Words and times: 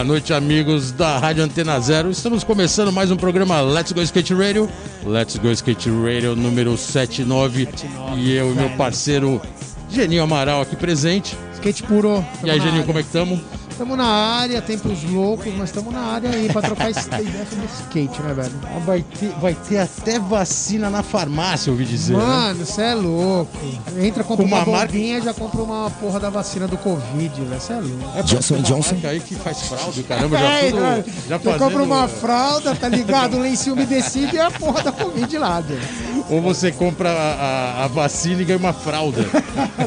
Boa 0.00 0.08
noite, 0.08 0.32
amigos 0.32 0.92
da 0.92 1.18
Rádio 1.18 1.44
Antena 1.44 1.78
Zero. 1.78 2.10
Estamos 2.10 2.42
começando 2.42 2.90
mais 2.90 3.10
um 3.10 3.18
programa 3.18 3.60
Let's 3.60 3.92
Go 3.92 4.00
Skate 4.00 4.32
Radio. 4.32 4.66
Let's 5.04 5.36
Go 5.36 5.50
Skate 5.50 5.90
Radio 5.90 6.34
número 6.34 6.74
79. 6.74 7.68
E 8.16 8.32
eu 8.32 8.50
e 8.50 8.54
meu 8.54 8.70
parceiro 8.78 9.42
Geninho 9.90 10.22
Amaral 10.22 10.62
aqui 10.62 10.74
presente. 10.74 11.36
Skate 11.52 11.82
puro. 11.82 12.24
E 12.42 12.50
aí, 12.50 12.58
Geninho, 12.58 12.86
como 12.86 12.98
é 12.98 13.02
que 13.02 13.08
estamos? 13.08 13.40
Estamos 13.80 13.96
na 13.96 14.04
área, 14.04 14.60
tempos 14.60 15.02
loucos, 15.04 15.50
mas 15.56 15.70
estamos 15.70 15.90
na 15.90 16.00
área 16.00 16.28
aí 16.28 16.52
pra 16.52 16.60
trocar 16.60 16.90
ideia 16.92 17.46
sobre 17.48 17.64
skate, 17.80 18.20
né, 18.20 18.34
velho? 18.34 18.52
Ah, 18.66 18.78
Vai 18.84 19.02
ter, 19.18 19.28
vai 19.40 19.54
ter 19.54 19.78
até 19.78 20.18
vacina 20.18 20.90
na 20.90 21.02
farmácia, 21.02 21.70
eu 21.70 21.72
ouvi 21.72 21.86
dizer. 21.86 22.14
né? 22.14 22.22
Mano, 22.22 22.66
você 22.66 22.82
é 22.82 22.94
louco. 22.94 23.56
Entra, 23.98 24.22
compra 24.22 24.44
Com 24.44 24.50
uma, 24.54 24.62
uma 24.64 24.66
marca- 24.76 24.92
bombinha 24.92 25.16
e 25.16 25.22
já 25.22 25.32
compra 25.32 25.62
uma 25.62 25.90
porra 25.92 26.20
da 26.20 26.28
vacina 26.28 26.68
do 26.68 26.76
Covid, 26.76 27.34
velho. 27.40 27.58
Você 27.58 27.72
é 27.72 27.76
louco. 27.76 28.18
É, 28.18 28.22
Johnson 28.22 28.54
uma 28.56 28.62
Johnson. 28.64 28.92
marca 28.96 29.08
aí 29.08 29.20
que 29.20 29.34
faz 29.34 29.62
fraude, 29.62 30.02
caramba, 30.02 30.36
já 30.36 30.44
É, 30.50 30.70
tudo, 30.70 30.80
né? 30.82 31.04
já 31.26 31.38
Você 31.38 31.44
compra 31.44 31.58
fazendo- 31.70 31.82
uma 31.84 32.06
fralda, 32.08 32.74
tá 32.74 32.86
ligado? 32.88 33.38
Um 33.38 33.40
lencinho 33.40 33.74
umedecido 33.74 34.36
e 34.36 34.40
a 34.40 34.50
porra 34.50 34.82
da 34.82 34.92
Covid 34.92 35.38
lá, 35.38 35.58
velho. 35.62 35.80
Ou 36.28 36.42
você 36.42 36.70
compra 36.70 37.10
a, 37.10 37.14
a- 37.14 37.84
a 37.84 37.88
vacina 37.88 38.42
e 38.42 38.44
ganha 38.44 38.58
uma 38.58 38.74
fralda. 38.74 39.24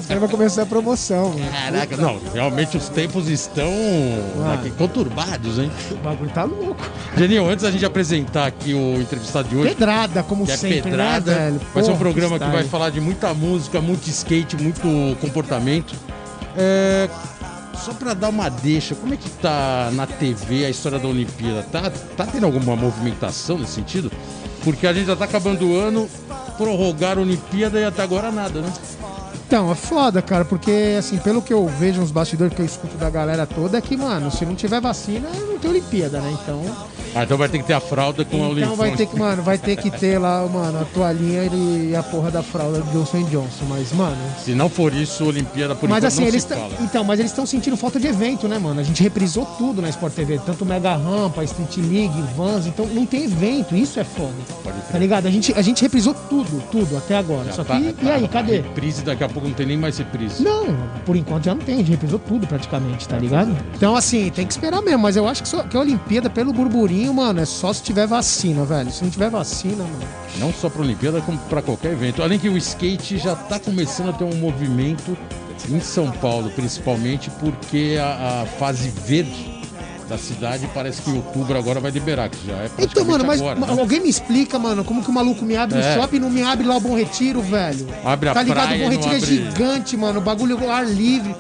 Aí 0.10 0.18
vai 0.18 0.28
começar 0.28 0.64
a 0.64 0.66
promoção, 0.66 1.30
velho. 1.34 1.52
Caraca, 1.52 1.96
não, 1.96 2.20
realmente 2.34 2.76
os 2.76 2.90
tempos 2.90 3.30
estão 3.30 3.83
Aqui, 4.54 4.72
conturbados, 4.72 5.60
hein? 5.60 5.72
O 5.92 5.96
bagulho 5.96 6.30
tá 6.32 6.44
louco. 6.44 6.84
Geninho, 7.18 7.48
antes 7.48 7.64
da 7.64 7.72
gente 7.72 7.86
apresentar 7.86 8.48
aqui 8.48 8.74
o 8.74 9.00
entrevistado 9.00 9.48
de 9.48 9.56
hoje, 9.56 9.70
Pedrada, 9.70 10.24
como 10.24 10.46
que 10.46 10.52
é 10.52 10.58
sempre, 10.58 10.82
pedrada, 10.84 11.32
né, 11.32 11.46
velho? 11.46 11.62
vai 11.74 11.84
ser 11.84 11.92
um 11.92 11.98
programa 11.98 12.40
que 12.40 12.46
vai 12.46 12.52
style. 12.52 12.70
falar 12.70 12.90
de 12.90 13.02
muita 13.02 13.34
música, 13.34 13.82
muito 13.82 14.08
skate, 14.10 14.56
muito 14.58 15.18
comportamento. 15.20 15.96
É, 16.56 17.10
só 17.84 17.94
pra 17.94 18.14
dar 18.14 18.30
uma 18.30 18.50
deixa, 18.50 18.96
como 18.96 19.14
é 19.14 19.18
que 19.18 19.30
tá 19.30 19.90
na 19.94 20.08
TV 20.08 20.66
a 20.66 20.70
história 20.70 21.00
da 21.00 21.08
Olimpíada? 21.08 21.64
Tá, 21.64 21.92
tá 22.16 22.26
tendo 22.26 22.46
alguma 22.46 22.76
movimentação 22.76 23.58
nesse 23.58 23.74
sentido? 23.74 24.12
Porque 24.64 24.88
a 24.88 24.94
gente 24.94 25.08
já 25.08 25.16
tá 25.16 25.26
acabando 25.26 25.68
o 25.68 25.78
ano, 25.78 26.10
prorrogar 26.58 27.18
a 27.18 27.22
Olimpíada 27.22 27.80
e 27.80 27.84
até 27.84 28.02
agora 28.02 28.32
nada, 28.32 28.62
né? 28.62 28.72
Então, 29.46 29.72
é 29.72 29.76
foda, 29.76 30.22
cara, 30.22 30.46
porque, 30.46 30.96
assim, 30.98 31.18
pelo 31.18 31.42
que 31.42 31.54
eu 31.54 31.68
vejo 31.68 32.02
nos 32.02 32.12
bastidores 32.12 32.54
que 32.56 32.62
eu 32.62 32.66
escuto 32.66 32.98
da 32.98 33.10
galera 33.10 33.46
toda, 33.46 33.78
é 33.78 33.82
que, 33.82 33.96
mano, 33.96 34.32
se 34.32 34.46
não 34.46 34.56
tiver 34.56 34.82
vacina, 34.82 35.30
não 35.48 35.60
tem 35.60 35.70
Olimpíada, 35.70 36.20
né? 36.20 36.36
Então. 36.42 36.62
Ah, 37.16 37.24
então 37.24 37.38
vai 37.38 37.48
ter 37.48 37.60
que 37.60 37.64
ter 37.66 37.74
a 37.74 37.80
fralda 37.80 38.26
com 38.26 38.36
a 38.36 38.40
Então 38.40 38.50
Olimpíada. 38.52 38.76
vai 38.76 38.92
ter 38.96 39.06
que, 39.06 39.20
mano, 39.20 39.44
vai 39.44 39.58
ter 39.58 39.76
que 39.76 39.92
ter 39.92 40.18
lá, 40.18 40.46
mano, 40.48 40.80
a 40.82 40.86
toalhinha 40.86 41.44
e 41.54 41.96
a 41.96 42.02
porra 42.02 42.32
da 42.32 42.42
fralda 42.42 42.80
do 42.80 42.92
Johnson 42.92 43.24
Johnson. 43.30 43.66
Mas, 43.70 43.92
mano. 43.94 44.18
Se 44.44 44.56
não 44.56 44.68
for 44.68 44.94
isso, 44.94 45.24
a 45.24 45.28
Olimpíada 45.28 45.76
por 45.76 45.88
mas 45.88 46.04
assim, 46.04 46.22
não 46.22 46.28
eles. 46.28 46.48
Então, 46.82 47.04
mas 47.04 47.20
eles 47.20 47.32
estão 47.32 47.46
sentindo 47.46 47.78
falta 47.78 48.00
de 48.00 48.08
evento, 48.08 48.48
né, 48.48 48.58
mano? 48.58 48.80
A 48.80 48.84
gente 48.84 49.04
reprisou 49.04 49.46
tudo 49.58 49.82
na 49.82 49.90
Sport 49.90 50.14
TV, 50.14 50.40
tanto 50.46 50.66
Mega 50.66 50.96
Rampa, 50.96 51.44
Street 51.44 51.78
League, 51.78 52.24
Vans, 52.36 52.66
então 52.66 52.86
não 52.88 53.06
tem 53.06 53.26
evento, 53.26 53.76
isso 53.76 54.00
é 54.00 54.04
foda. 54.04 54.34
Tá 54.92 54.98
ligado? 54.98 55.28
A 55.28 55.32
gente, 55.32 55.54
a 55.56 55.62
gente 55.62 55.82
reprisou 55.84 56.14
tudo, 56.30 56.64
tudo, 56.72 56.98
até 56.98 57.16
agora. 57.18 57.46
Já 57.46 57.52
Só 57.54 57.64
tá- 57.64 57.80
que, 57.80 57.94
tá- 57.94 58.04
e 58.04 58.12
aí, 58.12 58.28
cadê? 58.28 58.56
Reprise, 58.58 59.04
daqui 59.04 59.24
a 59.24 59.30
pouco 59.30 59.48
não 59.48 59.56
tem 59.56 59.66
nem 59.68 59.78
mais 59.78 59.98
reprise. 59.98 60.44
Não, 60.44 60.66
por 61.06 61.16
enquanto 61.16 61.46
já 61.46 61.54
não 61.54 61.62
tem, 61.62 61.76
a 61.76 61.78
gente 61.78 61.92
reprisou 61.92 62.18
tudo 62.20 62.48
praticamente, 62.48 63.08
tá 63.08 63.18
ligado? 63.18 63.56
Então, 63.76 63.96
assim, 63.96 64.30
tem 64.32 64.46
que 64.48 64.54
esperar 64.54 64.82
mesmo, 64.82 65.00
mas 65.00 65.16
eu 65.16 65.28
acho 65.28 65.44
que, 65.44 65.50
só, 65.50 65.62
que 65.64 65.78
a 65.78 65.80
Olimpíada, 65.80 66.30
pelo 66.30 66.52
burburinho, 66.54 67.03
mano, 67.12 67.40
é 67.42 67.46
só 67.46 67.74
se 67.74 67.82
tiver 67.82 68.06
vacina, 68.06 68.64
velho. 68.64 68.92
Se 68.92 69.04
não 69.04 69.10
tiver 69.10 69.32
vacina, 69.32 69.84
mano. 69.84 70.00
Não 70.38 70.54
só 70.54 70.70
para 70.70 70.82
a 70.82 70.86
Olimpíada, 70.86 71.20
como 71.22 71.40
para 71.50 71.64
qualquer 71.64 71.94
evento. 71.94 72.22
Além 72.22 72.38
que 72.38 72.48
o 72.50 72.56
skate 72.58 73.18
já 73.18 73.34
está 73.34 73.60
começando 73.60 74.10
a 74.12 74.14
ter 74.14 74.24
um 74.24 74.36
movimento 74.36 75.18
em 75.70 75.80
São 75.80 76.12
Paulo, 76.12 76.52
principalmente 76.52 77.32
porque 77.40 77.98
a, 78.00 78.44
a 78.44 78.46
fase 78.46 78.90
verde 78.90 79.52
da 80.10 80.18
cidade 80.18 80.70
parece 80.74 81.02
que 81.02 81.10
em 81.10 81.16
outubro 81.16 81.58
agora 81.58 81.80
vai 81.80 81.90
liberar, 81.90 82.30
que 82.30 82.46
já 82.46 82.54
é 82.54 82.70
Então, 82.78 83.06
mano, 83.06 83.24
mas 83.26 83.40
agora. 83.40 83.60
né? 83.60 83.68
alguém 83.82 84.02
me 84.02 84.10
explica, 84.10 84.60
mano, 84.60 84.84
como 84.84 85.02
que 85.02 85.10
o 85.10 85.14
maluco 85.14 85.46
me 85.46 85.56
abre 85.56 85.80
É. 85.80 85.92
o 85.98 86.02
shopping 86.02 86.18
e 86.18 86.20
não 86.20 86.30
me 86.30 86.44
abre 86.44 86.68
lá 86.68 86.76
o 86.76 86.80
Bom 86.82 86.94
Retiro, 86.96 87.42
velho? 87.42 87.88
Abre 88.04 88.28
a 88.30 88.34
Tá 88.34 88.44
ligado? 88.44 88.68
praia 88.68 88.82
o 88.82 88.84
Bom 88.84 88.90
Retiro 88.90 89.14
é 89.14 89.18
abre- 89.18 89.26
gigante, 89.28 89.96
mano. 89.98 90.20
O 90.20 90.22
bagulho 90.22 90.70
ar 90.70 90.86
livre. 90.86 91.34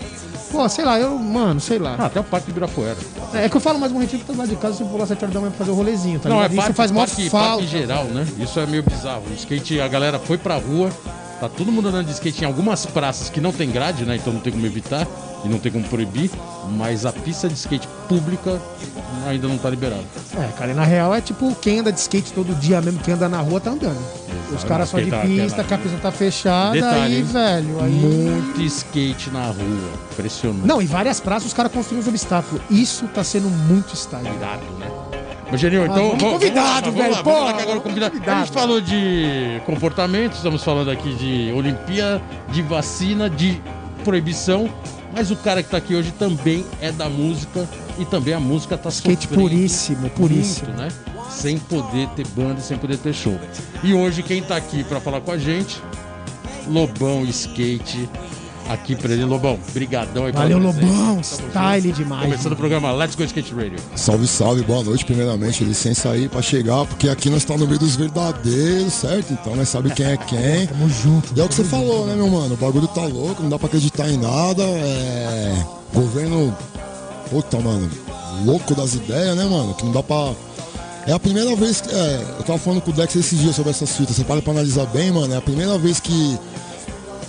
Pô, 0.53 0.69
sei 0.69 0.85
lá, 0.85 0.99
eu, 0.99 1.17
mano, 1.17 1.59
sei 1.59 1.79
lá. 1.79 1.95
Ah, 1.97 2.05
até 2.05 2.19
o 2.19 2.23
Parque 2.23 2.51
Ibirapuera. 2.51 2.95
É 3.33 3.49
que 3.49 3.57
eu 3.57 3.59
falo 3.59 3.79
mais 3.79 3.91
Bom 3.91 3.97
Retiro 3.99 4.21
tá 4.23 4.33
lá 4.37 4.45
de 4.45 4.55
casa, 4.55 4.75
se 4.77 4.83
eu 4.83 4.87
for 4.87 4.99
lá 4.99 5.07
7 5.07 5.23
horas 5.23 5.33
da 5.33 5.39
manhã 5.39 5.49
pra 5.51 5.57
fazer 5.57 5.71
o 5.71 5.73
rolezinho, 5.73 6.19
tá 6.19 6.29
não, 6.29 6.35
é 6.35 6.43
ligado? 6.47 6.55
parque, 6.57 6.69
Isso 6.71 6.77
faz 6.77 6.91
mó 6.91 6.99
parque, 6.99 7.27
falta. 7.27 7.47
parque 7.57 7.67
geral, 7.67 8.03
né? 8.05 8.27
Isso 8.37 8.59
é 8.59 8.65
meio 8.67 8.83
bizarro. 8.83 9.23
O 9.31 9.33
skate, 9.33 9.81
a 9.81 9.87
galera 9.87 10.19
foi 10.19 10.37
pra 10.37 10.57
rua, 10.57 10.91
tá 11.43 11.49
todo 11.49 11.71
mundo 11.71 11.89
andando 11.89 12.05
de 12.05 12.13
skate 12.13 12.43
em 12.43 12.47
algumas 12.47 12.85
praças 12.85 13.29
que 13.29 13.41
não 13.41 13.51
tem 13.51 13.69
grade, 13.69 14.05
né? 14.05 14.15
Então 14.15 14.31
não 14.31 14.39
tem 14.39 14.53
como 14.53 14.65
evitar 14.65 15.05
e 15.43 15.49
não 15.49 15.59
tem 15.59 15.71
como 15.71 15.83
proibir, 15.85 16.31
mas 16.77 17.05
a 17.05 17.11
pista 17.11 17.49
de 17.49 17.55
skate 17.55 17.87
pública 18.07 18.61
ainda 19.27 19.47
não 19.47 19.57
tá 19.57 19.69
liberada. 19.69 20.03
É, 20.37 20.47
cara, 20.57 20.71
e 20.71 20.73
na 20.73 20.85
real 20.85 21.13
é 21.13 21.19
tipo 21.19 21.53
quem 21.55 21.79
anda 21.79 21.91
de 21.91 21.99
skate 21.99 22.31
todo 22.31 22.55
dia 22.55 22.79
mesmo, 22.81 22.99
quem 23.01 23.13
anda 23.13 23.27
na 23.27 23.41
rua 23.41 23.59
tá 23.59 23.71
andando. 23.71 23.99
Os 24.55 24.63
caras 24.63 24.87
só 24.89 24.99
de 24.99 25.09
tá- 25.09 25.21
pista, 25.21 25.61
a 25.61 25.77
pista 25.77 25.97
tá 26.01 26.11
fechada, 26.11 26.73
Detalhe, 26.73 27.01
aí, 27.01 27.17
hein? 27.17 27.23
velho, 27.23 27.83
aí... 27.83 27.91
Muito 27.91 28.61
skate 28.61 29.31
na 29.31 29.47
rua. 29.47 29.91
Impressionante. 30.11 30.65
Não, 30.65 30.81
em 30.81 30.85
várias 30.85 31.19
praças 31.19 31.47
os 31.47 31.53
caras 31.53 31.71
construíram 31.71 32.01
os 32.03 32.07
obstáculos. 32.07 32.61
Isso 32.69 33.07
tá 33.07 33.23
sendo 33.23 33.49
muito 33.49 33.95
style. 33.95 34.27
Irado, 34.27 34.63
né? 34.79 35.12
Ô, 35.53 35.57
Genil, 35.57 35.83
então. 35.85 36.09
vamos 36.17 36.23
convidado, 36.23 36.91
vamos 36.91 36.97
lá, 37.17 37.21
velho, 37.21 37.23
Vamos 37.23 37.43
lá, 37.53 37.61
agora 37.61 37.79
convidado. 37.79 38.11
convidado. 38.13 38.41
A 38.41 38.45
gente 38.45 38.53
falou 38.53 38.81
de 38.81 39.61
comportamento, 39.65 40.33
estamos 40.33 40.63
falando 40.63 40.89
aqui 40.89 41.13
de 41.13 41.51
Olimpíada, 41.53 42.21
de 42.51 42.61
vacina, 42.63 43.29
de 43.29 43.61
proibição. 44.03 44.67
Mas 45.15 45.29
o 45.29 45.35
cara 45.35 45.61
que 45.61 45.69
tá 45.69 45.77
aqui 45.77 45.93
hoje 45.93 46.11
também 46.11 46.65
é 46.81 46.91
da 46.91 47.07
música 47.07 47.69
e 47.99 48.05
também 48.05 48.33
a 48.33 48.39
música 48.39 48.75
tá 48.75 48.89
Skate 48.89 49.27
sofrendo 49.27 49.43
puríssimo, 49.43 50.09
puríssimo. 50.09 50.69
muito, 50.69 50.81
né? 50.81 50.89
Sem 51.29 51.59
poder 51.59 52.07
ter 52.15 52.25
banda, 52.29 52.59
sem 52.59 52.75
poder 52.77 52.97
ter 52.97 53.13
show. 53.13 53.39
E 53.83 53.93
hoje 53.93 54.23
quem 54.23 54.41
tá 54.41 54.55
aqui 54.55 54.83
pra 54.83 54.99
falar 54.99 55.21
com 55.21 55.31
a 55.31 55.37
gente, 55.37 55.79
Lobão 56.67 57.23
Skate, 57.25 58.09
aqui 58.69 58.95
presente. 58.95 59.25
Lobão, 59.25 59.59
brigadão 59.73 60.25
aí 60.25 60.31
Valeu. 60.31 60.57
Lobão, 60.57 61.21
style 61.21 61.91
demais. 61.91 62.23
Começando 62.23 62.53
o 62.53 62.55
programa 62.55 62.91
Let's 62.91 63.15
Go 63.15 63.23
Skate 63.23 63.53
Radio. 63.53 63.79
Salve, 63.95 64.27
salve, 64.27 64.63
boa 64.63 64.83
noite, 64.83 65.05
primeiramente. 65.05 65.63
Licença 65.63 66.11
aí 66.11 66.27
pra 66.27 66.41
chegar, 66.41 66.85
porque 66.85 67.09
aqui 67.09 67.29
nós 67.29 67.43
tá 67.43 67.57
no 67.57 67.65
meio 67.65 67.79
dos 67.79 67.95
verdadeiros, 67.95 68.93
certo? 68.93 69.33
Então 69.33 69.55
nós 69.55 69.69
sabe 69.69 69.91
quem 69.91 70.05
é 70.05 70.17
quem. 70.17 70.67
Tamo 70.73 70.89
junto. 70.89 71.33
E 71.35 71.41
é 71.41 71.43
o 71.43 71.49
que 71.49 71.55
você 71.55 71.63
falou, 71.63 72.05
né, 72.07 72.15
meu 72.15 72.29
mano? 72.29 72.53
O 72.53 72.57
bagulho 72.57 72.87
tá 72.87 73.03
louco, 73.05 73.41
não 73.41 73.49
dá 73.49 73.57
pra 73.57 73.67
acreditar 73.67 74.09
em 74.09 74.17
nada. 74.17 74.63
É. 74.63 75.65
Governo. 75.93 76.55
Puta, 77.29 77.59
mano. 77.59 77.89
Louco 78.45 78.75
das 78.75 78.95
ideias, 78.95 79.35
né, 79.35 79.45
mano? 79.45 79.73
Que 79.73 79.85
não 79.85 79.91
dá 79.91 80.03
pra. 80.03 80.33
É 81.05 81.11
a 81.11 81.19
primeira 81.19 81.55
vez 81.55 81.81
que. 81.81 81.93
É, 81.93 82.35
eu 82.39 82.43
tava 82.43 82.57
falando 82.57 82.81
com 82.81 82.91
o 82.91 82.93
Dex 82.93 83.15
esses 83.15 83.39
dias 83.39 83.55
sobre 83.55 83.71
essas 83.71 83.95
fitas. 83.95 84.15
Você 84.15 84.23
para 84.23 84.41
pra 84.41 84.51
analisar 84.51 84.85
bem, 84.87 85.11
mano. 85.11 85.33
É 85.33 85.37
a 85.37 85.41
primeira 85.41 85.77
vez 85.77 85.99
que. 85.99 86.37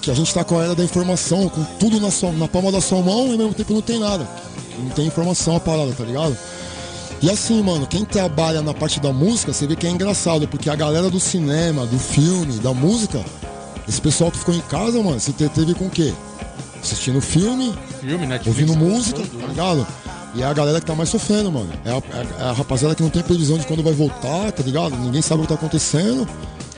Que 0.05 0.11
a 0.11 0.15
gente 0.15 0.35
tá 0.35 0.45
com 0.45 0.59
a 0.59 0.65
era 0.65 0.75
da 0.75 0.85
informação, 0.85 1.49
com 1.49 1.65
tudo 1.79 1.99
na, 1.99 2.11
sua, 2.11 2.31
na 2.33 2.47
palma 2.47 2.71
da 2.71 2.81
sua 2.81 3.01
mão 3.01 3.29
e 3.29 3.33
ao 3.33 3.39
mesmo 3.39 3.55
tempo 3.55 3.73
não 3.73 3.81
tem 3.81 3.99
nada. 3.99 4.29
Não 4.79 4.91
tem 4.91 5.07
informação 5.07 5.57
a 5.57 5.61
parada, 5.61 5.93
tá 5.93 6.05
ligado? 6.05 6.37
E 7.23 7.31
assim, 7.31 7.63
mano, 7.63 7.87
quem 7.87 8.05
trabalha 8.05 8.61
na 8.61 8.75
parte 8.75 9.01
da 9.01 9.11
música, 9.15 9.51
você 9.51 9.67
vê 9.67 9.75
que 9.75 9.87
é 9.87 9.91
engraçado, 9.91 10.47
porque 10.47 10.69
a 10.69 10.77
galera 10.77 11.09
do 11.09 11.19
cinema, 11.19 11.87
do 11.87 11.99
filme, 11.99 12.59
da 12.59 12.75
música, 12.75 13.25
esse 13.89 13.99
pessoal 13.99 14.31
que 14.31 14.39
ficou 14.39 14.55
em 14.55 14.61
casa, 14.61 15.03
mano, 15.03 15.19
se 15.19 15.31
entreteve 15.31 15.73
com 15.73 15.87
o 15.87 15.91
quê? 15.91 16.13
Assistindo 16.83 17.19
filme, 17.23 17.75
Filme, 17.99 18.27
Netflix. 18.27 18.47
ouvindo 18.47 18.77
música, 18.79 19.21
tudo, 19.21 19.41
tá 19.41 19.47
ligado? 19.47 19.87
E 20.35 20.43
é 20.43 20.45
a 20.45 20.53
galera 20.53 20.81
que 20.81 20.87
tá 20.87 20.95
mais 20.95 21.09
sofrendo, 21.09 21.51
mano. 21.51 21.71
É 21.83 21.91
a, 21.91 22.45
é 22.45 22.49
a 22.51 22.53
rapaziada 22.53 22.95
que 22.95 23.03
não 23.03 23.09
tem 23.09 23.23
previsão 23.23 23.57
de 23.57 23.67
quando 23.67 23.83
vai 23.83 23.95
voltar, 23.95 24.53
tá 24.53 24.63
ligado? 24.63 24.95
Ninguém 24.97 25.23
sabe 25.23 25.41
o 25.41 25.43
que 25.45 25.49
tá 25.49 25.55
acontecendo. 25.55 26.29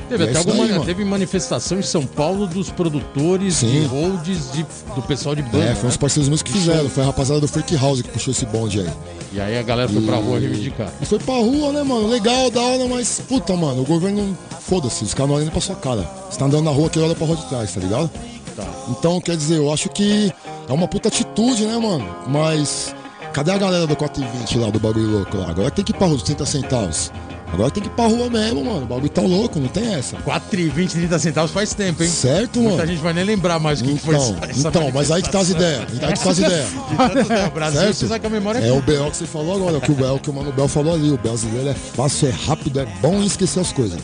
Teve 0.09 0.25
E 0.25 0.27
é 0.27 0.31
até 0.31 0.39
alguma, 0.39 0.65
mano. 0.67 0.85
teve 0.85 1.05
manifestação 1.05 1.79
em 1.79 1.83
São 1.83 2.07
Paulo 2.07 2.47
dos 2.47 2.71
produtores 2.71 3.57
Sim. 3.57 3.71
de 3.83 3.87
holds 3.87 4.53
de- 4.53 4.67
do 4.95 5.03
pessoal 5.03 5.35
de 5.35 5.43
banda. 5.43 5.65
É, 5.65 5.75
foi 5.75 5.89
uns 5.89 5.95
né? 5.95 5.99
parceiros 6.01 6.29
meus 6.29 6.43
que 6.43 6.53
fizeram. 6.53 6.89
Foi 6.89 7.03
a 7.03 7.07
rapaziada 7.07 7.41
do 7.41 7.49
Freak 7.49 7.75
House 7.77 8.03
que 8.03 8.09
puxou 8.09 8.31
esse 8.33 8.47
bonde 8.47 8.81
aí. 8.81 8.89
E 9.33 9.41
aí 9.41 9.59
a 9.59 9.63
galera 9.63 9.89
foi 9.89 10.01
pra 10.03 10.17
rua 10.17 10.39
reivindicar. 10.39 10.89
E 11.01 11.05
foi 11.07 11.19
pra 11.19 11.35
rua, 11.35 11.73
né, 11.73 11.83
mano? 11.83 12.07
Legal, 12.09 12.51
da 12.51 12.61
hora, 12.61 12.87
mas 12.89 13.21
puta, 13.29 13.55
mano, 13.57 13.83
o 13.83 13.85
governo. 13.85 14.37
Foda-se, 14.61 15.05
os 15.05 15.15
caras 15.15 15.31
não 15.31 15.37
olham 15.39 15.49
pra 15.51 15.61
sua 15.61 15.77
cara. 15.77 16.03
Você 16.31 16.39
tá 16.39 16.45
andando 16.47 16.65
na 16.65 16.71
rua 16.71 16.89
que 16.91 16.99
olha 16.99 17.15
pra 17.15 17.27
rua 17.27 17.37
de 17.37 17.45
trás, 17.49 17.73
tá 17.75 17.81
ligado? 17.81 18.11
Tá. 18.57 18.65
Então, 18.89 19.21
quer 19.21 19.37
dizer, 19.37 19.57
eu 19.59 19.73
acho 19.73 19.89
que 19.91 20.33
é 20.69 20.73
uma 20.73 20.89
puta 20.89 21.09
atitude, 21.09 21.65
né, 21.67 21.77
mano? 21.79 22.07
Mas. 22.29 22.95
Cadê 23.33 23.51
a 23.51 23.59
galera 23.59 23.87
do 23.87 23.95
420 23.95 24.57
lá, 24.59 24.71
do 24.71 24.81
bagulho 24.81 25.11
louco 25.11 25.37
lá? 25.37 25.51
Agora 25.51 25.71
tem 25.71 25.85
que 25.85 25.93
ir 25.93 25.95
pra 25.95 26.07
rua, 26.07 26.17
30 26.19 26.47
centavos. 26.47 27.13
Agora 27.53 27.71
tem 27.71 27.83
que 27.83 27.89
ir 27.89 27.93
pra 27.93 28.07
rua 28.07 28.29
mesmo, 28.29 28.65
mano. 28.65 28.83
O 28.83 28.87
bagulho 28.87 29.09
tá 29.09 29.23
louco, 29.23 29.59
não 29.59 29.69
tem 29.69 29.95
essa. 29.95 30.17
4,20, 30.19 30.91
30 30.91 31.19
centavos 31.19 31.51
faz 31.51 31.73
tempo, 31.75 32.03
hein? 32.03 32.09
Certo, 32.09 32.57
mano? 32.59 32.71
Muita 32.71 32.87
gente 32.87 33.01
vai 33.01 33.13
nem 33.13 33.25
lembrar 33.25 33.59
mais 33.59 33.81
o 33.81 33.85
que 33.85 33.93
que 33.95 33.99
foi 34.01 34.15
Então, 34.15 34.37
essa, 34.49 34.69
então, 34.69 34.91
mas 34.93 35.11
aí 35.11 35.23
que 35.23 35.31
tá 35.31 35.39
as 35.41 35.51
ideias. 35.51 35.81
Aí 36.03 36.13
que 36.13 36.21
tá 36.25 36.31
as 36.31 36.39
ideias. 36.39 36.69
O 37.47 37.51
Brasil 37.55 37.81
Certo? 37.81 37.89
precisa 37.91 38.19
que 38.19 38.27
a 38.27 38.31
memória 38.31 38.59
É 38.59 38.73
o 38.73 38.83
BO 38.83 39.11
que 39.11 39.17
você 39.17 39.27
falou 39.27 39.57
agora, 39.57 39.79
o 39.79 39.81
que 39.81 39.91
o, 39.91 39.95
Bel, 39.95 40.19
que 40.19 40.31
o 40.31 40.33
Mano 40.33 40.53
Bel 40.53 40.69
falou 40.69 40.95
ali. 40.95 41.11
O 41.11 41.17
brasileiro 41.19 41.69
é 41.69 41.75
fácil, 41.75 42.29
é 42.29 42.31
rápido, 42.33 42.81
é 42.81 42.87
bom 43.01 43.15
em 43.23 43.27
esquecer 43.27 43.61
as 43.61 43.73
coisas. 43.73 44.01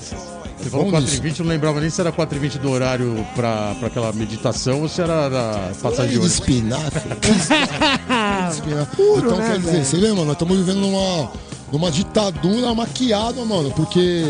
Você 0.63 0.71
falou 0.71 0.87
Vamos 0.87 1.01
4 1.01 1.17
h 1.17 1.23
20 1.23 1.39
não 1.41 1.49
lembrava 1.49 1.81
nem 1.81 1.91
se 1.91 2.01
era 2.01 2.13
4 2.13 2.37
h 2.37 2.41
20 2.41 2.59
do 2.61 2.71
horário 2.71 3.27
pra, 3.35 3.75
pra 3.79 3.89
aquela 3.89 4.13
meditação 4.13 4.83
ou 4.83 4.89
se 4.89 5.01
era 5.01 5.29
da 5.29 5.73
passagem 5.83 6.13
de 6.13 6.19
ônibus. 6.19 6.35
espinafre. 6.35 7.03
espinafre. 8.53 8.97
Puro, 8.97 9.27
então, 9.27 9.39
né, 9.39 9.51
quer 9.51 9.59
dizer, 9.59 9.73
velho? 9.73 9.85
você 9.85 9.97
vê, 9.97 10.09
mano, 10.09 10.25
nós 10.27 10.33
estamos 10.35 10.57
vivendo 10.57 10.81
numa, 10.81 11.33
numa 11.73 11.91
ditadura 11.91 12.75
maquiada, 12.75 13.45
mano, 13.45 13.73
porque. 13.73 14.25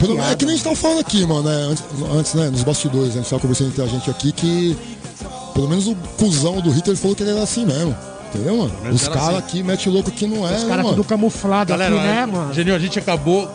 Pelo, 0.00 0.20
é 0.20 0.34
que 0.34 0.44
nem 0.44 0.54
a 0.54 0.56
gente 0.56 0.64
tava 0.64 0.74
falando 0.74 0.98
aqui, 0.98 1.24
mano, 1.24 1.44
né, 1.44 1.54
antes, 1.70 1.84
antes, 2.12 2.34
né, 2.34 2.50
nos 2.50 2.64
bastidores, 2.64 3.14
né, 3.14 3.20
a 3.20 3.22
gente 3.22 3.30
tava 3.30 3.40
conversando 3.40 3.68
entre 3.68 3.82
a 3.82 3.86
gente 3.86 4.10
aqui 4.10 4.32
que. 4.32 4.76
Pelo 5.54 5.68
menos 5.68 5.86
o 5.86 5.94
cuzão 6.18 6.60
do 6.60 6.70
Hitler 6.70 6.96
falou 6.96 7.16
que 7.16 7.22
ele 7.22 7.30
era 7.30 7.42
assim 7.42 7.64
mesmo. 7.64 7.96
Entendeu, 8.28 8.56
mano? 8.56 8.72
menos 8.82 9.02
Os 9.02 9.08
caras 9.08 9.28
assim. 9.28 9.38
aqui 9.38 9.62
metem 9.62 9.92
louco 9.92 10.10
que 10.10 10.26
não 10.26 10.46
é, 10.46 10.56
Os 10.56 10.64
caras 10.64 10.86
tudo 10.86 11.04
camuflado 11.04 11.70
Galera, 11.70 11.94
aqui, 11.94 12.04
né, 12.04 12.26
mano? 12.26 12.52
Genil, 12.52 12.74
a 12.74 12.78
gente 12.78 12.98
acabou 12.98 13.48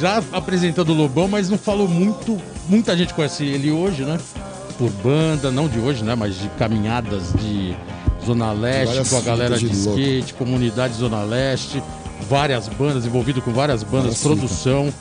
já 0.00 0.22
apresentando 0.32 0.90
o 0.90 0.94
Lobão, 0.94 1.28
mas 1.28 1.48
não 1.48 1.58
falou 1.58 1.88
muito. 1.88 2.40
Muita 2.68 2.96
gente 2.96 3.14
conhece 3.14 3.44
ele 3.44 3.70
hoje, 3.70 4.04
né? 4.04 4.18
Por 4.78 4.90
banda, 4.90 5.50
não 5.50 5.68
de 5.68 5.78
hoje, 5.78 6.02
né? 6.02 6.14
Mas 6.14 6.38
de 6.38 6.48
caminhadas 6.50 7.32
de 7.34 7.76
Zona 8.24 8.52
Leste, 8.52 8.86
Várias 8.86 9.10
com 9.10 9.16
a 9.16 9.20
galera 9.20 9.56
de, 9.56 9.68
de 9.68 9.76
louco. 9.84 10.00
skate, 10.00 10.34
comunidade 10.34 10.94
Zona 10.94 11.22
Leste, 11.22 11.82
várias 12.28 12.68
bandas, 12.68 13.04
envolvido 13.04 13.40
com 13.42 13.52
várias 13.52 13.82
bandas, 13.82 14.20
produção, 14.22 14.92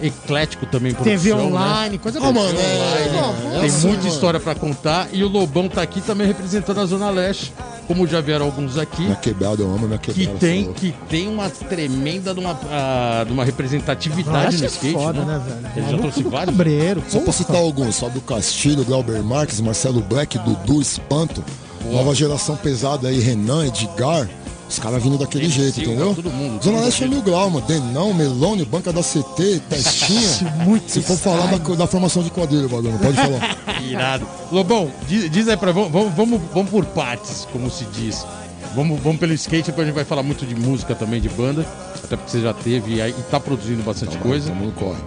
eclético 0.00 0.66
também, 0.66 0.92
produção. 0.92 1.18
TV 1.18 1.34
né? 1.34 1.42
online, 1.42 1.98
coisa 1.98 2.18
Ah, 2.18 2.32
mano, 2.32 2.52
boa. 2.52 2.62
é, 2.62 3.56
é 3.56 3.60
Tem 3.60 3.70
muita 3.70 3.88
mano. 3.96 4.08
história 4.08 4.40
pra 4.40 4.54
contar 4.54 5.08
e 5.12 5.22
o 5.24 5.28
Lobão 5.28 5.68
tá 5.68 5.82
aqui 5.82 6.00
também 6.00 6.26
representando 6.26 6.80
a 6.80 6.86
Zona 6.86 7.10
Leste, 7.10 7.52
como 7.86 8.06
já 8.06 8.20
vieram 8.20 8.46
alguns 8.46 8.76
aqui. 8.78 9.02
Minha 9.02 9.16
quebrada, 9.16 9.62
eu 9.62 9.70
amo 9.70 9.86
minha 9.86 9.98
Que 9.98 10.12
quebrada. 10.12 10.38
tem, 10.38 10.60
falou. 10.62 10.74
que 10.74 10.94
tem 11.08 11.28
uma 11.28 11.48
tremenda 11.48 12.34
de 12.34 12.40
uma, 12.40 12.58
ah, 12.70 13.24
de 13.26 13.32
uma 13.32 13.44
representatividade 13.44 14.58
no 14.58 14.64
é 14.64 14.66
skate. 14.66 14.92
foda, 14.92 15.24
né? 15.24 15.38
né, 15.38 15.42
velho? 15.46 15.72
Ele 15.76 15.90
já 15.92 15.98
trouxe 15.98 16.22
do 16.22 16.30
vários. 16.30 16.56
Cabreiro, 16.56 17.02
Só 17.08 17.20
pra 17.20 17.32
citar 17.32 17.56
alguns, 17.56 17.98
Fábio 17.98 18.20
Castilho, 18.22 18.84
Glauber 18.84 19.22
Marques, 19.22 19.60
Marcelo 19.60 20.00
Black, 20.00 20.38
Dudu, 20.38 20.80
Espanto, 20.80 21.42
nova 21.90 22.14
geração 22.14 22.56
pesada 22.56 23.08
aí, 23.08 23.18
Renan, 23.20 23.66
Edgar, 23.66 24.28
os 24.68 24.78
caras 24.78 25.02
vindo 25.02 25.16
daquele 25.18 25.44
Ele, 25.44 25.52
jeito, 25.52 25.74
Silva, 25.76 25.90
entendeu? 25.92 26.14
todo 26.14 26.30
mundo, 26.30 26.62
Zona 26.62 26.80
Leste 26.80 27.04
é 27.04 27.08
mil 27.08 27.22
grau, 27.22 27.48
mano. 27.50 27.66
Denão, 27.66 28.12
Melone, 28.12 28.64
Banca 28.64 28.92
da 28.92 29.02
CT, 29.02 29.62
Testinha. 29.68 30.52
Muito 30.64 30.90
Se 30.90 31.00
for 31.02 31.16
falar 31.16 31.46
da, 31.56 31.74
da 31.74 31.86
formação 31.86 32.22
de 32.22 32.30
quadrilha, 32.30 32.68
bagulho, 32.68 32.98
pode 32.98 33.16
falar. 33.16 33.56
Irado. 33.82 34.26
Lobão, 34.52 34.90
diz, 35.08 35.30
diz 35.30 35.48
aí 35.48 35.56
pra. 35.56 35.72
Vamos, 35.72 35.90
vamos, 35.92 36.12
vamos, 36.14 36.40
vamos 36.52 36.70
por 36.70 36.84
partes, 36.86 37.46
como 37.52 37.70
se 37.70 37.84
diz. 37.86 38.26
Vamos, 38.74 39.00
vamos 39.00 39.18
pelo 39.18 39.32
skate, 39.32 39.68
depois 39.68 39.84
a 39.84 39.86
gente 39.86 39.94
vai 39.94 40.04
falar 40.04 40.22
muito 40.22 40.44
de 40.44 40.54
música 40.54 40.94
também, 40.94 41.20
de 41.20 41.28
banda. 41.30 41.64
Até 42.04 42.16
porque 42.16 42.30
você 42.30 42.40
já 42.42 42.52
teve 42.52 42.96
e, 42.96 43.00
aí- 43.02 43.14
e 43.18 43.22
tá 43.30 43.40
produzindo 43.40 43.82
bastante 43.82 44.18
coisa. 44.18 44.48
Tamo 44.50 44.66
no 44.66 44.72
corre. 44.72 45.00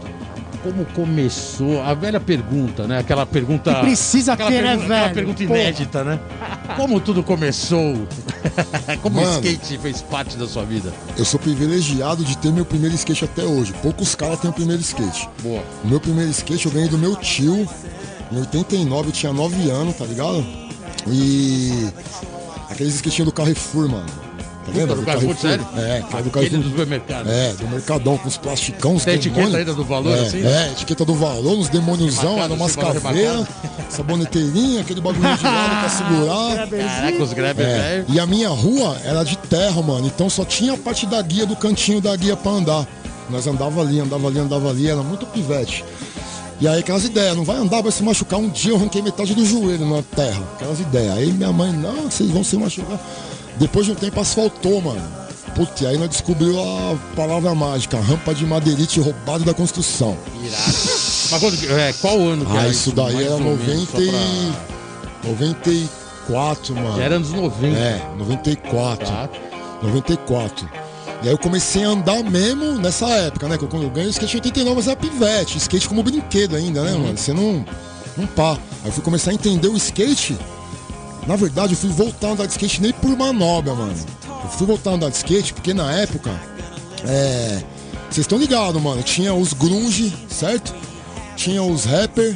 Como 0.63 0.85
começou? 0.85 1.81
A 1.81 1.93
velha 1.95 2.19
pergunta, 2.19 2.85
né? 2.87 2.99
Aquela 2.99 3.25
pergunta. 3.25 3.73
Que 3.73 3.81
precisa 3.81 4.33
aquela 4.33 4.51
ter, 4.51 4.61
né, 4.61 4.69
pergunta, 4.69 4.83
aquela 4.85 5.01
velho? 5.03 5.13
pergunta 5.15 5.43
Porra. 5.45 5.59
inédita, 5.59 6.03
né? 6.03 6.19
Como 6.75 6.99
tudo 6.99 7.23
começou? 7.23 8.07
Como 9.01 9.19
o 9.19 9.23
Mano. 9.23 9.33
skate 9.45 9.77
fez 9.79 10.01
parte 10.03 10.37
da 10.37 10.47
sua 10.47 10.63
vida? 10.63 10.93
Eu 11.17 11.25
sou 11.25 11.39
privilegiado 11.39 12.23
de 12.23 12.37
ter 12.37 12.51
meu 12.51 12.63
primeiro 12.65 12.93
skate 12.95 13.25
até 13.25 13.43
hoje. 13.43 13.73
Poucos 13.81 14.13
caras 14.13 14.39
têm 14.39 14.49
o 14.51 14.53
primeiro 14.53 14.81
skate. 14.81 15.27
Boa. 15.41 15.63
O 15.83 15.87
meu 15.87 15.99
primeiro 15.99 16.29
skate 16.29 16.65
eu 16.67 16.71
ganhei 16.71 16.89
do 16.89 16.97
meu 16.97 17.15
tio. 17.15 17.67
Em 18.31 18.37
89, 18.39 19.09
eu 19.09 19.11
tinha 19.11 19.33
9 19.33 19.69
anos, 19.69 19.95
tá 19.95 20.05
ligado? 20.05 20.45
E. 21.07 21.89
Aqueles 22.69 22.95
skatinhos 22.95 23.25
do 23.29 23.33
Carrefour, 23.33 23.89
mano. 23.89 24.05
Tá 24.65 24.71
vendo? 24.73 24.95
do 24.95 25.01
Carrefour, 25.03 25.35
sério? 25.37 25.67
É, 25.75 26.03
que 26.07 26.15
é 26.17 26.21
do 26.21 26.29
Carrefour. 26.29 26.59
do 26.59 26.69
supermercado. 26.69 27.29
É, 27.29 27.53
do 27.53 27.67
Mercadão, 27.67 28.17
com 28.17 28.27
os 28.27 28.37
plasticão, 28.37 28.95
os 28.95 29.03
Tem 29.03 29.15
etiqueta 29.15 29.35
demônios. 29.37 29.59
ainda 29.59 29.73
do 29.73 29.83
valor, 29.83 30.15
é, 30.15 30.19
assim? 30.21 30.45
É, 30.45 30.71
etiqueta 30.71 31.03
do 31.03 31.15
valor, 31.15 31.57
uns 31.57 31.69
demôniozão, 31.69 32.35
Remarcado, 32.35 32.43
era 32.45 32.53
umas 32.53 32.71
assim, 32.71 32.81
valor 32.81 33.01
caveiras, 33.01 33.47
saboneteirinha, 33.89 34.81
aquele 34.81 35.01
bagulho 35.01 35.37
de 35.37 35.43
lado 35.43 35.79
pra 35.79 35.89
segurar. 35.89 36.67
Caraca, 36.69 37.23
os 37.23 37.33
grabber 37.33 37.65
É, 37.65 37.77
velho. 37.79 38.05
e 38.09 38.19
a 38.19 38.25
minha 38.25 38.49
rua 38.49 38.97
era 39.03 39.23
de 39.23 39.37
terra, 39.37 39.81
mano. 39.81 40.07
Então 40.07 40.29
só 40.29 40.45
tinha 40.45 40.73
a 40.73 40.77
parte 40.77 41.05
da 41.05 41.21
guia, 41.21 41.45
do 41.45 41.55
cantinho 41.55 42.01
da 42.01 42.15
guia 42.15 42.35
pra 42.35 42.51
andar. 42.51 42.87
Nós 43.29 43.47
andava 43.47 43.81
ali, 43.81 43.99
andava 43.99 44.27
ali, 44.27 44.39
andava 44.39 44.69
ali, 44.69 44.87
era 44.89 45.01
muito 45.01 45.25
pivete. 45.25 45.83
E 46.59 46.67
aí 46.67 46.79
aquelas 46.81 47.05
ideias, 47.05 47.35
não 47.35 47.43
vai 47.43 47.55
andar, 47.57 47.81
vai 47.81 47.91
se 47.91 48.03
machucar. 48.03 48.39
Um 48.39 48.49
dia 48.49 48.71
eu 48.71 48.75
arranquei 48.75 49.01
metade 49.01 49.33
do 49.33 49.43
joelho 49.45 49.85
na 49.87 50.03
terra. 50.03 50.43
Aquelas 50.55 50.79
ideias. 50.79 51.17
Aí 51.17 51.31
minha 51.31 51.51
mãe, 51.51 51.71
não, 51.71 52.03
vocês 52.03 52.29
vão 52.29 52.43
se 52.43 52.55
machucar. 52.55 52.99
Depois 53.57 53.86
de 53.86 53.92
um 53.92 53.95
tempo 53.95 54.19
asfaltou, 54.19 54.81
mano. 54.81 55.01
Putz, 55.56 55.83
aí 55.86 55.98
nós 55.98 56.09
descobriu 56.09 56.57
a 56.62 56.95
palavra 57.15 57.53
mágica, 57.53 58.00
rampa 58.00 58.33
de 58.33 58.45
madeirite 58.45 59.00
roubado 59.01 59.44
da 59.44 59.53
construção. 59.53 60.18
Irado. 60.42 60.63
Mas 61.31 61.39
quando, 61.39 61.71
é, 61.80 61.94
qual 61.94 62.18
ano 62.19 62.45
que 62.45 62.51
Ah, 62.57 62.62
era 62.62 62.69
isso 62.69 62.92
daí 62.94 63.13
mais 63.13 63.25
era 63.25 63.36
ou 63.36 63.42
menos, 63.42 63.68
90 63.68 63.92
só 63.92 64.01
e... 64.01 64.07
pra- 64.09 65.30
94, 65.30 66.75
mano. 66.75 66.98
Já 66.98 67.03
era 67.03 67.15
anos 67.15 67.31
90. 67.31 67.77
É, 67.77 68.01
94. 68.18 69.06
Tá? 69.07 69.30
94. 69.83 70.69
E 71.24 71.27
aí 71.27 71.33
eu 71.33 71.38
comecei 71.38 71.83
a 71.83 71.89
andar 71.89 72.24
mesmo 72.24 72.77
nessa 72.80 73.07
época, 73.09 73.48
né? 73.48 73.57
Quando 73.57 73.83
eu 73.83 73.89
ganhei 73.89 74.07
o 74.09 74.12
skate 74.12 74.33
em 74.36 74.39
89, 74.39 74.75
mas 74.75 74.88
era 74.88 74.95
pivete. 74.95 75.57
Skate 75.57 75.88
como 75.88 76.01
brinquedo 76.01 76.56
ainda, 76.56 76.81
né, 76.81 76.92
mano? 76.94 77.18
Você 77.18 77.33
não. 77.33 77.63
Não 78.18 78.25
pá. 78.27 78.53
Aí 78.53 78.88
eu 78.89 78.92
fui 78.92 79.03
começar 79.03 79.31
a 79.31 79.33
entender 79.33 79.68
o 79.68 79.77
skate. 79.77 80.38
Na 81.31 81.37
verdade, 81.37 81.71
eu 81.71 81.77
fui 81.77 81.89
voltar 81.91 82.27
a 82.27 82.31
andar 82.31 82.45
de 82.45 82.51
skate 82.51 82.81
nem 82.81 82.91
por 82.91 83.15
manobra, 83.17 83.73
mano. 83.73 83.93
Eu 84.43 84.49
fui 84.49 84.67
voltar 84.67 84.89
a 84.91 84.93
andar 84.95 85.09
de 85.09 85.15
skate 85.15 85.53
porque 85.53 85.73
na 85.73 85.89
época. 85.93 86.29
É. 87.07 87.63
Vocês 88.09 88.25
estão 88.25 88.37
ligados, 88.37 88.81
mano. 88.81 89.01
Tinha 89.01 89.33
os 89.33 89.53
grunge, 89.53 90.13
certo? 90.27 90.75
Tinha 91.37 91.63
os 91.63 91.85
rapper. 91.85 92.35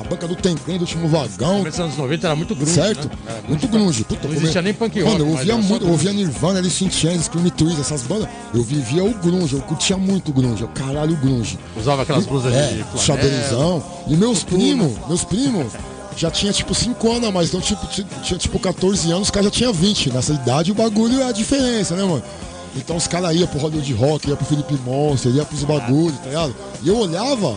A 0.00 0.04
banca 0.04 0.26
do 0.26 0.34
Templem 0.34 0.78
do 0.78 0.80
último 0.80 1.06
vagão. 1.08 1.58
Começo 1.58 1.76
dos 1.76 1.80
anos 1.80 1.96
90 1.98 2.26
era 2.26 2.34
muito 2.34 2.54
grunge, 2.56 2.72
Certo? 2.72 3.06
né? 3.06 3.14
Era 3.28 3.42
Muito 3.46 3.68
grunge. 3.68 4.02
Puta, 4.02 4.26
Não 4.26 4.34
existia 4.34 4.60
é- 4.60 4.62
nem 4.62 4.72
punk 4.74 5.00
Mano, 5.04 5.18
eu 5.18 5.28
ouvia 5.28 5.56
muito, 5.58 5.84
eu 5.84 5.90
ouvia 5.90 6.12
Nirvana, 6.14 6.58
Alice 6.58 6.82
in 6.82 6.90
Chains, 6.90 7.26
Scream 7.26 7.50
Twist, 7.50 7.78
essas 7.82 8.00
bandas. 8.02 8.28
Eu 8.54 8.62
vivia 8.64 9.04
o 9.04 9.12
grunge, 9.12 9.54
eu 9.54 9.60
curtia 9.60 9.98
muito 9.98 10.30
o 10.30 10.32
grunge, 10.34 10.62
eu 10.62 10.68
caralho 10.68 11.12
o 11.12 11.16
grunge. 11.18 11.58
Usava 11.78 12.02
aquelas 12.02 12.24
blusas 12.24 12.52
É, 12.52 12.68
de 12.68 12.82
flanela. 12.82 12.98
xadrezão. 12.98 13.84
E 14.08 14.16
meus 14.16 14.42
primos, 14.42 14.92
meus 15.06 15.22
primos, 15.22 15.72
já 16.16 16.30
tinha 16.30 16.52
tipo 16.52 16.74
5 16.74 17.10
anos 17.10 17.28
a 17.28 17.32
mais, 17.32 17.48
então 17.48 17.60
tipo, 17.60 17.86
ti- 17.86 18.06
tinha 18.22 18.38
tipo 18.38 18.58
14 18.58 19.10
anos, 19.10 19.24
os 19.24 19.30
caras 19.30 19.46
já 19.46 19.50
tinham 19.50 19.72
20. 19.72 20.10
Nessa 20.12 20.32
idade 20.32 20.70
o 20.70 20.74
bagulho 20.74 21.20
é 21.20 21.24
a 21.24 21.32
diferença, 21.32 21.94
né, 21.96 22.02
mano? 22.04 22.22
Então 22.76 22.96
os 22.96 23.06
caras 23.06 23.34
iam 23.36 23.46
pro 23.46 23.58
Hollywood 23.60 23.92
Rock, 23.94 24.28
ia 24.30 24.36
pro 24.36 24.46
Felipe 24.46 24.74
Monster, 24.84 25.32
ia 25.32 25.44
pros 25.44 25.62
bagulhos, 25.64 26.18
tá 26.18 26.26
ligado? 26.28 26.54
E 26.82 26.88
eu 26.88 26.96
olhava, 26.98 27.56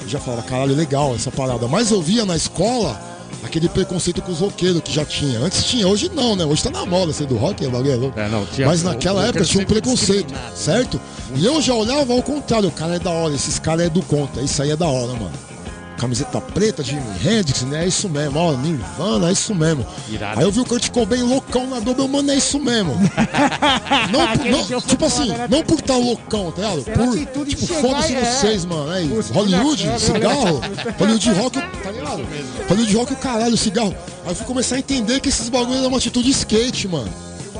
eu 0.00 0.08
já 0.08 0.18
falava, 0.18 0.42
caralho, 0.42 0.74
legal 0.74 1.14
essa 1.14 1.30
parada. 1.30 1.68
Mas 1.68 1.90
eu 1.90 2.02
via 2.02 2.24
na 2.24 2.34
escola 2.36 3.00
aquele 3.44 3.68
preconceito 3.68 4.20
com 4.22 4.32
os 4.32 4.40
roqueiros 4.40 4.80
que 4.82 4.92
já 4.92 5.04
tinha. 5.04 5.38
Antes 5.38 5.62
tinha, 5.64 5.86
hoje 5.86 6.10
não, 6.12 6.34
né? 6.34 6.44
Hoje 6.44 6.64
tá 6.64 6.70
na 6.70 6.84
moda 6.84 7.12
ser 7.12 7.26
do 7.26 7.36
rock, 7.36 7.64
é 7.64 7.68
bagulho 7.68 8.12
é. 8.16 8.20
É, 8.24 8.28
não, 8.28 8.44
tinha- 8.46 8.66
Mas 8.66 8.82
naquela 8.82 9.20
época 9.24 9.44
tinha 9.44 9.62
um 9.62 9.66
preconceito, 9.66 10.34
certo? 10.54 11.00
E 11.36 11.44
eu 11.44 11.60
já 11.62 11.74
olhava 11.74 12.12
ao 12.12 12.22
contrário, 12.22 12.68
o 12.68 12.72
cara 12.72 12.96
é 12.96 12.98
da 12.98 13.10
hora, 13.10 13.34
esses 13.34 13.58
caras 13.60 13.86
é 13.86 13.88
do 13.88 14.02
conta, 14.02 14.40
isso 14.40 14.60
aí 14.62 14.70
é 14.72 14.76
da 14.76 14.86
hora, 14.88 15.12
mano. 15.12 15.30
Camiseta 15.96 16.40
preta, 16.40 16.82
Jimi 16.82 17.02
Hendrix, 17.24 17.62
né? 17.62 17.84
É 17.84 17.88
isso 17.88 18.08
mesmo, 18.08 18.38
ó, 18.38 18.52
Nirvana, 18.52 19.28
é 19.28 19.32
isso 19.32 19.54
mesmo. 19.54 19.86
Irado. 20.08 20.40
Aí 20.40 20.46
eu 20.46 20.52
vi 20.52 20.60
o 20.60 20.64
Kurt 20.64 20.90
Cobain 20.90 21.22
loucão 21.22 21.66
na 21.66 21.80
dobra, 21.80 22.06
mano, 22.06 22.30
é 22.30 22.36
isso 22.36 22.58
mesmo. 22.60 22.94
não, 24.12 24.50
não, 24.50 24.80
tipo 24.80 24.80
foda, 24.80 25.06
assim, 25.06 25.28
né? 25.28 25.46
não 25.50 25.62
por 25.62 25.78
estar 25.78 25.96
loucão, 25.96 26.52
tá 26.52 26.74
ligado? 26.74 26.84
Por, 27.32 27.44
de 27.46 27.54
tipo, 27.54 27.66
foda-se 27.66 28.14
é. 28.14 28.24
vocês, 28.24 28.64
mano. 28.64 28.90
Aí, 28.90 29.10
Os 29.10 29.30
Hollywood, 29.30 29.86
da 29.86 29.98
cigarro, 29.98 30.60
Hollywood 30.98 31.30
rock, 31.32 31.58
tá 31.60 31.90
ligado? 31.90 32.26
Hollywood 32.68 32.96
rock, 32.96 33.12
o 33.12 33.16
caralho, 33.16 33.56
cigarro. 33.56 33.94
Aí 34.24 34.30
eu 34.30 34.34
fui 34.34 34.46
começar 34.46 34.76
a 34.76 34.78
entender 34.78 35.20
que 35.20 35.28
esses 35.28 35.48
bagulhos 35.48 35.78
eram 35.78 35.88
uma 35.88 35.98
atitude 35.98 36.30
skate, 36.30 36.88
mano. 36.88 37.10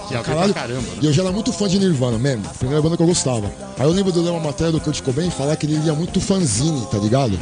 Pra 0.09 0.23
Caralho. 0.23 0.55
caramba. 0.55 0.81
né? 0.81 0.99
E 1.03 1.07
eu 1.07 1.13
já 1.13 1.23
era 1.23 1.33
muito 1.33 1.53
fã 1.53 1.69
de 1.69 1.79
Nirvana 1.79 2.19
mesmo. 2.19 2.45
Primeira 2.59 2.81
banda 2.81 2.97
que 2.97 3.03
eu 3.03 3.07
gostava. 3.07 3.51
Aí 3.79 3.85
eu 3.87 3.91
lembro 3.91 4.13
de 4.13 4.21
ler 4.21 4.31
uma 4.31 4.41
matéria 4.41 4.71
do 4.71 4.81
Kurt 4.81 5.01
Cobain 5.03 5.31
falar 5.31 5.57
que 5.57 5.67
ele 5.67 5.77
lia 5.79 5.95
muito 5.95 6.21
fanzine, 6.21 6.87
tá 6.91 6.99
ligado? 6.99 7.37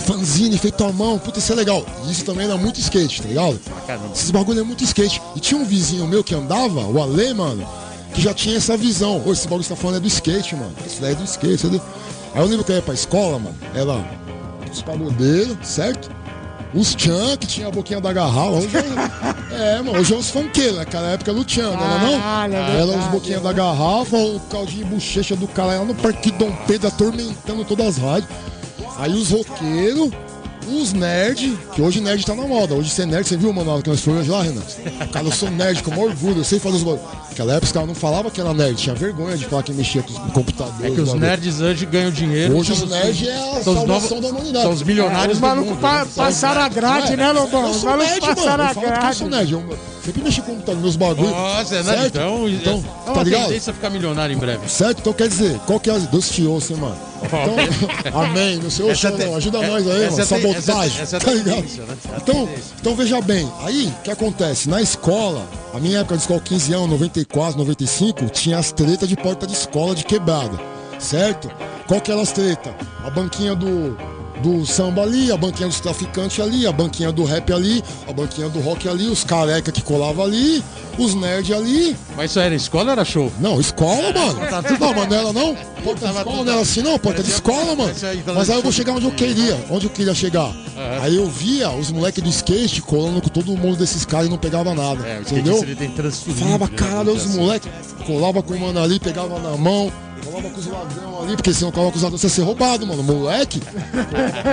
Fanzine 0.00 0.58
feito 0.58 0.82
à 0.84 0.92
mão, 0.92 1.18
puta, 1.18 1.38
isso 1.38 1.52
é 1.52 1.54
legal. 1.54 1.84
E 2.06 2.12
isso 2.12 2.24
também 2.24 2.46
era 2.46 2.56
muito 2.56 2.80
skate, 2.80 3.22
tá 3.22 3.28
ligado? 3.28 3.60
caramba. 3.86 4.12
Esses 4.14 4.30
bagulho 4.30 4.60
é 4.60 4.62
muito 4.62 4.82
skate. 4.84 5.20
E 5.36 5.40
tinha 5.40 5.60
um 5.60 5.64
vizinho 5.64 6.06
meu 6.06 6.24
que 6.24 6.34
andava, 6.34 6.80
o 6.86 7.02
Ale, 7.02 7.32
mano, 7.34 7.66
que 8.14 8.20
já 8.20 8.34
tinha 8.34 8.56
essa 8.56 8.76
visão. 8.76 9.22
Ô, 9.24 9.32
esse 9.32 9.44
bagulho 9.44 9.62
que 9.62 9.68
você 9.68 9.74
tá 9.74 9.80
falando 9.80 9.96
é 9.96 10.00
do 10.00 10.08
skate, 10.08 10.56
mano. 10.56 10.72
Isso 10.86 11.00
daí 11.00 11.12
é 11.12 11.14
do 11.14 11.24
skate, 11.24 11.66
entendeu? 11.66 11.80
Aí 12.34 12.40
eu 12.40 12.46
lembro 12.46 12.64
que 12.64 12.72
eu 12.72 12.76
ia 12.76 12.82
pra 12.82 12.94
escola, 12.94 13.38
mano, 13.38 13.56
era 13.74 14.04
os 14.70 14.82
pagodeiros, 14.82 15.56
certo? 15.62 16.10
Os 16.72 16.94
Tchan, 16.94 17.36
que 17.36 17.46
tinha 17.48 17.66
a 17.66 17.70
boquinha 17.70 18.00
da 18.00 18.12
garrafa. 18.12 18.50
Hoje 18.50 18.68
é, 18.76 19.74
é, 19.76 19.82
mano, 19.82 19.98
hoje 19.98 20.14
é 20.14 20.16
os 20.16 20.30
funkeiros, 20.30 20.76
naquela 20.76 21.08
época 21.08 21.32
era 21.32 21.40
o 21.40 21.44
Tchan, 21.44 21.72
não 21.72 21.84
era 21.84 21.98
não? 21.98 22.20
Caralho, 22.20 22.54
é 22.54 22.80
Era 22.80 22.86
os 22.86 23.30
é. 23.30 23.40
da 23.40 23.52
garrafa, 23.52 24.16
o 24.16 24.40
caldinho 24.48 24.84
de 24.84 24.90
bochecha 24.94 25.34
do 25.34 25.48
cara 25.48 25.78
lá 25.80 25.84
no 25.84 25.94
Parque 25.96 26.30
Dom 26.30 26.52
Pedro, 26.66 26.86
atormentando 26.86 27.64
todas 27.64 27.86
as 27.88 27.96
rádios. 27.96 28.30
Aí 29.00 29.14
os 29.14 29.30
roqueiros, 29.30 30.10
os 30.68 30.92
nerd, 30.92 31.58
que 31.74 31.80
hoje 31.80 32.02
nerd 32.02 32.22
tá 32.22 32.34
na 32.34 32.46
moda. 32.46 32.74
Hoje 32.74 32.90
ser 32.90 33.06
nerd, 33.06 33.26
você 33.26 33.34
viu, 33.34 33.50
mano, 33.50 33.82
que 33.82 33.88
nós 33.88 34.00
fomos 34.00 34.28
lá, 34.28 34.42
Renan? 34.42 34.60
Cara, 35.10 35.26
eu 35.26 35.32
sou 35.32 35.50
nerd 35.50 35.82
com 35.82 35.90
maior 35.90 36.10
orgulho, 36.10 36.40
eu 36.40 36.44
sei 36.44 36.58
fazer 36.58 36.76
os 36.76 36.82
bagulhos. 36.82 37.29
Naquela 37.30 37.52
época 37.52 37.66
os 37.66 37.72
caras 37.72 37.88
não 37.88 37.94
falavam 37.94 38.30
que 38.30 38.40
era 38.40 38.52
nerd, 38.52 38.76
tinha 38.76 38.94
vergonha 38.94 39.36
de 39.36 39.46
falar 39.46 39.62
que 39.62 39.72
mexia 39.72 40.02
com 40.02 40.12
o 40.12 40.32
computador. 40.32 40.74
É 40.84 40.90
que 40.90 41.00
os 41.00 41.14
nerds 41.14 41.60
hoje 41.60 41.86
ganham 41.86 42.10
dinheiro. 42.10 42.56
Hoje 42.56 42.72
os 42.72 42.88
nerds 42.90 43.26
é 43.28 43.32
a 43.32 43.38
são 43.38 43.72
os 43.72 43.78
salvação 43.78 43.86
novos- 43.86 44.20
da 44.20 44.28
humanidade. 44.28 44.64
São 44.64 44.72
os 44.72 44.82
milionários 44.82 45.34
Os 45.34 45.40
do 45.40 45.46
malucos 45.46 45.70
mundo, 45.70 45.80
pa- 45.80 46.04
né? 46.04 46.10
passaram 46.16 46.60
a 46.62 46.68
grade, 46.68 47.16
né, 47.16 47.32
Lobão? 47.32 47.70
Os 47.70 47.82
malucos 47.84 48.10
nerd, 48.10 48.20
passaram 48.34 48.64
a 48.64 48.68
que 48.74 48.78
eu 48.78 48.82
sou 48.82 48.90
grade. 48.90 49.24
nerd. 49.30 49.52
Eu 49.52 49.78
sempre 50.04 50.22
mexi 50.22 50.40
com 50.42 50.52
o 50.52 50.54
computador, 50.54 50.80
meus 50.82 50.96
bagulhos. 50.96 51.30
Nossa, 51.30 51.76
é 51.76 51.82
certo? 51.82 52.00
nerdão. 52.00 52.48
Então, 52.48 52.84
é 53.02 53.04
tá 53.06 53.12
uma 53.12 53.22
ligado? 53.22 53.42
tendência 53.44 53.70
a 53.70 53.74
ficar 53.74 53.90
milionário 53.90 54.34
em 54.34 54.38
breve. 54.38 54.68
Certo? 54.68 54.98
Então 55.00 55.12
quer 55.12 55.28
dizer, 55.28 55.58
qual 55.66 55.78
que 55.78 55.88
é 55.88 55.94
a. 55.94 55.98
Deus 55.98 56.30
te 56.30 56.42
ouça, 56.44 56.72
hein, 56.72 56.78
mano. 56.80 56.96
Então, 57.22 57.54
amém. 58.22 58.56
Não 58.56 58.70
sei 58.70 58.86
o 58.86 58.90
Essa 58.90 59.08
show, 59.08 59.10
é 59.10 59.20
te- 59.20 59.24
não. 59.26 59.36
Ajuda 59.36 59.58
é- 59.58 59.66
nós 59.68 59.86
aí, 59.86 60.02
essa 60.04 60.10
mano. 60.10 60.20
é 60.20 60.24
te- 60.24 60.26
Sabotagem. 60.64 61.00
essa 61.00 61.00
é- 61.00 61.02
essa 61.02 61.16
é 61.16 61.18
a 61.18 61.20
tá 61.20 61.32
ligado? 61.32 61.56
né? 61.56 61.64
É 62.12 62.16
Então, 62.16 62.48
então 62.80 62.96
veja 62.96 63.20
bem, 63.20 63.48
aí 63.62 63.86
o 64.00 64.02
que 64.02 64.10
acontece? 64.10 64.68
Na 64.70 64.80
escola, 64.80 65.44
a 65.74 65.78
minha 65.78 65.98
época 65.98 66.16
de 66.16 66.22
escola, 66.22 66.40
15 66.40 66.72
anos, 66.72 66.98
94, 67.20 67.58
95, 67.58 68.30
tinha 68.30 68.58
as 68.58 68.72
tretas 68.72 69.08
de 69.08 69.16
porta 69.16 69.46
de 69.46 69.52
escola 69.52 69.94
de 69.94 70.04
quebrada. 70.04 70.58
Certo? 70.98 71.50
Qual 71.86 72.00
que 72.00 72.10
eram 72.10 72.22
as 72.22 72.32
tretas? 72.32 72.74
A 73.04 73.10
banquinha 73.10 73.54
do. 73.54 73.96
Do 74.42 74.64
samba 74.64 75.02
ali, 75.02 75.30
a 75.30 75.36
banquinha 75.36 75.68
dos 75.68 75.80
traficantes 75.80 76.40
ali, 76.42 76.66
a 76.66 76.72
banquinha 76.72 77.12
do 77.12 77.24
rap 77.24 77.52
ali, 77.52 77.82
a 78.08 78.12
banquinha 78.12 78.48
do 78.48 78.58
rock 78.60 78.88
ali, 78.88 79.06
os 79.08 79.22
careca 79.22 79.70
que 79.70 79.82
colava 79.82 80.22
ali, 80.22 80.64
os 80.98 81.14
nerds 81.14 81.54
ali, 81.54 81.94
Mas 82.16 82.30
isso 82.30 82.40
era 82.40 82.54
escola 82.54 82.84
ou 82.86 82.90
era 82.92 83.04
show? 83.04 83.30
não, 83.38 83.60
escola, 83.60 84.12
mano. 84.12 84.40
Tá 84.48 84.62
Não, 84.78 84.94
mas 84.94 85.08
não 85.08 85.16
era 85.16 85.32
não. 85.32 85.54
Porta 85.84 86.06
de 86.06 86.14
escola 86.16 86.44
não 86.44 86.52
era 86.52 86.60
assim 86.62 86.82
não, 86.82 86.98
porta 86.98 87.22
de 87.22 87.30
Parecia- 87.30 87.34
escola, 87.34 87.76
mano. 87.76 87.92
Mas 88.34 88.50
aí 88.50 88.56
eu 88.56 88.62
vou 88.62 88.72
chegar 88.72 88.92
onde 88.92 89.04
eu 89.06 89.12
queria, 89.12 89.66
onde 89.70 89.86
eu 89.86 89.90
queria 89.90 90.14
chegar. 90.14 90.50
Aí 91.02 91.16
eu 91.16 91.28
via 91.28 91.70
os 91.70 91.90
moleques 91.90 92.22
do 92.22 92.28
skate 92.30 92.80
colando 92.82 93.20
com 93.20 93.28
todo 93.28 93.54
mundo 93.56 93.76
desses 93.76 94.04
caras 94.06 94.26
e 94.26 94.30
não 94.30 94.38
pegava 94.38 94.74
nada. 94.74 95.06
É, 95.06 95.20
entendeu? 95.20 95.62
Falava, 96.38 96.66
né, 96.66 96.72
caralho, 96.76 97.12
os 97.12 97.24
assim. 97.26 97.36
moleques 97.38 97.70
colava 98.06 98.42
com 98.42 98.54
o 98.54 98.60
mano 98.60 98.82
ali, 98.82 98.98
pegava 98.98 99.38
na 99.38 99.56
mão, 99.56 99.92
colava 100.24 100.50
com 100.50 100.60
os 100.60 100.66
ladrão 100.66 101.22
ali, 101.22 101.36
porque 101.36 101.52
se 101.52 101.62
não 101.62 101.70
colava 101.72 101.90
com 101.92 101.96
os 101.96 102.02
ladrão, 102.02 102.18
você 102.18 102.26
ia 102.26 102.30
ser 102.30 102.42
roubado, 102.42 102.86
mano. 102.86 103.02
Moleque, 103.02 103.60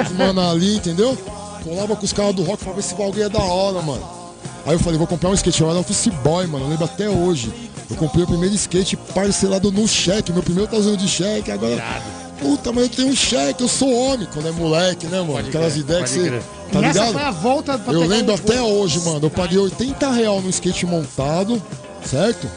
os 0.06 0.12
mano 0.18 0.42
ali, 0.50 0.76
entendeu? 0.78 1.18
Colava 1.64 1.96
com 1.96 2.06
os 2.06 2.14
caras 2.14 2.36
do 2.36 2.44
rock, 2.44 2.64
falava, 2.64 2.80
esse 2.80 2.96
bagulho 2.96 3.24
é 3.24 3.30
da 3.30 3.40
hora, 3.40 3.82
mano. 3.82 4.18
Aí 4.66 4.74
eu 4.74 4.80
falei, 4.80 4.98
vou 4.98 5.08
comprar 5.08 5.30
um 5.30 5.34
skate, 5.34 5.62
eu 5.62 5.70
era 5.70 5.80
office 5.80 6.08
boy, 6.24 6.46
mano, 6.48 6.66
eu 6.66 6.70
lembro 6.70 6.86
até 6.86 7.10
hoje. 7.10 7.52
Eu 7.90 7.96
comprei 7.96 8.24
o 8.24 8.28
primeiro 8.28 8.54
skate 8.56 8.98
parcelado 8.98 9.72
no 9.72 9.88
cheque, 9.88 10.32
meu 10.34 10.44
primeiro 10.44 10.70
tazão 10.70 10.96
de 10.96 11.08
cheque, 11.08 11.52
agora. 11.52 11.74
Irado. 11.74 12.04
Puta, 12.40 12.72
mas 12.72 12.84
eu 12.84 12.90
tenho 12.90 13.08
um 13.08 13.16
cheque, 13.16 13.64
eu 13.64 13.68
sou 13.68 13.92
homem, 13.92 14.28
quando 14.32 14.48
é 14.48 14.52
moleque, 14.52 15.08
né, 15.08 15.20
mano? 15.22 15.32
Pode 15.34 15.48
Aquelas 15.50 15.74
crer, 15.74 15.82
ideias 15.84 16.12
que 16.12 16.20
você. 16.20 16.42
Tá 16.72 16.82
e 16.82 16.84
essa 16.84 17.00
ligado? 17.00 17.14
foi 17.14 17.22
a 17.24 17.32
volta 17.32 17.78
pra 17.80 17.94
Eu 17.94 18.06
lembro 18.06 18.34
um- 18.34 18.36
até 18.36 18.62
hoje, 18.62 19.00
mano. 19.00 19.20
Eu 19.24 19.30
paguei 19.32 19.58
80 19.58 20.12
real 20.12 20.42
no 20.42 20.50
skate 20.50 20.86
montado, 20.86 21.62
certo? 22.06 22.48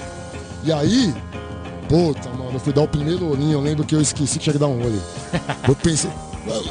E 0.64 0.72
aí, 0.72 1.14
puta, 1.90 2.28
mano, 2.30 2.52
eu 2.54 2.60
fui 2.60 2.72
dar 2.72 2.82
o 2.82 2.88
primeiro 2.88 3.28
olhinho. 3.28 3.54
Eu 3.54 3.60
lembro 3.60 3.84
que 3.84 3.94
eu 3.96 4.00
esqueci 4.00 4.38
que 4.38 4.44
tinha 4.44 4.52
que 4.52 4.58
dar 4.58 4.68
um 4.68 4.80
olho. 4.80 5.02
Eu 5.66 5.74
pensei. 5.74 6.10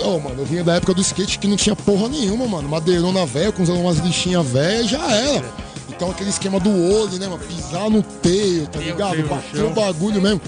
Ô, 0.04 0.18
mano, 0.18 0.42
eu 0.42 0.46
vinha 0.46 0.64
da 0.64 0.76
época 0.76 0.96
do 0.96 1.02
skate 1.02 1.38
que 1.38 1.48
não 1.48 1.56
tinha 1.56 1.76
porra 1.76 2.10
nenhuma, 2.10 2.48
mano. 2.48 2.68
Madeirona 2.68 3.24
velha, 3.26 3.52
com 3.52 3.62
umas 3.64 3.98
lixinhas 3.98 4.46
velhas, 4.48 4.90
já 4.90 5.12
era. 5.12 5.46
Então 5.88 6.10
aquele 6.10 6.32
esquema 6.32 6.60
do 6.60 6.70
olho, 6.70 7.20
né, 7.20 7.28
mano? 7.28 7.38
Pisar 7.44 7.88
no 7.88 8.02
teio, 8.02 8.66
tá 8.68 8.80
ligado? 8.80 9.22
Bater 9.28 9.64
o 9.64 9.70
bagulho 9.70 10.20
mesmo. 10.22 10.42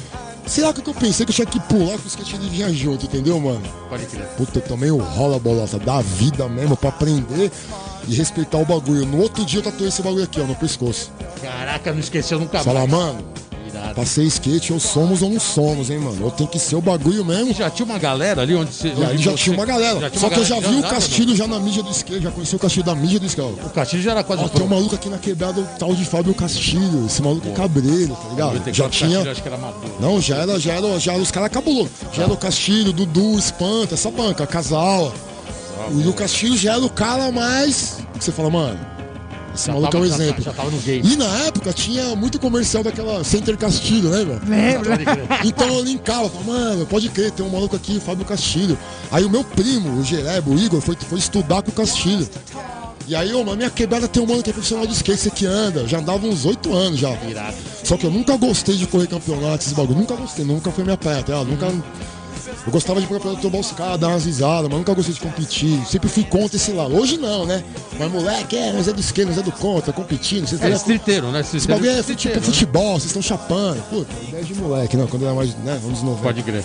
Será 0.48 0.74
que 0.74 0.82
eu 0.90 0.94
pensei 0.94 1.24
que 1.26 1.32
eu 1.32 1.36
tinha 1.36 1.46
que 1.46 1.60
pular 1.62 2.00
que 2.00 2.06
o 2.06 2.08
skate 2.08 2.36
ele 2.36 2.50
vinha 2.50 2.74
junto, 2.74 3.06
entendeu, 3.06 3.40
mano? 3.40 3.62
Pode 3.90 4.06
crer. 4.08 4.26
Puta, 4.38 4.58
eu 4.58 4.64
tomei 4.64 4.90
o 4.90 4.98
rola 4.98 5.38
bolota 5.38 5.78
da 5.78 6.02
vida 6.02 6.50
mesmo 6.50 6.76
pra 6.76 6.90
aprender 6.90 7.52
e 8.08 8.16
respeitar 8.16 8.58
o 8.58 8.66
bagulho. 8.66 9.06
No 9.06 9.22
outro 9.22 9.46
dia 9.46 9.60
eu 9.60 9.64
tatuei 9.64 9.90
esse 9.90 10.02
bagulho 10.02 10.24
aqui, 10.24 10.42
ó, 10.42 10.46
no 10.46 10.56
pescoço. 10.56 11.12
Caraca, 11.42 11.92
não 11.94 12.00
esqueceu 12.00 12.40
nunca 12.40 12.60
Fala, 12.64 12.80
mais. 12.80 12.92
mano, 12.92 13.24
Irado. 13.74 13.96
passei 13.96 14.26
skate, 14.26 14.74
ou 14.74 14.80
somos 14.80 15.22
ou 15.22 15.30
não 15.30 15.40
somos, 15.40 15.90
hein, 15.90 16.00
mano. 16.00 16.18
Eu 16.26 16.32
tenho 16.32 16.50
que 16.50 16.60
ser 16.60 16.76
o 16.76 16.82
bagulho 16.82 17.24
mesmo. 17.26 17.54
Já 17.54 17.70
tinha 17.70 17.86
uma 17.86 17.98
galera 17.98 18.42
ali 18.42 18.56
onde 18.56 18.74
você. 18.74 18.90
E 18.90 19.04
aí 19.06 19.18
já 19.18 19.32
você- 19.32 19.38
tinha 19.38 19.56
uma 19.56 19.66
galera. 19.66 20.10
tinha 20.10 20.20
Só 20.20 20.28
uma 20.28 20.34
que 20.34 20.40
eu 20.40 20.46
já 20.46 20.56
galera. 20.56 20.74
vi 20.74 20.80
o 20.80 20.90
Castilho 20.90 21.36
já 21.36 21.48
na 21.48 21.60
mídia 21.60 21.84
do 21.84 21.92
skate, 21.92 22.24
já 22.24 22.32
conheci 22.32 22.56
o 22.56 22.60
Castilho 22.60 22.86
da 22.86 22.96
mídia 22.96 23.20
do 23.20 23.26
skate. 23.26 23.60
O 23.66 23.70
Castilho 23.70 24.04
já 24.04 24.12
era 24.12 24.24
quase 24.24 24.42
Ó, 24.42 24.46
um 24.46 24.50
tem 24.50 24.62
um 24.64 24.68
pro. 24.68 24.76
maluco 24.76 24.96
aqui 24.96 25.10
na 25.10 25.18
quebrada, 25.18 25.60
o 25.62 25.68
tal 25.80 25.94
de 25.96 26.06
Fábio 26.06 26.34
Castilho. 26.34 27.06
Esse 27.06 27.22
maluco 27.22 27.48
é 27.48 27.52
cabreiro, 27.52 28.16
tá 28.16 28.30
ligado? 28.30 28.54
94, 28.54 28.74
Já 28.74 28.84
Castilho, 28.86 29.20
tinha. 29.22 29.32
Acho 29.32 29.42
que 29.42 29.48
era 29.48 29.58
maduro. 29.58 29.94
Não, 30.00 30.22
já 30.22 30.36
era, 30.38 30.60
já 30.60 30.74
era, 30.74 31.00
já 31.00 31.14
era 31.14 31.22
os 31.22 31.32
caras 31.32 31.50
cabulosos. 31.50 31.92
Já 32.14 32.24
era 32.24 32.34
o 32.34 32.38
Castilho, 32.38 32.92
Dudu, 32.94 33.38
Espanta, 33.38 33.94
essa 33.96 34.10
banca, 34.12 34.46
Casal. 34.48 35.14
E 35.94 36.08
o 36.08 36.14
Castilho 36.14 36.56
já 36.58 36.74
era 36.74 36.86
o 36.86 36.90
cara 36.90 37.32
mais. 37.32 37.98
que 38.18 38.24
Você 38.24 38.32
fala, 38.32 38.50
mano, 38.52 38.80
esse 39.54 39.68
Já 39.68 39.74
maluco 39.74 39.92
tava- 39.92 40.06
é 40.06 40.08
um 40.08 40.10
já- 40.10 40.16
exemplo. 40.24 40.44
Já 40.44 40.54
tava 40.54 40.72
no 40.72 40.78
game. 40.80 41.08
E 41.14 41.16
na 41.16 41.26
época 41.46 41.74
tinha 41.74 42.16
muito 42.16 42.40
comercial 42.40 42.84
daquela 42.84 43.24
Center 43.24 43.58
Castilho, 43.58 44.10
né, 44.10 44.24
velho? 44.26 44.42
Lembra? 44.48 45.00
Então 45.46 45.68
eu 45.68 45.84
linkava, 45.84 46.30
falava, 46.30 46.52
mano, 46.52 46.86
pode 46.86 47.10
crer, 47.10 47.32
tem 47.32 47.46
um 47.46 47.50
maluco 47.50 47.76
aqui, 47.76 48.00
Fábio 48.00 48.26
Castilho. 48.26 48.78
Aí 49.12 49.24
o 49.26 49.30
meu 49.30 49.44
primo, 49.44 50.00
o 50.00 50.04
Gerebo, 50.04 50.54
o 50.54 50.60
Igor, 50.60 50.82
foi, 50.82 50.96
foi 50.96 51.20
estudar 51.20 51.62
com 51.62 51.72
o 51.72 51.74
Castilho. 51.74 52.28
E 53.08 53.16
aí, 53.16 53.34
ô, 53.34 53.44
na 53.44 53.56
minha 53.56 53.70
quebrada 53.70 54.08
tem 54.08 54.22
um 54.24 54.28
mano 54.28 54.42
que 54.44 54.52
é 54.52 54.54
profissional 54.54 54.86
de 54.88 54.94
skate, 54.94 55.20
você 55.20 55.30
que 55.32 55.46
anda. 55.46 55.86
Já 55.88 55.98
andava 56.00 56.26
uns 56.26 56.46
oito 56.46 56.72
anos 56.74 57.00
já. 57.00 57.10
Irado. 57.28 57.58
Só 57.84 57.98
que 57.98 58.06
eu 58.06 58.12
nunca 58.12 58.38
gostei 58.38 58.76
de 58.78 58.86
correr 58.88 59.08
campeonato, 59.08 59.64
esses 59.64 59.74
bagulho. 59.74 60.00
Nunca 60.00 60.16
gostei, 60.16 60.46
nunca 60.46 60.72
foi 60.72 60.84
minha 60.84 60.96
praia, 60.96 61.22
tá? 61.24 61.44
Nunca. 61.44 61.68
Eu 62.66 62.72
gostava 62.72 63.00
de 63.00 63.06
ir 63.06 63.08
pro 63.08 63.18
campeonato 63.18 63.42
tomar 63.42 63.60
os 63.60 63.72
caras, 63.72 64.00
dar 64.00 64.10
umas 64.10 64.26
risadas, 64.26 64.70
mas 64.70 64.78
nunca 64.78 64.94
gostei 64.94 65.14
de 65.16 65.20
competir. 65.20 65.84
Sempre 65.88 66.08
fui 66.10 66.24
contra 66.24 66.56
esse 66.56 66.72
lado. 66.72 66.96
Hoje 66.96 67.18
não, 67.18 67.46
né? 67.46 67.64
Mas 67.98 68.12
moleque, 68.12 68.56
é, 68.56 68.72
nós 68.72 68.88
é 68.88 68.94
do 68.94 69.00
skate, 69.00 69.30
nós 69.30 69.38
é 69.40 69.42
do 69.42 69.52
contra, 69.52 69.92
competindo. 69.92 70.46
Vocês 70.48 70.62
É, 70.62 70.70
streeteiro, 70.70 71.32
né? 71.32 71.42
esse 71.42 71.68
bagulho 71.68 71.90
é 71.90 72.00
streeteiro, 72.00 72.18
tipo 72.18 72.40
né? 72.40 72.54
futebol, 72.54 72.92
vocês 73.00 73.06
estão 73.06 73.22
chapando. 73.22 73.82
Puta, 73.90 74.12
ideia 74.28 74.44
de 74.44 74.54
moleque, 74.54 74.96
não, 74.96 75.08
quando 75.08 75.26
era 75.26 75.34
mais, 75.34 75.56
né, 75.58 75.74
anos 75.84 76.04
90. 76.04 76.22
Pode 76.24 76.44
crer. 76.44 76.64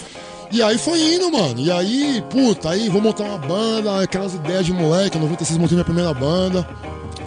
E 0.53 0.63
aí 0.63 0.77
foi 0.79 1.01
indo, 1.15 1.31
mano. 1.33 1.59
E 1.59 1.71
aí, 1.73 2.23
puta, 2.31 2.71
aí 2.71 2.89
vou 2.89 3.01
montar 3.01 3.25
uma 3.25 3.39
banda, 3.39 4.01
aquelas 4.03 4.35
ideias 4.35 4.65
de 4.67 4.73
moleque. 4.73 5.17
Em 5.17 5.21
96 5.23 5.59
montei 5.59 5.75
minha 5.77 5.85
primeira 5.85 6.13
banda. 6.15 6.63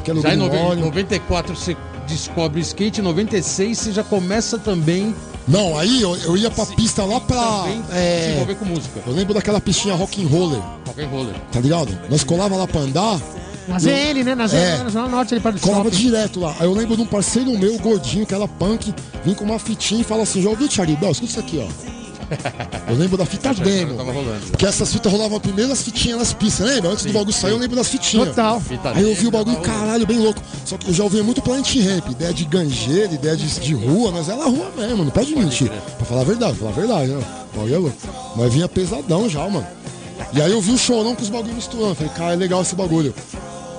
Que 0.03 0.11
era 0.11 0.19
o 0.19 0.21
Já 0.23 0.33
em 0.33 0.37
nove- 0.37 0.51
Grimório. 0.51 0.81
94 0.85 1.55
você 1.55 1.75
descobre 2.07 2.59
o 2.59 2.61
skate, 2.61 3.01
em 3.01 3.03
96 3.03 3.77
você 3.77 3.91
já 3.91 4.03
começa 4.03 4.57
também, 4.57 5.13
Não, 5.47 5.77
aí 5.77 6.01
eu, 6.01 6.15
eu 6.17 6.37
ia 6.37 6.51
pra 6.51 6.65
pista 6.65 7.03
lá 7.03 7.19
pra. 7.19 7.37
também 7.63 7.83
se 7.89 7.91
É, 7.97 8.31
envolver 8.35 8.55
com 8.55 8.65
música. 8.65 9.01
eu 9.05 9.13
lembro 9.13 9.33
daquela 9.33 9.59
pistinha 9.59 9.95
rock 9.95 10.23
and 10.23 10.27
roller, 10.27 10.61
Rock 10.85 11.01
and 11.01 11.07
roller. 11.07 11.35
tá 11.51 11.59
ligado? 11.59 11.97
Nós 12.09 12.23
colava 12.23 12.55
lá 12.55 12.67
pra 12.67 12.81
andar, 12.81 13.19
Na 13.67 13.79
ZL, 13.79 14.23
né? 14.23 14.35
Na 14.35 14.47
ZL, 14.47 14.55
É. 14.57 14.83
na 14.83 14.89
Zona 14.89 15.07
Norte, 15.07 15.33
ali 15.33 15.41
para 15.41 15.51
do 15.51 15.59
colava 15.59 15.83
shopping. 15.85 15.97
direto 15.97 16.39
lá. 16.39 16.55
Aí 16.59 16.65
eu 16.65 16.73
lembro 16.73 16.95
de 16.95 17.01
um 17.01 17.05
parceiro 17.05 17.57
meu, 17.57 17.77
gordinho, 17.79 18.25
que 18.25 18.33
era 18.33 18.47
punk, 18.47 18.93
vim 19.23 19.33
com 19.33 19.43
uma 19.45 19.57
fitinha 19.59 20.01
e 20.01 20.03
fala 20.03 20.23
assim: 20.23 20.41
já 20.41 20.49
ouviu 20.49 20.67
o 20.67 20.71
Charlie 20.71 20.95
Bell? 20.97 21.11
Escuta 21.11 21.31
isso 21.31 21.39
aqui, 21.39 21.59
ó. 21.63 21.98
Eu 22.87 22.95
lembro 22.95 23.17
da 23.17 23.25
fita 23.25 23.53
demo. 23.53 23.95
Tava 23.95 24.11
rolando. 24.11 24.45
Porque 24.47 24.65
essas 24.65 24.91
fitas 24.91 25.11
rolavam 25.11 25.39
primeiro 25.39 25.71
as 25.71 25.81
fitinhas 25.81 26.19
nas 26.19 26.33
pistas, 26.33 26.67
lembra? 26.67 26.91
Antes 26.91 27.05
do 27.05 27.13
bagulho 27.13 27.33
sair, 27.33 27.51
eu 27.51 27.57
lembro 27.57 27.75
das 27.75 27.87
fitinhas. 27.87 28.29
Total. 28.29 28.59
Fita 28.59 28.91
Aí 28.91 29.03
eu 29.03 29.15
vi 29.15 29.27
o 29.27 29.31
bagulho, 29.31 29.59
caralho, 29.61 30.05
bem 30.05 30.19
louco. 30.19 30.41
Só 30.65 30.77
que 30.77 30.89
eu 30.89 30.93
já 30.93 31.03
ouvi 31.03 31.21
muito 31.21 31.41
Planet 31.41 31.75
Ramp, 31.77 32.09
ideia 32.09 32.33
de 32.33 32.45
ganjeira, 32.45 33.13
ideia 33.13 33.35
de, 33.35 33.47
de 33.59 33.73
rua, 33.73 34.11
mas 34.11 34.29
era 34.29 34.43
rua 34.43 34.71
mesmo, 34.77 35.03
não 35.03 35.11
pode 35.11 35.35
mentir. 35.35 35.69
Pra 35.97 36.05
falar 36.05 36.21
a 36.21 36.25
verdade, 36.25 36.57
falar 36.57 36.71
a 36.71 36.73
verdade, 36.73 37.11
né? 37.11 37.23
É 37.55 37.77
louco. 37.77 37.97
Mas 38.35 38.53
vinha 38.53 38.67
pesadão 38.67 39.27
já, 39.29 39.47
mano. 39.49 39.67
E 40.33 40.41
aí 40.41 40.51
eu 40.51 40.61
vi 40.61 40.71
o 40.71 40.77
chorão 40.77 41.15
com 41.15 41.21
os 41.23 41.29
bagulhos 41.29 41.55
misturando. 41.55 41.95
Falei, 41.95 42.11
cara, 42.13 42.33
é 42.33 42.35
legal 42.35 42.61
esse 42.61 42.75
bagulho. 42.75 43.13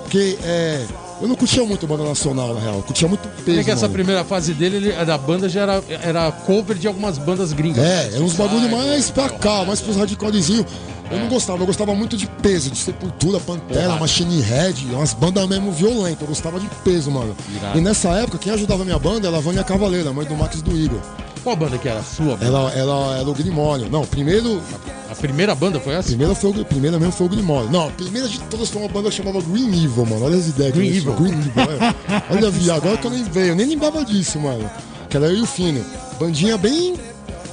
Porque 0.03 0.37
é. 0.43 0.85
Eu 1.21 1.27
não 1.27 1.35
curtia 1.35 1.63
muito 1.63 1.85
banda 1.85 2.03
nacional, 2.03 2.53
na 2.55 2.59
real. 2.59 2.75
Eu 2.77 2.81
curtia 2.83 3.07
muito 3.07 3.27
peso. 3.45 3.57
Porque 3.57 3.71
essa 3.71 3.81
mano. 3.83 3.93
primeira 3.93 4.23
fase 4.23 4.53
dele, 4.53 4.77
ele, 4.77 5.05
da 5.05 5.17
banda 5.17 5.47
já 5.47 5.61
era, 5.61 5.83
era 6.01 6.31
cover 6.31 6.75
de 6.77 6.87
algumas 6.87 7.17
bandas 7.17 7.53
gringas. 7.53 7.83
É, 7.83 8.11
eram 8.15 8.25
uns 8.25 8.33
bagulho 8.33 8.63
Ai, 8.63 8.69
mais 8.71 9.09
pra 9.11 9.29
cá, 9.29 9.63
mais 9.63 9.79
pros 9.81 9.95
hardcorezinhos. 9.97 10.65
Eu 11.11 11.17
É. 11.17 11.19
não 11.21 11.27
gostava, 11.27 11.61
eu 11.61 11.65
gostava 11.67 11.93
muito 11.93 12.15
de 12.15 12.25
peso, 12.25 12.71
de 12.71 12.77
Sepultura, 12.77 13.37
Pantera, 13.39 13.81
Porrada. 13.83 13.99
Machine 13.99 14.41
Head, 14.41 14.85
umas 14.93 15.13
bandas 15.13 15.45
mesmo 15.47 15.71
violentas, 15.71 16.21
eu 16.21 16.27
gostava 16.27 16.57
de 16.59 16.67
peso, 16.85 17.11
mano. 17.11 17.35
Irado. 17.53 17.77
E 17.77 17.81
nessa 17.81 18.09
época, 18.11 18.37
quem 18.37 18.51
ajudava 18.53 18.81
a 18.81 18.85
minha 18.85 18.97
banda 18.97 19.27
era 19.27 19.37
a 19.37 19.41
Vânia 19.41 19.63
Cavaleira, 19.63 20.13
mãe 20.13 20.25
do 20.25 20.35
Max 20.35 20.61
do 20.61 20.71
Igor. 20.75 20.99
Qual 21.43 21.55
banda 21.55 21.77
que 21.77 21.87
era? 21.89 21.99
A 21.99 22.03
Sua? 22.03 22.35
banda? 22.37 22.45
Ela, 22.45 22.71
ela 22.73 23.17
era 23.17 23.29
o 23.29 23.33
Grimório. 23.33 23.89
Não, 23.89 24.05
primeiro, 24.05 24.61
A 25.09 25.15
primeira 25.15 25.55
banda 25.55 25.79
foi 25.79 25.93
essa? 25.95 26.09
primeira 26.09 26.35
foi 26.35 26.51
o, 26.51 26.65
primeira 26.65 26.99
mesmo 26.99 27.11
foi 27.13 27.25
o 27.25 27.29
Grimório. 27.29 27.69
Não, 27.71 27.87
a 27.87 27.91
primeira 27.91 28.27
de 28.27 28.39
todas 28.41 28.69
foi 28.69 28.81
uma 28.81 28.87
banda 28.89 29.09
que 29.09 29.15
chamava 29.15 29.41
Green 29.41 29.67
Evil, 29.83 30.05
mano. 30.05 30.25
Olha 30.25 30.37
as 30.37 30.47
ideias. 30.47 30.73
Green 30.73 30.95
Evil. 30.95 31.13
Green 31.13 31.31
Evil, 31.31 31.51
é. 31.57 32.23
Olha, 32.35 32.49
vi, 32.51 32.69
agora 32.69 32.97
que 32.97 33.07
eu 33.07 33.11
lembrei, 33.11 33.49
eu 33.49 33.55
nem 33.55 33.65
lembrava 33.67 34.05
disso, 34.05 34.39
mano. 34.39 34.69
Que 35.09 35.17
era 35.17 35.25
eu 35.27 35.37
e 35.37 35.41
o 35.41 35.45
Fino. 35.47 35.83
Bandinha 36.19 36.57
bem 36.57 36.95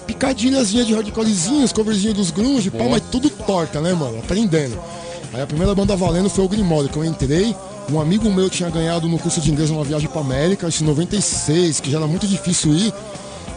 picadilhazinha 0.07 0.85
de 0.85 0.95
hardcorezinhos, 0.95 1.73
coverzinho 1.73 2.15
dos 2.15 2.31
grunge, 2.31 2.71
Boa. 2.71 2.89
mas 2.91 3.03
tudo 3.11 3.29
torta, 3.31 3.81
né, 3.81 3.93
mano? 3.93 4.19
Aprendendo. 4.19 4.79
Aí 5.33 5.43
a 5.43 5.47
primeira 5.47 5.75
banda 5.75 5.95
valendo 5.97 6.31
foi 6.31 6.45
o 6.45 6.49
Grimório, 6.49 6.89
que 6.89 6.97
eu 6.97 7.05
entrei. 7.05 7.55
Um 7.91 8.01
amigo 8.01 8.31
meu 8.31 8.49
tinha 8.51 8.69
ganhado 8.71 9.09
no 9.09 9.19
curso 9.19 9.41
de 9.41 9.51
inglês 9.51 9.71
uma 9.71 9.83
viagem 9.85 10.09
pra 10.09 10.21
América, 10.21 10.69
isso 10.69 10.83
em 10.83 10.87
96, 10.87 11.81
que 11.81 11.91
já 11.91 11.99
era 11.99 12.07
muito 12.07 12.27
difícil 12.27 12.75
ir. 12.75 12.93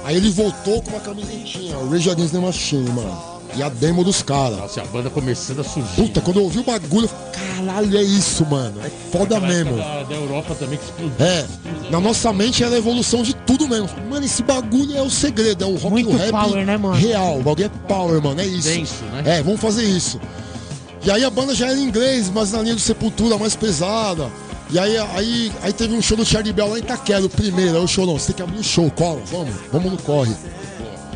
Aí 0.04 0.16
ele 0.18 0.30
voltou 0.32 0.82
com 0.82 0.92
uma 0.92 1.00
camisetinha, 1.00 1.78
o 1.78 1.90
Rage 1.90 2.10
Against 2.10 2.32
the 2.34 2.40
Machine, 2.40 2.90
mano. 2.90 3.18
e 3.56 3.62
a 3.62 3.70
demo 3.70 4.04
dos 4.04 4.22
caras. 4.24 4.58
Nossa, 4.58 4.82
a 4.82 4.86
banda 4.86 5.10
começando 5.10 5.60
a 5.60 5.64
surgir. 5.64 5.96
Puta, 5.96 6.22
quando 6.22 6.38
eu 6.38 6.44
ouvi 6.44 6.60
o 6.60 6.64
bagulho, 6.64 7.06
eu 7.06 7.08
falei, 7.10 7.32
caralho, 7.66 7.98
é 7.98 8.02
isso, 8.04 8.46
mano. 8.46 8.80
É 8.84 8.90
foda 9.12 9.38
Aquela 9.38 9.54
mesmo. 9.54 9.78
Da, 9.78 10.04
da 10.04 10.16
Europa 10.16 10.56
também 10.56 10.80
que 10.80 10.86
explodiu. 10.86 11.14
É, 11.20 11.46
na 11.92 12.00
nossa 12.00 12.34
mente 12.34 12.64
era 12.64 12.74
a 12.76 12.78
evolução 12.78 13.22
de 13.22 13.36
tudo 13.36 13.68
mesmo. 13.68 13.90
Mano, 14.10 14.26
esse 14.26 14.42
bagulho 14.42 14.98
é 14.98 15.02
o 15.02 15.10
segredo, 15.10 15.64
é 15.64 15.68
o 15.68 15.74
rock 15.76 15.90
Muito 15.92 16.10
e 16.12 16.14
o 16.14 16.18
rap 16.18 16.32
power, 16.32 16.66
né, 16.66 16.78
mano? 16.78 16.96
real. 16.96 17.40
O 17.40 17.44
bagulho 17.44 17.66
é 17.66 17.88
power, 17.88 18.22
mano, 18.24 18.42
é 18.42 18.46
isso. 18.48 18.70
Denso, 18.70 19.04
né? 19.12 19.24
É, 19.38 19.44
vamos 19.44 19.60
fazer 19.62 19.84
isso. 19.84 20.20
E 21.04 21.12
aí 21.12 21.24
a 21.24 21.30
banda 21.30 21.54
já 21.54 21.68
era 21.68 21.78
em 21.78 21.84
inglês, 21.84 22.30
mas 22.34 22.52
na 22.54 22.62
linha 22.62 22.76
do 22.76 22.82
Sepultura, 22.82 23.38
mais 23.38 23.56
pesada. 23.56 24.30
E 24.72 24.80
aí, 24.80 24.98
aí, 24.98 25.52
aí 25.62 25.74
teve 25.74 25.94
um 25.94 26.02
show 26.02 26.16
do 26.16 26.26
Charlie 26.26 26.54
Bell 26.54 26.70
lá 26.70 26.78
em 26.78 26.82
Itaquera, 26.82 27.26
o 27.26 27.30
primeiro. 27.30 27.76
Aí 27.76 27.84
o 27.84 27.88
show, 27.88 28.06
não, 28.06 28.18
você 28.18 28.28
tem 28.28 28.38
que 28.38 28.42
abrir 28.42 28.60
o 28.60 28.64
show, 28.64 28.90
cola, 28.92 29.22
vamos, 29.26 29.54
vamos 29.72 29.92
no 29.92 29.98
corre. 29.98 30.34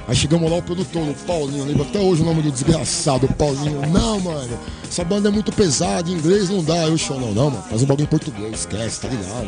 Aí 0.08 0.16
chegamos 0.16 0.52
lá, 0.52 0.58
o 0.58 0.62
produtor, 0.62 1.02
o 1.02 1.14
Paulinho, 1.26 1.66
lembro 1.66 1.84
até 1.84 1.98
hoje 1.98 2.22
o 2.22 2.26
nome 2.26 2.42
do 2.42 2.52
desgraçado, 2.52 3.26
o 3.26 3.34
Paulinho. 3.34 3.82
Não, 3.88 4.20
mano, 4.20 4.60
essa 4.88 5.04
banda 5.04 5.30
é 5.30 5.32
muito 5.32 5.52
pesada, 5.54 6.10
em 6.10 6.14
inglês 6.14 6.50
não 6.50 6.64
dá. 6.64 6.84
Aí 6.84 6.92
o 6.92 6.98
show, 6.98 7.20
não, 7.20 7.34
não, 7.34 7.50
mano, 7.50 7.64
faz 7.64 7.82
um 7.82 7.86
bagulho 7.86 8.04
em 8.04 8.10
português, 8.10 8.60
esquece, 8.60 9.02
tá 9.02 9.08
ligado? 9.08 9.48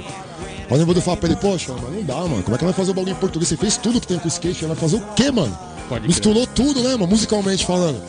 Aí 0.70 0.80
eu 0.80 0.88
eu 0.88 1.02
falar 1.02 1.18
pra 1.18 1.30
ele, 1.30 1.38
poxa, 1.38 1.74
mas 1.74 1.94
não 1.94 2.04
dá, 2.04 2.16
mano, 2.16 2.44
como 2.44 2.56
é 2.56 2.58
que 2.58 2.66
vai 2.66 2.74
fazer 2.74 2.92
o 2.92 2.94
bagulho 2.94 3.12
em 3.12 3.20
português? 3.20 3.50
Você 3.50 3.58
fez 3.58 3.78
tudo 3.78 4.02
que 4.02 4.08
tem 4.08 4.18
com 4.18 4.26
o 4.26 4.28
skate, 4.30 4.66
vai 4.66 4.76
fazer 4.76 4.96
o 4.96 5.02
quê, 5.16 5.30
mano? 5.32 5.58
Pode. 5.90 6.08
Misturou 6.08 6.48
tudo, 6.48 6.82
né, 6.82 6.92
mano, 6.92 7.08
musicalmente 7.08 7.66
falando. 7.66 8.02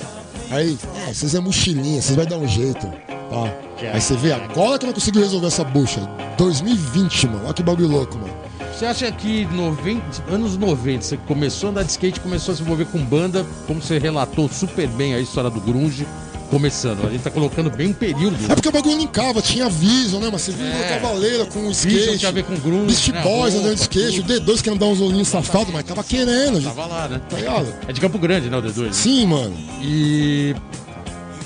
Aí, 0.51 0.79
é, 1.07 1.13
vocês 1.13 1.35
é 1.35 1.41
mochilinha, 1.41 2.01
vocês 2.01 2.17
vai 2.17 2.25
dar 2.25 2.39
um 2.39 2.49
jeito. 2.49 2.89
Tá. 3.31 3.53
Aí 3.93 4.01
você 4.01 4.17
vê, 4.17 4.33
agora 4.33 4.79
que 4.79 4.85
ela 4.85 4.95
conseguiu 4.95 5.23
resolver 5.23 5.47
essa 5.47 5.65
bucha. 5.65 6.01
2020, 6.37 7.27
mano. 7.29 7.45
Olha 7.45 7.55
que 7.55 7.63
bagulho 7.63 7.89
louco, 7.89 8.17
mano. 8.19 8.33
Você 8.73 8.87
acha 8.87 9.11
que 9.11 9.45
90, 9.47 10.33
anos 10.33 10.57
90, 10.57 11.03
você 11.03 11.17
começou 11.17 11.69
a 11.69 11.71
andar 11.71 11.83
de 11.83 11.91
skate, 11.91 12.21
começou 12.21 12.55
a 12.55 12.57
se 12.57 12.63
envolver 12.63 12.85
com 12.87 12.99
banda, 13.05 13.45
como 13.67 13.83
você 13.83 13.99
relatou 13.99 14.49
super 14.49 14.87
bem 14.89 15.15
a 15.15 15.19
história 15.21 15.51
do 15.51 15.61
grunge, 15.61 16.07
começando. 16.49 17.05
A 17.05 17.11
gente 17.11 17.23
tá 17.23 17.31
colocando 17.31 17.71
bem 17.71 17.89
um 17.89 17.93
período. 17.93 18.37
É 18.49 18.55
porque 18.55 18.69
o 18.69 18.73
bagulho 18.73 18.97
linkava, 18.97 19.43
tinha 19.43 19.69
Vision, 19.69 20.23
né? 20.23 20.29
Mas 20.33 20.43
você 20.43 20.53
viu 20.53 20.65
É. 20.67 21.01
Cavaleira 21.01 21.45
com 21.47 21.59
o 21.59 21.73
Vision 21.73 21.93
skate. 21.99 22.19
tinha 22.19 22.29
a 22.29 22.33
ver 22.33 22.45
com 22.45 22.55
grunge, 22.55 22.87
Beast 22.87 23.09
né? 23.09 23.21
Boys 23.23 23.55
andando 23.57 23.75
de 23.75 23.81
skate. 23.81 24.21
O 24.21 24.25
D2 24.25 24.63
que 24.63 24.71
andava 24.71 24.93
uns 24.93 25.01
olhinhos 25.01 25.29
safados, 25.29 25.73
mas 25.73 25.85
tava 25.85 26.05
querendo, 26.05 26.61
gente. 26.61 26.75
Tava 26.75 26.87
lá, 26.87 27.09
né? 27.09 27.21
Tá 27.29 27.37
ligado? 27.37 27.75
É 27.89 27.93
de 27.93 28.01
Campo 28.01 28.19
Grande, 28.19 28.49
né, 28.49 28.57
o 28.57 28.63
D2? 28.63 28.81
né? 28.83 28.93
Sim, 28.93 29.27
mano. 29.27 29.57
E 29.83 30.55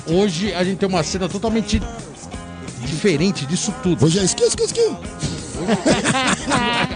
hoje 0.07 0.53
a 0.55 0.65
gente 0.65 0.79
tem 0.79 0.89
uma 0.89 1.03
cena 1.03 1.29
totalmente 1.29 1.81
diferente 2.85 3.47
disso 3.47 3.73
tudo. 3.83 4.05
Hoje 4.05 4.19
é 4.19 4.25
skill, 4.25 4.49
skill, 4.49 4.67
skill. 4.67 4.97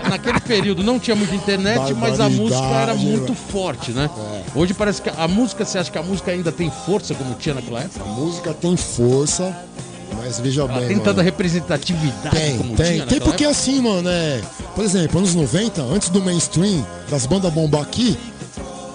Naquele 0.08 0.40
período 0.40 0.82
não 0.82 0.98
tinha 0.98 1.14
muita 1.16 1.34
internet, 1.34 1.92
mas 1.94 2.20
a 2.20 2.28
música 2.28 2.64
era 2.64 2.94
muito 2.94 3.22
mano. 3.32 3.34
forte, 3.34 3.92
né? 3.92 4.10
É. 4.16 4.58
Hoje 4.58 4.74
parece 4.74 5.02
que 5.02 5.08
a 5.10 5.28
música, 5.28 5.64
você 5.64 5.78
acha 5.78 5.90
que 5.90 5.98
a 5.98 6.02
música 6.02 6.30
ainda 6.32 6.50
tem 6.50 6.70
força 6.84 7.14
como 7.14 7.34
tinha 7.34 7.54
naquela 7.54 7.80
época? 7.80 8.04
A 8.04 8.08
música 8.08 8.52
tem 8.54 8.76
força, 8.76 9.56
mas 10.16 10.40
veja 10.40 10.62
Ela 10.62 10.78
bem, 10.80 10.88
tem 10.88 10.98
tanta 10.98 11.22
representatividade 11.22 12.36
Tem, 12.36 12.58
como 12.58 12.74
tem. 12.76 12.92
tinha 12.94 13.06
Tem 13.06 13.20
porque 13.20 13.44
época? 13.44 13.50
assim, 13.60 13.80
mano, 13.80 14.08
é. 14.08 14.40
Por 14.74 14.84
exemplo, 14.84 15.18
anos 15.18 15.34
90, 15.34 15.82
antes 15.82 16.08
do 16.08 16.20
mainstream, 16.22 16.84
das 17.08 17.26
bandas 17.26 17.52
bombar 17.52 17.82
aqui, 17.82 18.16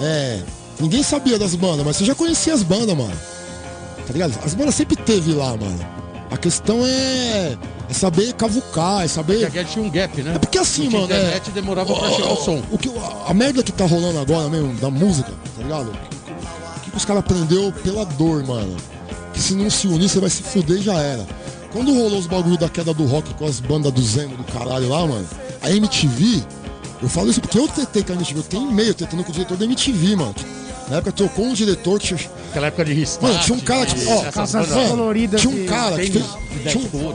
é. 0.01 0.39
Ninguém 0.79 1.03
sabia 1.03 1.37
das 1.37 1.53
bandas, 1.55 1.85
mas 1.85 1.95
você 1.97 2.05
já 2.05 2.15
conhecia 2.15 2.53
as 2.53 2.63
bandas, 2.63 2.97
mano. 2.97 3.13
Tá 4.11 4.13
ligado? 4.13 4.39
As 4.43 4.53
bandas 4.53 4.75
sempre 4.75 4.97
teve 4.97 5.33
lá, 5.33 5.55
mano. 5.55 5.79
A 6.29 6.37
questão 6.37 6.79
é. 6.85 7.57
É 7.89 7.93
saber 7.93 8.33
cavucar, 8.33 9.03
é 9.03 9.07
saber. 9.07 9.41
Porque 9.45 9.63
tinha 9.65 9.83
um 9.83 9.89
gap, 9.89 10.21
né? 10.21 10.33
É 10.35 10.39
porque 10.39 10.57
assim, 10.57 10.83
Porque 10.83 10.97
a 10.97 10.99
mano, 11.01 11.13
é. 11.13 11.17
internet 11.19 11.51
demorava 11.51 11.93
pra 11.93 12.09
chegar 12.09 12.31
o 12.31 12.35
som. 12.37 12.61
O 12.71 12.77
que, 12.77 12.89
a, 12.89 13.31
a 13.31 13.33
merda 13.33 13.63
que 13.63 13.71
tá 13.71 13.85
rolando 13.85 14.19
agora 14.19 14.49
mesmo, 14.49 14.73
da 14.75 14.89
música, 14.89 15.29
tá 15.29 15.63
ligado? 15.63 15.89
O 15.89 16.79
que, 16.81 16.91
que 16.91 16.97
os 16.97 17.05
caras 17.05 17.21
aprendeu 17.21 17.71
pela 17.83 18.05
dor, 18.05 18.45
mano? 18.45 18.75
Que 19.33 19.41
se 19.41 19.53
não 19.55 19.69
se 19.69 19.87
unir, 19.87 20.09
você 20.09 20.19
vai 20.19 20.29
se 20.29 20.43
fuder 20.43 20.77
e 20.77 20.81
já 20.81 20.97
era. 21.01 21.25
Quando 21.71 21.93
rolou 21.93 22.19
os 22.19 22.27
bagulho 22.27 22.57
da 22.57 22.67
queda 22.69 22.93
do 22.93 23.05
rock 23.05 23.33
com 23.33 23.45
as 23.45 23.59
bandas 23.61 23.91
do 23.91 24.01
Zemo 24.01 24.35
do 24.35 24.43
caralho 24.45 24.89
lá, 24.89 25.05
mano, 25.07 25.27
a 25.61 25.71
MTV, 25.71 26.43
eu 27.01 27.09
falo 27.09 27.29
isso 27.29 27.41
porque 27.41 27.57
eu 27.57 27.67
tentei 27.67 28.03
com 28.03 28.11
a 28.11 28.15
MTV, 28.15 28.39
eu 28.39 28.43
tenho 28.43 28.69
e-mail 28.71 28.93
tentando 28.93 29.23
com 29.23 29.29
o 29.31 29.33
diretor 29.33 29.57
da 29.57 29.65
MTV, 29.65 30.15
mano. 30.15 30.35
Na 30.91 30.97
época 30.97 31.13
trocou 31.13 31.45
um 31.45 31.53
diretor 31.53 31.97
que. 32.01 32.13
Aquela 32.49 32.67
época 32.67 32.83
de 32.83 32.91
restart. 32.91 33.31
Mano, 33.31 33.45
tinha 33.45 33.57
um 33.57 33.61
cara 33.61 33.85
que. 33.85 33.95
Ó, 34.07 34.89
coloridas. 34.89 35.39
tinha 35.39 35.63
um 35.63 35.65
cara 35.65 35.95
que 35.95 36.11
fez. 36.11 36.25
Tinha 36.67 36.83
10 36.83 36.93
um, 36.93 37.13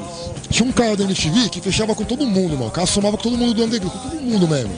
tinha 0.48 0.66
um 0.66 0.72
cara 0.72 0.96
da 0.96 1.04
MTV 1.04 1.50
que 1.50 1.60
fechava 1.60 1.94
com 1.94 2.02
todo 2.02 2.24
mundo, 2.24 2.54
mano. 2.54 2.68
O 2.68 2.70
cara 2.70 2.86
somava 2.86 3.18
com 3.18 3.24
todo 3.24 3.36
mundo 3.36 3.52
do 3.52 3.64
underground, 3.64 3.92
com 3.92 4.08
todo 4.08 4.22
mundo 4.22 4.48
mesmo. 4.48 4.72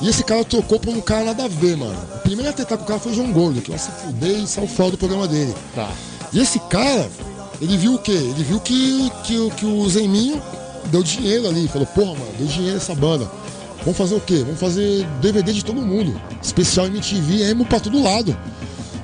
E 0.00 0.08
esse 0.08 0.24
cara 0.24 0.42
trocou 0.42 0.80
por 0.80 0.88
um 0.88 1.02
cara 1.02 1.26
nada 1.26 1.44
a 1.44 1.48
ver, 1.48 1.76
mano. 1.76 1.94
O 2.14 2.18
primeiro 2.20 2.48
a 2.48 2.54
tentar 2.54 2.78
com 2.78 2.84
o 2.84 2.86
cara 2.86 2.98
foi 2.98 3.12
o 3.12 3.14
João 3.14 3.30
Gordo, 3.30 3.60
que 3.60 3.72
ia 3.72 3.76
se 3.76 3.90
fuder 3.90 4.38
e 4.38 4.46
saiu 4.46 4.66
fora 4.66 4.92
do 4.92 4.96
programa 4.96 5.28
dele. 5.28 5.54
Tá. 5.74 5.90
E 6.32 6.40
esse 6.40 6.58
cara, 6.60 7.10
ele 7.60 7.76
viu 7.76 7.96
o 7.96 7.98
quê? 7.98 8.12
Ele 8.12 8.42
viu 8.42 8.58
que, 8.58 9.12
que, 9.22 9.50
que 9.50 9.66
o 9.66 9.86
Zeminho 9.90 10.42
deu 10.86 11.02
dinheiro 11.02 11.46
ali. 11.46 11.68
Falou, 11.68 11.86
porra, 11.88 12.14
mano, 12.14 12.32
deu 12.38 12.46
dinheiro 12.46 12.78
essa 12.78 12.94
banda. 12.94 13.30
Vamos 13.82 13.96
fazer 13.96 14.14
o 14.14 14.20
quê? 14.20 14.38
Vamos 14.44 14.60
fazer 14.60 15.06
DVD 15.20 15.52
de 15.52 15.64
todo 15.64 15.80
mundo. 15.80 16.20
Especial 16.42 16.86
MTV, 16.86 17.50
emo 17.50 17.64
pra 17.64 17.80
todo 17.80 18.02
lado. 18.02 18.36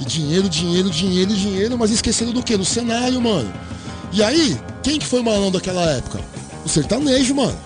E 0.00 0.04
dinheiro, 0.04 0.48
dinheiro, 0.48 0.90
dinheiro, 0.90 1.34
dinheiro, 1.34 1.78
mas 1.78 1.90
esquecendo 1.90 2.32
do 2.32 2.42
quê? 2.42 2.56
Do 2.56 2.64
cenário, 2.64 3.20
mano. 3.20 3.50
E 4.12 4.22
aí, 4.22 4.58
quem 4.82 4.98
que 4.98 5.06
foi 5.06 5.22
malandro 5.22 5.52
daquela 5.52 5.82
época? 5.92 6.20
O 6.64 6.68
sertanejo, 6.68 7.34
mano. 7.34 7.56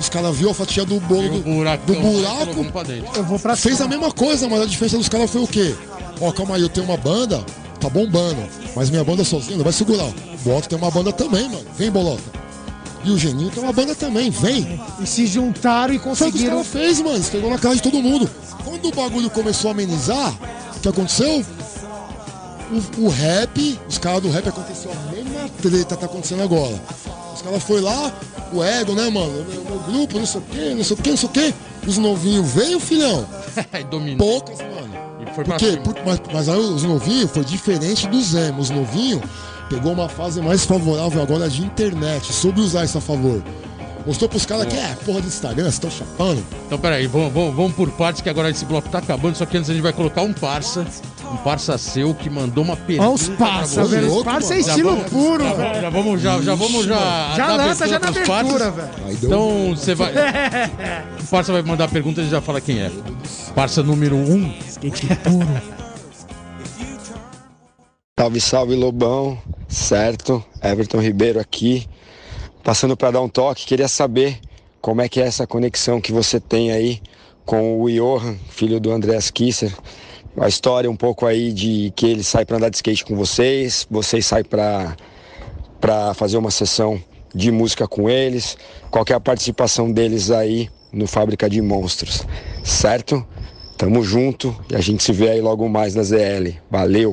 Os 0.00 0.08
caras 0.08 0.36
viu 0.36 0.50
a 0.50 0.54
fatia 0.54 0.84
do 0.84 0.98
bolo 1.00 1.28
do, 1.28 1.40
buracão 1.40 1.86
do 1.86 1.94
e 1.94 2.00
buraco. 2.00 2.46
colocou 2.46 2.64
pra 2.72 2.82
dentro. 2.82 3.10
Eu 3.14 3.24
vou 3.24 3.38
pra 3.38 3.54
Fez 3.56 3.80
a 3.80 3.86
mesma 3.86 4.10
coisa, 4.10 4.48
mas 4.48 4.62
a 4.62 4.66
diferença 4.66 4.96
dos 4.98 5.08
caras 5.08 5.30
foi 5.30 5.42
o 5.42 5.46
quê? 5.46 5.74
Ó, 6.20 6.32
calma 6.32 6.56
aí, 6.56 6.62
eu 6.62 6.68
tenho 6.68 6.86
uma 6.86 6.96
banda, 6.96 7.44
tá 7.80 7.88
bombando, 7.88 8.42
mas 8.74 8.90
minha 8.90 9.04
banda 9.04 9.22
sozinha 9.22 9.56
não 9.56 9.64
vai 9.64 9.72
segurar. 9.72 10.06
O 10.06 10.14
Bolota 10.44 10.68
tem 10.68 10.78
uma 10.78 10.90
banda 10.90 11.12
também, 11.12 11.48
mano. 11.48 11.64
Vem, 11.78 11.90
Bolota. 11.90 12.22
E 13.04 13.10
o 13.10 13.18
Geninho 13.18 13.50
tem 13.50 13.62
uma 13.62 13.72
banda 13.72 13.94
também, 13.94 14.30
vem. 14.30 14.80
E 15.00 15.06
se 15.06 15.26
juntaram 15.26 15.92
e 15.92 15.98
Foi 15.98 16.12
o 16.12 16.14
que 16.14 16.24
conseguiram. 16.24 16.64
fez, 16.64 17.00
mano. 17.02 17.22
Pegou 17.24 17.50
na 17.50 17.58
cara 17.58 17.74
de 17.74 17.82
todo 17.82 18.02
mundo. 18.02 18.28
Quando 18.64 18.86
o 18.88 18.92
bagulho 18.92 19.28
começou 19.28 19.68
a 19.68 19.72
amenizar, 19.72 20.32
o 20.76 20.80
que 20.80 20.88
aconteceu? 20.88 21.44
O, 22.98 23.02
o 23.04 23.08
rap, 23.08 23.78
os 23.88 23.98
caras 23.98 24.22
do 24.22 24.30
rap 24.30 24.48
aconteceu 24.48 24.90
a 24.90 25.12
mesma 25.12 25.48
treta 25.60 25.94
que 25.94 26.00
tá 26.00 26.06
acontecendo 26.06 26.42
agora. 26.42 26.74
Os 27.34 27.42
caras 27.42 27.62
foi 27.62 27.80
lá, 27.80 28.10
o 28.52 28.62
ego, 28.62 28.94
né, 28.94 29.08
mano? 29.10 29.42
O 29.42 29.44
meu, 29.44 29.64
meu 29.64 29.78
grupo, 29.80 30.18
não 30.18 30.26
sei 30.26 30.40
o 30.40 30.44
quê, 30.44 30.74
não 30.74 30.82
sei 30.84 30.96
o 30.96 31.00
quê, 31.00 31.10
não 31.10 31.16
sei 31.16 31.28
o 31.28 31.32
quê. 31.32 31.54
Os 31.86 31.98
novinhos 31.98 32.48
veio, 32.52 32.80
filhão. 32.80 33.26
E 33.78 33.84
dominou. 33.84 34.26
Poucas, 34.26 34.58
mano. 34.58 34.94
E 35.20 35.26
foi 35.34 35.44
Por 35.44 35.44
pra 35.44 35.56
quê? 35.58 35.78
Por- 35.84 35.94
mas, 36.06 36.20
mas 36.32 36.48
aí 36.48 36.58
os 36.58 36.82
novinhos 36.82 37.30
foi 37.30 37.44
diferente 37.44 38.08
dos 38.08 38.34
emo. 38.34 38.60
Os 38.62 38.70
novinhos 38.70 39.20
pegou 39.68 39.92
uma 39.92 40.08
fase 40.08 40.40
mais 40.40 40.64
favorável 40.64 41.22
agora 41.22 41.48
de 41.48 41.62
internet, 41.62 42.32
soube 42.32 42.60
usar 42.60 42.84
isso 42.84 42.98
a 42.98 43.00
favor. 43.00 43.42
Mostrou 44.06 44.28
pros 44.28 44.44
caras 44.44 44.66
que 44.66 44.76
é 44.76 44.94
porra 45.04 45.22
do 45.22 45.26
Instagram, 45.26 45.64
vocês 45.64 45.74
estão 45.74 45.90
chapando. 45.90 46.44
Então, 46.66 46.78
peraí, 46.78 47.06
vamos, 47.06 47.32
vamos, 47.32 47.54
vamos 47.54 47.72
por 47.72 47.90
partes, 47.92 48.20
que 48.20 48.28
agora 48.28 48.50
esse 48.50 48.64
bloco 48.66 48.86
tá 48.90 48.98
acabando, 48.98 49.34
só 49.34 49.46
que 49.46 49.56
antes 49.56 49.70
a 49.70 49.72
gente 49.72 49.82
vai 49.82 49.94
colocar 49.94 50.20
um 50.20 50.32
parça, 50.34 50.84
um 51.32 51.36
parça 51.38 51.78
seu 51.78 52.14
que 52.14 52.28
mandou 52.28 52.64
uma 52.64 52.76
pergunta. 52.76 53.08
Olha 53.08 53.14
os 53.14 53.28
parça, 53.30 53.84
velho. 53.86 54.06
Os 54.06 54.12
louco, 54.12 54.24
parça 54.24 54.54
é 54.54 54.58
estilo 54.58 54.90
vamos- 54.90 55.10
puro, 55.10 55.44
já, 55.44 55.54
velho. 55.54 55.80
já 55.80 55.90
vamos 55.90 56.20
já, 56.20 56.42
já 56.42 56.54
vamos 56.54 56.84
já. 56.84 57.32
Já 57.34 57.56
lança 57.56 57.88
já 57.88 57.98
na 57.98 58.08
abertura, 58.08 58.70
velho. 58.70 58.88
Então 59.10 59.74
você 59.74 59.94
vai. 59.94 60.12
o 61.22 61.26
parça 61.30 61.52
vai 61.52 61.62
mandar 61.62 61.84
a 61.84 61.88
pergunta 61.88 62.20
e 62.20 62.28
já 62.28 62.42
fala 62.42 62.60
quem 62.60 62.80
é. 62.80 62.90
Parça 63.54 63.82
número 63.82 64.16
1. 64.16 64.34
Um. 64.34 64.54
Skate 64.68 65.06
puro. 65.06 65.83
Salve, 68.24 68.40
salve 68.40 68.74
Lobão, 68.74 69.38
certo? 69.68 70.42
Everton 70.62 70.98
Ribeiro 70.98 71.38
aqui, 71.38 71.86
passando 72.62 72.96
para 72.96 73.10
dar 73.10 73.20
um 73.20 73.28
toque. 73.28 73.66
Queria 73.66 73.86
saber 73.86 74.40
como 74.80 75.02
é 75.02 75.10
que 75.10 75.20
é 75.20 75.26
essa 75.26 75.46
conexão 75.46 76.00
que 76.00 76.10
você 76.10 76.40
tem 76.40 76.72
aí 76.72 77.02
com 77.44 77.82
o 77.82 77.90
Johan, 77.90 78.34
filho 78.48 78.80
do 78.80 78.90
Andreas 78.90 79.30
Kisser. 79.30 79.70
A 80.38 80.48
história 80.48 80.90
um 80.90 80.96
pouco 80.96 81.26
aí 81.26 81.52
de 81.52 81.92
que 81.94 82.06
ele 82.06 82.24
sai 82.24 82.46
para 82.46 82.56
andar 82.56 82.70
de 82.70 82.76
skate 82.76 83.04
com 83.04 83.14
vocês, 83.14 83.86
vocês 83.90 84.24
saem 84.24 84.44
para 84.44 84.96
para 85.78 86.14
fazer 86.14 86.38
uma 86.38 86.50
sessão 86.50 86.98
de 87.34 87.50
música 87.50 87.86
com 87.86 88.08
eles. 88.08 88.56
Qual 88.90 89.04
é 89.06 89.12
a 89.12 89.20
participação 89.20 89.92
deles 89.92 90.30
aí 90.30 90.70
no 90.90 91.06
Fábrica 91.06 91.50
de 91.50 91.60
Monstros, 91.60 92.24
certo? 92.64 93.22
Tamo 93.76 94.02
junto 94.02 94.56
e 94.70 94.74
a 94.76 94.80
gente 94.80 95.02
se 95.02 95.12
vê 95.12 95.28
aí 95.28 95.42
logo 95.42 95.68
mais 95.68 95.94
na 95.94 96.02
ZL. 96.02 96.54
Valeu! 96.70 97.12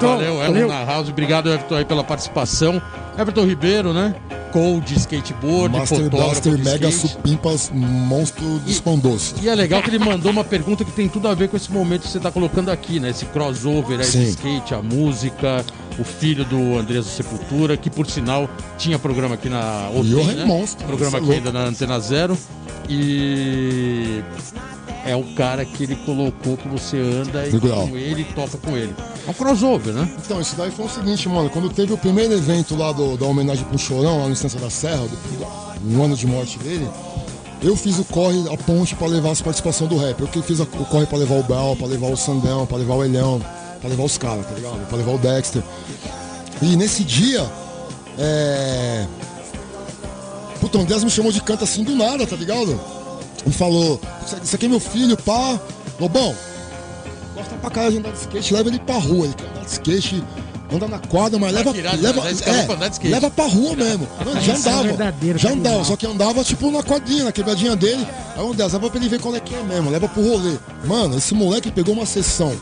Valeu, 0.00 0.35
Everton 0.50 0.68
na 0.68 0.84
House. 0.84 1.08
Obrigado, 1.08 1.48
Everton, 1.48 1.74
aí 1.76 1.84
pela 1.84 2.04
participação. 2.04 2.80
Everton 3.18 3.44
Ribeiro, 3.46 3.92
né? 3.92 4.14
Coach, 4.52 4.94
skateboard, 4.94 5.76
Master 5.76 5.98
fotógrafo 6.04 6.30
Blaster 6.30 6.56
de 6.56 6.62
Mega 6.62 6.88
skate. 6.88 7.12
Supimpas 7.14 7.70
Monstro 7.74 8.58
dos 8.60 8.80
Pão 8.80 8.98
Doce. 8.98 9.34
E 9.42 9.48
é 9.48 9.54
legal 9.54 9.82
que 9.82 9.90
ele 9.90 9.98
mandou 9.98 10.30
uma 10.30 10.44
pergunta 10.44 10.84
que 10.84 10.90
tem 10.92 11.08
tudo 11.08 11.28
a 11.28 11.34
ver 11.34 11.48
com 11.48 11.56
esse 11.56 11.70
momento 11.70 12.02
que 12.02 12.08
você 12.08 12.18
está 12.18 12.30
colocando 12.30 12.70
aqui, 12.70 12.98
né? 12.98 13.10
Esse 13.10 13.26
crossover 13.26 13.98
aí 13.98 14.04
Sim. 14.04 14.24
do 14.24 14.28
skate, 14.28 14.74
a 14.74 14.80
música, 14.80 15.64
o 15.98 16.04
filho 16.04 16.44
do 16.44 16.78
Andrés 16.78 17.04
do 17.04 17.10
Sepultura, 17.10 17.76
que 17.76 17.90
por 17.90 18.06
sinal 18.06 18.48
tinha 18.78 18.98
programa 18.98 19.34
aqui 19.34 19.48
na 19.48 19.90
Johan 20.04 20.30
é 20.32 20.34
né? 20.36 20.44
monstro, 20.44 20.86
Programa 20.86 21.16
é 21.16 21.20
aqui 21.20 21.26
louco. 21.28 21.46
ainda 21.46 21.52
na 21.52 21.66
Antena 21.68 21.98
Zero. 22.00 22.36
E 22.88 24.22
é 25.04 25.14
o 25.14 25.22
cara 25.34 25.64
que 25.64 25.84
ele 25.84 25.96
colocou 25.96 26.56
que 26.56 26.68
você 26.68 26.96
anda 26.98 27.46
e 27.46 27.50
Legal. 27.50 27.86
com 27.88 27.96
ele 27.96 28.24
toca 28.34 28.56
com 28.58 28.76
ele. 28.76 28.94
É 29.26 29.30
um 29.30 29.34
crossover, 29.34 29.92
né? 29.92 30.08
Então, 30.24 30.35
isso 30.40 30.54
daí 30.56 30.70
foi 30.70 30.86
o 30.86 30.88
seguinte, 30.90 31.28
mano. 31.28 31.50
Quando 31.50 31.68
teve 31.70 31.92
o 31.92 31.98
primeiro 31.98 32.32
evento 32.34 32.76
lá 32.76 32.92
do- 32.92 33.16
da 33.16 33.26
homenagem 33.26 33.64
pro 33.64 33.78
Chorão, 33.78 34.20
lá 34.20 34.26
no 34.26 34.32
Estância 34.32 34.58
da 34.60 34.70
Serra, 34.70 35.02
do- 35.06 35.16
no 35.82 36.02
ano 36.04 36.16
de 36.16 36.26
morte 36.26 36.58
dele, 36.58 36.88
eu 37.62 37.76
fiz 37.76 37.98
o 37.98 38.04
corre, 38.04 38.38
a 38.52 38.56
ponte 38.56 38.94
pra 38.94 39.06
levar 39.06 39.30
as 39.30 39.40
participações 39.40 39.88
do 39.90 39.96
rap. 39.96 40.20
Eu 40.20 40.28
que 40.28 40.40
fiz 40.42 40.60
a- 40.60 40.64
o 40.64 40.84
corre 40.86 41.06
pra 41.06 41.18
levar 41.18 41.36
o 41.38 41.42
Bel, 41.42 41.76
pra 41.78 41.86
levar 41.86 42.08
o 42.08 42.16
Sandão, 42.16 42.66
pra 42.66 42.76
levar 42.78 42.94
o 42.94 43.04
Elhão, 43.04 43.40
pra 43.80 43.88
levar 43.90 44.04
os 44.04 44.16
caras, 44.18 44.46
tá 44.46 44.52
ligado? 44.54 44.86
Pra 44.88 44.96
levar 44.98 45.12
o 45.12 45.18
Dexter. 45.18 45.62
E 46.62 46.76
nesse 46.76 47.04
dia, 47.04 47.44
é. 48.18 49.06
Puta, 50.60 50.78
o 50.78 50.80
Andrés 50.80 51.04
me 51.04 51.10
chamou 51.10 51.30
de 51.30 51.40
canto 51.42 51.64
assim 51.64 51.84
do 51.84 51.94
nada, 51.94 52.26
tá 52.26 52.34
ligado? 52.36 52.80
E 53.46 53.50
falou: 53.52 54.00
Isso 54.42 54.56
aqui 54.56 54.66
é 54.66 54.68
meu 54.68 54.80
filho, 54.80 55.16
pá. 55.16 55.60
Lobão, 56.00 56.34
pra 57.66 57.70
caralho 57.70 57.92
de 57.92 57.98
andar 57.98 58.12
de 58.12 58.18
skate, 58.18 58.54
leva 58.54 58.68
ele 58.68 58.78
pra 58.78 58.96
rua. 58.96 59.26
Ele 59.26 59.34
quer 59.34 59.46
andar 59.48 59.64
de 59.64 59.70
skate, 59.70 60.24
anda 60.72 60.88
na 60.88 60.98
quadra, 60.98 61.38
mas 61.38 61.52
leva, 61.52 61.72
tirado, 61.72 62.00
leva, 62.00 62.20
é, 62.20 63.08
leva 63.08 63.30
pra 63.30 63.46
rua 63.46 63.76
mesmo. 63.76 64.08
Mano, 64.24 64.40
já 64.40 64.52
é 64.52 64.56
andava. 64.56 64.88
já 65.36 65.48
do 65.48 65.54
andava, 65.54 65.84
só 65.84 65.96
que 65.96 66.06
andava 66.06 66.44
tipo 66.44 66.70
na 66.70 66.82
quadrinha, 66.82 67.24
na 67.24 67.32
quebradinha 67.32 67.74
dele. 67.74 68.06
Aí 68.36 68.46
Andrés, 68.46 68.72
leva 68.72 68.90
pra 68.90 69.00
ele 69.00 69.08
ver 69.08 69.20
qual 69.20 69.34
é 69.34 69.40
que 69.40 69.54
é 69.54 69.62
mesmo, 69.62 69.90
leva 69.90 70.08
pro 70.08 70.22
rolê. 70.22 70.56
Mano, 70.84 71.16
esse 71.18 71.34
moleque 71.34 71.70
pegou 71.70 71.94
uma 71.94 72.06
sessão. 72.06 72.54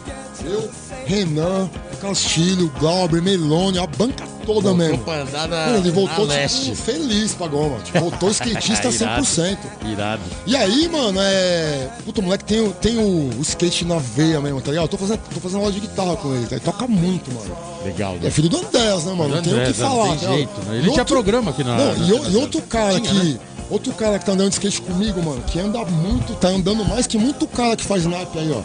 Eu, 0.44 0.68
Renan, 1.06 1.70
Castilho, 2.00 2.72
Glauber, 2.78 3.22
Melone, 3.22 3.78
a 3.78 3.86
banca 3.86 4.33
toda 4.44 4.60
Voltou 4.70 4.74
mesmo. 4.76 4.98
pra 4.98 5.22
andar 5.22 5.48
na, 5.48 5.66
Mano, 5.66 5.76
ele 5.78 5.90
voltou 5.90 6.26
na 6.26 6.34
tipo, 6.34 6.40
leste. 6.42 6.74
feliz 6.76 7.34
pra 7.34 7.46
goma. 7.48 7.78
Tipo, 7.80 8.00
voltou 8.00 8.30
skatista 8.32 8.88
Irado. 8.88 9.22
100%. 9.22 9.58
Irado. 9.92 10.22
E 10.46 10.56
aí, 10.56 10.88
mano, 10.88 11.18
é. 11.20 11.88
Puta, 12.04 12.20
o 12.20 12.24
moleque 12.24 12.44
tem, 12.44 12.60
o- 12.60 12.72
tem 12.72 12.98
o, 12.98 13.30
o 13.38 13.42
skate 13.42 13.84
na 13.84 13.98
veia 13.98 14.40
mesmo, 14.40 14.60
tá 14.60 14.70
ligado? 14.70 14.84
Eu 14.84 14.88
tô 14.88 14.96
fazendo, 14.98 15.20
tô 15.32 15.40
fazendo 15.40 15.60
aula 15.60 15.72
de 15.72 15.80
guitarra 15.80 16.16
com 16.16 16.34
ele, 16.34 16.46
tá? 16.46 16.56
Ele 16.56 16.64
toca 16.64 16.86
muito, 16.86 17.32
mano. 17.32 17.56
Legal, 17.84 18.16
E 18.16 18.18
né? 18.20 18.28
é 18.28 18.30
filho 18.30 18.48
do 18.48 18.58
Andrés, 18.58 19.04
né, 19.04 19.12
mano? 19.12 19.34
Não 19.36 19.42
tem 19.42 19.52
o 19.54 19.60
que 19.60 19.66
não 19.80 19.88
falar, 19.88 20.08
tem 20.10 20.18
tá 20.18 20.26
jeito, 20.34 20.60
né? 20.62 20.72
Ele 20.74 20.80
tinha 20.82 20.90
outro- 20.92 21.04
programa 21.06 21.50
aqui 21.50 21.64
na- 21.64 21.76
Não, 21.76 21.94
na 21.98 22.06
e, 22.06 22.32
e 22.32 22.36
outro 22.36 22.62
cara 22.62 23.00
Tinha, 23.00 23.12
que. 23.20 23.32
né? 23.32 23.38
Outro 23.70 23.92
cara 23.94 24.18
que 24.18 24.26
tá 24.26 24.32
andando 24.32 24.48
de 24.50 24.54
skate 24.54 24.82
comigo, 24.82 25.22
mano, 25.22 25.42
que 25.46 25.58
anda 25.58 25.82
muito, 25.86 26.34
tá 26.34 26.48
andando 26.48 26.84
mais 26.84 27.06
que 27.06 27.16
muito 27.16 27.46
cara 27.46 27.74
que 27.76 27.84
faz 27.84 28.04
naipe 28.04 28.38
aí, 28.38 28.52
ó. 28.52 28.60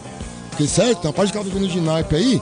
Porque 0.50 0.68
certo, 0.68 1.00
tem 1.02 1.08
uma 1.10 1.14
parte 1.14 1.28
de 1.28 1.34
cara 1.34 1.46
vivendo 1.46 1.70
de 1.72 1.80
naipe 1.80 2.16
aí, 2.18 2.42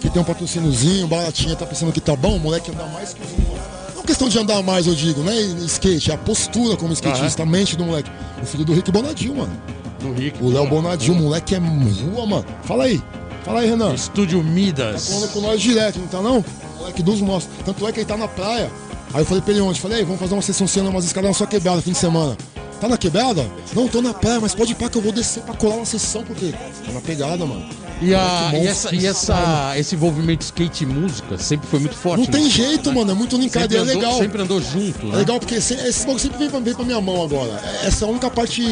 que 0.00 0.08
tem 0.10 0.20
um 0.20 0.24
patrocíniozinho, 0.24 1.06
baratinha, 1.06 1.54
tá 1.56 1.66
pensando 1.66 1.92
que 1.92 2.00
tá 2.00 2.14
bom, 2.16 2.36
o 2.36 2.40
moleque 2.40 2.70
anda 2.70 2.84
mais 2.86 3.14
que 3.14 3.20
os 3.22 3.30
outros. 3.32 3.64
Não 3.96 4.02
questão 4.02 4.28
de 4.28 4.38
andar 4.38 4.62
mais, 4.62 4.86
eu 4.86 4.94
digo, 4.94 5.22
né? 5.22 5.34
Skate, 5.66 6.10
é 6.10 6.14
a 6.14 6.18
postura 6.18 6.76
como 6.76 6.92
skatista, 6.92 7.42
a 7.42 7.46
mente 7.46 7.76
do 7.76 7.84
moleque. 7.84 8.10
O 8.42 8.46
filho 8.46 8.64
do 8.64 8.74
Rick 8.74 8.90
Bonadil, 8.92 9.34
mano. 9.34 9.52
Do 10.00 10.12
Rick. 10.12 10.42
O 10.42 10.50
Léo 10.50 10.66
Bonadil, 10.68 11.14
o 11.14 11.16
moleque 11.16 11.54
é 11.54 11.58
rua, 11.58 12.26
mano. 12.26 12.44
Fala 12.64 12.84
aí. 12.84 13.00
Fala 13.44 13.60
aí, 13.60 13.68
Renan. 13.68 13.94
Estúdio 13.94 14.38
Tá 14.38 14.44
falando 14.44 14.54
Midas. 14.54 15.30
com 15.32 15.40
nós 15.40 15.60
direto, 15.60 15.98
não 15.98 16.06
tá 16.06 16.20
não? 16.20 16.38
O 16.38 16.78
moleque 16.80 17.02
dos 17.02 17.20
nossos. 17.20 17.48
Tanto 17.64 17.86
é 17.86 17.92
que 17.92 18.00
ele 18.00 18.06
tá 18.06 18.16
na 18.16 18.28
praia. 18.28 18.70
Aí 19.12 19.20
eu 19.20 19.24
falei 19.26 19.42
pra 19.42 19.52
ele 19.52 19.60
ontem, 19.62 19.78
falei, 19.80 19.98
"Ei, 19.98 20.04
vamos 20.04 20.18
fazer 20.20 20.34
uma 20.34 20.42
sessão 20.42 20.66
cena, 20.66 20.90
umas 20.90 21.04
escadas 21.04 21.30
na 21.30 21.34
sua 21.34 21.46
quebrada, 21.46 21.80
fim 21.80 21.92
de 21.92 21.98
semana. 21.98 22.36
Tá 22.80 22.88
na 22.88 22.98
quebrada? 22.98 23.48
Não, 23.74 23.86
tô 23.88 24.02
na 24.02 24.12
praia, 24.12 24.40
mas 24.40 24.54
pode 24.54 24.72
ir 24.72 24.74
pra 24.74 24.88
que 24.90 24.98
eu 24.98 25.02
vou 25.02 25.12
descer 25.12 25.42
pra 25.44 25.54
colar 25.54 25.76
uma 25.76 25.84
sessão, 25.86 26.24
porque 26.24 26.52
tá 26.84 26.92
na 26.92 27.00
pegada, 27.00 27.46
mano. 27.46 27.64
E, 28.02 28.14
a, 28.14 28.50
e, 28.54 28.66
essa, 28.66 28.88
que 28.88 28.96
e 28.96 29.06
essa, 29.06 29.72
esse 29.78 29.94
envolvimento 29.94 30.42
skate 30.44 30.84
e 30.84 30.86
música 30.86 31.38
sempre 31.38 31.66
foi 31.68 31.78
muito 31.80 31.94
forte. 31.96 32.20
Não 32.20 32.26
tem 32.26 32.44
né? 32.44 32.50
jeito, 32.50 32.92
mano, 32.92 33.12
é 33.12 33.14
muito 33.14 33.36
linkado 33.36 33.62
Sempre 33.72 33.76
e 33.76 33.78
é 33.78 33.82
andou, 33.82 33.94
legal. 33.94 34.18
sempre 34.18 34.42
andou 34.42 34.60
junto, 34.60 35.06
É 35.06 35.10
né? 35.10 35.16
legal 35.18 35.38
porque 35.38 35.60
se- 35.60 35.74
esse 35.74 36.00
bagulho 36.00 36.18
sempre 36.20 36.38
vem 36.38 36.50
pra, 36.50 36.60
vem 36.60 36.74
pra 36.74 36.84
minha 36.84 37.00
mão 37.00 37.22
agora. 37.22 37.52
É- 37.82 37.86
Essa 37.86 38.04
é 38.04 38.08
a 38.08 38.10
única 38.10 38.28
parte 38.30 38.62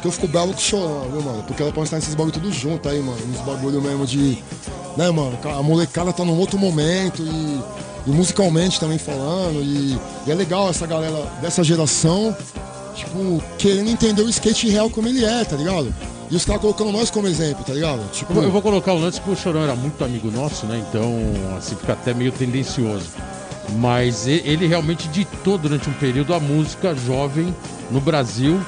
que 0.00 0.08
eu 0.08 0.10
fico 0.10 0.26
bravo 0.26 0.52
com 0.54 0.58
chorando, 0.60 1.12
viu, 1.12 1.22
mano? 1.22 1.42
Porque 1.46 1.62
ela 1.62 1.72
pode 1.72 1.86
estar 1.86 1.96
nesses 1.96 2.14
bagulho 2.14 2.32
tudo 2.32 2.50
junto 2.52 2.88
aí, 2.88 3.00
mano. 3.00 3.18
Uns 3.32 3.40
bagulho 3.42 3.80
mesmo 3.82 4.06
de. 4.06 4.42
Né, 4.96 5.10
mano? 5.10 5.38
A 5.44 5.62
molecada 5.62 6.12
tá 6.12 6.24
num 6.24 6.36
outro 6.38 6.58
momento 6.58 7.22
e, 7.22 8.10
e 8.10 8.12
musicalmente 8.12 8.80
também 8.80 8.98
falando. 8.98 9.60
E, 9.62 9.98
e 10.26 10.30
é 10.30 10.34
legal 10.34 10.68
essa 10.70 10.86
galera 10.86 11.30
dessa 11.42 11.62
geração, 11.62 12.34
tipo, 12.94 13.42
querendo 13.58 13.90
entender 13.90 14.22
o 14.22 14.28
skate 14.28 14.68
real 14.70 14.88
como 14.88 15.06
ele 15.08 15.24
é, 15.24 15.44
tá 15.44 15.56
ligado? 15.56 15.92
E 16.34 16.36
os 16.36 16.44
caras 16.44 16.60
colocando 16.62 16.90
nós 16.90 17.10
como 17.12 17.28
exemplo, 17.28 17.62
tá 17.64 17.72
ligado? 17.72 18.10
Tipo, 18.10 18.32
Eu 18.42 18.50
vou- 18.50 18.60
colocar 18.60 18.92
o 18.92 18.98
lance 18.98 19.20
porque 19.20 19.38
o 19.38 19.40
Chorão 19.40 19.62
era 19.62 19.76
muito 19.76 20.02
amigo 20.04 20.32
nosso, 20.32 20.66
né? 20.66 20.84
Então, 20.88 21.16
assim, 21.56 21.76
fica 21.76 21.92
até 21.92 22.12
meio 22.12 22.32
tendencioso. 22.32 23.06
Mas 23.76 24.26
ele 24.26 24.66
realmente 24.66 25.06
ditou 25.06 25.56
durante 25.56 25.88
um 25.88 25.92
período 25.92 26.34
a 26.34 26.40
música 26.40 26.92
jovem 26.92 27.54
no 27.88 28.00
Brasil 28.00 28.60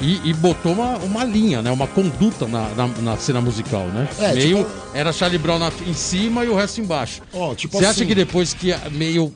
e, 0.00 0.20
e 0.28 0.34
botou 0.34 0.72
uma, 0.72 0.96
uma 0.96 1.22
linha, 1.22 1.62
né? 1.62 1.70
Uma 1.70 1.86
conduta 1.86 2.48
na, 2.48 2.70
na, 2.70 2.88
na 2.88 3.16
cena 3.16 3.40
musical, 3.40 3.86
né? 3.86 4.08
É, 4.18 4.34
meio 4.34 4.58
tipo- 4.64 4.70
era 4.92 5.12
Charlie 5.12 5.38
Brown 5.38 5.60
na- 5.60 5.70
em 5.86 5.94
cima 5.94 6.44
e 6.44 6.48
o 6.48 6.56
resto 6.56 6.80
embaixo. 6.80 7.22
Ó, 7.32 7.54
tipo 7.54 7.78
Você 7.78 7.84
assim- 7.84 8.00
acha 8.00 8.04
que 8.04 8.16
depois 8.16 8.52
que 8.52 8.74
meio 8.90 9.32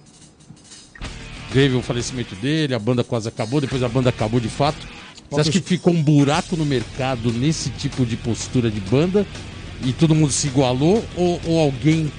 teve 1.53 1.77
o 1.77 1.83
falecimento 1.83 2.35
dele, 2.35 2.75
a 2.75 2.81
banda 2.81 3.05
quase 3.05 3.29
acabou, 3.29 3.61
depois 3.61 3.81
a 3.85 3.89
banda 3.89 4.11
acabou 4.11 4.41
de 4.41 4.49
fato? 4.49 4.99
Você 5.31 5.41
acha 5.43 5.51
que 5.51 5.61
ficou 5.61 5.93
um 5.93 6.03
buraco 6.03 6.57
no 6.57 6.67
mercado 6.67 7.33
nesse 7.33 7.71
tipo 7.71 8.05
de 8.05 8.17
postura 8.17 8.71
de 8.71 8.81
banda 8.81 9.27
e 9.85 9.93
todo 9.93 10.15
mundo 10.15 10.33
se 10.33 10.49
igualou 10.49 11.05
ou, 11.17 11.41
ou 11.47 11.61
alguém 11.61 12.11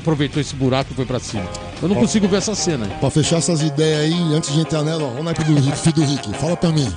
aproveitou 0.00 0.40
esse 0.40 0.54
buraco 0.54 0.92
e 0.92 0.96
foi 0.96 1.06
pra 1.06 1.20
cima? 1.20 1.48
Eu 1.80 1.88
não 1.88 1.96
consigo 1.96 2.26
ver 2.28 2.36
essa 2.38 2.54
cena. 2.54 2.86
Pra 3.00 3.10
fechar 3.10 3.36
essas 3.38 3.62
ideias 3.62 4.00
aí, 4.00 4.34
antes 4.34 4.52
de 4.52 4.60
entrar 4.60 4.82
nela, 4.82 5.04
ó, 5.04 5.20
o 5.20 5.22
naipe 5.22 5.44
do 5.44 5.54
Rick, 5.54 5.78
filho 5.78 5.94
do 5.94 6.04
Rick, 6.04 6.32
fala 6.34 6.56
pra 6.56 6.70
mim. 6.70 6.92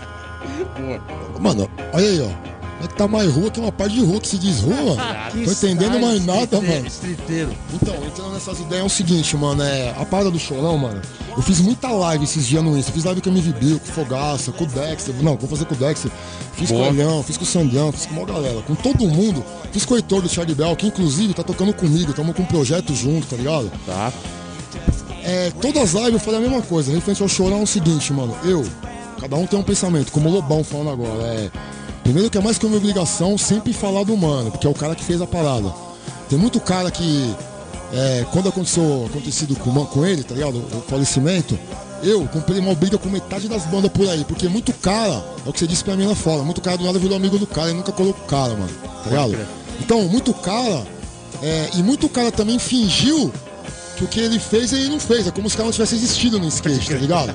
Mano, 1.39 1.69
olha 1.93 2.07
aí, 2.07 2.21
ó. 2.21 2.52
É 2.83 2.87
que 2.87 2.95
tá 2.95 3.07
mais 3.07 3.31
rua 3.31 3.49
que 3.49 3.61
uma 3.61 3.71
parte 3.71 3.95
de 3.95 4.01
rua 4.03 4.19
que 4.19 4.27
se 4.27 4.37
diz 4.37 4.59
rua, 4.59 4.75
mano. 4.75 4.97
Tô 5.45 5.51
entendendo 5.51 5.99
mais 6.01 6.25
nada, 6.25 6.59
mano. 6.59 6.85
Estriteiro. 6.85 7.55
Então, 7.73 7.95
entrando 8.05 8.33
nessas 8.33 8.59
ideias 8.59 8.83
é 8.83 8.85
o 8.85 8.89
seguinte, 8.89 9.37
mano, 9.37 9.63
é. 9.63 9.91
A 9.97 10.05
parada 10.05 10.29
do 10.29 10.37
chorão, 10.37 10.77
mano. 10.77 11.01
Eu 11.35 11.41
fiz 11.41 11.61
muita 11.61 11.89
live 11.89 12.25
esses 12.25 12.45
dias 12.45 12.61
no 12.61 12.77
Insta. 12.77 12.91
Fiz 12.91 13.05
live 13.05 13.21
com 13.21 13.29
o 13.29 13.33
MV 13.33 13.53
Bill, 13.53 13.79
com 13.79 13.85
Fogaça, 13.85 14.51
com 14.51 14.65
o 14.65 14.67
Dexter. 14.67 15.15
Não, 15.23 15.37
vou 15.37 15.49
fazer 15.49 15.63
com 15.65 15.75
o 15.75 15.77
Dexter. 15.77 16.11
Fiz 16.53 16.69
Boa. 16.69 16.81
com 16.81 16.89
o 16.89 16.93
Olhão, 16.93 17.23
fiz 17.23 17.37
com 17.37 17.43
o 17.43 17.47
Sandrão, 17.47 17.91
fiz 17.93 18.05
com 18.05 18.15
uma 18.15 18.25
galera. 18.25 18.61
Com 18.63 18.75
todo 18.75 19.07
mundo. 19.07 19.43
Fiz 19.71 19.85
com 19.85 19.93
o 19.93 19.97
Heitor 19.97 20.21
do 20.21 20.27
Charlie 20.27 20.53
Bell, 20.53 20.75
que 20.75 20.85
inclusive 20.85 21.33
tá 21.33 21.43
tocando 21.43 21.73
comigo. 21.73 22.11
Tamo 22.11 22.33
com 22.33 22.43
um 22.43 22.45
projeto 22.45 22.93
junto, 22.93 23.27
tá 23.27 23.37
ligado? 23.37 23.71
Tá. 23.85 24.11
É, 25.23 25.51
todas 25.61 25.83
as 25.83 25.93
lives 25.93 26.13
eu 26.13 26.19
falei 26.19 26.39
a 26.39 26.43
mesma 26.43 26.61
coisa. 26.61 26.91
Referente 26.91 27.23
ao 27.23 27.29
chorão 27.29 27.59
é 27.59 27.63
o 27.63 27.67
seguinte, 27.67 28.11
mano. 28.11 28.35
Eu, 28.43 28.65
cada 29.21 29.37
um 29.37 29.47
tem 29.47 29.57
um 29.57 29.63
pensamento, 29.63 30.11
como 30.11 30.27
o 30.27 30.33
Lobão 30.33 30.65
falando 30.65 30.89
agora. 30.89 31.23
É, 31.23 31.51
primeiro 32.03 32.29
que 32.29 32.37
é 32.37 32.41
mais 32.41 32.57
que 32.57 32.65
uma 32.65 32.77
obrigação 32.77 33.37
sempre 33.37 33.73
falar 33.73 34.03
do 34.03 34.15
mano, 34.15 34.51
porque 34.51 34.67
é 34.67 34.69
o 34.69 34.73
cara 34.73 34.95
que 34.95 35.03
fez 35.03 35.21
a 35.21 35.27
parada. 35.27 35.73
Tem 36.29 36.37
muito 36.37 36.59
cara 36.59 36.91
que, 36.91 37.35
é, 37.93 38.25
quando 38.31 38.49
aconteceu 38.49 39.05
acontecido 39.05 39.55
com, 39.55 39.85
com 39.85 40.05
ele, 40.05 40.23
tá 40.23 40.35
ligado? 40.35 40.57
O 40.57 40.81
falecimento, 40.87 41.57
eu 42.01 42.25
comprei 42.27 42.59
uma 42.59 42.75
briga 42.75 42.97
com 42.97 43.09
metade 43.09 43.47
das 43.47 43.65
bandas 43.65 43.91
por 43.91 44.07
aí, 44.07 44.23
porque 44.25 44.47
muito 44.47 44.73
cara, 44.73 45.23
é 45.45 45.49
o 45.49 45.53
que 45.53 45.59
você 45.59 45.67
disse 45.67 45.83
pra 45.83 45.95
mim 45.95 46.05
lá 46.05 46.15
fora, 46.15 46.43
muito 46.43 46.61
cara 46.61 46.77
do 46.77 46.83
nada 46.83 46.99
virou 46.99 47.15
amigo 47.15 47.37
do 47.37 47.47
cara 47.47 47.71
e 47.71 47.73
nunca 47.73 47.91
colocou 47.91 48.23
o 48.23 48.27
cara, 48.27 48.53
mano. 48.53 48.69
Tá 49.03 49.09
ligado? 49.09 49.37
Então, 49.79 50.01
muito 50.07 50.33
cara, 50.33 50.85
é, 51.41 51.69
e 51.75 51.83
muito 51.83 52.07
cara 52.09 52.31
também 52.31 52.59
fingiu 52.59 53.31
que 53.97 54.03
o 54.03 54.07
que 54.07 54.19
ele 54.19 54.39
fez 54.39 54.73
ele 54.73 54.89
não 54.89 54.99
fez. 54.99 55.27
É 55.27 55.31
como 55.31 55.49
se 55.49 55.55
o 55.55 55.57
cara 55.57 55.65
não 55.67 55.73
tivesse 55.73 55.95
existido 55.95 56.39
no 56.39 56.47
skate, 56.47 56.89
tá 56.89 56.97
ligado? 56.97 57.33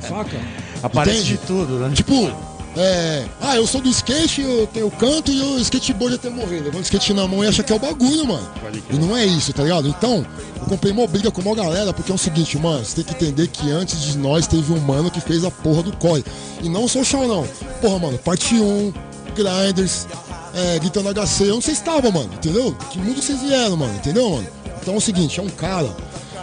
Saca? 0.00 0.40
Aparece 0.82 1.18
Entende? 1.18 1.32
de 1.32 1.38
tudo, 1.46 1.78
né? 1.78 1.90
Tipo, 1.94 2.32
é. 2.76 3.26
Ah, 3.40 3.56
eu 3.56 3.66
sou 3.66 3.80
do 3.80 3.88
skate, 3.88 4.42
eu 4.42 4.66
tenho 4.66 4.90
canto 4.90 5.30
e 5.32 5.40
o 5.40 5.58
skateboard 5.58 6.16
até 6.16 6.30
morrer. 6.30 6.60
Levando 6.60 6.80
o 6.80 6.82
skate 6.82 7.12
na 7.12 7.26
mão 7.26 7.42
e 7.42 7.48
acha 7.48 7.62
que 7.62 7.72
é 7.72 7.76
o 7.76 7.78
bagulho, 7.78 8.26
mano. 8.26 8.48
E 8.90 8.96
não 8.96 9.16
é 9.16 9.24
isso, 9.24 9.52
tá 9.52 9.62
ligado? 9.62 9.88
Então, 9.88 10.24
eu 10.60 10.66
comprei 10.66 10.92
uma 10.92 11.06
briga 11.06 11.30
com 11.30 11.40
uma 11.40 11.54
galera, 11.54 11.92
porque 11.92 12.12
é 12.12 12.14
o 12.14 12.18
seguinte, 12.18 12.58
mano, 12.58 12.84
você 12.84 13.02
tem 13.02 13.04
que 13.04 13.24
entender 13.24 13.48
que 13.48 13.70
antes 13.70 14.00
de 14.00 14.18
nós 14.18 14.46
teve 14.46 14.72
um 14.72 14.80
mano 14.80 15.10
que 15.10 15.20
fez 15.20 15.44
a 15.44 15.50
porra 15.50 15.82
do 15.82 15.96
corre. 15.96 16.24
E 16.62 16.68
não 16.68 16.84
o 16.84 16.88
chão, 16.88 17.26
não. 17.26 17.46
Porra, 17.80 17.98
mano, 17.98 18.18
parte 18.18 18.54
1, 18.54 18.92
Grinders, 19.34 20.06
é, 20.54 20.78
gritando 20.78 21.08
HC, 21.08 21.50
onde 21.52 21.64
vocês 21.64 21.78
estavam, 21.78 22.10
mano? 22.12 22.30
Entendeu? 22.34 22.74
Que 22.90 22.98
mundo 22.98 23.22
vocês 23.22 23.40
vieram, 23.40 23.76
mano? 23.76 23.94
Entendeu, 23.94 24.30
mano? 24.30 24.46
Então 24.80 24.94
é 24.94 24.96
o 24.96 25.00
seguinte, 25.00 25.40
é 25.40 25.42
um 25.42 25.50
cara 25.50 25.88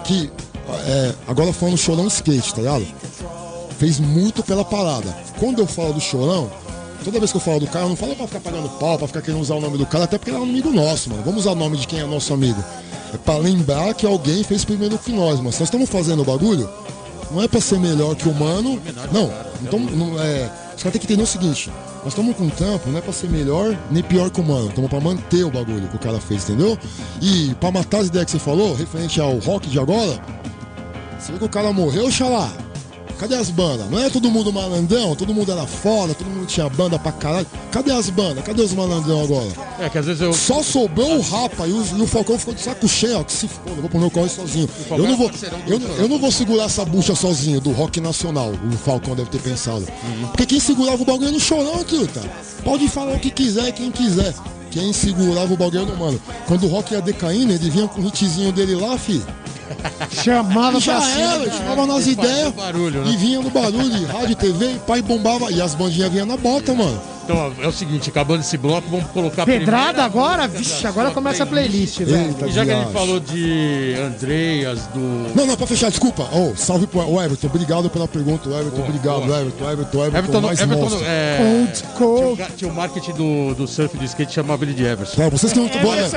que, 0.03 0.31
é, 0.85 1.13
agora 1.27 1.51
falando 1.53 1.77
chorão 1.77 2.07
skate, 2.07 2.53
tá 2.53 2.61
ligado? 2.61 2.85
Fez 3.77 3.99
muito 3.99 4.43
pela 4.43 4.65
parada. 4.65 5.15
Quando 5.39 5.59
eu 5.59 5.67
falo 5.67 5.93
do 5.93 6.01
Chorão, 6.01 6.49
toda 7.03 7.19
vez 7.19 7.31
que 7.31 7.37
eu 7.37 7.41
falo 7.41 7.59
do 7.59 7.67
cara, 7.67 7.85
eu 7.85 7.89
não 7.89 7.95
falo 7.95 8.15
pra 8.15 8.27
ficar 8.27 8.39
pagando 8.39 8.69
pau, 8.79 8.97
pra 8.97 9.07
ficar 9.07 9.21
querendo 9.21 9.41
usar 9.41 9.55
o 9.55 9.61
nome 9.61 9.77
do 9.77 9.85
cara, 9.85 10.05
até 10.05 10.17
porque 10.17 10.31
ele 10.31 10.37
é 10.37 10.41
um 10.41 10.43
amigo 10.43 10.71
nosso, 10.71 11.09
mano. 11.09 11.23
Vamos 11.23 11.41
usar 11.41 11.51
o 11.51 11.55
nome 11.55 11.77
de 11.77 11.87
quem 11.87 11.99
é 11.99 12.05
nosso 12.05 12.33
amigo. 12.33 12.63
É 13.13 13.17
pra 13.17 13.37
lembrar 13.37 13.93
que 13.93 14.05
alguém 14.05 14.43
fez 14.43 14.65
primeiro 14.65 14.97
que 14.97 15.11
nós, 15.11 15.37
mano. 15.37 15.51
Se 15.51 15.59
nós 15.59 15.67
estamos 15.67 15.89
fazendo 15.89 16.21
o 16.21 16.25
bagulho, 16.25 16.69
não 17.31 17.41
é 17.41 17.47
pra 17.47 17.61
ser 17.61 17.79
melhor 17.79 18.15
que 18.15 18.27
humano. 18.27 18.79
Não, 19.11 19.31
então, 19.61 19.79
não 19.79 20.19
é. 20.21 20.51
Os 20.75 20.83
caras 20.83 20.93
têm 20.93 20.99
que 20.99 21.07
entender 21.07 21.23
o 21.23 21.27
seguinte: 21.27 21.71
nós 22.03 22.07
estamos 22.07 22.35
com 22.35 22.43
um 22.43 22.49
trampo, 22.49 22.89
não 22.89 22.99
é 22.99 23.01
pra 23.01 23.13
ser 23.13 23.29
melhor 23.29 23.77
nem 23.89 24.03
pior 24.03 24.29
que 24.29 24.39
o 24.39 24.43
humano. 24.43 24.69
Estamos 24.69 24.89
pra 24.89 24.99
manter 24.99 25.43
o 25.43 25.51
bagulho 25.51 25.87
que 25.87 25.95
o 25.95 25.99
cara 25.99 26.19
fez, 26.19 26.43
entendeu? 26.43 26.77
E 27.21 27.53
pra 27.59 27.71
matar 27.71 27.99
as 27.99 28.07
ideias 28.07 28.25
que 28.25 28.31
você 28.31 28.39
falou, 28.39 28.75
referente 28.75 29.21
ao 29.21 29.37
rock 29.39 29.69
de 29.69 29.79
agora, 29.79 30.19
viu 31.27 31.37
que 31.37 31.45
o 31.45 31.49
cara 31.49 31.71
morreu, 31.71 32.11
xalá? 32.11 32.51
Cadê 33.19 33.36
as 33.36 33.49
bandas? 33.49 33.89
Não 33.89 33.99
é 33.99 34.10
todo 34.10 34.30
mundo 34.30 34.53
malandrão, 34.53 35.15
todo 35.15 35.34
mundo 35.34 35.51
era 35.51 35.65
foda, 35.65 36.13
todo 36.13 36.27
mundo 36.27 36.45
tinha 36.45 36.69
banda 36.69 36.99
pra 36.99 37.12
caralho. 37.12 37.47
Cadê 37.71 37.91
as 37.91 38.10
bandas? 38.10 38.43
Cadê 38.43 38.62
os 38.62 38.73
malandrão 38.73 39.23
agora? 39.23 39.47
É, 39.80 39.89
que 39.89 39.97
às 39.97 40.06
vezes 40.06 40.21
eu. 40.21 40.34
Só 40.34 40.62
sobrou 40.62 41.17
o 41.17 41.21
Rapa 41.21 41.67
e 41.67 41.71
o, 41.71 41.84
e 41.97 42.01
o 42.01 42.08
Falcão 42.08 42.38
ficou 42.38 42.53
de 42.53 42.62
saco 42.62 42.88
cheio, 42.88 43.19
ó, 43.19 43.23
que 43.23 43.34
se 43.34 43.47
foda, 43.47 43.71
eu 43.71 43.82
vou 43.82 43.89
pro 43.89 43.99
meu 43.99 44.12
corre 44.12 44.30
sozinho. 44.30 44.69
Eu 44.89 44.99
não 44.99 45.13
é 45.13 45.15
vou, 45.15 45.32
eu, 45.67 45.82
eu 45.97 46.08
não 46.08 46.19
vou 46.19 46.32
segurar 46.32 46.65
essa 46.65 46.86
bucha 46.86 47.15
sozinho 47.15 47.60
do 47.60 47.71
rock 47.71 47.99
nacional, 47.99 48.51
o 48.51 48.77
Falcão 48.77 49.15
deve 49.15 49.30
ter 49.30 49.41
pensado. 49.41 49.88
Uhum. 50.03 50.27
Porque 50.27 50.45
quem 50.45 50.60
segurava 50.60 51.01
o 51.01 51.06
bagulho 51.06 51.25
era 51.25 51.32
no 51.32 51.39
chorão, 51.39 51.84
truta. 51.84 52.21
Pode 52.63 52.88
falar 52.88 53.13
o 53.15 53.19
que 53.19 53.32
quiser, 53.32 53.71
quem 53.71 53.91
quiser. 53.91 54.34
Quem 54.69 54.93
segurava 54.93 55.53
o 55.53 55.58
bagulho 55.58 55.91
o 55.91 55.97
mano. 55.97 56.21
Quando 56.45 56.65
o 56.65 56.67
rock 56.67 56.93
ia 56.93 57.01
decaindo, 57.01 57.51
ele 57.51 57.69
vinha 57.69 57.88
com 57.88 58.01
o 58.01 58.08
hitzinho 58.08 58.51
dele 58.51 58.75
lá, 58.75 58.97
fi. 58.97 59.23
Chamava 60.12 60.80
já 60.80 60.95
pra 60.97 61.06
cima. 61.06 61.21
era, 61.21 61.51
chamava 61.51 61.86
nas 61.86 62.08
ideias. 62.08 62.53
barulho, 62.53 63.03
né? 63.03 63.12
E 63.12 63.17
vinha 63.17 63.41
no 63.41 63.49
barulho, 63.49 64.06
rádio, 64.08 64.36
TV, 64.36 64.73
e 64.73 64.80
pai 64.80 65.01
bombava. 65.01 65.51
E 65.51 65.62
as 65.62 65.75
bandinhas 65.75 66.12
vinham 66.12 66.25
na 66.25 66.38
bota, 66.38 66.73
mano. 66.73 66.99
Então, 67.29 67.53
é 67.61 67.67
o 67.67 67.71
seguinte, 67.73 68.09
acabando 68.09 68.39
esse 68.39 68.55
bloco, 68.57 68.87
vamos 68.89 69.07
colocar 69.07 69.45
Pedrada 69.45 69.83
primeira 69.87 70.03
agora? 70.05 70.47
Vixe, 70.47 70.87
agora 70.87 71.11
começa 71.11 71.43
a 71.43 71.45
playlist, 71.45 71.99
velho. 71.99 72.27
Eita, 72.29 72.47
E 72.47 72.51
já 72.53 72.63
que 72.65 72.71
a 72.71 72.75
gente 72.75 72.83
viagem. 72.85 72.93
falou 72.93 73.19
de 73.19 73.95
Andreas, 74.01 74.79
do. 74.93 74.99
Não, 75.35 75.45
não, 75.45 75.57
pra 75.57 75.67
fechar, 75.67 75.89
desculpa. 75.89 76.25
Oh, 76.31 76.55
salve 76.55 76.87
pro 76.87 76.99
o 77.01 77.21
Everton. 77.21 77.47
Obrigado 77.47 77.89
pela 77.89 78.07
pergunta, 78.07 78.47
Everton. 78.49 78.69
Boa, 78.77 78.87
obrigado, 78.87 79.25
boa. 79.25 79.39
Everton. 79.41 79.69
Everton, 79.71 80.05
Everton, 80.05 80.17
Everton, 80.17 80.41
mais 80.41 80.61
Everton 80.61 80.81
monstro. 80.83 81.05
é, 81.05 81.37
Old 81.41 81.71
tinha, 81.73 81.89
school. 81.93 82.31
o 82.31 82.35
ga- 82.37 82.47
tinha 82.55 82.71
o 82.71 82.73
marketing 82.73 83.11
do, 83.11 83.55
do 83.55 83.67
surf 83.67 83.95
e 83.95 83.99
do 83.99 84.05
skate 84.05 84.33
chamava 84.33 84.63
ele 84.63 84.73
de 84.73 84.85
Everson. 84.85 85.21
É, 85.21 85.29
vocês 85.29 85.51
que 85.51 85.59
não 85.59 85.67
Valeu, 85.67 86.05
Ô, 86.05 86.09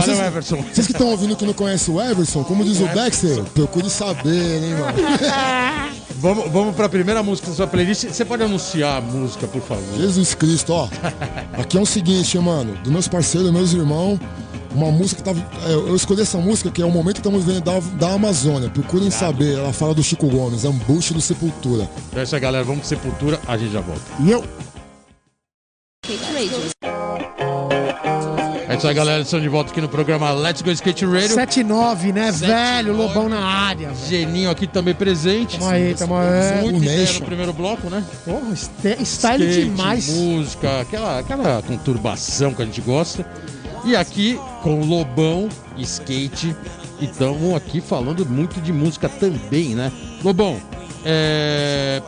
vocês, 0.00 0.16
valeu, 0.16 0.26
Everson. 0.26 0.56
vocês 0.72 0.86
que 0.86 0.92
estão 0.92 1.08
ouvindo 1.08 1.36
que 1.36 1.44
não 1.44 1.52
conhecem 1.52 1.94
o 1.94 2.00
Everson, 2.00 2.42
como 2.44 2.64
diz 2.64 2.80
o 2.80 2.86
Dexter, 2.88 3.42
procure 3.54 3.88
saber, 3.90 4.62
hein, 4.64 4.74
mano. 4.76 5.92
Vamos, 6.22 6.52
vamos 6.52 6.76
pra 6.76 6.88
primeira 6.88 7.20
música 7.20 7.48
da 7.48 7.54
sua 7.56 7.66
playlist. 7.66 8.04
Você 8.04 8.24
pode 8.24 8.44
anunciar 8.44 8.98
a 8.98 9.00
música, 9.00 9.48
por 9.48 9.60
favor? 9.60 9.82
Jesus 9.96 10.34
Cristo, 10.36 10.72
ó. 10.72 10.88
Aqui 11.52 11.76
é 11.76 11.80
o 11.80 11.84
seguinte, 11.84 12.38
mano. 12.38 12.74
Dos 12.76 12.92
meus 12.92 13.08
parceiros, 13.08 13.50
meus 13.50 13.72
irmãos, 13.72 14.20
uma 14.72 14.92
música 14.92 15.16
que 15.20 15.24
tava. 15.24 15.40
é, 15.66 15.72
Eu 15.74 15.96
escolhi 15.96 16.22
essa 16.22 16.38
música 16.38 16.70
que 16.70 16.80
é 16.80 16.84
o 16.86 16.90
momento 16.92 17.14
que 17.14 17.20
estamos 17.28 17.44
vendo 17.44 17.60
da, 17.62 17.80
da 17.98 18.14
Amazônia. 18.14 18.70
Procurem 18.70 19.10
saber. 19.10 19.58
Ela 19.58 19.72
fala 19.72 19.94
do 19.94 20.02
Chico 20.04 20.28
Gomes, 20.28 20.64
Ambush 20.64 21.10
do 21.10 21.20
Sepultura. 21.20 21.90
Então 22.10 22.20
é 22.20 22.22
isso 22.22 22.36
aí, 22.36 22.40
galera. 22.40 22.62
Vamos 22.64 22.82
pro 22.82 22.88
Sepultura, 22.88 23.40
a 23.48 23.58
gente 23.58 23.72
já 23.72 23.80
volta. 23.80 24.02
E 24.20 24.30
eu. 24.30 24.44
É 28.72 28.76
isso 28.76 28.88
aí, 28.88 28.94
galera. 28.94 29.22
Estamos 29.22 29.42
de 29.42 29.50
volta 29.50 29.70
aqui 29.70 29.82
no 29.82 29.88
programa 29.88 30.30
Let's 30.30 30.62
Go 30.62 30.70
Skate 30.70 31.04
Radio. 31.04 31.36
7-9, 31.36 32.10
né, 32.10 32.32
Sete, 32.32 32.48
velho? 32.50 32.96
nove. 32.96 33.08
Lobão 33.08 33.28
na 33.28 33.44
área. 33.44 33.92
Geninho 34.08 34.50
aqui 34.50 34.66
também 34.66 34.94
presente. 34.94 35.58
Tamo 35.58 35.70
aí, 35.70 35.94
tamo 35.94 36.14
aí. 36.16 36.62
Muito 36.62 36.82
ideia 36.82 37.12
no 37.12 37.20
primeiro 37.26 37.52
bloco, 37.52 37.90
né? 37.90 38.02
Porra, 38.24 38.54
style 38.54 39.02
Skate, 39.02 39.64
demais. 39.64 40.08
música, 40.08 40.80
aquela, 40.80 41.18
aquela 41.18 41.62
conturbação 41.62 42.54
que 42.54 42.62
a 42.62 42.64
gente 42.64 42.80
gosta. 42.80 43.26
E 43.84 43.94
aqui 43.94 44.40
com 44.62 44.80
o 44.80 44.86
Lobão, 44.86 45.50
skate. 45.76 46.56
E 46.98 47.04
estamos 47.04 47.54
aqui 47.54 47.82
falando 47.82 48.24
muito 48.24 48.58
de 48.58 48.72
música 48.72 49.06
também, 49.06 49.74
né? 49.74 49.92
Lobão, 50.24 50.58
é... 51.04 52.00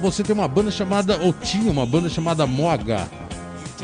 você 0.00 0.22
tem 0.22 0.32
uma 0.32 0.46
banda 0.46 0.70
chamada, 0.70 1.18
ou 1.22 1.32
tinha 1.32 1.72
uma 1.72 1.84
banda 1.84 2.08
chamada 2.08 2.46
Moh. 2.46 2.68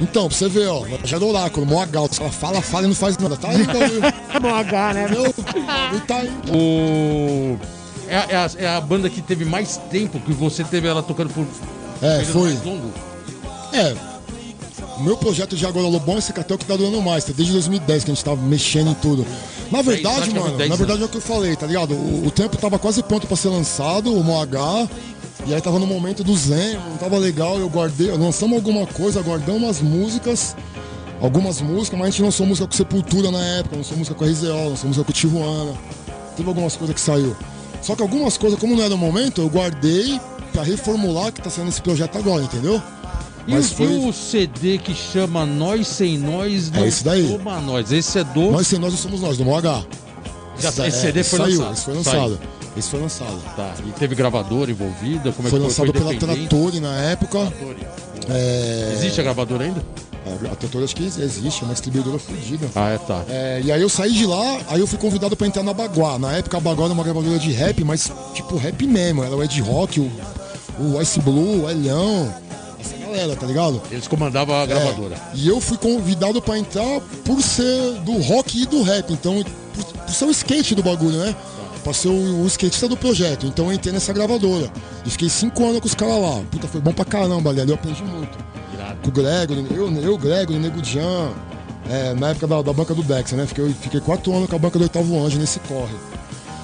Então, 0.01 0.29
pra 0.29 0.37
você 0.37 0.49
ver, 0.49 0.67
ó. 0.69 0.85
Já 1.05 1.19
do 1.19 1.29
oráculo, 1.29 1.67
mó 1.67 1.83
Ela 1.85 2.09
fala, 2.31 2.63
fala 2.63 2.85
e 2.85 2.89
não 2.89 2.95
faz 2.95 3.19
nada. 3.19 3.37
Tá 3.37 3.49
aí. 3.51 3.59
É 4.35 4.39
bom 4.41 4.55
H, 4.55 4.95
né? 4.95 5.07
E 5.95 6.01
tá 6.01 6.17
aí. 6.19 6.31
O... 6.55 7.59
É, 8.09 8.17
a- 8.17 8.27
é 8.29 8.37
a, 8.37 8.51
é 8.59 8.77
a 8.77 8.81
banda 8.81 9.11
que 9.11 9.21
teve 9.21 9.45
mais 9.45 9.77
tempo 9.91 10.19
que 10.21 10.33
você 10.33 10.65
teve 10.65 10.87
ela 10.89 11.03
tocando 11.03 11.31
por 11.33 11.45
É, 12.01 12.25
foi. 12.25 12.51
mais 12.51 12.65
longo? 12.65 12.91
É. 13.73 13.95
O 14.97 15.03
meu 15.03 15.17
projeto 15.17 15.57
de 15.57 15.65
agora 15.67 15.87
Lobão 15.87 16.17
é 16.17 16.19
esse 16.19 16.33
cartel 16.33 16.59
que 16.59 16.65
tá 16.65 16.77
durando 16.77 17.01
mais, 17.03 17.25
tá? 17.25 17.33
Desde 17.35 17.53
2010 17.55 18.05
que 18.05 18.11
a 18.11 18.15
gente 18.15 18.25
tá 18.25 18.37
mexendo 18.37 18.91
em 18.91 18.95
tudo. 18.95 19.27
Na 19.71 19.81
verdade, 19.83 20.17
praticamente 20.17 20.45
mano, 20.47 20.59
10 20.59 20.71
na 20.71 20.77
verdade 20.77 21.03
é 21.03 21.05
o 21.05 21.09
que 21.09 21.17
eu 21.17 21.21
falei, 21.23 21.57
tá 21.57 21.67
ligado? 21.67 21.95
O, 21.95 22.27
o 22.27 22.31
tempo 22.31 22.57
tava 22.57 22.79
quase 22.79 23.03
pronto 23.03 23.27
pra 23.27 23.37
ser 23.37 23.49
lançado, 23.49 24.13
o 24.15 24.23
MOH, 24.23 24.89
e 25.47 25.55
aí 25.55 25.61
tava 25.61 25.79
no 25.79 25.87
momento 25.87 26.23
do 26.23 26.37
Zen, 26.37 26.75
não 26.91 26.97
tava 26.97 27.19
legal, 27.19 27.59
eu 27.59 27.69
guardei, 27.69 28.11
lançamos 28.13 28.57
alguma 28.57 28.87
coisa, 28.87 29.21
guardamos 29.23 29.63
umas 29.63 29.81
músicas, 29.81 30.55
algumas 31.21 31.61
músicas, 31.61 31.99
mas 31.99 32.09
a 32.09 32.11
gente 32.11 32.23
lançou 32.23 32.47
música 32.47 32.67
com 32.67 32.73
Sepultura 32.75 33.31
na 33.31 33.43
época, 33.59 33.77
lançou 33.77 33.97
música 33.97 34.15
com 34.15 34.25
a 34.25 34.29
RZO, 34.29 34.47
lançou 34.71 34.87
música 34.89 35.05
com 35.05 35.11
o 35.11 35.15
Tijuana, 35.15 35.73
teve 36.37 36.49
algumas 36.49 36.77
coisas 36.77 36.95
que 36.95 37.01
saiu. 37.01 37.37
Só 37.83 37.97
que 37.97 38.03
algumas 38.03 38.37
coisas, 38.37 38.59
como 38.59 38.77
não 38.77 38.83
era 38.85 38.95
o 38.95 38.99
momento, 38.99 39.41
eu 39.41 39.49
guardei 39.49 40.21
pra 40.53 40.63
reformular 40.63 41.33
que 41.33 41.41
tá 41.41 41.49
saindo 41.49 41.69
esse 41.69 41.81
projeto 41.81 42.19
agora, 42.19 42.43
entendeu? 42.43 42.81
E, 43.47 43.53
Mas 43.53 43.73
o, 43.73 43.75
foi- 43.77 43.87
o 44.09 44.13
CD 44.13 44.77
que 44.77 44.95
chama 44.95 45.47
Nós 45.47 45.89
Sem 45.89 46.19
Nós 46.19 46.71
não 46.71 46.85
É 46.85 46.89
esse 46.89 47.03
daí. 47.03 47.27
Soma 47.27 47.59
Nós. 47.61 47.91
Esse 47.91 48.19
é 48.19 48.25
do. 48.25 48.51
Nós 48.51 48.67
sem 48.67 48.79
nós 48.79 48.93
não 48.93 48.99
somos 48.99 49.23
nós, 49.23 49.39
do 49.39 49.45
MOH. 49.47 49.87
Já- 50.59 50.69
Esse, 50.69 50.83
esse 50.83 51.01
CD 51.01 51.25
foi 51.25 51.39
saiu, 51.39 51.59
lançado. 51.61 51.73
Esse 51.73 51.85
foi 51.85 52.05
Saiu. 52.05 52.39
Esse 52.77 52.91
foi 52.91 53.01
lançado. 53.01 53.41
Tá. 53.57 53.75
E 53.87 53.91
teve 53.93 54.15
gravadora 54.15 54.71
envolvida? 54.71 55.33
Como 55.33 55.49
é 55.49 55.51
Foi 55.51 55.59
que 55.59 55.67
lançado 55.67 55.93
pela 55.93 56.15
independente? 56.15 56.49
Trattori 56.49 56.81
na 56.81 56.95
época. 56.97 57.53
É, 58.29 58.93
Existe 58.95 59.21
a 59.21 59.25
gravadora 59.25 59.65
ainda? 59.65 59.83
A 60.51 60.55
Trattori 60.55 60.85
acho 60.85 60.95
que 60.95 61.05
existe, 61.05 61.63
é 61.63 61.65
uma 61.65 61.73
distribuidora 61.73 62.19
fodida. 62.19 62.69
Ah, 62.77 62.91
é, 62.91 62.99
tá. 62.99 63.25
É, 63.29 63.61
e 63.65 63.73
aí 63.73 63.81
eu 63.81 63.89
saí 63.89 64.13
de 64.13 64.27
lá, 64.27 64.61
aí 64.69 64.79
eu 64.79 64.87
fui 64.87 64.99
convidado 64.99 65.37
pra 65.37 65.47
entrar 65.47 65.63
na 65.63 65.73
Baguá. 65.73 66.19
Na 66.19 66.33
época 66.33 66.57
a 66.59 66.61
Baguá 66.61 66.85
era 66.85 66.95
uma 66.95 67.03
gravadora 67.03 67.39
de 67.39 67.51
rap, 67.51 67.83
mas 67.83 68.13
tipo 68.35 68.57
rap 68.57 68.87
mesmo. 68.87 69.25
Era 69.25 69.35
o 69.35 69.43
Ed 69.43 69.61
Rock, 69.63 69.99
o, 69.99 70.11
o 70.79 71.03
Ice 71.03 71.19
Blue, 71.21 71.65
o 71.65 71.71
Elhão, 71.71 72.33
essa 72.79 72.97
galera, 72.99 73.35
tá 73.35 73.47
ligado? 73.47 73.83
Eles 73.91 74.07
comandavam 74.07 74.55
a 74.55 74.67
gravadora. 74.67 75.17
É, 75.17 75.37
e 75.37 75.49
eu 75.49 75.61
fui 75.61 75.79
convidado 75.79 76.41
pra 76.41 76.59
entrar 76.59 77.01
por 77.25 77.41
ser 77.43 77.95
do 78.05 78.19
rock 78.19 78.63
e 78.63 78.67
do 78.67 78.83
rap. 78.83 79.13
Então, 79.13 79.43
por, 79.75 79.85
por 79.85 80.11
ser 80.15 80.27
o 80.27 80.31
skate 80.31 80.75
do 80.75 80.83
bagulho, 80.83 81.17
né? 81.17 81.35
Pra 81.91 81.95
ser 81.99 82.07
o, 82.09 82.43
o 82.45 82.47
skatista 82.47 82.87
do 82.87 82.97
projeto. 82.97 83.47
Então 83.47 83.67
eu 83.67 83.73
entrei 83.73 83.93
nessa 83.93 84.13
gravadora. 84.13 84.71
E 85.05 85.11
fiquei 85.11 85.29
cinco 85.29 85.65
anos 85.65 85.81
com 85.81 85.87
os 85.89 85.95
caras 85.95 86.21
lá. 86.23 86.41
Puta, 86.49 86.69
foi 86.69 86.81
bom 86.81 86.93
pra 86.93 87.05
caramba 87.05 87.51
ali. 87.51 87.61
ali 87.61 87.71
Eu 87.71 87.75
aprendi 87.75 88.01
muito. 88.05 88.39
Irado. 88.73 88.99
Com 89.03 89.09
o 89.09 89.13
Gregory, 89.13 89.67
eu, 89.75 89.93
eu 90.01 90.17
Gregory, 90.17 90.59
Nego 90.61 90.85
Jan. 90.85 91.31
é, 91.91 92.15
na 92.15 92.29
época 92.29 92.47
da, 92.47 92.63
da 92.63 92.73
banca 92.73 92.95
do 92.95 93.03
Dex, 93.03 93.33
né? 93.33 93.45
Fiquei, 93.45 93.75
fiquei 93.81 94.01
quatro 94.01 94.33
anos 94.33 94.49
com 94.49 94.55
a 94.55 94.59
banca 94.61 94.79
do 94.79 94.83
Oitavo 94.83 95.19
Anjo 95.21 95.37
nesse 95.41 95.59
corre. 95.61 95.97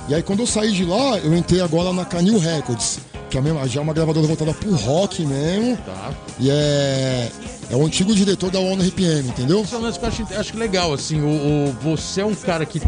E 0.08 0.14
aí 0.14 0.22
quando 0.22 0.38
eu 0.40 0.46
saí 0.46 0.70
de 0.70 0.84
lá, 0.84 1.18
eu 1.18 1.36
entrei 1.36 1.60
agora 1.60 1.92
na 1.92 2.04
Canil 2.04 2.38
Records. 2.38 3.00
Que 3.28 3.38
é 3.38 3.40
mesma- 3.40 3.66
já 3.66 3.80
é 3.80 3.82
uma 3.82 3.92
gravadora 3.92 4.28
voltada 4.28 4.54
pro 4.54 4.72
rock 4.76 5.26
mesmo. 5.26 5.76
Tá. 5.78 6.12
E 6.38 6.48
é, 6.48 7.28
é 7.68 7.74
o 7.74 7.84
antigo 7.84 8.14
diretor 8.14 8.52
da 8.52 8.60
Warner 8.60 8.86
RPM, 8.86 9.28
entendeu? 9.28 9.66
É 9.68 9.74
eu 9.74 9.86
acho, 10.06 10.22
acho 10.38 10.56
legal, 10.56 10.92
assim. 10.92 11.20
O, 11.20 11.26
o- 11.70 11.76
você 11.82 12.20
é 12.20 12.24
um 12.24 12.34
cara 12.36 12.64
que 12.64 12.80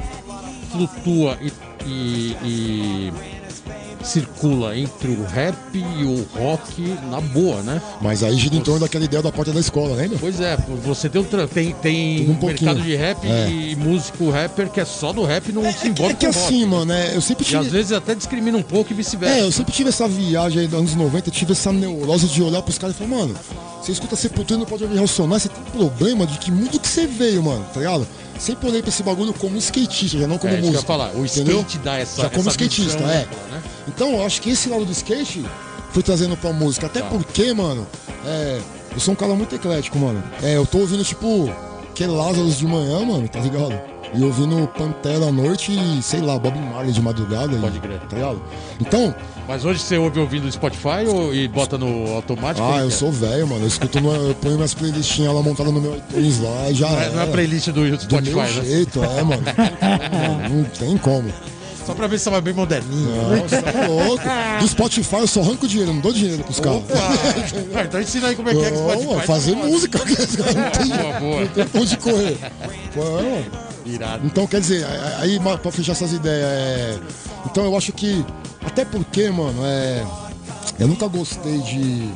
flutua 0.70 1.38
e, 1.40 1.52
e- 1.86 2.36
e 2.44 3.12
circula 4.04 4.76
entre 4.78 5.08
o 5.10 5.24
rap 5.24 5.56
e 5.74 6.04
o 6.04 6.24
rock 6.38 6.80
na 7.10 7.20
boa, 7.20 7.60
né? 7.62 7.82
Mas 8.00 8.22
aí 8.22 8.36
gira 8.36 8.54
em 8.54 8.60
torno 8.60 8.80
daquela 8.80 9.04
ideia 9.04 9.22
da 9.22 9.32
porta 9.32 9.52
da 9.52 9.58
escola, 9.60 9.94
lembra? 9.96 10.16
Pois 10.20 10.40
é, 10.40 10.56
você 10.84 11.08
tem, 11.08 11.20
um 11.20 11.24
tem, 11.48 11.72
tem 11.74 12.30
um 12.30 12.46
mercado 12.46 12.80
de 12.80 12.94
rap 12.94 13.18
É. 13.26 13.48
e 13.50 13.76
músico 13.76 14.30
rapper 14.30 14.70
que 14.70 14.80
é 14.80 14.84
só 14.84 15.12
do 15.12 15.24
rap 15.24 15.48
e 15.48 15.52
não 15.52 15.62
se 15.72 15.88
envolve 15.88 16.12
É 16.12 16.16
que 16.16 16.26
com 16.26 16.32
rock. 16.32 16.46
assim, 16.46 16.64
mano, 16.64 16.92
é, 16.92 17.16
eu 17.16 17.20
sempre 17.20 17.44
E 17.50 17.56
às 17.56 17.64
tive. 17.64 17.76
vezes 17.76 17.92
até 17.92 18.14
discrimina 18.14 18.56
um 18.56 18.62
pouco 18.62 18.92
e 18.92 18.94
vice-versa. 18.94 19.34
É, 19.36 19.42
eu 19.42 19.52
sempre 19.52 19.72
tive 19.72 19.88
essa 19.88 20.06
viagem 20.06 20.60
aí 20.60 20.68
dos 20.68 20.78
anos 20.78 20.94
90, 20.94 21.30
tive 21.30 21.52
essa 21.52 21.72
neurose 21.72 22.28
de 22.28 22.42
olhar 22.42 22.62
pros 22.62 22.78
caras 22.78 22.94
e 22.94 22.98
falar, 23.00 23.10
mano, 23.16 23.34
você 23.82 23.92
escuta 23.92 24.14
Sepultura 24.16 24.54
e 24.54 24.60
não 24.60 24.66
pode 24.66 24.84
ouvir 24.84 24.98
Racionais, 24.98 25.42
você 25.42 25.48
tem 25.48 25.62
problema 25.72 26.26
de 26.26 26.38
que 26.38 26.50
mundo 26.52 26.78
que 26.78 26.88
você 26.88 27.06
veio, 27.06 27.42
mano, 27.42 27.64
tá 27.74 27.80
ligado? 27.80 28.06
Sempre 28.38 28.68
olhei 28.68 28.80
pra 28.82 28.88
esse 28.90 29.02
bagulho 29.02 29.34
como 29.34 29.56
skatista, 29.58 30.18
já 30.18 30.26
não 30.26 30.38
como 30.38 30.54
É, 30.54 30.60
músico. 30.60 30.84
falar. 30.84 31.10
O 31.14 31.24
entendeu? 31.26 31.58
skate 31.60 31.78
dá 31.78 31.98
essa 31.98 32.22
Já 32.22 32.28
como 32.30 32.48
essa 32.48 32.50
skatista, 32.50 33.02
é. 33.02 33.06
né? 33.50 33.62
Então, 33.88 34.12
eu 34.12 34.24
acho 34.24 34.40
que 34.40 34.50
esse 34.50 34.68
lado 34.68 34.84
do 34.84 34.92
skate 34.92 35.44
foi 35.92 36.02
trazendo 36.02 36.36
pra 36.36 36.52
música. 36.52 36.86
Até 36.86 37.00
Tá. 37.00 37.08
porque, 37.08 37.52
mano, 37.52 37.86
é, 38.24 38.60
eu 38.92 39.00
sou 39.00 39.12
um 39.12 39.16
cara 39.16 39.34
muito 39.34 39.54
eclético, 39.54 39.98
mano. 39.98 40.22
É, 40.42 40.56
eu 40.56 40.64
tô 40.66 40.78
ouvindo, 40.78 41.02
tipo, 41.04 41.50
que 41.94 42.06
Lázaro 42.06 42.48
de 42.48 42.66
manhã, 42.66 43.04
mano, 43.04 43.28
tá 43.28 43.40
ligado? 43.40 43.74
E 44.14 44.22
ouvindo 44.24 44.66
Pantera 44.68 45.26
à 45.26 45.32
noite 45.32 45.70
e, 45.72 46.02
sei 46.02 46.20
lá, 46.20 46.38
Bob 46.38 46.58
Marley 46.58 46.92
de 46.92 47.02
madrugada. 47.02 47.56
Pode 47.58 47.78
crer. 47.78 48.00
Tá 48.08 48.16
ligado? 48.16 48.42
Então, 48.80 49.14
Mas 49.46 49.64
hoje 49.64 49.80
você 49.80 49.98
ouve 49.98 50.18
ouvindo 50.18 50.50
Spotify 50.50 51.06
ou, 51.06 51.34
e 51.34 51.46
bota 51.46 51.76
no 51.76 52.14
automático? 52.14 52.66
ah, 52.66 52.78
eu 52.80 52.88
é? 52.88 52.90
sou 52.90 53.12
velho, 53.12 53.46
mano. 53.46 53.64
Eu 53.64 53.68
escuto, 53.68 54.00
no, 54.00 54.12
eu 54.28 54.34
ponho 54.36 54.54
minhas 54.56 54.72
playlistinhas 54.74 55.34
lá 55.34 55.42
montadas 55.42 55.72
no 55.72 55.80
meu 55.80 55.96
iTunes 55.96 56.40
lá 56.40 56.70
e 56.70 56.74
já 56.74 56.88
Não 56.88 57.00
é, 57.00 57.08
não 57.10 57.22
é 57.22 57.26
playlist 57.26 57.68
do 57.68 57.90
Do 57.90 58.00
Spotify, 58.02 58.34
meu 58.34 58.42
né? 58.44 58.50
jeito, 58.64 59.04
é, 59.04 59.22
mano. 59.22 59.42
Não 60.50 60.64
tem 60.64 60.96
como. 60.98 61.30
Só 61.86 61.94
pra 61.94 62.06
ver 62.06 62.18
se 62.18 62.26
tava 62.26 62.40
bem 62.42 62.52
moderninho. 62.52 63.10
Não, 63.10 63.48
você 63.48 63.62
tá 63.62 63.86
louco. 63.86 64.22
Do 64.60 64.68
Spotify 64.68 65.16
eu 65.16 65.26
só 65.26 65.40
arranco 65.40 65.66
dinheiro, 65.66 65.92
não 65.94 66.00
dou 66.00 66.12
dinheiro 66.12 66.44
pros 66.44 66.60
caras. 66.60 66.82
Ah, 67.74 67.82
então 67.84 67.98
ensina 68.00 68.28
aí 68.28 68.36
como 68.36 68.50
é 68.50 68.54
que 68.54 68.62
é 68.62 68.70
que 68.70 68.76
Spotify. 68.76 69.26
fazer 69.26 69.54
música. 69.54 69.98
Não 69.98 70.70
tem, 70.70 70.88
Boa, 70.98 71.20
boa. 71.20 71.40
não 71.40 71.48
tem 71.48 71.80
onde 71.82 71.96
correr. 71.96 72.36
Pô, 72.92 73.00
é, 73.00 73.22
mano. 73.22 73.67
Irado. 73.94 74.26
Então, 74.26 74.46
quer 74.46 74.60
dizer, 74.60 74.86
aí 75.20 75.38
pra 75.40 75.72
fechar 75.72 75.92
essas 75.92 76.12
ideias, 76.12 76.44
é... 76.44 76.98
então 77.46 77.64
eu 77.64 77.76
acho 77.76 77.92
que 77.92 78.24
até 78.64 78.84
porque, 78.84 79.30
mano, 79.30 79.64
é. 79.64 80.06
Eu 80.78 80.86
nunca 80.86 81.08
gostei 81.08 81.58
de. 81.58 82.10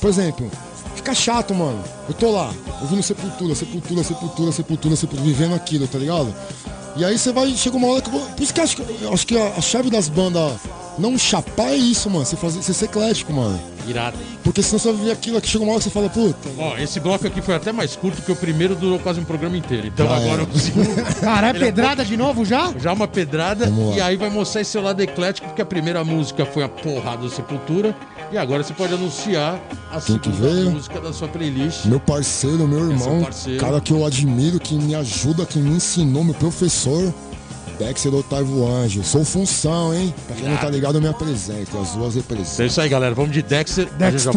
Por 0.00 0.08
exemplo, 0.08 0.50
fica 0.94 1.14
chato, 1.14 1.54
mano. 1.54 1.82
Eu 2.08 2.14
tô 2.14 2.30
lá, 2.30 2.52
ouvindo 2.80 3.02
sepultura, 3.02 3.54
sepultura, 3.54 4.02
sepultura, 4.04 4.52
sepultura, 4.52 4.96
sepultura, 4.96 5.26
vivendo 5.26 5.54
aquilo, 5.54 5.86
tá 5.86 5.98
ligado? 5.98 6.34
E 6.96 7.04
aí 7.04 7.18
você 7.18 7.32
vai, 7.32 7.50
chega 7.50 7.76
uma 7.76 7.88
hora 7.88 8.00
que. 8.00 8.10
Por 8.10 8.40
isso 8.40 8.54
que 8.54 8.60
eu 8.60 8.64
acho, 8.64 8.82
eu 8.82 9.12
que 9.26 9.36
a 9.36 9.60
chave 9.60 9.90
das 9.90 10.08
bandas 10.08 10.52
não 10.98 11.16
chapar 11.18 11.68
é 11.68 11.76
isso, 11.76 12.08
mano. 12.10 12.24
Você, 12.24 12.36
fazer, 12.36 12.62
você 12.62 12.72
ser 12.72 12.84
eclético, 12.86 13.32
mano. 13.32 13.58
Irado. 13.86 14.16
Porque 14.42 14.62
senão 14.62 14.78
você 14.80 14.92
vai 14.92 15.04
ver 15.06 15.12
aquilo 15.12 15.36
aqui, 15.38 15.48
chega 15.48 15.62
uma 15.62 15.72
hora 15.72 15.78
que 15.78 15.84
você 15.84 15.90
fala, 15.90 16.08
puta. 16.08 16.48
Ó, 16.58 16.76
esse 16.76 16.98
bloco 16.98 17.24
aqui 17.26 17.40
foi 17.40 17.54
até 17.54 17.70
mais 17.70 17.94
curto 17.94 18.20
que 18.22 18.32
o 18.32 18.36
primeiro 18.36 18.74
durou 18.74 18.98
quase 18.98 19.20
um 19.20 19.24
programa 19.24 19.56
inteiro. 19.56 19.86
Então 19.86 20.08
Já 20.08 20.16
agora 20.16 20.42
era. 20.42 20.50
o 20.52 20.58
segundo. 20.58 21.20
Cara, 21.20 21.46
é 21.46 21.50
Ele 21.50 21.58
é 21.58 21.60
pedrada 21.60 22.04
de 22.04 22.16
novo 22.16 22.44
já? 22.44 22.72
Já 22.80 22.92
uma 22.92 23.06
pedrada 23.06 23.70
e 23.96 24.00
aí 24.00 24.16
vai 24.16 24.28
mostrar 24.28 24.60
esse 24.62 24.72
seu 24.72 24.82
lado 24.82 25.00
eclético, 25.00 25.46
porque 25.48 25.62
a 25.62 25.66
primeira 25.66 26.02
música 26.02 26.44
foi 26.44 26.64
a 26.64 26.68
porrada 26.68 27.22
do 27.22 27.30
Sepultura. 27.30 27.94
E 28.32 28.36
agora 28.36 28.64
você 28.64 28.74
pode 28.74 28.92
anunciar 28.92 29.60
a 29.92 30.00
Quem 30.00 30.18
que 30.18 30.30
segunda 30.32 30.52
veio? 30.52 30.70
música 30.72 31.00
da 31.00 31.12
sua 31.12 31.28
playlist. 31.28 31.84
Meu 31.84 32.00
parceiro, 32.00 32.66
meu 32.66 32.80
É 32.80 32.90
irmão, 32.92 33.22
parceiro. 33.22 33.60
cara 33.60 33.80
que 33.80 33.92
eu 33.92 34.04
admiro, 34.04 34.58
que 34.58 34.74
me 34.74 34.96
ajuda, 34.96 35.46
que 35.46 35.60
me 35.60 35.70
ensinou, 35.76 36.24
meu 36.24 36.34
professor, 36.34 37.14
Dexter 37.78 38.14
Otávio 38.14 38.66
Anjo. 38.66 39.02
Sou 39.04 39.24
função, 39.24 39.94
hein? 39.94 40.14
Pra 40.26 40.36
quem 40.36 40.48
não 40.48 40.56
tá 40.56 40.70
ligado, 40.70 40.96
eu 40.96 41.02
me 41.02 41.08
apresento. 41.08 41.76
As 41.78 41.90
duas 41.92 42.14
É 42.14 42.20
representam. 42.20 42.66
isso 42.66 42.80
aí, 42.80 42.88
galera. 42.88 43.14
Vamos 43.14 43.32
de 43.32 43.42
Dexter. 43.42 43.86
Dexter. 43.98 44.32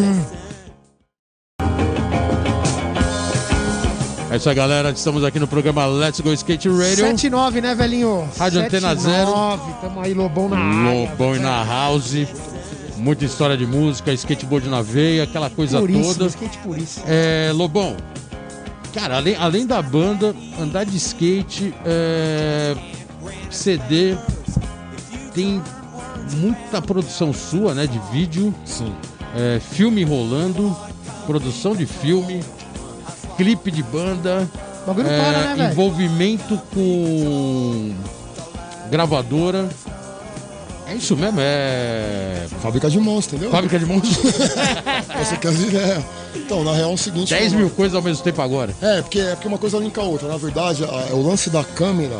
É 4.31 4.35
isso 4.35 4.47
aí, 4.49 4.55
galera. 4.55 4.91
Estamos 4.91 5.23
aqui 5.23 5.39
no 5.39 5.47
programa 5.47 5.85
Let's 5.87 6.19
Go 6.19 6.31
Skate 6.33 6.69
Radio. 6.69 7.05
7-9, 7.05 7.61
né, 7.61 7.73
velhinho? 7.73 8.29
Rádio 8.37 8.61
Antena 8.61 8.95
7-9, 8.95 9.59
Tamo 9.81 10.01
aí, 10.01 10.13
Lobão 10.13 10.47
na 10.49 10.57
área. 10.57 11.09
Lobão 11.09 11.35
e 11.35 11.39
na 11.39 11.63
house. 11.63 12.27
Muita 12.97 13.23
história 13.25 13.55
de 13.57 13.65
música, 13.65 14.11
skateboard 14.11 14.67
na 14.67 14.81
veia, 14.81 15.23
aquela 15.23 15.49
coisa 15.49 15.79
Puríssimo, 15.79 16.13
toda. 16.15 16.25
skate 16.27 16.57
puríssimo. 16.57 17.05
É, 17.07 17.49
Lobão, 17.55 17.95
cara, 18.93 19.15
além, 19.15 19.37
além 19.37 19.65
da 19.65 19.81
banda, 19.81 20.35
andar 20.59 20.83
de 20.83 20.97
skate, 20.97 21.73
é, 21.85 22.75
CD, 23.49 24.15
tem 25.33 25.61
muita 26.37 26.81
produção 26.81 27.33
sua, 27.33 27.73
né? 27.73 27.87
De 27.87 27.99
vídeo, 28.11 28.53
Sim. 28.65 28.93
é, 29.35 29.59
filme 29.59 30.03
rolando, 30.03 30.75
produção 31.25 31.75
de 31.75 31.85
filme, 31.85 32.43
clipe 33.37 33.71
de 33.71 33.83
banda, 33.83 34.47
O 34.83 34.87
bagulho 34.87 35.07
não 35.07 35.13
é, 35.13 35.19
para, 35.43 35.55
né, 35.55 35.71
envolvimento 35.71 36.57
com 36.73 37.91
gravadora. 38.89 39.69
É 40.87 40.95
isso 40.95 41.15
mesmo, 41.15 41.37
é. 41.39 42.47
Fábrica 42.63 42.89
de 42.89 42.99
mãos, 42.99 43.27
entendeu? 43.27 43.51
Fábrica 43.51 43.77
de 43.77 43.85
monstros. 43.85 44.33
Você 45.19 45.37
quer 45.39 45.49
as 45.49 45.59
ideias. 45.59 46.03
Então, 46.35 46.63
na 46.63 46.73
real 46.73 46.89
é 46.89 46.93
o 46.93 46.97
seguinte. 46.97 47.29
10 47.29 47.53
mano. 47.53 47.65
mil 47.65 47.75
coisas 47.75 47.95
ao 47.95 48.01
mesmo 48.01 48.23
tempo 48.23 48.41
agora. 48.41 48.73
É, 48.81 48.99
porque, 49.01 49.19
é 49.19 49.35
porque 49.35 49.47
uma 49.47 49.59
coisa 49.59 49.77
linka 49.77 50.01
a 50.01 50.03
outra. 50.03 50.27
Na 50.27 50.37
verdade, 50.37 50.83
a- 50.83 51.13
o 51.13 51.21
lance 51.21 51.51
da 51.51 51.63
câmera 51.63 52.17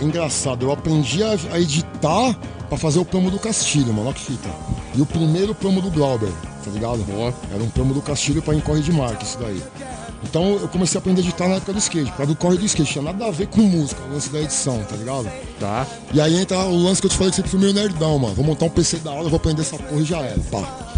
é, 0.00 0.04
engraçado. 0.04 0.64
Eu 0.66 0.72
aprendi 0.72 1.22
a, 1.22 1.36
a 1.52 1.60
editar 1.60 2.36
pra 2.68 2.76
fazer 2.78 2.98
o 2.98 3.04
promo 3.04 3.30
do 3.30 3.38
Castilho, 3.38 3.92
mano. 3.92 4.06
Olha 4.06 4.14
que 4.14 4.22
fita. 4.24 4.48
E 4.94 5.00
o 5.00 5.06
primeiro 5.06 5.54
promo 5.54 5.80
do 5.80 5.90
Glauber, 5.90 6.30
tá 6.64 6.70
ligado? 6.70 6.98
Boa. 7.04 7.32
Era 7.52 7.62
um 7.62 7.68
promo 7.70 7.94
do 7.94 8.02
Castilho 8.02 8.42
pra 8.42 8.54
Incorre 8.54 8.80
de 8.82 8.92
Marca, 8.92 9.22
isso 9.24 9.38
daí. 9.38 9.62
Então 10.24 10.54
eu 10.60 10.66
comecei 10.68 10.98
a 10.98 11.00
aprender 11.00 11.20
a 11.20 11.24
editar 11.24 11.46
na 11.48 11.54
época 11.56 11.72
do 11.72 11.78
skate, 11.78 12.10
causa 12.10 12.26
do 12.26 12.36
corre 12.36 12.56
do 12.58 12.64
skate. 12.66 12.90
Tinha 12.92 13.04
nada 13.04 13.26
a 13.26 13.30
ver 13.30 13.46
com 13.46 13.60
música, 13.60 14.00
o 14.02 14.12
lance 14.12 14.28
da 14.30 14.40
edição, 14.40 14.82
tá 14.88 14.96
ligado? 14.96 15.30
Tá. 15.60 15.86
E 16.12 16.20
aí 16.20 16.36
entra 16.40 16.58
o 16.58 16.76
lance 16.82 17.00
que 17.00 17.06
eu 17.06 17.10
te 17.10 17.16
falei 17.16 17.30
que 17.30 17.36
sempre 17.36 17.50
fui 17.50 17.60
meio 17.60 17.72
nerdão, 17.72 18.18
mano. 18.18 18.34
Vou 18.34 18.44
montar 18.44 18.66
um 18.66 18.70
PC 18.70 18.96
da 18.98 19.12
hora, 19.12 19.28
vou 19.28 19.36
aprender 19.36 19.62
essa 19.62 19.76
porra 19.78 20.00
e 20.00 20.04
já 20.04 20.18
era, 20.18 20.40
pá. 20.50 20.88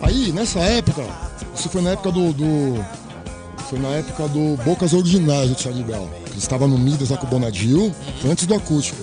Aí, 0.00 0.30
nessa 0.30 0.60
época, 0.60 1.02
isso 1.54 1.68
foi 1.68 1.82
na 1.82 1.90
época 1.90 2.12
do. 2.12 2.32
do- 2.32 2.84
foi 3.68 3.78
na 3.80 3.88
época 3.88 4.28
do 4.28 4.56
Bocas 4.64 4.94
Ordinárias 4.94 5.50
do 5.50 5.60
Charlie 5.60 5.82
Brown. 5.84 6.06
Estava 6.38 6.66
no 6.66 6.78
Midas 6.78 7.10
lá 7.10 7.16
com 7.16 7.26
o 7.26 7.30
Bonadil, 7.30 7.94
antes 8.24 8.46
do 8.46 8.54
acústico. 8.54 8.98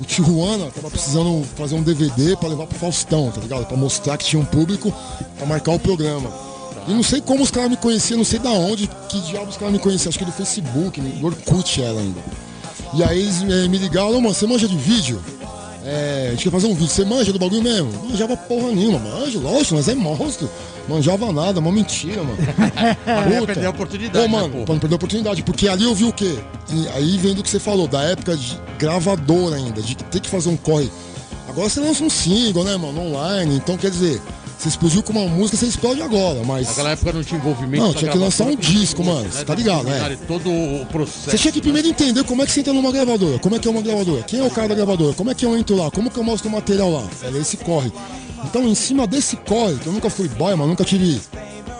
O 0.00 0.04
Tijuana 0.04 0.70
tava 0.70 0.90
precisando 0.90 1.46
fazer 1.56 1.74
um 1.74 1.82
DVD 1.82 2.36
pra 2.36 2.48
levar 2.48 2.66
pro 2.66 2.78
Faustão, 2.78 3.30
tá 3.30 3.40
ligado? 3.40 3.66
Pra 3.66 3.76
mostrar 3.76 4.16
que 4.16 4.24
tinha 4.24 4.40
um 4.40 4.44
público 4.44 4.92
pra 5.36 5.46
marcar 5.46 5.72
o 5.72 5.78
programa. 5.78 6.30
E 6.88 6.92
não 6.92 7.02
sei 7.02 7.20
como 7.20 7.42
os 7.42 7.50
caras 7.50 7.70
me 7.70 7.76
conheciam, 7.76 8.18
não 8.18 8.24
sei 8.24 8.38
da 8.38 8.50
onde, 8.50 8.88
que 9.08 9.20
diabos 9.20 9.50
os 9.50 9.56
caras 9.56 9.72
me 9.72 9.78
conheciam, 9.78 10.08
acho 10.08 10.18
que 10.18 10.24
do 10.24 10.32
Facebook, 10.32 11.00
do 11.00 11.26
Orkut 11.26 11.82
era 11.82 11.98
ainda. 11.98 12.20
E 12.94 13.04
aí 13.04 13.20
eles 13.20 13.42
eh, 13.42 13.68
me 13.68 13.78
ligaram, 13.78 14.10
"Ô, 14.10 14.20
mano, 14.20 14.34
você 14.34 14.46
manja 14.46 14.66
de 14.66 14.76
vídeo? 14.76 15.22
É, 15.84 16.26
a 16.28 16.30
gente 16.32 16.44
quer 16.44 16.50
fazer 16.50 16.66
um 16.66 16.74
vídeo, 16.74 16.88
você 16.88 17.04
manja 17.04 17.32
do 17.32 17.38
bagulho 17.38 17.62
mesmo? 17.62 17.90
Não 17.92 18.10
manjava 18.10 18.36
porra 18.36 18.68
nenhuma, 18.72 18.98
manjo, 18.98 19.38
lógico, 19.40 19.74
mas 19.76 19.88
é 19.88 19.94
monstro. 19.94 20.50
Manjava 20.90 21.32
nada, 21.32 21.60
uma 21.60 21.70
mentira, 21.70 22.24
mano. 22.24 22.36
Puta. 23.38 23.46
perder 23.46 23.66
a 23.66 23.70
oportunidade, 23.70 24.24
Ô, 24.24 24.28
mano, 24.28 24.48
né, 24.48 24.64
pra 24.64 24.74
não 24.74 24.80
perder 24.80 24.94
a 24.94 24.96
oportunidade, 24.96 25.42
porque 25.44 25.68
ali 25.68 25.84
eu 25.84 25.94
vi 25.94 26.04
o 26.04 26.12
quê? 26.12 26.36
E 26.68 26.88
aí 26.88 27.16
vem 27.16 27.32
do 27.32 27.44
que 27.44 27.48
você 27.48 27.60
falou, 27.60 27.86
da 27.86 28.02
época 28.02 28.36
de 28.36 28.58
gravador 28.76 29.54
ainda, 29.54 29.80
de 29.80 29.94
ter 29.94 30.18
que 30.18 30.28
fazer 30.28 30.48
um 30.48 30.56
corre. 30.56 30.90
Agora 31.48 31.68
você 31.68 31.78
lança 31.78 32.02
um 32.02 32.10
single, 32.10 32.64
né, 32.64 32.76
mano, 32.76 33.06
online, 33.06 33.54
então 33.54 33.76
quer 33.76 33.90
dizer, 33.90 34.20
você 34.60 34.68
explodiu 34.68 35.02
com 35.02 35.12
uma 35.12 35.26
música, 35.26 35.56
você 35.56 35.66
explode 35.66 36.02
agora, 36.02 36.42
mas. 36.44 36.68
Naquela 36.68 36.90
época 36.90 37.12
não 37.12 37.24
tinha 37.24 37.40
envolvimento. 37.40 37.82
Não, 37.82 37.94
tinha 37.94 38.10
que 38.10 38.18
lançar 38.18 38.44
um 38.44 38.54
com 38.54 38.60
disco, 38.60 39.02
mano, 39.02 39.30
você 39.30 39.44
tá 39.44 39.54
ligado, 39.54 39.84
né? 39.84 40.18
Todo 40.28 40.50
o 40.50 40.86
processo. 40.86 41.30
Você 41.30 41.38
tinha 41.38 41.52
que 41.52 41.62
primeiro 41.62 41.88
entender 41.88 42.22
como 42.24 42.42
é 42.42 42.46
que 42.46 42.52
você 42.52 42.60
entra 42.60 42.72
numa 42.72 42.92
gravadora, 42.92 43.38
como 43.38 43.56
é 43.56 43.58
que 43.58 43.66
é 43.66 43.70
uma 43.70 43.80
gravadora, 43.80 44.22
quem 44.22 44.40
é 44.40 44.44
o 44.44 44.50
cara 44.50 44.68
da 44.68 44.74
gravadora, 44.74 45.14
como 45.14 45.30
é 45.30 45.34
que 45.34 45.46
eu 45.46 45.56
entro 45.56 45.76
lá, 45.76 45.90
como 45.90 46.10
que 46.10 46.18
eu 46.18 46.24
mostro 46.24 46.48
o 46.48 46.52
material 46.52 46.90
lá. 46.90 47.08
Era 47.22 47.38
esse 47.38 47.56
corre. 47.56 47.90
Então, 48.44 48.68
em 48.68 48.74
cima 48.74 49.06
desse 49.06 49.36
corre, 49.36 49.76
que 49.76 49.86
eu 49.86 49.92
nunca 49.92 50.10
fui 50.10 50.28
boy, 50.28 50.54
mas 50.54 50.68
nunca 50.68 50.84
tive 50.84 51.20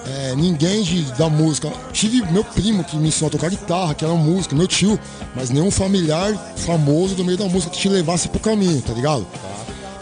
é, 0.07 0.35
ninguém 0.35 0.83
de, 0.83 1.03
da 1.12 1.29
música. 1.29 1.71
Tive 1.93 2.23
meu 2.33 2.45
primo 2.45 2.83
que 2.83 2.97
me 2.97 3.09
ensinou 3.09 3.29
a 3.29 3.31
tocar 3.31 3.51
guitarra, 3.51 3.95
que 3.95 4.05
era 4.05 4.12
um 4.12 4.19
músico, 4.19 4.55
meu 4.55 4.66
tio, 4.66 4.99
mas 5.35 5.51
nenhum 5.51 5.71
familiar 5.71 6.33
famoso 6.57 7.14
do 7.14 7.25
meio 7.25 7.37
da 7.37 7.45
música 7.45 7.73
que 7.73 7.79
te 7.79 7.88
levasse 7.88 8.29
pro 8.29 8.40
caminho, 8.40 8.81
tá 8.83 8.93
ligado? 8.93 9.27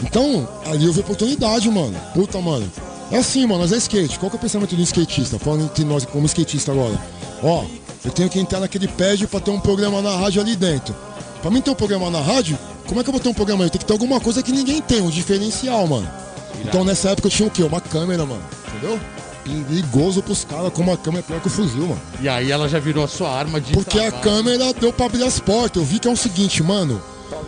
Então, 0.01 0.47
ali 0.65 0.85
eu 0.85 0.93
vi 0.93 0.99
oportunidade, 1.01 1.69
mano. 1.69 1.95
Puta, 2.13 2.39
mano. 2.39 2.69
É 3.11 3.17
assim, 3.17 3.45
mano, 3.45 3.61
nós 3.61 3.71
é 3.71 3.77
skate. 3.77 4.19
Qual 4.19 4.29
que 4.29 4.37
é 4.37 4.39
o 4.39 4.41
pensamento 4.41 4.75
do 4.75 4.81
skatista? 4.83 5.39
Falando 5.39 5.65
entre 5.65 5.83
nós 5.83 6.05
como 6.05 6.25
skatista 6.25 6.71
agora. 6.71 6.99
Ó, 7.43 7.65
eu 8.05 8.11
tenho 8.11 8.29
que 8.29 8.39
entrar 8.39 8.59
naquele 8.59 8.87
pad 8.87 9.25
pra 9.27 9.39
ter 9.39 9.51
um 9.51 9.59
programa 9.59 10.01
na 10.01 10.15
rádio 10.15 10.41
ali 10.41 10.55
dentro. 10.55 10.95
Pra 11.41 11.49
mim 11.49 11.61
ter 11.61 11.71
um 11.71 11.75
programa 11.75 12.09
na 12.09 12.21
rádio, 12.21 12.57
como 12.87 12.99
é 12.99 13.03
que 13.03 13.09
eu 13.09 13.13
vou 13.13 13.19
ter 13.21 13.29
um 13.29 13.33
programa 13.33 13.63
aí? 13.63 13.69
Tem 13.69 13.79
que 13.79 13.85
ter 13.85 13.93
alguma 13.93 14.19
coisa 14.19 14.43
que 14.43 14.51
ninguém 14.51 14.81
tem, 14.81 15.01
um 15.01 15.09
diferencial, 15.09 15.87
mano. 15.87 16.09
Então 16.63 16.83
nessa 16.83 17.09
época 17.09 17.27
eu 17.27 17.31
tinha 17.31 17.47
o 17.47 17.51
quê? 17.51 17.63
Uma 17.63 17.81
câmera, 17.81 18.25
mano. 18.25 18.43
Entendeu? 18.67 18.99
Perigoso 19.43 20.21
pros 20.21 20.43
caras, 20.43 20.71
como 20.73 20.91
a 20.91 20.97
câmera 20.97 21.23
é 21.23 21.27
pior 21.27 21.41
que 21.41 21.47
o 21.47 21.49
fuzil, 21.49 21.87
mano. 21.87 22.01
E 22.21 22.29
aí 22.29 22.51
ela 22.51 22.67
já 22.69 22.77
virou 22.79 23.03
a 23.03 23.07
sua 23.07 23.29
arma 23.29 23.59
de. 23.59 23.73
Porque 23.73 23.97
a 23.99 24.11
trabalho. 24.11 24.23
câmera 24.23 24.73
deu 24.73 24.93
pra 24.93 25.07
abrir 25.07 25.23
as 25.23 25.39
portas. 25.39 25.81
Eu 25.81 25.87
vi 25.87 25.97
que 25.97 26.07
é 26.07 26.11
o 26.11 26.15
seguinte, 26.17 26.61
mano. 26.61 27.01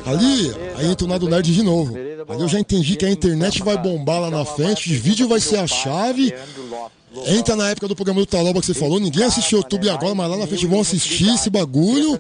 Ali, 0.05 0.53
aí 0.77 0.87
entra 0.87 1.05
o 1.05 1.09
Nado 1.09 1.29
Nerd 1.29 1.53
de 1.53 1.61
novo. 1.61 1.95
Ali 2.29 2.41
eu 2.41 2.47
já 2.47 2.59
entendi 2.59 2.95
que 2.95 3.05
a 3.05 3.09
internet 3.09 3.63
vai 3.63 3.77
bombar 3.77 4.19
lá 4.21 4.29
na 4.29 4.45
frente, 4.45 4.93
vídeo 4.93 5.27
vai 5.27 5.39
ser 5.39 5.57
a 5.57 5.67
chave. 5.67 6.33
Entra 7.27 7.57
na 7.57 7.69
época 7.69 7.89
do 7.89 7.95
programa 7.95 8.21
do 8.21 8.25
Taloba 8.25 8.61
que 8.61 8.65
você 8.65 8.73
falou, 8.73 8.99
ninguém 8.99 9.25
assistiu 9.25 9.57
o 9.57 9.61
YouTube 9.61 9.89
agora, 9.89 10.15
mas 10.15 10.29
lá 10.29 10.37
na 10.37 10.47
frente 10.47 10.65
vão 10.65 10.79
assistir 10.79 11.33
esse 11.33 11.49
bagulho 11.49 12.17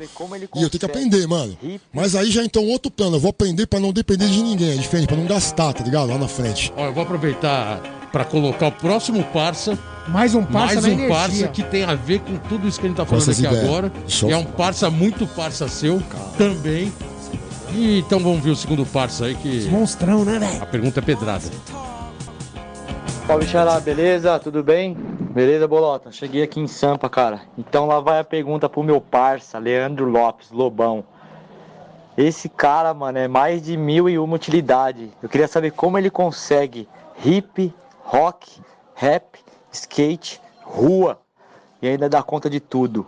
e 0.53 0.61
eu 0.61 0.69
tenho 0.69 0.79
que 0.79 0.85
aprender, 0.85 1.25
mano. 1.27 1.57
Mas 1.93 2.13
aí 2.13 2.29
já 2.29 2.43
entrou 2.43 2.65
um 2.65 2.69
outro 2.69 2.91
plano, 2.91 3.15
eu 3.15 3.19
vou 3.19 3.29
aprender 3.29 3.67
pra 3.67 3.79
não 3.79 3.93
depender 3.93 4.27
de 4.27 4.41
ninguém, 4.41 4.71
é 4.71 4.75
diferente, 4.75 5.07
pra 5.07 5.15
não 5.15 5.25
gastar, 5.25 5.71
tá 5.73 5.83
ligado? 5.83 6.09
Lá 6.09 6.17
na 6.17 6.27
frente. 6.27 6.73
Ó, 6.75 6.85
eu 6.85 6.93
vou 6.93 7.03
aproveitar 7.03 7.81
pra 8.11 8.25
colocar 8.25 8.67
o 8.67 8.71
próximo 8.73 9.23
parça. 9.25 9.79
Mais 10.09 10.35
um 10.35 10.43
parça 10.43 10.81
mais 10.81 10.85
na 10.85 10.89
um 10.89 10.91
energia. 10.93 11.15
parça 11.15 11.47
que 11.47 11.63
tem 11.63 11.83
a 11.83 11.95
ver 11.95 12.19
com 12.19 12.35
tudo 12.49 12.67
isso 12.67 12.77
que 12.77 12.85
a 12.85 12.89
gente 12.89 12.97
tá 12.97 13.05
falando 13.05 13.31
aqui 13.31 13.39
ideias. 13.39 13.63
agora. 13.63 13.91
Show. 14.07 14.29
E 14.29 14.33
é 14.33 14.37
um 14.37 14.43
parça 14.43 14.89
muito 14.89 15.25
parça 15.25 15.69
seu 15.69 16.03
também. 16.37 16.91
E 17.73 17.99
então 17.99 18.19
vamos 18.19 18.41
ver 18.41 18.51
o 18.51 18.55
segundo 18.55 18.85
parça 18.85 19.25
aí 19.25 19.35
que 19.35 19.69
Monstrão, 19.69 20.25
né, 20.25 20.39
velho? 20.39 20.61
a 20.63 20.65
pergunta 20.65 20.99
é 20.99 21.03
pedrada. 21.03 21.45
Salve 23.25 23.45
Xará, 23.47 23.79
beleza? 23.79 24.37
Tudo 24.39 24.61
bem? 24.61 24.93
Beleza, 24.93 25.67
Bolota? 25.67 26.11
Cheguei 26.11 26.43
aqui 26.43 26.59
em 26.59 26.67
Sampa, 26.67 27.09
cara. 27.09 27.41
Então 27.57 27.85
lá 27.85 28.01
vai 28.01 28.19
a 28.19 28.23
pergunta 28.23 28.67
pro 28.67 28.83
meu 28.83 28.99
parça, 28.99 29.57
Leandro 29.57 30.09
Lopes, 30.09 30.51
Lobão. 30.51 31.05
Esse 32.17 32.49
cara, 32.49 32.93
mano, 32.93 33.17
é 33.17 33.27
mais 33.27 33.61
de 33.61 33.77
mil 33.77 34.09
e 34.09 34.19
uma 34.19 34.35
utilidade. 34.35 35.09
Eu 35.23 35.29
queria 35.29 35.47
saber 35.47 35.71
como 35.71 35.97
ele 35.97 36.09
consegue 36.09 36.89
hip, 37.23 37.73
rock, 38.03 38.61
rap, 38.93 39.39
skate, 39.71 40.41
rua 40.61 41.17
e 41.81 41.87
ainda 41.87 42.09
dá 42.09 42.21
conta 42.21 42.49
de 42.49 42.59
tudo. 42.59 43.07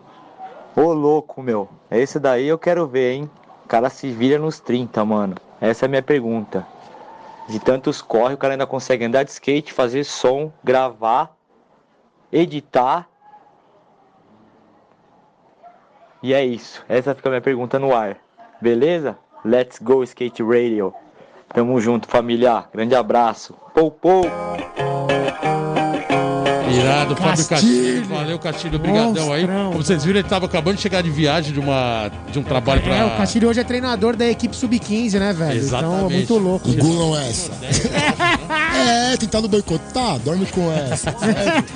Ô 0.73 0.93
louco, 0.93 1.43
meu. 1.43 1.67
Esse 1.91 2.17
daí 2.17 2.47
eu 2.47 2.57
quero 2.57 2.87
ver, 2.87 3.13
hein? 3.13 3.29
Cara 3.73 3.89
se 3.89 4.11
vira 4.11 4.37
nos 4.37 4.59
30, 4.59 5.03
mano. 5.03 5.35
Essa 5.59 5.85
é 5.85 5.87
a 5.87 5.89
minha 5.89 6.03
pergunta. 6.03 6.63
De 7.49 7.59
tantos 7.59 8.03
corre, 8.03 8.35
o 8.35 8.37
cara 8.37 8.53
ainda 8.53 8.67
consegue 8.67 9.03
andar 9.03 9.23
de 9.23 9.31
skate, 9.31 9.73
fazer 9.73 10.03
som, 10.03 10.53
gravar, 10.63 11.35
editar. 12.31 13.09
E 16.21 16.35
é 16.35 16.45
isso. 16.45 16.85
Essa 16.87 17.15
fica 17.15 17.29
a 17.29 17.31
minha 17.31 17.41
pergunta 17.41 17.79
no 17.79 17.95
ar. 17.95 18.17
Beleza? 18.61 19.17
Let's 19.43 19.79
go 19.79 20.03
skate 20.03 20.43
radio. 20.43 20.93
Tamo 21.51 21.81
junto, 21.81 22.07
família. 22.07 22.65
Grande 22.71 22.93
abraço. 22.93 23.55
Pou, 23.73 23.89
pou. 23.89 24.21
Irado, 26.83 27.15
Fábio 27.15 27.45
Castilho. 27.45 28.05
Valeu, 28.05 28.39
Castilho. 28.39 28.75
Obrigadão 28.75 29.31
aí. 29.33 29.45
Como 29.45 29.73
vocês 29.83 30.03
viram, 30.03 30.19
ele 30.19 30.27
tava 30.27 30.45
acabando 30.45 30.75
de 30.75 30.81
chegar 30.81 31.01
de 31.01 31.09
viagem 31.09 31.53
de, 31.53 31.59
uma, 31.59 32.11
de 32.31 32.39
um 32.39 32.43
trabalho 32.43 32.81
pra. 32.81 32.95
É, 32.95 33.05
o 33.05 33.11
Castilho 33.17 33.49
hoje 33.49 33.59
é 33.59 33.63
treinador 33.63 34.15
da 34.15 34.27
equipe 34.27 34.55
sub-15, 34.55 35.19
né, 35.19 35.33
velho? 35.33 35.43
Então 35.43 35.51
é 35.51 35.55
Exatamente. 35.57 36.13
muito 36.13 36.37
louco. 36.37 36.69
Engulam 36.69 37.17
essa. 37.19 37.51
é, 38.75 39.17
tentando 39.17 39.47
boicotar, 39.47 40.19
dorme 40.19 40.45
com 40.47 40.71
essa. 40.71 41.11
certo? 41.17 41.73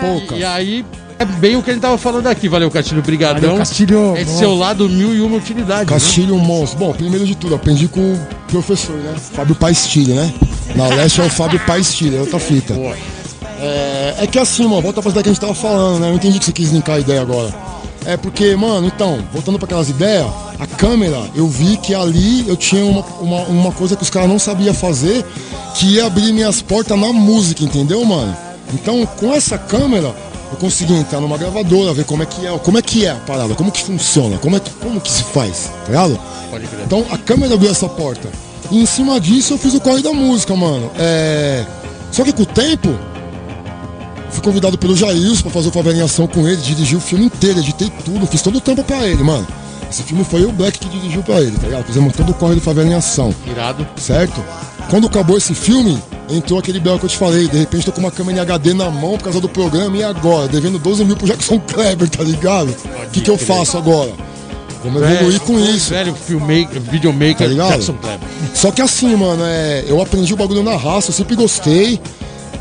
Pouca. 0.00 0.34
E 0.34 0.44
aí, 0.44 0.84
é 1.18 1.24
bem 1.24 1.56
o 1.56 1.62
que 1.62 1.70
ele 1.70 1.80
tava 1.80 1.96
falando 1.98 2.26
aqui. 2.26 2.48
Valeu, 2.48 2.70
Castilho. 2.70 3.00
Obrigadão. 3.00 3.40
Valeu, 3.40 3.56
Castilho. 3.58 4.16
Esse 4.16 4.32
Bom. 4.32 4.38
seu 4.38 4.54
lado 4.54 4.88
mil 4.88 5.14
e 5.14 5.20
uma 5.20 5.36
utilidade. 5.36 5.80
né? 5.80 5.86
Castilho, 5.86 6.34
um 6.34 6.38
monstro. 6.38 6.78
Bom, 6.78 6.92
primeiro 6.92 7.24
de 7.26 7.34
tudo, 7.34 7.54
aprendi 7.54 7.88
com 7.88 8.00
o 8.14 8.26
professor, 8.48 8.96
né? 8.96 9.14
Fábio 9.18 9.54
Paistilho, 9.54 10.14
né? 10.14 10.32
Na 10.74 10.88
leste 10.88 11.20
é 11.20 11.24
o 11.24 11.30
Fábio 11.30 11.60
Paistilho, 11.60 12.16
é 12.16 12.20
outra 12.20 12.38
fita. 12.38 12.74
Pô, 12.74 12.92
É, 13.60 14.14
é 14.20 14.26
que 14.26 14.38
assim, 14.38 14.64
mano, 14.64 14.82
volta 14.82 15.00
pra 15.00 15.10
ideia 15.10 15.22
que 15.22 15.28
a 15.28 15.32
gente 15.32 15.40
tava 15.40 15.54
falando, 15.54 16.00
né? 16.00 16.10
Eu 16.10 16.14
entendi 16.14 16.38
que 16.38 16.44
você 16.44 16.52
quis 16.52 16.70
linkar 16.70 16.96
a 16.96 17.00
ideia 17.00 17.20
agora. 17.20 17.54
É 18.06 18.16
porque, 18.16 18.54
mano, 18.54 18.86
então, 18.86 19.24
voltando 19.32 19.58
pra 19.58 19.64
aquelas 19.64 19.88
ideias, 19.88 20.26
a 20.58 20.66
câmera, 20.66 21.22
eu 21.34 21.48
vi 21.48 21.76
que 21.78 21.94
ali 21.94 22.46
eu 22.46 22.56
tinha 22.56 22.84
uma, 22.84 23.02
uma, 23.20 23.42
uma 23.44 23.72
coisa 23.72 23.96
que 23.96 24.02
os 24.02 24.10
caras 24.10 24.28
não 24.28 24.38
sabiam 24.38 24.74
fazer, 24.74 25.24
que 25.74 25.94
ia 25.94 26.06
abrir 26.06 26.32
minhas 26.32 26.60
portas 26.60 26.98
na 26.98 27.12
música, 27.12 27.64
entendeu, 27.64 28.04
mano? 28.04 28.36
Então, 28.74 29.06
com 29.18 29.32
essa 29.32 29.56
câmera, 29.56 30.14
eu 30.50 30.56
consegui 30.58 30.94
entrar 30.94 31.20
numa 31.20 31.38
gravadora, 31.38 31.94
ver 31.94 32.04
como 32.04 32.22
é 32.22 32.26
que 32.26 32.46
é, 32.46 32.58
como 32.58 32.78
é 32.78 32.82
que 32.82 33.06
é 33.06 33.10
a 33.10 33.14
parada, 33.14 33.54
como 33.54 33.72
que 33.72 33.82
funciona, 33.82 34.36
como 34.38 34.56
é 34.56 34.60
que, 34.60 34.70
como 34.70 35.00
que 35.00 35.10
se 35.10 35.24
faz, 35.24 35.70
tá 35.84 35.86
ligado? 35.86 36.20
pode 36.50 36.66
crer. 36.66 36.84
Então 36.84 37.04
a 37.10 37.18
câmera 37.18 37.54
abriu 37.54 37.70
essa 37.70 37.88
porta. 37.88 38.28
E 38.70 38.80
em 38.80 38.86
cima 38.86 39.20
disso 39.20 39.54
eu 39.54 39.58
fiz 39.58 39.74
o 39.74 39.80
corre 39.80 40.02
da 40.02 40.12
música, 40.12 40.54
mano. 40.54 40.90
É... 40.98 41.64
Só 42.10 42.22
que 42.22 42.32
com 42.32 42.42
o 42.42 42.46
tempo, 42.46 42.96
convidado 44.44 44.78
pelo 44.78 44.94
Jailson 44.96 45.42
pra 45.42 45.50
fazer 45.50 45.68
o 45.68 45.72
Favelinha 45.72 46.04
Ação 46.04 46.26
com 46.26 46.46
ele, 46.46 46.56
dirigi 46.58 46.94
o 46.94 47.00
filme 47.00 47.24
inteiro, 47.26 47.58
editei 47.58 47.90
tudo, 48.04 48.26
fiz 48.26 48.42
todo 48.42 48.56
o 48.56 48.60
tempo 48.60 48.84
pra 48.84 49.06
ele, 49.08 49.22
mano. 49.22 49.46
Esse 49.90 50.02
filme 50.02 50.24
foi 50.24 50.44
o 50.44 50.52
Black 50.52 50.78
que 50.78 50.88
dirigiu 50.88 51.22
pra 51.22 51.40
ele, 51.40 51.52
tá 51.56 51.66
ligado? 51.66 51.84
Fizemos 51.84 52.12
todo 52.14 52.30
o 52.30 52.34
corre 52.34 52.54
do 52.56 52.60
Favelinha 52.60 52.98
Ação, 52.98 53.34
Irado. 53.46 53.86
certo? 53.96 54.42
Quando 54.90 55.06
acabou 55.06 55.36
esse 55.38 55.54
filme, 55.54 55.98
entrou 56.28 56.58
aquele 56.58 56.78
belo 56.80 56.98
que 56.98 57.06
eu 57.06 57.08
te 57.08 57.16
falei. 57.16 57.48
De 57.48 57.58
repente 57.58 57.86
tô 57.86 57.92
com 57.92 58.00
uma 58.00 58.10
câmera 58.10 58.38
em 58.38 58.40
HD 58.42 58.74
na 58.74 58.90
mão 58.90 59.16
por 59.16 59.24
causa 59.24 59.40
do 59.40 59.48
programa 59.48 59.96
e 59.96 60.02
agora? 60.04 60.46
Devendo 60.48 60.78
12 60.78 61.04
mil 61.04 61.16
pro 61.16 61.26
Jackson 61.26 61.58
Kleber, 61.60 62.08
tá 62.08 62.22
ligado? 62.22 62.68
O 63.06 63.10
que, 63.10 63.20
que 63.20 63.30
eu 63.30 63.38
faço 63.38 63.78
agora? 63.78 64.12
Vamos 64.82 65.02
evoluir 65.02 65.40
com 65.40 65.58
isso. 65.58 65.90
Velho 65.90 66.14
filmmaker, 66.14 66.80
videomaker, 66.80 67.36
Tá 67.38 67.46
ligado? 67.46 67.70
Jackson 67.70 67.94
Kleber. 67.94 68.28
Só 68.52 68.70
que 68.70 68.82
assim, 68.82 69.14
mano, 69.16 69.42
é, 69.46 69.84
eu 69.86 70.02
aprendi 70.02 70.34
o 70.34 70.36
bagulho 70.36 70.62
na 70.62 70.76
raça, 70.76 71.10
eu 71.10 71.14
sempre 71.14 71.34
gostei. 71.34 71.98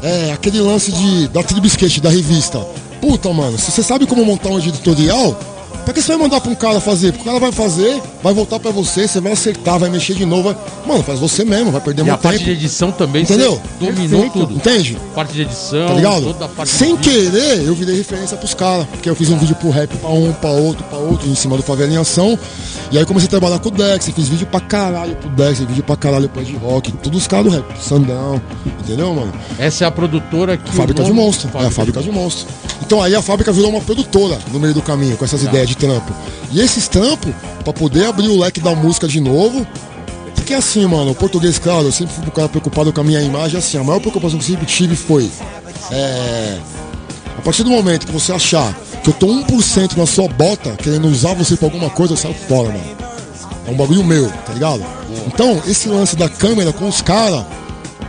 É, 0.03 0.33
aquele 0.33 0.59
lance 0.59 0.91
de, 0.91 1.29
da 1.29 1.41
Tribisquete, 1.41 2.01
da 2.01 2.09
revista. 2.09 2.59
Puta, 2.99 3.31
mano, 3.31 3.57
se 3.57 3.71
você 3.71 3.81
sabe 3.81 4.05
como 4.05 4.25
montar 4.25 4.49
um 4.49 4.59
editorial, 4.59 5.39
pra 5.83 5.93
que 5.93 6.01
você 6.01 6.09
vai 6.13 6.17
mandar 6.17 6.41
pra 6.41 6.51
um 6.51 6.55
cara 6.55 6.79
fazer? 6.79 7.11
Porque 7.11 7.23
o 7.23 7.25
cara 7.25 7.39
vai 7.39 7.51
fazer, 7.51 8.01
vai 8.23 8.33
voltar 8.33 8.59
pra 8.59 8.71
você, 8.71 9.07
você 9.07 9.19
vai 9.19 9.31
acertar, 9.33 9.77
vai 9.79 9.89
mexer 9.89 10.13
de 10.15 10.25
novo. 10.25 10.43
Vai... 10.43 10.57
Mano, 10.85 11.03
faz 11.03 11.19
você 11.19 11.43
mesmo, 11.45 11.71
vai 11.71 11.81
perder 11.81 12.01
E 12.01 12.03
a 12.03 12.13
muito 12.13 12.21
parte 12.21 12.37
tempo. 12.39 12.49
de 12.49 12.51
edição 12.55 12.91
também, 12.91 13.23
Entendeu? 13.23 13.61
você 13.79 13.85
dominou 13.91 14.21
Perfeito. 14.21 14.47
tudo. 14.47 14.53
Entende? 14.55 14.97
Parte 15.13 15.33
de 15.33 15.41
edição, 15.43 15.87
Tá 15.87 15.93
ligado? 15.93 16.23
toda 16.25 16.45
a 16.45 16.47
parte 16.47 16.71
Sem 16.71 16.95
de 16.95 17.09
querer, 17.09 17.63
eu 17.65 17.75
virei 17.75 17.95
referência 17.95 18.37
pros 18.37 18.53
caras. 18.53 18.85
Porque 18.87 19.09
eu 19.09 19.15
fiz 19.15 19.29
um 19.29 19.37
vídeo 19.37 19.55
pro 19.55 19.69
rap 19.69 19.95
pra 19.97 20.09
um, 20.09 20.31
pra 20.33 20.49
outro, 20.49 20.83
pra 20.85 20.97
outro, 20.97 21.27
em 21.29 21.35
cima 21.35 21.55
do 21.57 21.63
Favela 21.63 21.91
em 21.91 21.97
Ação. 21.97 22.37
E 22.91 22.97
aí 22.97 23.05
comecei 23.05 23.27
a 23.27 23.29
trabalhar 23.29 23.59
com 23.59 23.69
o 23.69 23.71
Dex, 23.71 24.09
fiz 24.13 24.27
vídeo 24.27 24.45
pra 24.47 24.59
caralho 24.59 25.15
pro 25.15 25.29
Dex, 25.29 25.59
vídeo 25.59 25.83
pra 25.83 25.95
caralho 25.95 26.29
pro 26.29 26.41
Ed 26.41 26.55
Rock, 26.57 26.91
todos 26.93 27.21
os 27.21 27.27
caras 27.27 27.45
do 27.45 27.51
rap, 27.51 27.65
Sandão, 27.81 28.39
entendeu, 28.81 29.13
mano? 29.13 29.33
Essa 29.57 29.85
é 29.85 29.87
a 29.87 29.91
produtora 29.91 30.57
que. 30.57 30.71
Fábrica 30.75 31.01
o 31.01 31.05
de 31.05 31.09
nome- 31.11 31.21
monstro. 31.25 31.49
É 31.55 31.65
a 31.65 31.71
fábrica 31.71 32.01
de 32.01 32.11
monstro. 32.11 32.45
Então 32.85 33.01
aí 33.01 33.15
a 33.15 33.21
fábrica 33.21 33.51
virou 33.51 33.69
uma 33.71 33.81
produtora 33.81 34.37
no 34.51 34.59
meio 34.59 34.73
do 34.73 34.81
caminho, 34.81 35.17
com 35.17 35.25
essas 35.25 35.41
ideias 35.43 35.67
de 35.69 35.72
trampo. 35.75 36.13
E 36.51 36.59
esses 36.59 36.87
trampos, 36.87 37.33
pra 37.63 37.73
poder 37.73 38.05
abrir 38.05 38.27
o 38.27 38.39
leque 38.39 38.59
da 38.59 38.75
música 38.75 39.07
de 39.07 39.19
novo. 39.19 39.65
Porque 40.35 40.53
assim, 40.53 40.85
mano, 40.85 41.11
o 41.11 41.15
português, 41.15 41.57
claro, 41.57 41.85
eu 41.87 41.91
sempre 41.91 42.13
fui 42.13 42.25
um 42.25 42.29
cara 42.29 42.49
preocupado 42.49 42.91
com 42.91 43.01
a 43.01 43.03
minha 43.03 43.21
imagem, 43.21 43.57
assim, 43.57 43.77
a 43.77 43.83
maior 43.83 43.99
preocupação 43.99 44.37
que 44.37 44.43
eu 44.43 44.49
sempre 44.49 44.65
tive 44.65 44.95
foi. 44.95 45.31
É, 45.89 46.59
a 47.37 47.41
partir 47.41 47.63
do 47.63 47.69
momento 47.69 48.05
que 48.05 48.11
você 48.11 48.31
achar 48.33 48.73
que 49.03 49.09
eu 49.09 49.13
tô 49.13 49.27
1% 49.27 49.97
na 49.97 50.05
sua 50.05 50.27
bota, 50.27 50.75
querendo 50.77 51.07
usar 51.07 51.33
você 51.33 51.55
pra 51.55 51.67
alguma 51.67 51.89
coisa, 51.89 52.13
eu 52.13 52.17
saio 52.17 52.33
fora, 52.33 52.69
mano. 52.69 52.97
É 53.67 53.71
um 53.71 53.75
bagulho 53.75 54.03
meu, 54.03 54.29
tá 54.29 54.53
ligado? 54.53 54.83
Então, 55.27 55.61
esse 55.65 55.87
lance 55.87 56.15
da 56.15 56.27
câmera 56.27 56.73
com 56.73 56.87
os 56.87 57.01
caras 57.01 57.45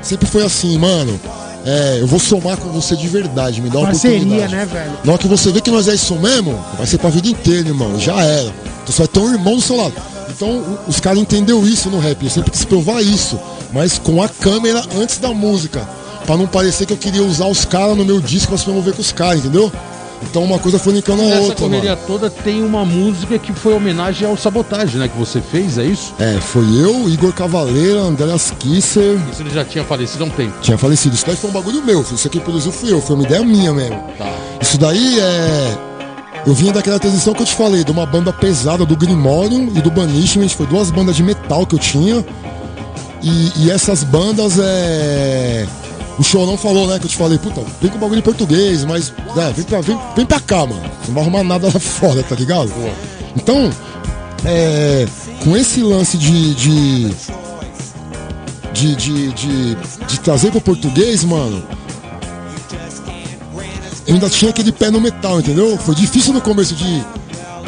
sempre 0.03 0.27
foi 0.27 0.45
assim, 0.45 0.77
mano. 0.79 1.21
É, 1.65 1.99
eu 2.01 2.07
vou 2.07 2.21
somar 2.21 2.59
com 2.59 2.69
você 2.71 2.95
de 2.95 3.09
verdade, 3.09 3.63
me 3.63 3.71
dá 3.71 3.79
uma 3.79 3.87
Parceria, 3.87 4.19
oportunidade. 4.19 4.55
né, 4.55 4.67
velho? 4.67 4.93
Na 5.03 5.13
hora 5.13 5.19
que 5.23 5.27
você 5.29 5.51
vê 5.51 5.61
que 5.63 5.71
nós 5.71 5.89
é 5.89 5.95
isso 5.95 6.15
mesmo, 6.17 6.63
vai 6.77 6.87
ser 6.87 6.99
pra 6.99 7.09
vida 7.09 7.27
inteira, 7.29 7.69
irmão. 7.69 7.99
Já 7.99 8.23
era. 8.23 8.49
Então 8.83 8.87
você 8.95 8.99
vai 8.99 9.09
ter 9.09 9.19
um 9.21 9.33
irmão 9.33 9.57
do 9.57 9.63
seu 9.63 9.77
lado. 9.77 9.95
Então 10.29 10.79
os 10.87 11.01
caras 11.01 11.19
entenderam 11.19 11.67
isso 11.67 11.89
no 11.89 11.99
rap. 11.99 12.23
Eu 12.23 12.31
sempre 12.31 12.51
quis 12.51 12.65
provar 12.65 13.01
isso. 13.03 13.39
Mas 13.73 13.99
com 13.99 14.23
a 14.23 14.29
câmera 14.29 14.83
antes 15.01 15.19
da 15.19 15.31
música. 15.31 15.89
Pra 16.27 16.37
não 16.37 16.47
parecer 16.47 16.87
que 16.87 16.93
eu 16.93 16.97
queria 16.97 17.23
usar 17.23 17.47
os 17.47 17.65
caras 17.65 17.97
no 17.97 18.05
meu 18.05 18.19
disco 18.21 18.49
pra 18.49 18.59
se 18.59 18.65
promover 18.65 18.95
com 18.95 19.01
os 19.03 19.13
caras, 19.13 19.41
entendeu? 19.41 19.71
Então 20.29 20.43
uma 20.43 20.59
coisa 20.59 20.79
foi 20.79 20.95
linkando 20.95 21.23
a 21.23 21.27
Nessa 21.27 21.41
outra, 21.41 21.57
correria 21.57 21.91
mano. 21.95 22.07
toda 22.07 22.31
tem 22.31 22.63
uma 22.63 22.85
música 22.85 23.39
que 23.39 23.53
foi 23.53 23.75
homenagem 23.75 24.27
ao 24.27 24.37
sabotagem, 24.37 24.99
né? 24.99 25.09
Que 25.09 25.17
você 25.19 25.41
fez, 25.41 25.79
é 25.79 25.85
isso? 25.85 26.15
É, 26.19 26.41
foi 26.41 26.65
eu, 26.65 27.09
Igor 27.09 27.33
Cavaleira, 27.33 28.01
Andréas 28.01 28.53
Kisser. 28.59 29.19
Isso 29.31 29.43
ele 29.43 29.51
já 29.51 29.65
tinha 29.65 29.85
falecido 29.85 30.25
há 30.25 30.27
um 30.27 30.31
tempo. 30.31 30.53
Tinha 30.61 30.79
falecido. 30.79 31.15
Isso 31.15 31.27
daí 31.27 31.37
foi 31.37 31.51
um 31.51 31.53
bagulho 31.53 31.83
meu. 31.83 32.01
Isso 32.01 32.27
aqui 32.27 32.41
produziu 32.41 32.73
fui 32.73 32.93
eu. 32.93 33.01
Foi 33.01 33.17
uma 33.17 33.25
ideia 33.25 33.43
minha 33.45 33.73
mesmo. 33.73 34.03
Tá. 34.19 34.33
Isso 34.61 34.79
daí 34.79 35.19
é. 35.21 35.79
Eu 36.47 36.53
vinha 36.53 36.73
daquela 36.73 36.99
transição 36.99 37.33
que 37.33 37.41
eu 37.41 37.47
te 37.47 37.55
falei, 37.55 37.85
de 37.85 37.91
uma 37.91 38.05
banda 38.05 38.31
pesada 38.33 38.85
do 38.85 38.95
Grimorium 38.95 39.73
e 39.75 39.81
do 39.81 39.91
Banishment, 39.91 40.51
foi 40.51 40.67
duas 40.67 40.91
bandas 40.91 41.17
de 41.17 41.23
metal 41.23 41.67
que 41.67 41.75
eu 41.75 41.79
tinha. 41.79 42.25
E, 43.23 43.53
e 43.65 43.71
essas 43.71 44.05
bandas 44.05 44.59
é. 44.59 45.67
O 46.19 46.23
Chorão 46.23 46.57
falou, 46.57 46.87
né, 46.87 46.99
que 46.99 47.07
eu 47.07 47.11
te 47.11 47.17
falei, 47.17 47.39
puta, 47.39 47.61
vem 47.81 47.91
com 47.91 47.99
bagulho 47.99 48.19
em 48.19 48.23
português, 48.23 48.85
mas 48.85 49.13
é, 49.37 49.53
vem, 49.53 49.65
pra, 49.65 49.81
vem, 49.81 49.99
vem 50.17 50.27
pra 50.27 50.39
cá, 50.39 50.65
mano. 50.65 50.83
Não 51.07 51.15
vai 51.15 51.23
arrumar 51.23 51.43
nada 51.43 51.67
lá 51.67 51.81
fora, 51.81 52.23
tá 52.23 52.37
ligado? 52.37 52.73
Então, 53.37 53.71
é, 54.45 55.07
com 55.43 55.57
esse 55.57 55.83
lance 55.83 56.17
de. 56.17 56.55
de 56.55 57.15
de, 58.73 58.97
de, 58.97 59.33
de, 59.33 59.75
de 60.09 60.21
trazer 60.21 60.51
pro 60.51 60.61
português, 60.61 61.23
mano, 61.23 61.63
eu 64.07 64.15
ainda 64.15 64.29
tinha 64.29 64.51
aquele 64.51 64.73
pé 64.73 64.91
no 64.91 65.01
metal, 65.01 65.41
entendeu? 65.41 65.79
Foi 65.79 65.95
difícil 65.95 66.33
no 66.33 66.41
começo 66.41 66.75
de. 66.75 67.05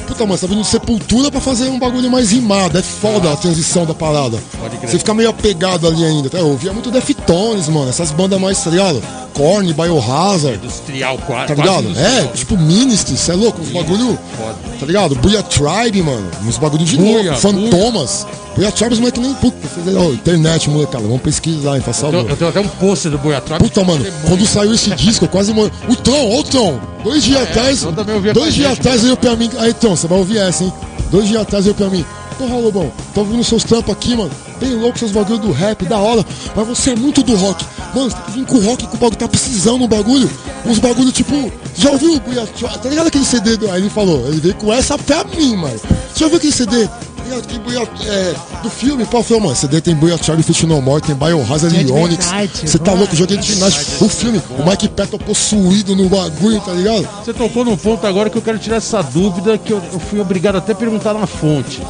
Puta, 0.07 0.25
mano, 0.25 0.37
você 0.37 0.47
tá 0.47 0.53
vindo 0.53 0.63
de 0.63 0.69
sepultura 0.69 1.31
pra 1.31 1.41
fazer 1.41 1.69
um 1.69 1.79
bagulho 1.79 2.11
mais 2.11 2.31
rimado. 2.31 2.79
É 2.79 2.83
foda 2.83 3.33
a 3.33 3.37
transição 3.37 3.85
da 3.85 3.95
parada. 3.95 4.39
Pode 4.59 4.77
crer. 4.77 4.91
Você 4.91 4.99
fica 4.99 5.13
meio 5.13 5.31
apegado 5.31 5.87
ali 5.87 6.05
ainda. 6.05 6.31
Tá? 6.31 6.39
Eu 6.39 6.49
ouvia 6.49 6.73
muito 6.73 6.91
Deftones, 6.91 7.69
mano. 7.69 7.89
Essas 7.89 8.11
bandas 8.13 8.41
mais, 8.41 8.63
tá 8.63 8.71
ligado? 8.71 9.03
Korn, 9.37 9.73
Biohazard. 9.75 10.57
Industrial, 10.57 11.19
quase. 11.27 11.49
Tá 11.49 11.55
quase 11.55 11.61
ligado? 11.71 11.85
industrial. 11.91 12.13
É, 12.25 12.27
tipo 12.29 12.57
Ministry, 12.57 13.17
cê 13.17 13.33
é 13.33 13.35
louco? 13.35 13.61
Uns 13.61 13.69
bagulho. 13.71 14.19
Foda. 14.39 14.55
Tá 14.81 14.87
ligado? 14.87 15.15
Buia 15.17 15.43
Tribe, 15.43 16.03
mano. 16.03 16.27
Uns 16.47 16.57
bagulho 16.59 16.85
de 16.85 16.97
Buia, 16.97 17.23
louco. 17.33 17.39
Fantomas. 17.39 18.27
Buia 18.57 18.73
Tribe, 18.73 18.95
os 18.95 18.99
moleque 19.01 19.21
nem. 19.21 19.35
Puta, 19.35 19.57
ó, 19.99 20.05
internet, 20.13 20.71
molecada. 20.71 21.05
Vamos 21.05 21.21
pesquisar, 21.21 21.77
hein? 21.77 21.83
Faz 21.83 22.03
Eu, 22.03 22.11
favor. 22.13 22.31
eu 22.31 22.37
tenho 22.37 22.51
até 22.51 22.61
um 22.61 22.69
pôster 22.69 23.11
do 23.11 23.19
Boiatrap. 23.19 23.61
Puta, 23.63 23.85
mano, 23.85 24.05
quando 24.27 24.47
saiu 24.47 24.73
esse 24.75 24.91
disco, 24.95 25.27
eu 25.27 25.29
quase 25.29 25.53
morri. 25.53 25.71
O 25.89 25.95
Tron, 25.97 26.31
ó 26.31 26.41
o 26.41 26.43
Tron. 26.43 26.81
Dois 27.05 27.23
dias 27.23 27.43
atrás. 27.43 27.83
eu 27.83 27.93
também 27.93 28.15
ouvia 28.15 28.33
com 28.33 28.39
a 28.39 28.43
Dois 28.43 28.55
dias 28.55 28.69
gente, 28.71 28.81
atrás 28.81 29.03
veio 29.03 29.17
pra 29.17 29.37
mim. 29.37 29.51
Aí, 29.59 29.75
Tron, 29.75 29.95
você 29.95 30.07
vai 30.09 30.19
ouvir 30.19 30.39
essa, 30.39 30.65
hein? 30.65 30.73
Dois 31.11 31.29
dias 31.29 31.43
atrás 31.43 31.65
veio 31.65 31.75
pra 31.75 31.89
mim. 31.91 32.05
Porra, 32.39 32.55
Lobão, 32.57 32.91
tô 33.15 33.21
ouvindo 33.21 33.45
seus 33.45 33.65
trampos 33.65 33.93
aqui, 33.93 34.17
mano. 34.17 34.31
Bem 34.61 34.75
louco 34.75 34.99
seus 34.99 35.13
bagulho 35.13 35.39
do 35.39 35.53
rap, 35.53 35.85
da 35.85 35.99
hora. 35.99 36.25
Mas 36.55 36.67
você 36.67 36.91
é 36.91 36.97
muito 36.97 37.23
do 37.23 37.37
rock. 37.37 37.65
Mano, 37.95 38.11
você 38.11 38.17
tem 38.17 38.25
que 38.25 38.31
vir 38.33 38.47
com 38.47 38.57
o 38.57 38.65
rock 38.65 38.87
que 38.87 38.95
o 38.95 38.99
bagulho 38.99 39.17
tá 39.17 39.29
precisando 39.29 39.79
no 39.79 39.89
bagulho. 39.89 40.31
Uns 40.65 40.79
bagulho 40.79 41.13
tipo. 41.13 41.53
Já 41.75 41.91
ouviu 41.91 42.15
o 42.15 42.21
Tá 42.21 42.89
ligado 42.89 43.09
aquele 43.09 43.25
CD? 43.25 43.57
Do... 43.57 43.71
Aí 43.71 43.83
ele 43.83 43.91
falou, 43.91 44.27
ele 44.29 44.41
veio 44.41 44.55
com 44.55 44.73
essa 44.73 44.97
pra 44.97 45.25
mim, 45.25 45.57
mano. 45.57 45.79
Você 45.79 46.21
já 46.21 46.27
ouviu 46.27 46.39
aquele 46.39 46.53
CD? 46.53 46.87
Tá 46.87 47.25
ligado? 47.25 47.47
Tem 47.47 47.59
Buia, 47.59 47.89
é, 48.07 48.35
do 48.63 48.71
filme, 48.71 49.05
pô, 49.05 49.23
falou, 49.23 49.43
mano, 49.43 49.57
CD 49.57 49.81
tem 49.81 49.95
Buia 49.95 50.17
Charlie 50.17 50.43
Fit 50.43 50.65
No 50.65 50.81
More, 50.81 51.03
tem 51.03 51.15
Biohazard 51.15 51.75
e 51.77 51.91
Onyx. 51.91 52.27
Você 52.65 52.79
tá 52.79 52.93
louco, 52.93 53.15
joguei 53.15 53.37
de 53.37 53.57
Night. 53.57 53.79
O 54.01 54.09
filme, 54.09 54.41
o 54.59 54.69
Mike 54.69 54.89
Patton 54.89 55.19
possuído 55.19 55.95
no 55.95 56.09
bagulho, 56.09 56.61
tá 56.61 56.73
ligado? 56.73 57.07
Você 57.25 57.35
tocou 57.35 57.65
num 57.65 57.77
ponto 57.77 58.07
agora 58.07 58.31
que 58.31 58.39
eu 58.39 58.43
quero 58.43 58.59
tirar 58.59 58.77
essa 58.77 59.03
dúvida 59.03 59.59
que 59.59 59.73
eu, 59.73 59.83
eu 59.93 59.99
fui 59.99 60.21
obrigado 60.21 60.57
até 60.57 60.73
a 60.73 60.77
perguntar 60.77 61.15
na 61.15 61.27
fonte. 61.27 61.83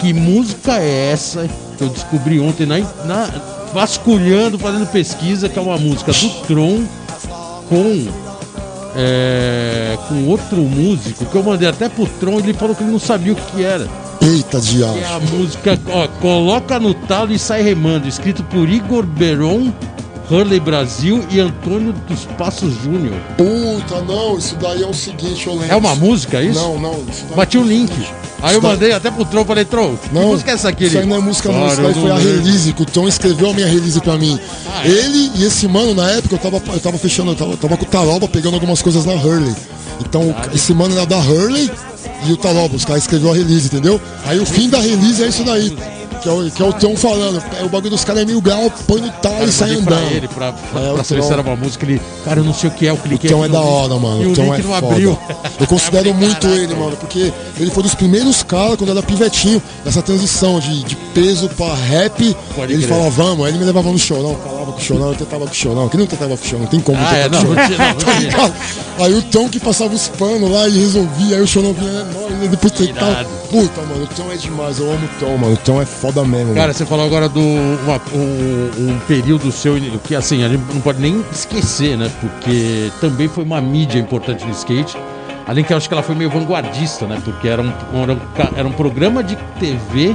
Que 0.00 0.12
música 0.12 0.78
é 0.78 1.10
essa 1.12 1.48
que 1.78 1.84
eu 1.84 1.88
descobri 1.88 2.38
ontem 2.40 2.66
na, 2.66 2.78
na- 3.06 3.30
vasculhando, 3.72 4.58
fazendo 4.58 4.86
pesquisa, 4.88 5.48
que 5.48 5.58
é 5.58 5.62
uma 5.62 5.78
música 5.78 6.12
do 6.12 6.28
Tron 6.46 6.82
com 7.68 8.06
é, 8.96 9.96
com 10.08 10.26
outro 10.26 10.56
músico, 10.62 11.24
que 11.26 11.34
eu 11.36 11.42
mandei 11.42 11.68
até 11.68 11.88
pro 11.88 12.06
Tron, 12.06 12.38
ele 12.40 12.52
falou 12.54 12.74
que 12.74 12.82
ele 12.82 12.90
não 12.90 12.98
sabia 12.98 13.32
o 13.32 13.36
que 13.36 13.62
era. 13.62 13.86
Eita, 14.20 14.60
Que 14.60 14.82
é 15.04 15.06
a 15.06 15.20
música, 15.20 15.78
ó, 15.92 16.08
Coloca 16.20 16.80
no 16.80 16.92
Talo 16.94 17.32
e 17.32 17.38
Sai 17.38 17.62
Remando, 17.62 18.08
escrito 18.08 18.42
por 18.44 18.68
Igor 18.68 19.04
Beron, 19.06 19.72
Hurley 20.30 20.60
Brasil 20.60 21.24
e 21.30 21.40
Antônio 21.40 21.92
dos 22.06 22.24
Passos 22.36 22.74
Júnior. 22.82 23.14
Puta, 23.36 24.02
não, 24.02 24.36
isso 24.36 24.56
daí 24.56 24.82
é 24.82 24.86
o 24.86 24.92
seguinte, 24.94 25.46
eu 25.46 25.54
lembro. 25.54 25.72
É 25.72 25.76
uma 25.76 25.94
música 25.94 26.42
isso? 26.42 26.58
Não, 26.60 26.78
não. 26.78 27.02
Isso. 27.10 27.24
Bati 27.34 27.56
o 27.58 27.62
link. 27.64 27.92
Aí 28.40 28.54
eu 28.54 28.62
mandei 28.62 28.92
até 28.92 29.10
pro 29.10 29.24
Tron, 29.24 29.44
falei, 29.44 29.64
Tron, 29.64 29.96
que 29.96 30.14
Não, 30.14 30.28
música 30.28 30.50
é 30.52 30.54
essa 30.54 30.68
aqui? 30.68 30.84
Isso 30.84 30.98
aí 30.98 31.06
não 31.06 31.16
é 31.16 31.18
música, 31.18 31.50
não. 31.50 31.60
"Cara, 31.60 31.72
Isso 31.72 31.82
daí 31.82 31.90
eu 31.90 31.94
foi 31.94 32.10
a 32.10 32.14
não 32.14 32.22
lembro." 32.22 32.42
release, 32.44 32.72
que 32.72 32.82
o 32.82 32.86
Tom 32.86 33.08
escreveu 33.08 33.50
a 33.50 33.54
minha 33.54 33.66
release 33.66 34.00
pra 34.00 34.16
mim. 34.16 34.38
Ah, 34.70 34.84
é? 34.84 34.88
Ele 34.88 35.32
e 35.34 35.44
esse 35.44 35.66
mano, 35.66 35.92
na 35.94 36.08
época, 36.10 36.34
eu 36.36 36.38
tava, 36.38 36.62
eu 36.72 36.80
tava 36.80 36.98
fechando, 36.98 37.32
eu 37.32 37.34
tava, 37.34 37.50
eu 37.52 37.56
tava 37.56 37.76
com 37.76 37.84
o 37.84 37.88
Taroba 37.88 38.28
pegando 38.28 38.54
algumas 38.54 38.80
coisas 38.80 39.04
na 39.04 39.14
Hurley. 39.14 39.54
Então, 40.00 40.22
o- 40.30 40.54
esse 40.54 40.72
mano 40.72 40.94
era 40.96 41.04
da 41.04 41.18
Hurley 41.18 41.68
e 42.28 42.32
o 42.32 42.36
Taroba, 42.36 42.76
os 42.76 42.84
caras 42.84 43.02
escreveu 43.02 43.32
a 43.32 43.34
release, 43.34 43.66
entendeu? 43.66 44.00
Aí 44.24 44.38
o 44.38 44.46
fim 44.46 44.68
da 44.68 44.78
release 44.78 45.20
é 45.24 45.26
isso 45.26 45.42
daí. 45.42 45.76
Que 46.20 46.28
é 46.28 46.32
o, 46.32 46.50
que 46.50 46.62
é 46.62 46.64
o 46.64 46.72
Tom 46.72 46.96
falando. 46.96 47.42
É, 47.60 47.64
o 47.64 47.68
bagulho 47.68 47.90
dos 47.90 48.04
caras 48.04 48.22
é 48.22 48.24
mil 48.24 48.40
grau, 48.40 48.70
põe 48.86 49.00
no 49.00 49.10
tal 49.12 49.32
Cara, 49.32 49.44
e 49.44 49.52
sai 49.52 49.68
mandei 49.70 49.84
pra 49.84 49.96
andando. 49.96 50.12
ele, 50.12 50.28
pra, 50.28 50.52
pra, 50.52 50.80
É, 50.80 50.92
pra 51.02 51.38
o 51.38 51.40
uma 51.42 51.56
música, 51.56 51.84
ele, 51.86 52.00
cara, 52.24 52.40
eu 52.40 52.44
não 52.44 52.54
sei 52.54 52.70
o 52.70 52.72
que 52.72 52.86
é, 52.86 52.90
eu 52.90 52.94
O 52.94 52.98
cliquei 52.98 53.30
Tom 53.30 53.42
é 53.42 53.46
aqui 53.46 53.52
da 53.52 53.60
hora, 53.60 53.92
link, 53.94 54.02
mano. 54.02 54.28
O 54.28 54.32
o 54.32 54.34
Tom 54.34 54.54
é 54.54 54.58
não 54.58 54.64
foda. 54.74 54.86
abriu. 54.86 55.18
Eu 55.60 55.66
considero 55.66 56.14
muito 56.14 56.40
"Caraca, 56.40 56.60
ele, 56.60 56.74
mano, 56.74 56.96
porque 56.96 57.32
ele 57.58 57.70
foi 57.70 57.82
dos 57.82 57.94
primeiros 57.94 58.42
caras 58.42 58.76
quando 58.76 58.90
era 58.90 59.02
pivetinho, 59.02 59.62
dessa 59.84 60.02
transição 60.02 60.58
de, 60.60 60.82
de 60.84 60.96
peso 61.14 61.48
pra 61.50 61.74
rap. 61.74 62.36
Pode 62.54 62.72
ele 62.72 62.82
crer. 62.82 62.88
falava, 62.96 63.10
vamos, 63.10 63.46
aí 63.46 63.52
ele 63.52 63.58
me 63.58 63.64
levava 63.64 63.90
no 63.90 63.98
chorão, 63.98 64.36
falava 64.44 64.72
com 64.72 64.78
o 64.78 64.82
chorão, 64.82 65.08
eu 65.08 65.14
tentava 65.14 65.44
com 65.46 65.52
o 65.52 65.54
chorão. 65.54 65.88
Quem 65.88 66.00
não 66.00 66.06
tentava 66.06 66.36
com 66.36 66.44
o 66.44 66.46
chorão? 66.46 66.62
Não 66.62 66.70
tem 66.70 66.80
como 66.80 66.98
Ah, 66.98 67.16
é, 67.16 67.28
não, 67.28 67.40
o 67.40 67.44
não 67.44 67.54
não, 67.54 68.30
Tá? 68.30 68.52
Aí 69.04 69.14
o 69.14 69.22
Tom 69.22 69.48
que 69.48 69.60
passava 69.60 69.94
os 69.94 70.08
panos 70.08 70.50
lá 70.50 70.68
e 70.68 70.78
resolvia, 70.78 71.36
aí 71.36 71.42
o 71.42 71.46
chorão 71.46 71.72
vinha 71.72 72.06
e 72.44 72.48
depois 72.48 72.72
tentava. 72.72 73.24
Puta, 73.50 73.80
mano, 73.82 74.04
o 74.04 74.06
Tom 74.08 74.30
é 74.32 74.36
demais, 74.36 74.78
eu 74.78 74.92
amo 74.92 75.04
o 75.06 75.20
Tom, 75.20 75.36
mano. 75.38 75.54
O 75.54 75.56
é 75.80 75.86
foda 75.86 76.17
mesmo. 76.24 76.54
Cara, 76.54 76.72
você 76.72 76.84
falou 76.86 77.06
agora 77.06 77.28
uma- 77.28 78.00
um, 78.14 78.90
um 78.90 78.98
período 79.06 79.50
seu 79.52 79.74
que 80.04 80.14
assim, 80.14 80.44
a 80.44 80.48
gente 80.48 80.62
não 80.72 80.80
pode 80.80 81.00
nem 81.00 81.24
esquecer, 81.32 81.96
né? 81.96 82.10
Porque 82.20 82.90
também 83.00 83.28
foi 83.28 83.44
uma 83.44 83.60
mídia 83.60 83.98
importante 83.98 84.44
no 84.44 84.52
skate. 84.52 84.96
Além 85.46 85.64
que 85.64 85.72
eu 85.72 85.76
acho 85.76 85.88
que 85.88 85.94
ela 85.94 86.02
foi 86.02 86.14
meio 86.14 86.28
vanguardista, 86.30 87.06
né? 87.06 87.18
Porque 87.24 87.48
era 87.48 87.62
um, 87.62 87.72
era 88.02 88.12
um, 88.12 88.18
era 88.58 88.68
um 88.68 88.72
programa 88.72 89.22
de 89.22 89.36
TV 89.58 90.14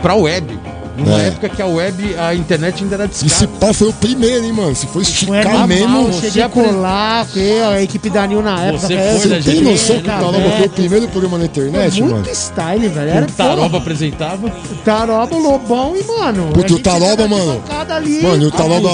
pra 0.00 0.14
web. 0.14 0.58
Numa 0.96 1.20
É. 1.22 1.28
época 1.28 1.48
que 1.48 1.62
a 1.62 1.66
web, 1.66 2.14
a 2.18 2.34
internet 2.34 2.82
ainda 2.82 2.94
era 2.96 3.06
E 3.06 3.14
se 3.14 3.24
discada. 3.24 3.52
pá 3.60 3.72
foi 3.72 3.88
o 3.88 3.92
primeiro, 3.92 4.44
hein, 4.44 4.52
mano. 4.52 4.74
Se 4.76 4.86
for 4.86 4.92
Foi 4.94 5.02
esticar 5.02 5.66
mesmo. 5.66 5.96
eu 5.98 6.12
você 6.12 6.26
cheguei 6.26 6.42
a 6.42 6.48
colar, 6.48 7.26
a 7.72 7.82
equipe 7.82 8.10
da 8.10 8.26
Nil 8.26 8.42
na 8.42 8.60
época. 8.64 8.86
Você 8.86 8.96
foi, 8.96 8.96
eu- 8.96 9.12
né, 9.12 9.18
Você 9.18 9.28
tem 9.28 9.40
gente? 9.56 9.62
noção 9.64 9.96
que 9.96 10.02
o 10.02 10.12
Taroba 10.12 10.50
foi 10.56 10.66
o 10.66 10.70
primeiro 10.70 11.08
programa 11.08 11.38
na 11.38 11.44
internet, 11.46 12.00
mano? 12.02 12.14
Muito 12.14 12.30
style, 12.30 12.88
velho. 12.88 13.10
Era 13.10 13.26
O 13.26 13.32
Taroba 13.32 13.78
apresentava. 13.78 14.50
Taroba, 14.84 15.36
Lobão 15.36 15.94
e, 15.96 16.04
mano. 16.04 16.50
Puta, 16.52 16.74
o 16.74 16.78
Taroba, 16.78 17.26
mano. 17.28 17.62
Mano, 18.22 18.42
e 18.42 18.46
o 18.46 18.50
Taroba- 18.50 18.90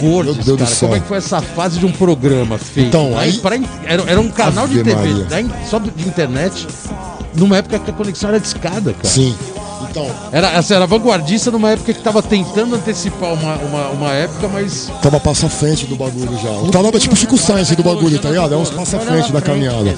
Meu 0.00 0.34
Deus 0.34 0.58
do 0.58 0.66
céu. 0.66 0.88
Como 0.88 0.96
é 0.96 1.00
que 1.00 1.08
foi 1.08 1.18
essa 1.18 1.40
fase 1.40 1.78
de 1.78 1.86
um 1.86 1.92
programa 1.92 2.58
feito? 2.58 2.88
Então, 2.88 3.10
né? 3.10 3.18
aí- 3.20 3.40
era, 3.86 4.02
era 4.10 4.20
um 4.20 4.28
canal 4.28 4.66
de 4.66 4.82
TV, 4.82 5.08
in- 5.40 5.50
só 5.68 5.78
de 5.78 5.88
internet, 6.06 6.66
numa 7.38 7.56
época 7.56 7.78
que 7.78 7.90
a 7.90 7.94
conexão 7.94 8.30
era 8.30 8.40
discada, 8.40 8.92
cara. 8.92 9.08
Sim. 9.08 9.34
Então, 9.90 10.06
Era, 10.32 10.58
assim, 10.58 10.74
era 10.74 10.86
vanguardista 10.86 11.50
numa 11.50 11.70
época 11.70 11.94
que 11.94 12.02
tava 12.02 12.22
tentando 12.22 12.74
antecipar 12.74 13.32
uma, 13.32 13.54
uma, 13.56 13.88
uma 13.88 14.12
época, 14.12 14.48
mas. 14.48 14.90
tava 15.02 15.18
passo 15.18 15.46
à 15.46 15.48
frente 15.48 15.86
do 15.86 15.96
bagulho 15.96 16.38
já. 16.42 16.50
O 16.50 16.70
Taroba 16.70 16.98
é 16.98 17.00
tipo 17.00 17.16
Chico 17.16 17.38
Sainz 17.38 17.70
do 17.70 17.82
bagulho, 17.82 18.18
tá 18.18 18.28
ligado? 18.28 18.54
É 18.54 18.56
uns 18.56 18.70
passos 18.70 18.94
à 18.94 19.00
frente 19.00 19.32
da 19.32 19.40
caminhada. 19.40 19.96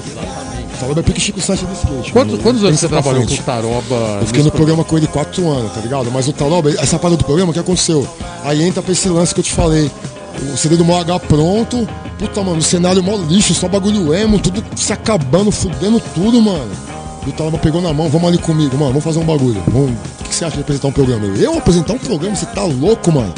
O 0.75 0.77
Taroba 0.79 0.99
é 1.01 1.03
pique 1.03 1.19
Chico 1.19 1.41
Sainz 1.41 1.61
do 1.61 1.73
skate. 1.73 2.11
Quantos, 2.13 2.31
mano. 2.31 2.43
quantos 2.43 2.63
anos 2.63 2.79
você 2.79 2.87
trabalhou 2.87 3.21
com 3.21 3.27
frente. 3.27 3.41
o 3.41 3.43
Taroba? 3.43 3.95
Eu 4.21 4.27
fiquei 4.27 4.43
no 4.43 4.51
programa 4.51 4.83
com 4.83 4.97
ele 4.97 5.07
quatro 5.07 5.49
anos, 5.49 5.73
tá 5.73 5.81
ligado? 5.81 6.09
Mas 6.09 6.27
o 6.27 6.33
Taroba, 6.33 6.69
essa 6.71 6.97
parada 6.97 7.17
do 7.17 7.25
programa, 7.25 7.51
o 7.51 7.53
que 7.53 7.59
aconteceu? 7.59 8.07
Aí 8.45 8.63
entra 8.63 8.81
pra 8.81 8.91
esse 8.93 9.09
lance 9.09 9.33
que 9.33 9.41
eu 9.41 9.43
te 9.43 9.51
falei. 9.51 9.91
O 10.53 10.57
CD 10.57 10.77
do 10.77 10.95
H 10.95 11.19
pronto. 11.19 11.87
Puta, 12.17 12.41
mano, 12.43 12.57
o 12.59 12.61
cenário 12.61 13.03
mó 13.03 13.17
lixo, 13.17 13.53
só 13.53 13.67
bagulho 13.67 14.13
emo, 14.13 14.39
tudo 14.39 14.63
se 14.75 14.93
acabando, 14.93 15.51
fudendo 15.51 15.99
tudo, 16.13 16.39
mano. 16.39 16.69
E 17.25 17.29
o 17.29 17.33
Taroba 17.33 17.57
pegou 17.57 17.81
na 17.81 17.93
mão, 17.93 18.09
vamos 18.09 18.27
ali 18.27 18.37
comigo, 18.37 18.71
mano, 18.77 18.89
vamos 18.89 19.03
fazer 19.03 19.19
um 19.19 19.25
bagulho. 19.25 19.61
Vamos... 19.67 19.91
O 19.91 20.23
que 20.23 20.33
você 20.35 20.45
acha 20.45 20.55
de 20.55 20.61
apresentar 20.61 20.87
um 20.87 20.91
programa? 20.91 21.25
Eu, 21.27 21.35
eu 21.35 21.57
apresentar 21.57 21.93
um 21.93 21.97
programa? 21.99 22.35
Você 22.35 22.45
tá 22.47 22.63
louco, 22.63 23.11
mano? 23.11 23.33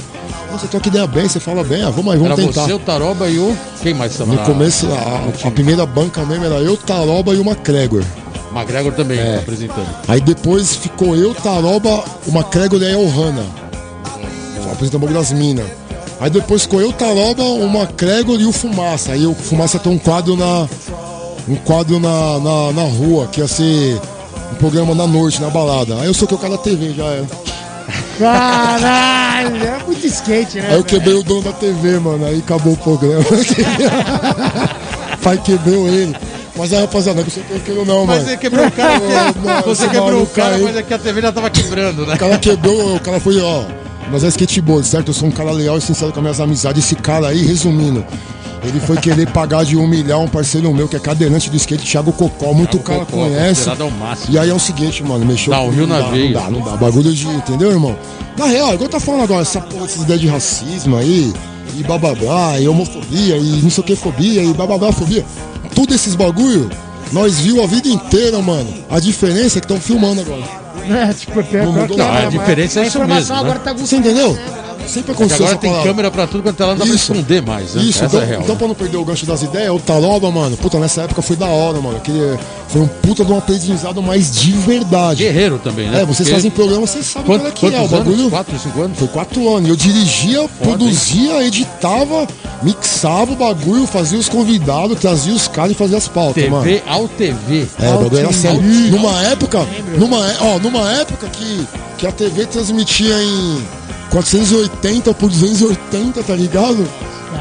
Você 0.51 0.67
troca 0.67 0.87
ideia 0.87 1.07
bem, 1.07 1.27
você 1.27 1.39
fala 1.39 1.63
bem, 1.63 1.81
ah, 1.81 1.89
vamos 1.89 2.13
aí, 2.13 2.19
vamos 2.19 2.37
Era 2.37 2.47
tentar. 2.47 2.65
você, 2.65 2.73
o 2.73 2.79
Taroba 2.79 3.27
e 3.27 3.39
o. 3.39 3.57
Quem 3.81 3.93
mais 3.93 4.15
tava 4.15 4.33
No 4.33 4.37
começo, 4.43 4.87
a, 4.91 5.47
a 5.47 5.51
primeira 5.51 5.83
banca 5.85 6.23
mesmo 6.25 6.45
era 6.45 6.55
eu, 6.55 6.77
Taroba 6.77 7.33
e 7.33 7.39
o 7.39 7.41
McGregor. 7.41 8.03
McGregor 8.53 8.93
também 8.93 9.17
É. 9.19 9.37
apresentando. 9.37 9.87
Aí 10.07 10.21
depois 10.21 10.75
ficou 10.75 11.15
eu, 11.15 11.33
Taroba, 11.33 12.03
o 12.27 12.31
McGregor 12.31 12.79
e 12.83 12.93
a 12.93 12.97
Ohana. 12.99 13.43
Apresentando 14.71 14.95
o 14.97 14.99
bagulho 15.07 15.19
das 15.19 15.31
minas. 15.31 15.65
Aí 16.19 16.29
depois 16.29 16.61
ficou 16.61 16.79
eu, 16.79 16.93
Taroba, 16.93 17.41
o 17.43 17.65
McGregor 17.65 18.39
e 18.39 18.45
o 18.45 18.51
Fumaça. 18.51 19.11
Aí 19.13 19.25
o 19.25 19.33
Fumaça 19.33 19.79
tem 19.79 19.91
um 19.91 19.97
quadro 19.97 20.37
na. 20.37 20.67
Um 21.47 21.55
quadro 21.55 21.99
na, 21.99 22.39
na, 22.39 22.71
na 22.71 22.83
rua, 22.83 23.27
que 23.27 23.41
ia 23.41 23.47
ser 23.47 23.99
um 24.51 24.55
programa 24.55 24.95
na 24.95 25.05
noite, 25.05 25.41
na 25.41 25.49
balada. 25.49 25.95
Aí 25.99 26.07
eu 26.07 26.13
sou 26.13 26.27
que 26.27 26.33
o 26.33 26.37
cara 26.37 26.57
da 26.57 26.63
TV, 26.63 26.93
já 26.93 27.05
é. 27.05 27.23
Caralho, 28.17 29.57
é 29.57 29.83
muito 29.85 30.05
skate, 30.07 30.59
né? 30.59 30.69
Aí 30.69 30.75
eu 30.75 30.83
quebrei 30.83 31.15
o 31.15 31.23
dono 31.23 31.41
da 31.41 31.51
TV, 31.51 31.99
mano. 31.99 32.25
Aí 32.25 32.39
acabou 32.39 32.73
o 32.73 32.77
programa. 32.77 33.23
Pai 35.21 35.37
quebrou 35.37 35.87
ele. 35.87 36.15
Mas 36.55 36.71
aí, 36.71 36.81
rapaziada, 36.81 37.21
não 37.21 37.27
é 37.27 37.29
que 37.29 37.31
você 37.31 37.59
quebrou 37.65 37.85
não, 37.85 38.05
Mas 38.05 38.17
mano. 38.17 38.29
você 38.29 38.37
quebrou 38.37 38.67
o 38.67 38.71
cara, 38.71 38.99
Não, 38.99 39.61
que... 39.61 39.67
você 39.69 39.83
esse 39.83 39.91
quebrou 39.91 40.21
o 40.21 40.27
cara, 40.27 40.57
mas 40.59 40.75
é 40.77 40.83
que 40.83 40.93
a 40.93 40.99
TV 40.99 41.21
já 41.21 41.31
tava 41.31 41.49
quebrando, 41.49 42.05
né? 42.05 42.13
O 42.13 42.17
cara 42.17 42.37
quebrou, 42.37 42.95
o 42.95 42.99
cara 42.99 43.19
foi, 43.19 43.41
ó. 43.41 43.63
Nós 44.11 44.23
é 44.23 44.27
skateboard, 44.27 44.87
certo? 44.87 45.07
Eu 45.07 45.13
sou 45.15 45.27
um 45.29 45.31
cara 45.31 45.51
leal 45.51 45.77
e 45.77 45.81
sincero 45.81 46.11
com 46.11 46.19
as 46.19 46.23
minhas 46.23 46.39
amizades. 46.39 46.85
Esse 46.85 46.95
cara 46.95 47.29
aí, 47.29 47.43
resumindo, 47.43 48.05
ele 48.63 48.79
foi 48.79 48.97
querer 48.97 49.29
pagar 49.29 49.65
de 49.65 49.75
humilhar 49.75 50.19
um 50.19 50.27
parceiro 50.27 50.73
meu 50.73 50.87
que 50.87 50.95
é 50.95 50.99
cadeirante 50.99 51.49
do 51.49 51.57
skate, 51.57 51.85
Thiago 51.85 52.11
Cocó. 52.13 52.53
Muito 52.53 52.77
Thiago 52.77 52.83
cara 52.83 53.05
Cocó, 53.05 53.23
conhece. 53.23 53.69
ao 53.69 53.91
máximo. 53.91 54.33
E 54.33 54.39
aí 54.39 54.49
é 54.49 54.53
o 54.53 54.59
seguinte, 54.59 55.03
mano, 55.03 55.25
mexeu 55.25 55.51
Dá 55.51 55.61
o 55.61 55.69
rio 55.69 55.85
na 55.85 55.99
não 55.99 56.05
dá, 56.05 56.11
veia. 56.11 56.33
Não 56.33 56.41
dá, 56.41 56.49
não 56.49 56.61
dá. 56.61 56.77
Bagulho 56.77 57.11
de. 57.13 57.27
Entendeu, 57.27 57.71
irmão? 57.71 57.97
Na 58.37 58.45
real, 58.45 58.73
igual 58.73 58.89
tá 58.89 58.99
falando 58.99 59.23
agora, 59.23 59.41
essa 59.41 59.61
porra, 59.61 59.85
essas 59.85 60.01
ideias 60.03 60.21
de 60.21 60.27
racismo 60.27 60.97
aí, 60.97 61.33
e 61.77 61.83
blá, 61.83 62.59
e 62.59 62.67
homofobia, 62.67 63.37
e 63.37 63.61
não 63.61 63.69
sei 63.69 63.83
o 63.83 63.85
que 63.85 63.95
fobia, 63.95 64.43
e 64.43 64.53
blá 64.53 64.91
fobia. 64.91 65.23
Tudo 65.75 65.93
esses 65.93 66.15
bagulho, 66.15 66.69
nós 67.11 67.39
viu 67.39 67.63
a 67.63 67.67
vida 67.67 67.87
inteira, 67.87 68.41
mano. 68.41 68.73
A 68.89 68.99
diferença 68.99 69.59
é 69.59 69.61
que 69.61 69.65
estão 69.65 69.79
filmando 69.79 70.21
agora. 70.21 70.63
É, 70.83 71.13
tipo, 71.13 71.39
é 71.39 71.43
pior 71.43 71.65
Não 71.65 72.05
é, 72.05 72.11
mas 72.11 72.25
A 72.25 72.29
diferença 72.29 72.79
é 72.81 72.87
isso 72.87 72.99
mesmo, 72.99 73.33
né? 73.33 73.39
agora 73.39 73.59
tá 73.59 73.73
Você 73.73 73.95
entendeu? 73.95 74.35
Porque 74.35 74.62
Sempre 74.87 75.11
aconteceu 75.13 75.45
agora 75.45 75.57
tem 75.59 75.83
câmera 75.83 76.11
pra 76.11 76.27
tudo 76.27 76.43
quanto 76.43 76.61
ela 76.61 76.73
não 76.73 76.79
dá 76.79 76.85
pra 76.85 76.95
esconder 76.95 77.41
mais, 77.41 77.73
né? 77.73 77.81
Isso, 77.83 78.03
Essa 78.03 78.05
então, 78.05 78.21
é 78.21 78.25
real. 78.25 78.41
então 78.41 78.55
né? 78.55 78.59
pra 78.59 78.67
não 78.67 78.75
perder 78.75 78.97
o 78.97 79.05
gancho 79.05 79.25
das 79.25 79.41
ideias, 79.41 79.71
o 79.73 79.79
Taroba, 79.79 80.29
mano, 80.31 80.55
puta, 80.57 80.79
nessa 80.79 81.01
época 81.03 81.21
foi 81.21 81.35
da 81.35 81.47
hora, 81.47 81.79
mano. 81.79 81.99
Que 81.99 82.11
foi 82.67 82.81
um 82.81 82.87
puta 82.87 83.23
de 83.23 83.31
um 83.31 83.37
aprendizado 83.37 84.01
mais 84.01 84.31
de 84.31 84.51
verdade. 84.51 85.23
Guerreiro 85.23 85.59
também, 85.59 85.89
né? 85.89 86.01
É, 86.01 86.05
vocês 86.05 86.17
Porque- 86.27 86.33
fazem 86.33 86.51
programa, 86.51 86.85
vocês 86.87 87.05
sabem 87.05 87.25
Quanto, 87.27 87.41
qual 87.59 87.71
é 87.71 87.75
que 87.75 87.81
é 87.81 87.81
o 87.81 87.87
bagulho. 87.87 88.15
anos? 88.19 88.29
Quatro, 88.29 88.59
cinco 88.59 88.81
anos? 88.81 88.97
Foi 88.99 89.07
quatro 89.07 89.55
anos. 89.55 89.69
Eu 89.69 89.75
dirigia, 89.75 90.47
produzia, 90.61 91.43
editava, 91.45 92.27
mixava 92.61 93.31
o 93.31 93.35
bagulho, 93.35 93.85
fazia 93.85 94.17
os 94.17 94.27
convidados, 94.29 94.99
trazia 94.99 95.33
os 95.33 95.47
caras 95.47 95.71
e 95.71 95.75
fazia 95.75 95.97
as 95.97 96.07
pautas, 96.07 96.47
mano. 96.49 96.63
TV 96.63 96.83
ao 96.87 97.07
TV. 97.07 97.67
É, 97.81 97.89
o 97.89 97.97
bagulho 97.99 98.17
era 98.19 98.33
sério. 98.33 98.61
Numa 98.61 99.21
época, 99.23 99.65
numa, 99.97 100.17
é- 100.31 100.37
ó, 100.41 100.59
numa 100.59 100.91
época 100.93 101.27
que, 101.27 101.67
que 101.97 102.07
a 102.07 102.11
TV 102.11 102.45
transmitia 102.45 103.15
em 103.21 103.63
480 104.13 105.13
por 105.15 105.29
280, 105.29 106.23
tá 106.23 106.35
ligado? 106.35 106.87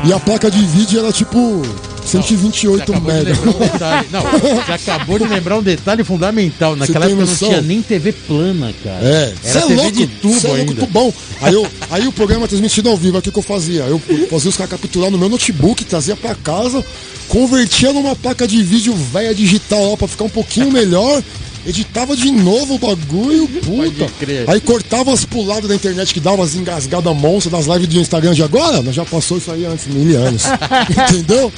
E 0.06 0.12
a 0.12 0.18
placa 0.18 0.50
de 0.50 0.58
vídeo 0.64 1.00
era 1.00 1.12
tipo 1.12 1.60
Você 2.02 2.12
128 2.22 2.82
acabou 2.92 3.12
de 3.12 3.18
mega. 3.18 3.30
lembrar 3.30 3.50
um 3.50 3.58
detalhe. 3.58 4.08
Não, 4.10 4.22
você 4.22 4.72
acabou 4.72 5.18
de 5.18 5.24
lembrar 5.26 5.58
um 5.58 5.62
detalhe 5.62 6.02
fundamental. 6.02 6.74
Naquela 6.74 7.04
época 7.04 7.20
não 7.20 7.26
noção? 7.30 7.48
tinha 7.50 7.60
nem 7.60 7.82
TV 7.82 8.12
plana, 8.12 8.72
cara. 8.82 9.04
É, 9.04 9.34
Era 9.44 9.60
cê 9.60 9.66
TV 9.66 9.74
louco, 9.74 9.92
de 9.92 10.06
tubo 10.06 10.40
cê 10.40 10.46
é 10.46 10.50
louco, 10.50 10.70
ainda. 10.70 10.86
tubão. 10.86 11.14
Aí, 11.42 11.52
eu, 11.54 11.66
aí 11.90 12.08
o 12.08 12.12
programa 12.12 12.48
transmitido 12.48 12.88
ao 12.88 12.96
vivo, 12.96 13.18
o 13.18 13.22
que, 13.22 13.30
que 13.30 13.38
eu 13.38 13.42
fazia? 13.42 13.82
Eu 13.82 14.00
fazia 14.30 14.48
os 14.48 14.56
caras 14.56 14.70
capturar 14.70 15.10
no 15.10 15.18
meu 15.18 15.28
notebook, 15.28 15.84
trazia 15.84 16.16
pra 16.16 16.34
casa, 16.34 16.82
convertia 17.28 17.92
numa 17.92 18.16
placa 18.16 18.48
de 18.48 18.62
vídeo 18.62 18.94
velha 18.94 19.34
digital 19.34 19.90
lá 19.90 19.96
pra 19.98 20.08
ficar 20.08 20.24
um 20.24 20.30
pouquinho 20.30 20.72
melhor, 20.72 21.22
editava 21.66 22.16
de 22.16 22.30
novo 22.30 22.74
o 22.74 22.78
bagulho, 22.78 23.46
puta. 23.48 24.10
Aí 24.48 24.60
cortava 24.60 25.12
as 25.12 25.24
puladas 25.24 25.68
da 25.68 25.74
internet 25.74 26.12
que 26.12 26.20
dava 26.20 26.42
as 26.42 26.54
engasgadas 26.54 27.16
monstras 27.16 27.52
das 27.66 27.74
lives 27.74 27.88
do 27.94 28.00
Instagram 28.00 28.34
de 28.34 28.42
agora, 28.42 28.82
nós 28.82 28.94
já 28.94 29.04
passou 29.04 29.38
isso 29.38 29.50
aí 29.50 29.64
antes, 29.64 29.86
mil 29.86 30.18
anos. 30.18 30.42
Entendeu? 31.10 31.52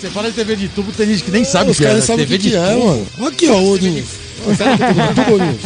Você 0.00 0.10
fala 0.10 0.28
de 0.28 0.34
TV 0.34 0.56
de 0.56 0.68
tubo, 0.68 0.92
tem 0.92 1.06
gente 1.08 1.24
que 1.24 1.30
nem 1.30 1.44
sabe 1.44 1.68
o 1.68 1.72
Os 1.72 1.78
que 1.78 1.84
é. 1.84 1.88
caras 1.88 2.02
né? 2.02 2.06
sabem 2.06 2.24
o 2.24 2.28
TV 2.28 2.38
que, 2.38 2.50
que 2.50 2.56
é, 2.56 2.74
tubo. 2.74 2.86
mano. 2.86 3.06
Aqui, 3.26 3.48
ó, 3.48 3.58
Odin. 3.62 4.04
Sério 4.56 4.76
que 4.76 4.82
é 4.84 4.88
tudo, 4.92 5.14
tudo 5.14 5.32
Ourinhos. 5.32 5.60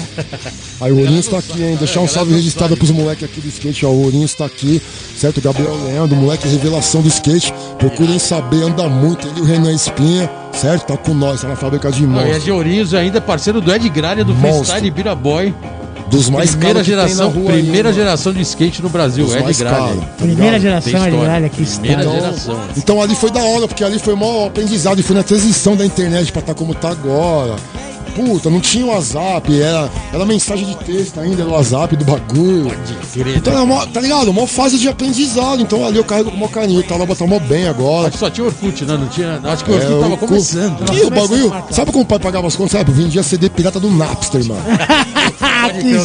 Aí 0.81 0.93
o 0.93 0.99
Ourinhos 0.99 1.27
tá 1.27 1.39
aqui, 1.39 1.63
hein? 1.63 1.77
Deixar 1.79 2.01
um 2.01 2.09
salve 2.09 2.33
registrado 2.35 2.77
pros 2.77 2.91
moleques 2.91 3.25
aqui 3.25 3.41
do 3.41 3.49
skate, 3.49 3.85
ó. 3.87 3.91
O 3.91 4.05
Ourinhos 4.05 4.35
tá 4.35 4.45
aqui, 4.45 4.81
certo? 5.17 5.41
Gabriel 5.41 5.77
Leandro, 5.87 6.17
moleque 6.17 6.47
revelação 6.49 7.03
do 7.03 7.09
skate. 7.09 7.53
Procurem 7.79 8.19
saber, 8.19 8.63
anda 8.63 8.89
muito. 8.89 9.27
Ele 9.27 9.39
e 9.39 9.43
o 9.43 9.45
Renan 9.45 9.73
Espinha, 9.73 10.31
certo? 10.53 10.87
Tá 10.87 10.97
com 10.97 11.15
nós, 11.15 11.41
tá 11.43 11.49
na 11.49 11.57
fábrica 11.57 11.91
de 11.91 12.03
e 12.03 12.05
é 12.05 12.07
monstros. 12.07 12.45
de 12.45 12.51
Ourinhos 12.53 12.95
ainda, 12.95 13.21
parceiro 13.21 13.61
do 13.61 13.73
Ed 13.75 13.89
Gralha 13.89 14.25
do 14.25 14.35
Monstro. 14.35 14.65
Freestyle 14.67 14.91
Biraboy. 14.91 15.55
Dos 16.11 16.31
mais 16.31 16.53
Primeira 16.53 16.83
caros 16.83 16.89
que 16.89 16.95
tem 16.97 17.07
geração, 17.07 17.27
na 17.29 17.39
rua 17.39 17.53
aí, 17.53 17.63
primeira 17.63 17.89
mano. 17.91 18.01
geração 18.01 18.33
de 18.33 18.41
skate 18.41 18.81
no 18.81 18.89
Brasil, 18.89 19.27
Dos 19.27 19.35
Ed 19.35 19.53
Gralha. 19.59 19.95
tá 19.97 20.07
Primeira 20.17 20.59
geração, 20.59 20.91
história. 20.91 21.19
olha 21.19 21.49
que 21.51 21.67
Primeira 21.67 22.01
história. 22.03 22.21
geração. 22.23 22.61
Então 22.79 23.03
ali 23.03 23.15
foi 23.15 23.31
da 23.31 23.43
hora, 23.43 23.69
porque 23.69 23.85
ali 23.85 23.99
foi 23.99 24.15
maior 24.15 24.47
aprendizado 24.47 24.99
e 24.99 25.03
foi 25.03 25.15
na 25.15 25.23
transição 25.23 25.77
da 25.77 25.85
internet 25.85 26.33
pra 26.33 26.41
estar 26.41 26.55
como 26.55 26.75
tá 26.75 26.89
agora. 26.93 27.57
Puta, 28.19 28.51
não 28.51 28.59
tinha 28.61 28.85
o 28.85 28.89
WhatsApp, 28.89 29.61
era, 29.63 29.89
era 30.13 30.27
mensagem 30.27 30.67
de 30.67 30.75
texto 30.79 31.21
ainda, 31.21 31.43
era 31.43 31.51
o 31.51 31.53
WhatsApp 31.55 31.95
do 31.97 32.05
bagulho. 32.05 32.73
Então 33.37 33.53
era 33.53 33.65
mó, 33.65 33.87
tá 33.87 34.01
ligado? 34.01 34.29
Uma 34.29 34.47
fase 34.47 34.77
de 34.79 34.89
aprendizado. 34.89 35.63
Então 35.63 35.87
ali 35.87 35.99
eu 35.99 36.05
carrego 36.05 36.31
com 36.31 36.37
o 36.37 36.41
maior 36.41 36.51
carinho, 36.51 36.83
tá 36.83 36.97
lá 36.97 37.07
botar 37.07 37.27
mó 37.27 37.39
bem 37.39 37.69
agora. 37.69 38.09
Acho 38.09 38.13
que 38.13 38.19
só 38.19 38.29
tinha 38.31 38.47
Orkut, 38.47 38.85
né? 38.85 38.97
Não 38.97 39.07
tinha. 39.09 39.41
Acho 39.45 39.65
que 39.65 39.71
o 39.71 39.75
Orkut 39.75 39.93
É, 39.93 40.01
tava 40.01 40.15
o 40.15 40.19
começando. 40.19 40.93
Ih, 40.95 41.03
o 41.05 41.11
bagulho. 41.11 41.53
Sabe 41.71 41.93
como 41.93 42.03
o 42.03 42.07
pai 42.07 42.19
pagava 42.19 42.47
as 42.49 42.57
contas? 42.57 42.73
Sabe? 42.73 42.91
Vendia 42.93 43.23
CD 43.23 43.49
pirata 43.49 43.79
do 43.79 43.91
Napster, 43.91 44.45
mano. 44.47 44.63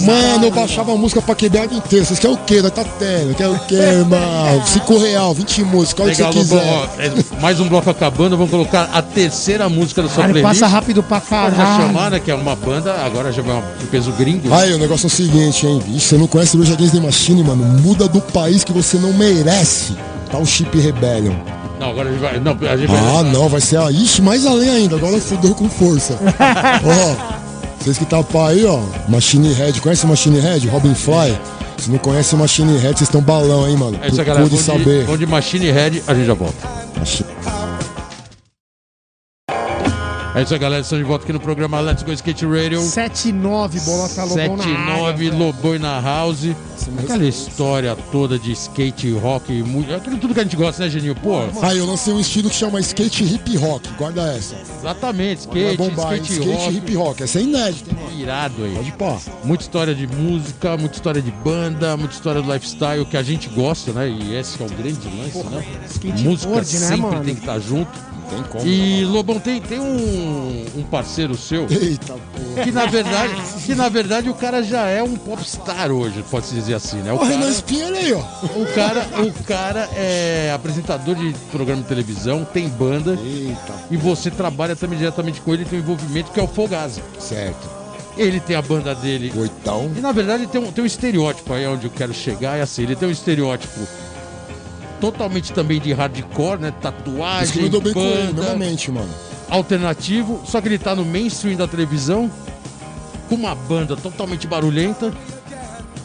Mano, 0.05 0.45
eu 0.45 0.51
baixava 0.51 0.93
a 0.93 0.95
música 0.97 1.21
pra 1.21 1.35
quebrar 1.35 1.65
inteira. 1.65 2.05
Vocês 2.05 2.19
querem 2.19 2.35
o 2.35 2.39
quê? 2.39 2.61
Nós 2.61 2.71
tá 2.71 2.83
tendo. 2.83 3.33
Quer 3.35 3.47
o 3.47 3.57
quê, 3.59 3.77
mano? 4.07 4.65
5 4.65 4.97
real, 4.99 5.33
20 5.33 5.63
músicas, 5.63 6.05
olha 6.05 6.13
o 6.13 6.15
que 6.33 6.39
você 6.39 6.39
quiser. 6.39 6.63
ó, 6.65 7.01
é, 7.01 7.41
mais 7.41 7.59
um 7.59 7.67
bloco 7.67 7.89
acabando, 7.89 8.35
vamos 8.37 8.51
colocar 8.51 8.89
a 8.93 9.01
terceira 9.01 9.69
música 9.69 10.01
da 10.01 10.07
sua 10.09 10.23
Cara, 10.23 10.33
playlist. 10.33 10.59
passa 10.59 10.67
rápido 10.71 11.01
pra 11.03 11.21
caralho. 11.21 11.55
chamar, 11.87 12.02
Que 12.23 12.31
é 12.31 12.35
uma 12.35 12.55
banda, 12.55 12.93
agora 13.05 13.31
já 13.31 13.41
vai 13.41 13.55
um 13.57 13.85
peso 13.89 14.11
gringo. 14.13 14.53
Aí, 14.53 14.73
o 14.73 14.77
negócio 14.77 15.05
é 15.05 15.07
o 15.07 15.09
seguinte, 15.09 15.65
hein? 15.65 15.81
Ixi, 15.95 16.07
você 16.09 16.17
não 16.17 16.27
conhece 16.27 16.55
o 16.57 16.61
Against 16.61 16.93
the 16.93 16.99
Machine, 16.99 17.43
mano? 17.43 17.63
Muda 17.81 18.07
do 18.07 18.21
país 18.21 18.63
que 18.63 18.71
você 18.71 18.97
não 18.97 19.13
merece. 19.13 19.95
Tá 20.31 20.37
o 20.37 20.45
Chip 20.45 20.77
Rebellion. 20.79 21.33
Não, 21.79 21.89
agora 21.89 22.09
a 22.09 22.11
gente 22.11 22.21
vai. 22.21 22.39
Não, 22.39 22.57
a 22.69 22.77
gente 22.77 22.89
vai. 22.89 22.99
Ah, 22.99 23.23
não, 23.23 23.49
vai 23.49 23.61
ser 23.61 23.77
a. 23.77 23.91
Ixi, 23.91 24.21
mais 24.21 24.45
além 24.45 24.69
ainda. 24.69 24.95
Agora 24.95 25.19
fudeu 25.19 25.53
com 25.55 25.69
força. 25.69 26.17
Ó, 26.85 27.33
vocês 27.79 27.97
que 27.97 28.05
tá 28.05 28.21
pra 28.23 28.47
aí, 28.47 28.63
ó. 28.65 28.79
Machine 29.09 29.53
Head. 29.53 29.81
Conhece 29.81 30.05
o 30.05 30.07
Machine 30.07 30.39
Head? 30.39 30.67
Robin 30.69 30.93
Fly? 30.95 31.37
Se 31.77 31.91
não 31.91 31.97
conhece 31.97 32.33
o 32.33 32.37
Machine 32.37 32.73
Head, 32.77 32.97
vocês 32.97 33.01
estão 33.09 33.19
balão, 33.21 33.67
hein, 33.67 33.75
mano? 33.75 33.99
É 34.01 34.07
isso 34.07 34.19
aí, 34.21 34.25
galera. 34.25 34.45
Vamos 34.45 34.59
de, 34.59 34.65
saber. 34.65 35.03
vamos 35.03 35.19
de 35.19 35.25
Machine 35.25 35.71
Head, 35.71 36.03
a 36.07 36.13
gente 36.13 36.25
já 36.27 36.33
volta. 36.33 36.55
Machi- 36.97 37.25
É 40.35 40.41
isso 40.41 40.51
aí, 40.51 40.59
galera. 40.59 40.81
Estamos 40.81 41.03
de 41.03 41.07
volta 41.07 41.25
aqui 41.25 41.31
no 41.33 41.39
programa 41.39 41.79
Let's 41.79 42.01
Go 42.01 42.11
Skate 42.11 42.43
Radio. 42.47 42.79
7-9, 42.81 43.85
bolota 43.85 44.23
Lobão 44.23 44.57
na 44.57 44.63
área. 44.63 45.17
79 45.17 45.29
Loboi 45.29 45.77
na 45.77 46.01
House. 46.01 46.47
Aquela 46.97 47.23
história 47.25 47.95
toda 48.11 48.39
de 48.39 48.51
skate, 48.51 49.11
rock, 49.11 49.63
aquilo 49.95 50.17
tudo 50.17 50.33
que 50.33 50.39
a 50.39 50.43
gente 50.43 50.55
gosta, 50.55 50.83
né, 50.83 50.89
Geninho? 50.89 51.15
Pô, 51.15 51.43
Aí, 51.61 51.77
eu 51.77 51.85
lancei 51.85 52.11
um 52.13 52.19
estilo 52.19 52.49
que 52.49 52.55
chama 52.55 52.79
skate 52.79 53.23
hip 53.23 53.55
rock. 53.57 53.87
Guarda 53.93 54.23
essa. 54.33 54.55
exatamente, 54.79 55.41
skate, 55.41 55.77
bombar, 55.77 56.13
skate, 56.15 56.33
skate 56.33 56.49
rock. 56.51 56.75
hip 56.77 56.95
rock. 56.95 57.23
Essa 57.23 57.39
é 57.39 57.43
inédita, 57.43 57.93
mano? 57.93 58.19
Irado 58.19 58.63
aí. 58.63 58.73
Pode 58.73 58.91
pá. 58.93 59.17
Muita 59.43 59.63
história 59.63 59.93
de 59.93 60.07
música, 60.07 60.75
muita 60.77 60.95
história 60.95 61.21
de 61.21 61.31
banda, 61.31 61.95
muita 61.95 62.15
história 62.15 62.41
do 62.41 62.51
lifestyle 62.51 63.05
que 63.05 63.17
a 63.17 63.23
gente 63.23 63.49
gosta, 63.49 63.93
né? 63.93 64.09
E 64.09 64.35
esse 64.35 64.61
é 64.61 64.65
o 64.65 64.69
grande 64.69 65.07
lance, 65.15 65.43
né? 65.49 65.63
skateboard, 65.87 66.23
Música 66.27 66.55
né, 66.55 66.63
sempre 66.63 67.01
mano? 67.01 67.23
tem 67.23 67.35
que 67.35 67.41
estar 67.41 67.59
junto. 67.59 68.13
Tem 68.29 68.43
como. 68.43 68.65
E 68.65 69.03
Lobão, 69.05 69.39
tem, 69.39 69.59
tem 69.61 69.79
um, 69.79 70.65
um 70.77 70.83
parceiro 70.83 71.35
seu 71.37 71.67
Eita, 71.69 72.13
porra. 72.13 72.63
que 72.63 72.71
na 72.71 72.85
verdade, 72.85 73.33
que 73.65 73.75
na 73.75 73.89
verdade 73.89 74.29
o 74.29 74.33
cara 74.33 74.63
já 74.63 74.87
é 74.87 75.01
um 75.03 75.15
popstar 75.15 75.91
hoje, 75.91 76.23
pode-se 76.29 76.55
dizer 76.55 76.73
assim, 76.75 76.97
né? 76.97 77.11
O 77.13 77.17
O 77.17 77.23
Renan 77.23 77.39
cara, 77.41 77.51
Espinha, 77.51 77.85
olha 77.87 77.99
aí, 77.99 78.13
ó. 78.13 78.19
o 78.19 78.65
cara, 78.73 79.07
o 79.27 79.43
cara 79.43 79.89
é 79.95 80.51
apresentador 80.55 81.15
de 81.15 81.33
programa 81.51 81.81
de 81.81 81.87
televisão, 81.87 82.45
tem 82.45 82.67
banda 82.69 83.11
Eita, 83.23 83.73
e 83.91 83.97
você 83.97 84.31
trabalha 84.31 84.75
também 84.75 84.97
diretamente 84.97 85.41
com 85.41 85.53
ele, 85.53 85.65
tem 85.65 85.79
um 85.79 85.81
envolvimento 85.81 86.31
que 86.31 86.39
é 86.39 86.43
o 86.43 86.47
Fogaza. 86.47 87.01
certo. 87.19 87.83
Ele 88.15 88.39
tem 88.39 88.55
a 88.55 88.61
banda 88.61 88.93
dele 88.93 89.33
Oitão. 89.35 89.91
E 89.97 89.99
na 89.99 90.11
verdade 90.11 90.45
tem 90.45 90.61
um, 90.61 90.71
tem 90.71 90.83
um 90.83 90.87
estereótipo 90.87 91.51
aí 91.51 91.65
onde 91.65 91.85
eu 91.87 91.91
quero 91.91 92.13
chegar, 92.13 92.57
é 92.57 92.61
assim, 92.61 92.83
ele 92.83 92.95
tem 92.95 93.07
um 93.07 93.11
estereótipo 93.11 93.79
totalmente 95.03 95.51
também 95.51 95.81
de 95.81 95.91
hardcore, 95.91 96.61
né? 96.61 96.69
Isso 96.69 96.77
Tatuagem, 96.79 97.63
me 97.63 97.69
deu 97.69 97.81
bem 97.81 97.93
com 97.93 97.99
ele, 97.99 98.27
banda, 98.27 98.41
novamente, 98.41 98.89
mano. 98.89 99.09
alternativo, 99.49 100.41
só 100.45 100.61
que 100.61 100.69
ele 100.69 100.79
tá 100.79 100.95
no 100.95 101.03
mainstream 101.03 101.57
da 101.57 101.67
televisão, 101.67 102.31
com 103.27 103.35
uma 103.35 103.53
banda 103.53 103.97
totalmente 103.97 104.47
barulhenta, 104.47 105.13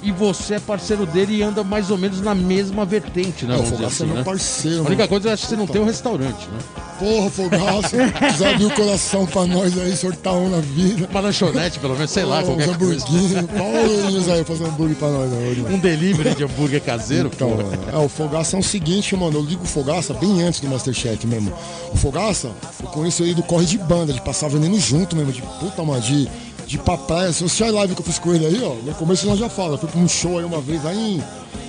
e 0.02 0.12
você 0.12 0.54
é 0.54 0.60
parceiro 0.60 1.04
dele 1.06 1.36
e 1.36 1.42
anda 1.42 1.62
mais 1.64 1.90
ou 1.90 1.98
menos 1.98 2.20
na 2.20 2.34
mesma 2.34 2.84
vertente, 2.84 3.44
né? 3.46 3.56
É, 3.56 3.58
o 3.58 3.62
Fogaça 3.64 3.82
é 3.84 3.86
assim, 3.86 4.06
meu 4.06 4.14
né? 4.16 4.22
parceiro, 4.24 4.78
A 4.78 4.86
única 4.86 4.96
mano. 4.96 5.08
coisa 5.08 5.30
é 5.30 5.36
que 5.36 5.46
você 5.46 5.56
não 5.56 5.66
tem 5.66 5.80
um 5.80 5.84
restaurante, 5.84 6.48
né? 6.48 6.58
Porra, 6.98 7.30
Fogaça. 7.30 7.96
Abrir 8.50 8.64
o 8.66 8.70
coração 8.70 9.26
pra 9.26 9.46
nós 9.46 9.78
aí, 9.78 9.96
sortar 9.96 10.32
um 10.34 10.48
na 10.50 10.58
vida. 10.60 11.06
Uma 11.10 11.20
lanchonete, 11.20 11.78
pelo 11.78 11.94
menos, 11.94 12.10
sei 12.10 12.24
lá, 12.24 12.40
Uns 12.40 12.46
qualquer 12.46 12.76
coisa. 12.76 13.04
hamburguinhos. 13.06 13.46
Paulo 13.56 14.32
aí 14.32 14.44
fazer 14.44 14.64
hambúrguer 14.64 14.96
pra 14.96 15.08
nós, 15.08 15.30
né. 15.30 15.54
Um 15.70 15.78
delivery 15.78 16.34
de 16.34 16.44
hambúrguer 16.44 16.80
caseiro, 16.82 17.30
Então, 17.32 17.50
pô. 17.50 17.56
mano, 17.56 17.78
é, 17.92 17.96
o 17.98 18.08
Fogaça 18.08 18.56
é 18.56 18.60
o 18.60 18.62
seguinte, 18.62 19.14
mano, 19.16 19.38
eu 19.38 19.42
ligo 19.42 19.62
o 19.62 19.66
Fogaça 19.66 20.12
bem 20.14 20.42
antes 20.42 20.60
do 20.60 20.68
Masterchef 20.68 21.24
mesmo. 21.26 21.52
O 21.92 21.96
Fogaça, 21.96 22.50
eu 22.82 22.88
conheço 22.88 23.22
ele 23.22 23.34
do 23.34 23.42
corre 23.42 23.66
de 23.66 23.78
banda, 23.78 24.12
de 24.12 24.20
passar 24.20 24.48
veneno 24.48 24.78
junto 24.80 25.14
mesmo, 25.14 25.32
de 25.32 25.42
puta, 25.42 25.82
mano, 25.84 26.00
de, 26.00 26.28
de 26.68 26.78
pra 26.78 26.96
praia. 26.96 27.32
Se 27.32 27.42
você 27.42 27.64
a 27.64 27.70
live 27.72 27.94
que 27.94 28.00
eu 28.00 28.04
fiz 28.06 28.18
com 28.18 28.32
ele 28.34 28.46
aí, 28.46 28.62
ó, 28.62 28.74
no 28.86 28.94
começo 28.94 29.26
nós 29.26 29.38
já 29.38 29.48
fala, 29.48 29.74
eu 29.74 29.78
fui 29.78 29.88
pra 29.88 29.98
um 30.00 30.06
show 30.08 30.38
aí 30.38 30.44
uma 30.44 30.60
vez 30.60 30.84
lá 30.84 30.94
em 30.94 31.20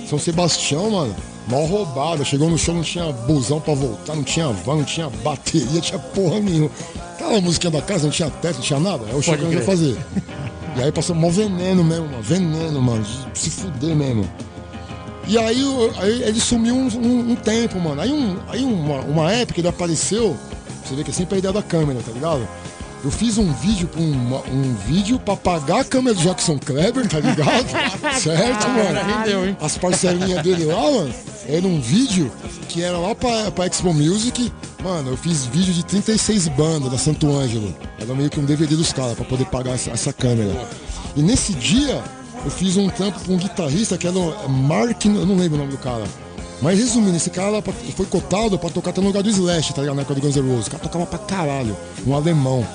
São 0.08 0.18
Sebastião, 0.18 0.90
mano, 0.90 1.16
mal 1.48 1.64
roubada. 1.64 2.24
Chegou 2.24 2.48
no 2.50 2.58
show, 2.58 2.74
não 2.74 2.82
tinha 2.82 3.10
busão 3.10 3.60
pra 3.60 3.74
voltar, 3.74 4.14
não 4.14 4.22
tinha 4.22 4.48
van, 4.48 4.76
não 4.76 4.84
tinha 4.84 5.08
bateria, 5.24 5.80
tinha 5.80 5.98
porra 5.98 6.38
nenhuma. 6.38 6.70
Aquela 7.14 7.40
musiquinha 7.40 7.70
da 7.70 7.82
casa, 7.82 8.04
não 8.04 8.10
tinha 8.10 8.30
teto, 8.30 8.56
não 8.56 8.62
tinha 8.62 8.78
nada. 8.80 9.04
É 9.10 9.14
o 9.14 9.22
show 9.22 9.34
Pode 9.34 9.38
que 9.38 9.44
eu 9.46 9.50
ia 9.52 9.56
crer. 9.56 9.66
fazer. 9.66 9.96
E 10.76 10.82
aí 10.82 10.92
passou 10.92 11.16
mó 11.16 11.28
veneno 11.30 11.82
mesmo, 11.82 12.06
mano, 12.06 12.22
veneno, 12.22 12.80
mano, 12.80 13.04
se 13.34 13.50
fuder 13.50 13.96
mesmo. 13.96 14.28
E 15.26 15.38
aí, 15.38 15.64
aí 15.98 16.22
ele 16.24 16.40
sumiu 16.40 16.74
um, 16.74 16.86
um- 16.88 17.30
um 17.32 17.36
tempo, 17.36 17.78
mano. 17.78 18.00
Aí, 18.00 18.12
um, 18.12 18.36
aí 18.48 18.64
uma, 18.64 19.00
uma 19.00 19.32
época 19.32 19.60
ele 19.60 19.68
apareceu. 19.68 20.36
Você 20.84 20.94
vê 20.94 21.04
que 21.04 21.10
é 21.10 21.14
sempre 21.14 21.36
a 21.36 21.38
ideia 21.38 21.52
da 21.54 21.62
câmera, 21.62 22.00
tá 22.04 22.10
ligado? 22.12 22.46
Eu 23.02 23.10
fiz 23.10 23.38
um 23.38 23.50
vídeo 23.54 23.88
pra 23.88 24.00
uma- 24.00 24.42
um 24.52 24.74
vídeo 24.86 25.18
pra 25.18 25.34
pagar 25.34 25.80
a 25.80 25.84
câmera 25.84 26.14
do 26.14 26.22
Jackson 26.22 26.58
Kleber, 26.58 27.08
tá 27.08 27.18
ligado? 27.18 27.66
certo, 28.20 28.68
mano? 28.68 29.16
rendeu, 29.18 29.46
hein? 29.46 29.56
As 29.60 29.78
parcelinhas 29.78 30.42
dele 30.42 30.66
lá, 30.66 30.80
mano, 30.82 31.14
era 31.48 31.66
um 31.66 31.80
vídeo 31.80 32.30
que 32.68 32.82
era 32.82 32.98
lá 32.98 33.14
pra, 33.14 33.50
pra 33.50 33.66
Expo 33.66 33.94
Music. 33.94 34.52
Mano, 34.84 35.10
eu 35.12 35.16
fiz 35.16 35.46
vídeo 35.46 35.72
de 35.72 35.82
36 35.84 36.48
bandas 36.48 36.90
da 36.92 36.98
Santo 36.98 37.30
Ângelo. 37.34 37.74
Era 37.98 38.14
meio 38.14 38.28
que 38.28 38.38
um 38.38 38.44
DVD 38.44 38.76
dos 38.76 38.92
caras 38.92 39.14
pra 39.14 39.24
poder 39.24 39.46
pagar 39.46 39.72
essa, 39.74 39.90
essa 39.90 40.12
câmera. 40.12 40.54
E 41.16 41.22
nesse 41.22 41.54
dia, 41.54 42.02
eu 42.44 42.50
fiz 42.50 42.76
um 42.76 42.88
trampo 42.90 43.18
pra 43.20 43.32
um 43.32 43.36
guitarrista 43.38 43.96
que 43.96 44.06
era 44.06 44.16
o 44.18 44.48
Mark, 44.48 45.04
eu 45.06 45.26
não 45.26 45.36
lembro 45.36 45.56
o 45.56 45.60
nome 45.60 45.72
do 45.72 45.78
cara. 45.78 46.04
Mas 46.62 46.78
resumindo, 46.78 47.16
esse 47.16 47.30
cara 47.30 47.62
foi 47.96 48.04
cotado 48.04 48.58
pra 48.58 48.68
tocar 48.68 48.90
até 48.90 49.00
no 49.00 49.06
lugar 49.06 49.22
do 49.22 49.30
Slash, 49.30 49.72
tá 49.72 49.80
ligado? 49.80 49.96
Na 49.96 50.02
época 50.02 50.14
do 50.14 50.20
Guns 50.20 50.36
N' 50.36 50.46
Roses. 50.50 50.66
O 50.66 50.70
cara 50.70 50.82
tocava 50.82 51.06
pra 51.06 51.18
caralho, 51.18 51.74
um 52.06 52.14
alemão. 52.14 52.66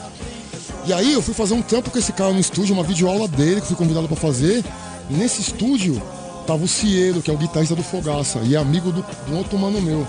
E 0.86 0.93
aí 0.93 1.13
eu 1.13 1.21
fui 1.21 1.33
fazer 1.33 1.53
um 1.55 1.61
trampo 1.61 1.89
com 1.89 1.97
esse 1.97 2.13
cara 2.13 2.31
no 2.31 2.39
estúdio, 2.39 2.75
uma 2.75 2.83
videoaula 2.83 3.27
dele 3.27 3.59
que 3.59 3.67
fui 3.67 3.75
convidado 3.75 4.07
pra 4.07 4.15
fazer. 4.15 4.63
E 5.09 5.13
nesse 5.13 5.41
estúdio 5.41 6.01
tava 6.45 6.63
o 6.63 6.67
Cielo, 6.67 7.21
que 7.21 7.31
é 7.31 7.33
o 7.33 7.38
guitarrista 7.38 7.75
do 7.75 7.81
Fogaça, 7.81 8.39
e 8.43 8.55
é 8.55 8.57
amigo 8.57 8.91
do, 8.91 9.03
do 9.27 9.38
outro 9.38 9.57
mano 9.57 9.81
meu. 9.81 10.07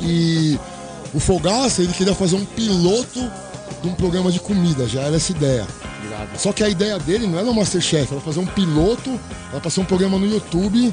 E 0.00 0.58
o 1.14 1.20
Fogaça, 1.20 1.82
ele 1.82 1.92
queria 1.92 2.14
fazer 2.14 2.34
um 2.34 2.44
piloto 2.44 3.20
de 3.82 3.88
um 3.88 3.94
programa 3.94 4.32
de 4.32 4.40
comida, 4.40 4.86
já 4.88 5.02
era 5.02 5.16
essa 5.16 5.30
ideia. 5.30 5.66
Só 6.36 6.52
que 6.52 6.64
a 6.64 6.68
ideia 6.68 6.98
dele 6.98 7.26
não 7.26 7.38
era 7.38 7.48
o 7.48 7.54
Masterchef, 7.54 8.12
era 8.12 8.20
fazer 8.20 8.40
um 8.40 8.46
piloto, 8.46 9.18
era 9.50 9.60
pra 9.60 9.70
ser 9.70 9.80
um 9.80 9.84
programa 9.84 10.18
no 10.18 10.26
YouTube, 10.26 10.92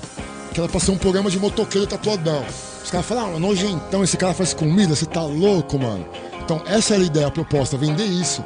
que 0.54 0.60
era 0.60 0.70
pra 0.70 0.80
ser 0.80 0.92
um 0.92 0.98
programa 0.98 1.30
de 1.30 1.40
motoqueiro 1.40 1.88
tatuadão. 1.88 2.46
Os 2.84 2.92
caras 2.92 3.06
falaram, 3.06 3.36
ah, 3.36 3.40
nojentão, 3.40 4.04
esse 4.04 4.16
cara 4.16 4.34
faz 4.34 4.54
comida, 4.54 4.96
você 4.96 5.06
tá 5.06 5.24
louco, 5.24 5.78
mano. 5.80 6.06
Então 6.44 6.62
essa 6.68 6.94
era 6.94 7.04
a 7.04 7.06
ideia, 7.06 7.28
a 7.28 7.32
proposta, 7.32 7.78
vender 7.78 8.06
isso. 8.06 8.44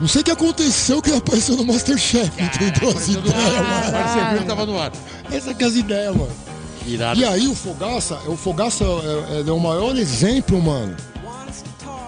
Não 0.00 0.08
sei 0.08 0.20
o 0.22 0.24
que 0.24 0.30
aconteceu 0.30 1.00
que 1.00 1.10
ele 1.10 1.18
apareceu 1.18 1.56
no 1.56 1.64
Masterchef, 1.64 2.30
entendeu 2.42 2.90
as 2.90 3.08
ideias, 3.08 3.34
mano. 3.34 3.92
Mas 3.92 4.10
você 4.10 4.30
viu 4.30 4.38
que 4.38 4.44
tava 4.44 4.66
no 4.66 4.78
ar. 4.78 4.92
Essa 5.30 5.50
é 5.58 5.64
as 5.64 5.74
ideias, 5.76 6.14
mano. 6.16 6.32
Irado. 6.86 7.18
E 7.20 7.24
aí 7.24 7.46
o 7.46 7.54
Fogaça, 7.54 8.18
o 8.26 8.36
Fogaça 8.36 8.84
é, 8.84 9.38
é- 9.38 9.48
é 9.48 9.52
o 9.52 9.60
maior 9.60 9.96
exemplo, 9.96 10.60
mano. 10.60 10.94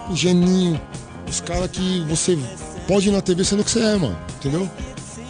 O 0.09 0.15
geninho, 0.15 0.79
os 1.27 1.39
caras 1.41 1.69
que 1.71 2.01
você 2.07 2.37
pode 2.87 3.09
ir 3.09 3.11
na 3.11 3.21
TV 3.21 3.43
sendo 3.43 3.61
o 3.61 3.63
que 3.65 3.71
você 3.71 3.79
é, 3.79 3.95
mano. 3.97 4.17
Entendeu? 4.39 4.69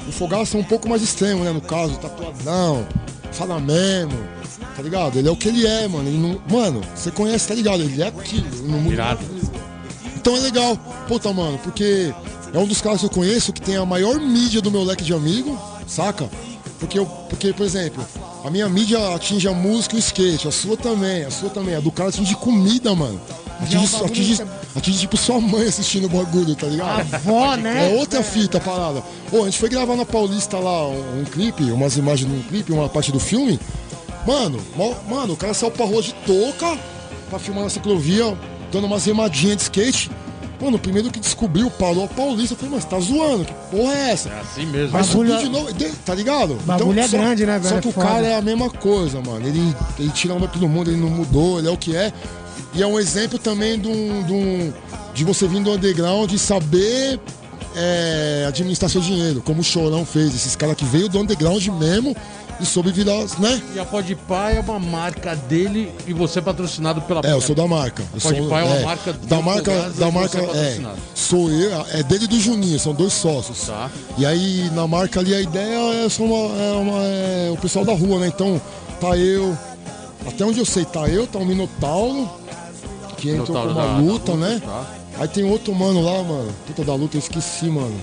O 0.08 0.12
Fogaça 0.12 0.58
é 0.58 0.60
um 0.60 0.64
pouco 0.64 0.90
mais 0.90 1.02
extremo, 1.02 1.44
né? 1.44 1.52
No 1.52 1.62
caso, 1.62 1.98
tatuadão, 1.98 2.86
fala 3.32 3.60
mesmo, 3.60 4.18
tá 4.76 4.82
ligado? 4.82 5.18
Ele 5.18 5.28
é 5.28 5.32
o 5.32 5.36
que 5.36 5.48
ele 5.48 5.66
é, 5.66 5.88
mano. 5.88 6.08
Ele 6.10 6.18
não, 6.18 6.42
mano, 6.50 6.82
você 6.96 7.12
conhece, 7.12 7.48
tá 7.48 7.54
ligado? 7.56 7.82
Ele 7.82 8.02
é 8.02 8.08
aquilo. 8.08 8.46
ele 8.48 8.72
não 8.72 8.80
muda 8.80 9.18
então 10.16 10.36
é 10.36 10.40
legal. 10.40 10.76
Puta, 11.08 11.32
mano, 11.32 11.58
porque 11.60 12.14
é 12.58 12.60
um 12.64 12.66
dos 12.68 12.82
caras 12.82 13.00
que 13.02 13.06
eu 13.06 13.10
conheço 13.10 13.54
que 13.54 13.62
tem 13.62 13.76
a 13.78 13.86
maior 13.86 14.20
mídia 14.20 14.62
do 14.62 14.72
meu 14.72 14.84
leque 14.84 15.04
de 15.04 15.14
amigo, 15.14 15.60
saca? 15.88 16.28
Porque, 16.80 16.98
eu, 16.98 17.06
porque, 17.06 17.54
por 17.54 17.66
exemplo, 17.66 18.04
a 18.44 18.50
minha 18.50 18.68
mídia 18.68 19.14
atinge 19.14 19.48
a 19.48 19.54
música 19.54 19.96
e 19.96 20.00
o 20.00 20.00
skate, 20.00 20.48
a 20.48 20.52
sua 20.52 20.76
também, 20.76 21.24
a 21.24 21.30
sua 21.32 21.50
também. 21.50 21.76
A 21.76 21.80
do 21.80 21.92
cara 21.92 22.10
atinge 22.10 22.36
comida, 22.36 22.94
mano. 22.96 23.20
Atinge, 23.62 23.88
bagulho 23.88 24.06
atinge, 24.06 24.42
é- 24.42 24.78
atinge, 24.78 25.00
tipo 25.00 25.18
sua 25.18 25.40
mãe 25.40 25.68
assistindo 25.68 26.06
o 26.06 26.10
bagulho, 26.10 26.56
tá 26.56 26.68
ligado? 26.68 27.14
Avó, 27.14 27.56
né? 27.56 27.92
É 27.94 28.00
outra 28.00 28.24
fita 28.24 28.58
a 28.58 28.62
parada. 28.62 29.04
Ô, 29.32 29.42
a 29.42 29.46
gente 29.46 29.58
foi 29.58 29.70
gravar 29.70 29.96
na 29.96 30.06
Paulista 30.06 30.58
lá 30.58 30.88
um, 30.88 31.22
um 31.22 31.24
clipe, 31.26 31.64
umas 31.72 31.96
imagens 31.98 32.30
de 32.30 32.36
um 32.36 32.42
clipe, 32.44 32.72
uma 32.72 32.90
parte 32.90 33.12
do 33.12 33.20
filme. 33.20 33.60
Mano, 34.26 34.60
mano, 35.10 35.34
o 35.34 35.38
cara 35.38 35.54
saiu 35.54 35.72
pra 35.72 35.86
rua 35.86 36.02
de 36.02 36.14
touca 36.26 36.78
pra 37.30 37.40
filmar 37.40 37.64
na 37.64 37.70
ciclovia, 37.70 38.38
dando 38.72 38.86
umas 38.86 39.06
remadinhas 39.06 39.58
de 39.58 39.64
skate. 39.64 40.12
Mano, 40.60 40.78
o 40.78 40.80
primeiro 40.80 41.12
que 41.12 41.20
descobriu, 41.20 41.70
parou 41.70 42.06
a 42.06 42.08
Paulista. 42.08 42.54
Eu 42.54 42.58
falei, 42.58 42.74
mas 42.76 42.84
você 42.84 42.90
tá 42.90 43.00
zoando? 43.00 43.46
Que 43.46 43.54
porra 43.70 43.94
é 43.94 44.10
essa? 44.12 44.30
É 44.30 44.40
assim 44.40 44.66
mesmo. 44.66 44.92
Mas 44.92 45.08
Bagulho 45.08 45.34
é- 45.34 45.38
de 45.38 45.50
novo, 45.50 45.74
de- 45.74 45.90
tá 46.06 46.16
ligado? 46.16 46.56
Bagulho 46.66 47.00
é 47.00 47.08
grande, 47.08 47.46
né, 47.46 47.60
velho? 47.60 47.76
Só 47.76 47.82
que 47.82 47.88
É 47.88 47.92
o 47.92 47.94
cara 47.94 48.26
é 48.26 48.36
a 48.36 48.42
mesma 48.42 48.70
coisa, 48.70 49.22
mano. 49.22 49.48
Ele, 49.48 49.76
ele 50.00 50.10
tira 50.10 50.34
onda 50.34 50.48
todo 50.48 50.68
mundo, 50.68 50.90
ele 50.90 51.00
não 51.00 51.10
mudou, 51.10 51.60
ele 51.60 51.68
é 51.68 51.72
o 51.72 51.78
que 51.78 51.96
é. 51.96 52.12
E 52.74 52.82
é 52.82 52.88
um 52.88 53.00
exemplo 53.00 53.38
também 53.38 53.80
de, 53.80 53.88
um, 53.88 54.24
de, 54.24 54.34
um- 54.34 54.74
de 55.14 55.24
você 55.24 55.48
vir 55.48 55.62
do 55.62 55.72
underground 55.72 56.32
e 56.32 56.40
saber 56.40 57.20
é, 57.76 58.46
administrar 58.48 58.90
seu 58.90 59.00
dinheiro, 59.02 59.40
como 59.46 59.62
o 59.62 59.64
Chorão 59.64 60.04
fez. 60.04 60.34
Esses 60.34 60.56
caras 60.56 60.76
que 60.76 60.84
veio 60.86 61.08
do 61.08 61.20
underground 61.20 61.64
mesmo 61.68 62.16
e 62.60 62.66
soube 62.66 62.92
virar, 62.92 63.24
né? 63.40 63.62
E 63.76 63.80
a 63.80 63.86
Podpah 63.86 64.52
é 64.52 64.60
uma 64.60 64.80
marca 64.80 65.36
dele 65.36 65.92
e 66.08 66.14
você 66.14 66.40
é 66.40 66.42
patrocinado 66.42 67.02
pela 67.02 67.22
É, 67.24 67.32
eu 67.34 67.42
sou 67.42 67.56
da 67.56 67.68
marca. 67.68 68.04
Eu 68.14 68.20
sou, 68.20 68.32
Pá 68.50 68.60
é 68.62 68.64
uma 68.64 68.80
marca 68.82 69.14
do 69.14 69.28
da 69.28 69.42
marca, 69.42 69.90
da 69.98 70.12
marca, 70.12 70.40
é 70.40 70.44
é, 70.58 70.96
sou 71.14 71.50
eu, 71.52 71.86
é 71.92 72.04
dele 72.04 72.26
e 72.26 72.28
do 72.28 72.40
Juninho, 72.40 72.80
são 72.80 72.94
dois 72.94 73.14
sócios. 73.14 73.66
Tá. 73.68 73.90
E 74.18 74.26
aí 74.26 74.70
na 74.74 74.88
marca 74.88 75.20
ali 75.20 75.34
a 75.36 75.42
ideia 75.42 76.06
é, 76.06 76.10
só 76.10 76.24
uma, 76.24 76.56
é, 76.62 76.72
uma- 76.74 77.04
é 77.04 77.50
o 77.52 77.58
pessoal 77.58 77.86
da 77.86 77.94
rua, 77.94 78.20
né? 78.20 78.28
Então 78.28 78.60
tá 79.00 79.16
eu, 79.18 79.56
até 80.26 80.44
onde 80.46 80.60
eu 80.60 80.66
sei, 80.66 80.84
tá 80.86 81.08
eu, 81.08 81.28
tá 81.28 81.38
o 81.40 81.46
Minotauro, 81.46 82.30
que 83.18 83.30
entrou 83.30 83.48
com 83.48 83.54
uma 83.54 83.74
da- 83.74 83.86
da 83.94 83.98
luta, 83.98 84.32
luta, 84.32 84.36
né? 84.36 84.62
tá. 84.66 84.86
Aí 85.20 85.28
tem 85.28 85.44
outro 85.44 85.74
mano 85.74 86.02
lá, 86.02 86.22
mano, 86.24 86.54
puta 86.68 86.84
da 86.84 86.94
luta, 86.94 87.18
eu 87.18 87.20
esqueci, 87.20 87.66
mano. 87.66 87.96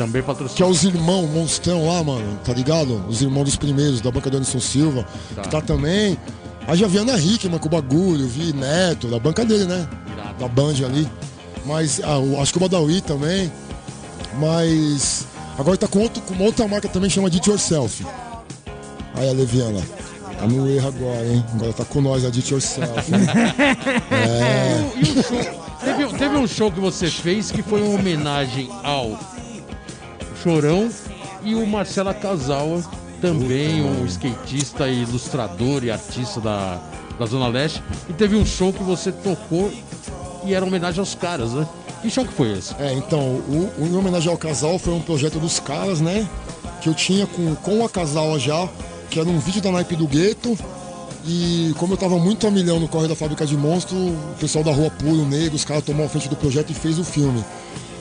Também 0.00 0.22
Que 0.54 0.62
é 0.62 0.66
os 0.66 0.82
irmãos 0.82 1.28
monstrão 1.28 1.86
lá, 1.86 2.02
mano, 2.02 2.38
tá 2.42 2.54
ligado? 2.54 3.04
Os 3.06 3.20
irmãos 3.20 3.44
dos 3.44 3.56
primeiros, 3.56 4.00
da 4.00 4.10
banca 4.10 4.30
do 4.30 4.38
Anderson 4.38 4.58
Silva, 4.58 5.04
Tá. 5.34 5.42
que 5.42 5.48
tá 5.50 5.60
também. 5.60 6.16
Aí 6.66 6.78
já 6.78 6.86
vi 6.86 6.96
Ana 6.96 7.18
Hickman 7.18 7.58
com 7.58 7.66
o 7.66 7.70
bagulho, 7.70 8.26
vi 8.26 8.54
Neto, 8.54 9.08
da 9.08 9.18
banca 9.18 9.44
dele, 9.44 9.64
né? 9.64 9.86
Irado. 10.14 10.34
Da 10.38 10.48
Band 10.48 10.72
ali. 10.86 11.06
Mas 11.66 12.00
ah, 12.02 12.18
o- 12.18 12.40
acho 12.40 12.50
que 12.52 12.56
o 12.58 12.60
Badawi 12.62 13.02
também. 13.02 13.52
Mas 14.38 15.26
agora 15.58 15.76
tá 15.76 15.86
com, 15.86 15.98
outro, 16.00 16.22
com 16.22 16.32
uma 16.32 16.44
outra 16.44 16.66
marca 16.66 16.88
também, 16.88 17.10
chama 17.10 17.28
Did 17.28 17.46
Yourself. 17.46 18.02
Aí 19.16 19.28
a 19.28 19.32
Leviana. 19.32 19.82
Tá 20.38 20.46
no 20.46 20.66
erro 20.70 20.88
agora, 20.88 21.26
hein? 21.26 21.44
Agora 21.54 21.72
tá 21.74 21.84
com 21.84 22.00
nós, 22.00 22.24
a 22.24 22.30
Did 22.30 22.48
Yourself. 22.48 23.12
hein? 23.14 23.20
E 24.96 25.18
um 25.18 25.22
show. 25.22 25.60
Teve, 25.84 26.18
teve 26.18 26.36
um 26.36 26.46
show 26.46 26.70
que 26.72 26.80
você 26.80 27.08
fez 27.08 27.50
que 27.50 27.62
foi 27.62 27.82
uma 27.82 27.98
homenagem 27.98 28.70
ao 28.82 29.18
Chorão 30.42 30.88
e 31.42 31.54
o 31.54 31.66
Marcela 31.66 32.14
Casawa, 32.14 32.82
também 33.20 33.82
um 33.82 34.04
skatista, 34.06 34.88
ilustrador 34.88 35.84
e 35.84 35.90
artista 35.90 36.40
da, 36.40 36.80
da 37.18 37.26
Zona 37.26 37.48
Leste. 37.48 37.82
E 38.08 38.12
teve 38.12 38.36
um 38.36 38.44
show 38.44 38.72
que 38.72 38.82
você 38.82 39.12
tocou 39.12 39.70
e 40.44 40.54
era 40.54 40.64
homenagem 40.64 41.00
aos 41.00 41.14
caras, 41.14 41.52
né? 41.52 41.66
Que 42.00 42.08
show 42.08 42.24
que 42.24 42.32
foi 42.32 42.52
esse? 42.52 42.74
É, 42.78 42.94
então, 42.94 43.20
o, 43.20 43.70
o 43.78 43.86
Em 43.86 43.94
Homenagem 43.94 44.30
ao 44.30 44.38
Casal 44.38 44.78
foi 44.78 44.94
um 44.94 45.00
projeto 45.00 45.38
dos 45.38 45.60
caras, 45.60 46.00
né? 46.00 46.26
Que 46.80 46.88
eu 46.88 46.94
tinha 46.94 47.26
com, 47.26 47.54
com 47.56 47.84
a 47.84 47.88
Casal 47.90 48.38
já, 48.38 48.66
que 49.10 49.20
era 49.20 49.28
um 49.28 49.38
vídeo 49.38 49.60
da 49.60 49.70
naipe 49.70 49.94
do 49.94 50.06
gueto. 50.06 50.56
E 51.26 51.74
como 51.76 51.92
eu 51.92 51.98
tava 51.98 52.18
muito 52.18 52.46
a 52.46 52.50
milhão 52.50 52.80
no 52.80 52.88
corre 52.88 53.06
da 53.06 53.14
fábrica 53.14 53.44
de 53.44 53.54
monstro, 53.54 53.94
o 53.94 54.36
pessoal 54.40 54.64
da 54.64 54.72
Rua 54.72 54.90
Puro, 54.90 55.26
Negro, 55.26 55.54
os 55.54 55.64
caras 55.66 55.84
tomaram 55.84 56.06
a 56.06 56.08
frente 56.08 56.30
do 56.30 56.36
projeto 56.36 56.70
e 56.70 56.74
fez 56.74 56.98
o 56.98 57.04
filme. 57.04 57.44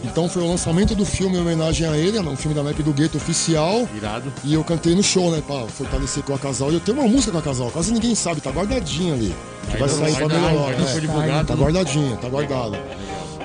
Então 0.03 0.29
foi 0.29 0.41
o 0.41 0.47
lançamento 0.47 0.95
do 0.95 1.05
filme 1.05 1.37
em 1.37 1.41
homenagem 1.41 1.85
a 1.87 1.97
ele, 1.97 2.17
um 2.19 2.35
filme 2.35 2.55
da 2.55 2.63
naipe 2.63 2.81
do 2.81 2.93
gueto 2.93 3.17
oficial. 3.17 3.87
Irado. 3.95 4.31
E 4.45 4.53
eu 4.53 4.63
cantei 4.63 4.95
no 4.95 5.03
show, 5.03 5.29
né, 5.31 5.43
pra 5.45 5.67
fortalecer 5.67 6.23
com 6.23 6.33
a 6.33 6.39
casal. 6.39 6.71
E 6.71 6.75
eu 6.75 6.79
tenho 6.79 6.97
uma 6.99 7.07
música 7.07 7.31
com 7.33 7.37
a 7.37 7.41
casal, 7.41 7.69
quase 7.69 7.91
ninguém 7.91 8.15
sabe, 8.15 8.39
tá 8.39 8.49
guardadinha 8.49 9.13
ali. 9.13 9.35
Que 9.69 9.77
vai 9.77 9.89
sair 9.89 10.15
pra 10.15 10.23
ainda 10.23 10.27
não- 10.39 10.47
melhorar. 10.49 10.65
ainda 10.67 10.77
não 10.81 10.87
é. 10.87 10.91
foi 10.91 11.01
divulgado, 11.01 11.47
Tá 11.47 11.55
né? 11.55 11.61
guardadinha, 11.61 12.17
tá 12.17 12.29
guardada. 12.29 12.79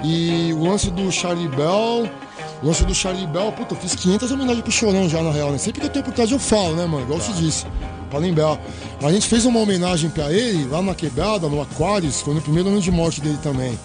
E 0.05 0.53
o 0.53 0.65
lance 0.69 0.91
do 0.91 1.11
Charlie 1.11 1.49
Bell, 1.49 2.09
o 2.63 2.67
lance 2.67 2.85
do 2.85 2.95
Charlie 2.95 3.27
Bell, 3.27 3.51
puta, 3.53 3.75
eu 3.75 3.79
fiz 3.79 3.95
500 3.95 4.31
homenagens 4.31 4.63
pro 4.63 4.73
Chorão 4.73 5.09
já, 5.09 5.23
na 5.23 5.31
real, 5.33 5.51
né? 5.51 5.59
Sempre 5.59 5.81
que 5.81 5.87
eu 5.87 5.91
tenho 5.91 6.03
oportunidade 6.05 6.33
eu 6.33 6.39
falo, 6.39 6.77
né, 6.77 6.87
mano? 6.87 7.03
Igual 7.05 7.19
Tá. 7.19 7.27
você 7.27 7.33
disse, 7.33 7.67
pra 8.11 8.19
lembrar. 8.21 8.59
A 9.03 9.13
gente 9.13 9.27
fez 9.27 9.45
uma 9.45 9.59
homenagem 9.61 10.09
pra 10.09 10.33
ele 10.33 10.67
lá 10.69 10.81
na 10.81 10.95
quebrada, 10.95 11.49
no 11.49 11.61
Aquarius, 11.61 12.21
foi 12.21 12.33
no 12.35 12.41
primeiro 12.41 12.69
ano 12.69 12.81
de 12.81 12.91
morte 12.91 13.21
dele 13.21 13.39
também. 13.43 13.79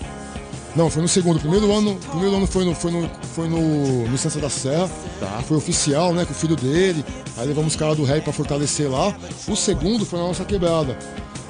Não, 0.76 0.90
foi 0.90 1.02
no 1.02 1.08
segundo. 1.08 1.38
O 1.38 1.40
primeiro 1.40 1.72
ano, 1.76 1.96
primeiro 1.96 2.36
ano 2.36 2.48
foi 2.48 2.66
no, 2.66 2.76
foi 2.76 2.92
no, 2.92 3.10
foi 3.34 3.48
no, 3.48 4.04
no 4.04 4.12
Licença 4.12 4.40
da 4.40 4.50
Serra. 4.50 4.90
Tá. 5.20 5.42
Foi 5.48 5.58
oficial, 5.58 6.14
né? 6.14 6.26
Com 6.26 6.32
o 6.32 6.36
filho 6.36 6.56
dele. 6.56 7.04
Aí 7.38 7.48
levamos 7.48 7.74
os 7.74 7.80
caras 7.80 7.98
do 7.98 8.04
rap 8.04 8.24
pra 8.24 8.34
fortalecer 8.34 8.90
lá. 8.90 9.16
O 9.48 9.56
segundo 9.56 10.06
foi 10.06 10.20
na 10.20 10.28
nossa 10.28 10.46
quebrada. 10.46 10.98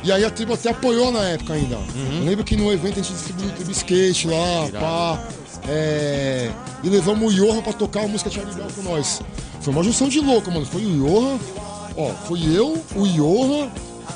E 0.04 0.12
aí 0.12 0.24
a 0.24 0.30
tribo 0.30 0.54
até 0.54 0.70
apoiou 0.70 1.12
na 1.12 1.24
época 1.26 1.54
ainda. 1.54 1.76
Eu 1.76 2.26
lembro 2.26 2.46
que 2.46 2.56
no 2.56 2.72
evento 2.72 3.00
a 3.00 3.04
gente 3.04 3.14
distribuiu 3.14 3.52
tribo 3.52 3.72
skate 3.72 4.28
lá, 4.28 4.70
pá. 4.80 5.28
É... 5.68 6.50
E 6.84 6.90
levamos 6.90 7.34
o 7.34 7.36
Johan 7.36 7.62
pra 7.62 7.74
tocar 7.74 8.06
a 8.06 8.08
música 8.08 8.30
Charlie 8.30 8.56
Bell 8.56 8.68
com 8.74 8.82
nós. 8.84 9.22
Foi 9.62 9.74
uma 9.74 9.84
junção 9.84 10.08
de 10.08 10.22
louco, 10.22 10.50
mano. 10.50 10.66
Foi 10.66 10.86
o 10.86 10.90
Johan, 10.90 11.38
ó, 11.98 12.14
foi 12.28 12.40
eu, 12.46 12.82
o 12.96 13.06
Johan, 13.06 13.70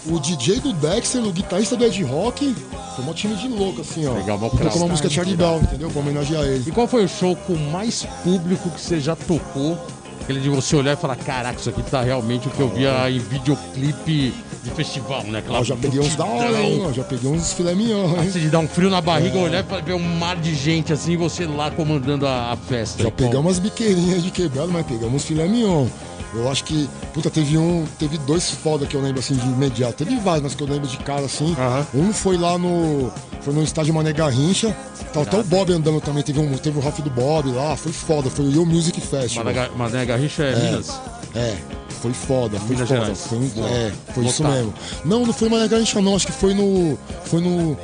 o 0.06 0.20
DJ 0.20 0.60
do 0.60 0.74
Dexter, 0.74 1.24
o 1.24 1.32
guitarrista 1.32 1.76
do 1.76 1.86
Ed 1.86 2.04
Rock. 2.04 2.56
Foi 2.96 3.06
um 3.06 3.14
time 3.14 3.36
de 3.36 3.48
louco, 3.48 3.82
assim, 3.82 4.06
ó. 4.06 4.14
Legal, 4.14 4.38
E 4.38 4.58
tocou 4.58 4.82
uma 4.82 4.88
música 4.90 5.10
Charlie 5.10 5.36
Bell, 5.36 5.60
entendeu? 5.64 5.90
Pra 5.90 6.02
homenagear 6.02 6.44
ele. 6.44 6.64
E 6.68 6.72
qual 6.72 6.88
foi 6.88 7.04
o 7.06 7.08
show 7.08 7.36
com 7.36 7.56
mais 7.56 8.06
público 8.24 8.70
que 8.70 8.80
você 8.80 9.00
já 9.00 9.16
tocou? 9.16 9.78
Aquele 10.22 10.40
de 10.40 10.50
você 10.50 10.76
olhar 10.76 10.94
e 10.94 10.96
falar, 10.96 11.18
caraca, 11.18 11.60
isso 11.60 11.70
aqui 11.70 11.84
tá 11.84 12.02
realmente 12.02 12.48
o 12.48 12.52
que 12.52 12.60
eu 12.62 12.70
via 12.70 13.10
em 13.12 13.20
videoclipe 13.20 14.34
de 14.64 14.70
festival, 14.72 15.24
né? 15.24 15.40
Aquela 15.40 15.58
Ah, 15.58 15.62
eu 15.62 15.66
já 15.66 15.76
peguei 15.76 16.00
uns 16.00 16.16
da 16.16 16.24
hora, 16.26 16.62
hein? 16.62 16.82
Eu 16.82 16.94
já 16.94 17.04
peguei 17.04 17.30
uns 17.30 17.52
filé 17.52 17.76
mignon, 17.76 18.08
hein? 18.08 18.30
Assim, 18.30 18.40
de 18.40 18.50
dar 18.50 18.60
um 18.60 18.68
frio 18.68 18.90
na 18.90 19.02
barriga, 19.02 19.38
olhar 19.38 19.66
e 19.70 19.82
ver 19.82 19.94
um 19.94 20.18
mar 20.18 20.38
de 20.38 20.56
gente 20.56 20.94
assim, 20.94 21.14
e 21.14 21.18
você 21.18 21.46
lá 21.46 21.70
comandando 21.72 22.26
a, 22.26 22.54
a 22.54 22.56
festa. 22.56 23.04
Já 23.04 23.12
pegamos 23.12 23.52
as 23.54 23.60
biqueirinhas 23.60 24.24
de 24.24 24.32
quebrado, 24.32 24.72
mas 24.72 24.86
pegamos 24.86 25.26
filé 25.26 25.46
mignon. 25.46 25.88
Eu 26.36 26.50
acho 26.50 26.64
que, 26.64 26.90
puta, 27.14 27.30
teve 27.30 27.58
um, 27.58 27.86
teve 28.00 28.18
dois 28.20 28.50
foda 28.50 28.86
que 28.88 28.96
eu 28.96 29.02
lembro 29.02 29.20
assim 29.20 29.36
de 29.36 29.46
imediato. 29.46 29.94
Teve 30.04 30.16
vários, 30.20 30.44
mas 30.44 30.56
que 30.56 30.64
eu 30.64 30.68
lembro 30.68 30.88
de 30.88 30.98
cara 30.98 31.26
assim. 31.26 31.54
Aham. 31.58 31.86
Um 31.94 32.12
foi 32.14 32.38
lá 32.38 32.58
no. 32.58 33.12
Foi 33.42 33.54
no 33.54 33.62
estádio 33.62 33.94
Mané 33.94 34.14
Garrincha. 34.14 34.76
Tá 35.14 35.22
até 35.22 35.38
o 35.40 35.44
Bob 35.44 35.72
andando 35.74 36.02
também. 36.02 36.24
Teve, 36.24 36.40
um, 36.40 36.58
teve 36.58 36.78
o 36.80 36.82
Ralph 36.82 37.00
do 37.02 37.10
Bob 37.10 37.52
lá. 37.52 37.76
Foi 37.76 37.92
foda. 37.92 38.30
Foi 38.30 38.46
o 38.46 38.52
Yo 38.52 38.66
Music 38.66 39.00
Festival. 39.00 39.46
Mané 39.46 39.70
Mané 39.76 40.06
Garrincha 40.06 40.44
é, 40.44 40.56
Minas. 40.56 40.90
É, 41.36 41.56
foi 42.02 42.14
foda, 42.14 42.58
foi 42.60 42.70
Minas 42.76 42.88
foda. 42.90 43.00
Gerais. 43.02 43.28
Foi, 43.28 43.38
um- 43.38 43.68
é, 43.68 43.92
foi 44.14 44.26
isso 44.26 44.44
mesmo. 44.44 44.74
Não, 45.06 45.26
não 45.26 45.34
foi 45.34 45.50
Mané 45.50 45.68
Garrincha 45.68 46.02
não, 46.02 46.16
acho 46.16 46.26
que 46.26 46.34
foi 46.34 46.54
no. 46.54 46.98
Foi 47.26 47.42
no. 47.42 47.78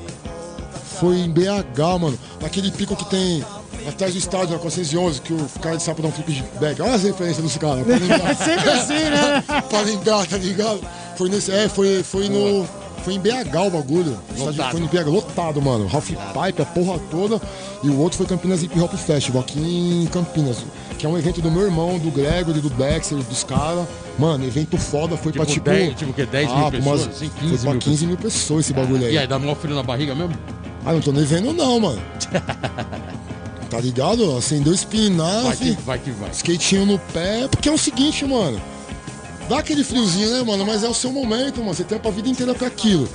Foi 1.00 1.18
em 1.18 1.30
BH, 1.30 1.80
mano. 2.00 2.18
Naquele 2.42 2.72
pico 2.72 2.96
que 2.96 3.06
tem 3.06 3.44
atrás 3.88 4.14
do 4.14 4.18
estádio, 4.20 4.52
na 4.54 4.60
411, 4.60 5.22
que 5.22 5.34
o 5.34 5.50
cara 5.62 5.78
de 5.78 5.84
sapo 5.84 6.02
dá 6.02 6.08
um 6.08 6.12
flip 6.12 6.32
de 6.32 6.44
back. 6.60 6.82
Olha 6.82 6.94
as 6.94 7.04
referências 7.04 7.44
dos 7.44 7.58
caras. 7.58 7.84
pra 7.86 7.96
lembrar. 7.98 8.36
Sempre 8.36 8.70
assim, 8.70 8.94
né? 8.94 9.44
pra 9.70 9.82
lembrar, 9.82 10.26
tá 10.28 10.38
ligado? 10.38 10.80
Foi 11.18 11.30
nesse. 11.30 11.52
É, 11.52 11.68
foi, 11.70 12.04
foi 12.04 12.30
no. 12.30 12.68
Foi 13.04 13.14
em 13.14 13.20
BH 13.20 13.56
o 13.66 13.70
bagulho. 13.70 14.20
O 14.38 14.50
estádio. 14.50 14.72
Foi 14.72 14.82
em 14.82 14.86
BH, 14.88 15.08
lotado, 15.10 15.62
mano. 15.62 15.88
Ralph 15.88 16.10
Pipe, 16.10 16.62
a 16.62 16.66
porra 16.66 17.00
toda. 17.10 17.42
E 17.82 17.90
o 17.90 17.98
outro 17.98 18.18
foi 18.18 18.26
Campinas 18.28 18.62
Hip 18.62 18.78
Hop 18.80 18.94
Festival, 18.94 19.42
aqui 19.42 19.58
em 19.58 20.06
Campinas. 20.08 20.58
Que 20.98 21.06
é 21.06 21.10
um 21.10 21.18
evento 21.18 21.42
do 21.42 21.50
meu 21.50 21.62
irmão, 21.64 21.98
do 21.98 22.12
Gregory, 22.12 22.60
do 22.60 22.70
Dexter, 22.70 23.18
dos 23.20 23.42
caras. 23.46 23.86
Mano, 24.18 24.46
evento 24.46 24.78
foda, 24.78 25.16
foi 25.16 25.32
pra 25.32 25.46
Tipo 25.46 25.54
tipo. 25.54 25.70
10, 25.70 25.96
tipo 25.96 26.12
o 26.12 26.14
quê? 26.14 26.26
10 26.26 26.48
mil 26.50 26.58
pra 26.60 26.72
pessoas? 26.72 27.02
umas- 27.06 27.16
Assim, 27.16 27.30
foi 27.30 27.48
15 27.50 27.62
pra 27.64 27.72
mil 27.72 27.80
15 27.82 28.06
mil 28.06 28.18
pessoas 28.18 28.66
esse 28.66 28.74
bagulho 28.74 29.06
aí. 29.06 29.14
E 29.14 29.18
aí, 29.18 29.26
dá 29.28 29.40
mó 29.40 29.56
frio 29.56 29.74
na 29.76 29.82
barriga 29.84 30.14
mesmo? 30.14 30.34
Ah, 30.86 30.92
não 30.92 31.00
tô 31.00 31.14
nem 31.14 31.24
vendo 31.24 31.54
não, 31.54 31.80
mano. 31.80 32.02
tá 33.70 33.80
ligado? 33.80 34.36
Acendeu 34.38 34.74
o 34.74 34.76
Vai 34.76 34.86
que 34.86 34.96
espinafre. 34.98 35.78
vai. 35.86 36.00
Que 36.00 36.12
vai. 36.12 36.30
skatinho 36.32 36.86
no 36.86 37.00
pé, 37.00 37.48
porque 37.48 37.70
é 37.70 37.72
o 37.72 37.78
seguinte, 37.78 38.26
mano. 38.26 38.62
Dá 39.48 39.60
aquele 39.60 39.84
friozinho, 39.84 40.30
né, 40.32 40.44
mano? 40.44 40.66
Mas 40.66 40.84
é 40.84 40.88
o 40.90 40.94
seu 40.94 41.12
momento, 41.12 41.60
mano. 41.60 41.74
Você 41.74 41.84
tem 41.84 42.00
a 42.04 42.12
vida 42.12 42.30
inteira 42.30 42.54
pra 42.54 42.68
aquilo. 42.68 43.10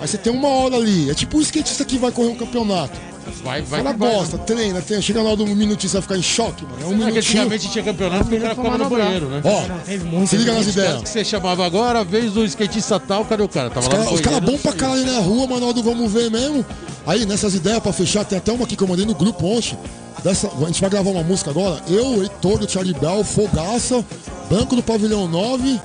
Aí 0.00 0.06
você 0.06 0.18
tem 0.18 0.32
uma 0.32 0.48
hora 0.48 0.76
ali. 0.76 1.10
É 1.10 1.14
tipo 1.14 1.38
o 1.38 1.40
skatista 1.40 1.84
que 1.84 1.96
vai 1.98 2.12
correr 2.12 2.28
um 2.28 2.36
campeonato. 2.36 2.98
Vai, 3.42 3.62
vai. 3.62 3.82
Fala 3.82 3.94
que 3.94 3.98
vai. 4.00 4.10
bosta, 4.14 4.38
treina, 4.38 4.80
treina. 4.82 5.02
Chega 5.02 5.22
hora 5.22 5.36
do 5.36 5.46
minutinho, 5.46 5.88
você 5.90 5.96
vai 5.96 6.02
ficar 6.02 6.16
em 6.16 6.22
choque, 6.22 6.64
mano. 6.64 6.76
É 6.82 6.86
um 6.86 6.88
minutinho. 6.90 7.18
antigamente 7.18 7.70
tinha 7.70 7.84
campeonato 7.84 8.24
que 8.28 8.36
o 8.36 8.40
cara 8.40 8.54
ficava 8.54 8.78
no 8.78 8.90
banheiro, 8.90 9.26
né? 9.28 9.40
Ó, 9.44 9.68
Não, 9.68 9.78
teve 9.80 10.04
muito. 10.04 10.28
se 10.28 10.36
liga 10.36 10.52
nas 10.52 10.66
ideias. 10.66 11.02
que 11.02 11.08
você 11.08 11.24
chamava 11.24 11.64
agora, 11.64 12.04
vez 12.04 12.32
do 12.32 12.44
skatista 12.44 12.98
tal, 13.00 13.24
cadê 13.24 13.42
o 13.42 13.48
cara? 13.48 13.70
Tava 13.70 13.86
Os 13.86 13.92
lá 13.94 14.04
caras 14.04 14.20
cara 14.20 14.40
bons 14.40 14.60
pra 14.60 14.72
caralho 14.72 15.06
na 15.06 15.18
rua, 15.20 15.46
mano, 15.46 15.72
do 15.72 15.82
vamos 15.82 16.10
ver 16.12 16.30
mesmo. 16.30 16.64
Aí, 17.06 17.24
nessas 17.24 17.54
ideias 17.54 17.80
pra 17.80 17.92
fechar, 17.92 18.24
tem 18.24 18.38
até 18.38 18.52
uma 18.52 18.64
aqui 18.64 18.76
que 18.76 18.82
eu 18.82 18.88
mandei 18.88 19.06
no 19.06 19.14
grupo 19.14 19.46
ontem. 19.46 19.78
dessa, 20.22 20.48
a 20.48 20.66
gente 20.66 20.80
vai 20.80 20.90
gravar 20.90 21.10
uma 21.10 21.22
música 21.22 21.50
agora. 21.50 21.80
Eu, 21.88 22.22
Heitor, 22.22 22.58
do 22.58 22.70
Charlie 22.70 22.94
Bell, 22.94 23.24
Fogaça, 23.24 24.04
Branco 24.50 24.76
do 24.76 24.82
Pavilhão 24.82 25.26
9, 25.28 25.80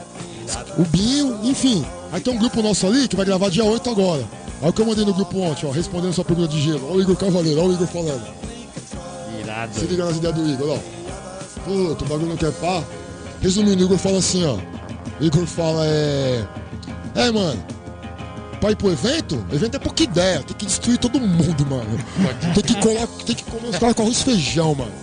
o 0.77 0.83
Binho, 0.85 1.39
enfim. 1.43 1.85
Aí 2.11 2.19
tem 2.21 2.33
um 2.33 2.37
grupo 2.37 2.61
nosso 2.61 2.85
ali 2.85 3.07
que 3.07 3.15
vai 3.15 3.25
gravar 3.25 3.49
dia 3.49 3.63
8 3.63 3.89
agora. 3.89 4.23
Aí 4.63 4.69
o 4.69 4.71
que 4.71 4.81
eu 4.81 4.85
mandei 4.85 5.03
no 5.03 5.13
grupo 5.13 5.39
ontem, 5.39 5.65
ó, 5.65 5.71
respondendo 5.71 6.13
sua 6.13 6.23
pergunta 6.23 6.47
de 6.47 6.61
gelo. 6.61 6.87
Olha 6.87 6.99
o 6.99 7.01
Igor 7.01 7.17
Cavaleiro, 7.17 7.59
olha 7.59 7.71
o 7.71 7.73
Igor 7.73 7.87
falando. 7.87 8.25
Irado. 9.41 9.77
Se 9.77 9.85
liga 9.85 10.05
nas 10.05 10.15
ideias 10.15 10.35
do 10.37 10.49
Igor, 10.49 10.69
ó. 10.69 10.79
Puta, 11.65 12.05
o 12.05 12.07
bagulho 12.07 12.29
não 12.29 12.37
quer 12.37 12.53
pá. 12.53 12.81
Resumindo, 13.41 13.81
o 13.81 13.85
Igor 13.85 13.97
fala 13.97 14.19
assim, 14.19 14.45
ó. 14.45 14.57
O 15.19 15.23
Igor 15.25 15.45
fala, 15.45 15.85
é. 15.85 16.45
É, 17.13 17.29
mano. 17.29 17.61
Pra 18.61 18.71
ir 18.71 18.77
pro 18.77 18.89
evento, 18.89 19.45
evento 19.51 19.75
é 19.75 19.79
pouca 19.79 20.01
ideia. 20.01 20.41
Tem 20.43 20.55
que 20.55 20.65
destruir 20.65 20.97
todo 20.97 21.19
mundo, 21.19 21.65
mano. 21.65 21.99
Tem 22.53 22.63
que 22.63 22.75
colar, 22.79 23.05
tem 23.25 23.35
que 23.35 23.43
comer 23.43 23.67
os 23.67 23.77
caras 23.77 23.93
com 23.93 24.03
arroz 24.03 24.21
e 24.21 24.23
feijão, 24.23 24.73
mano. 24.73 25.02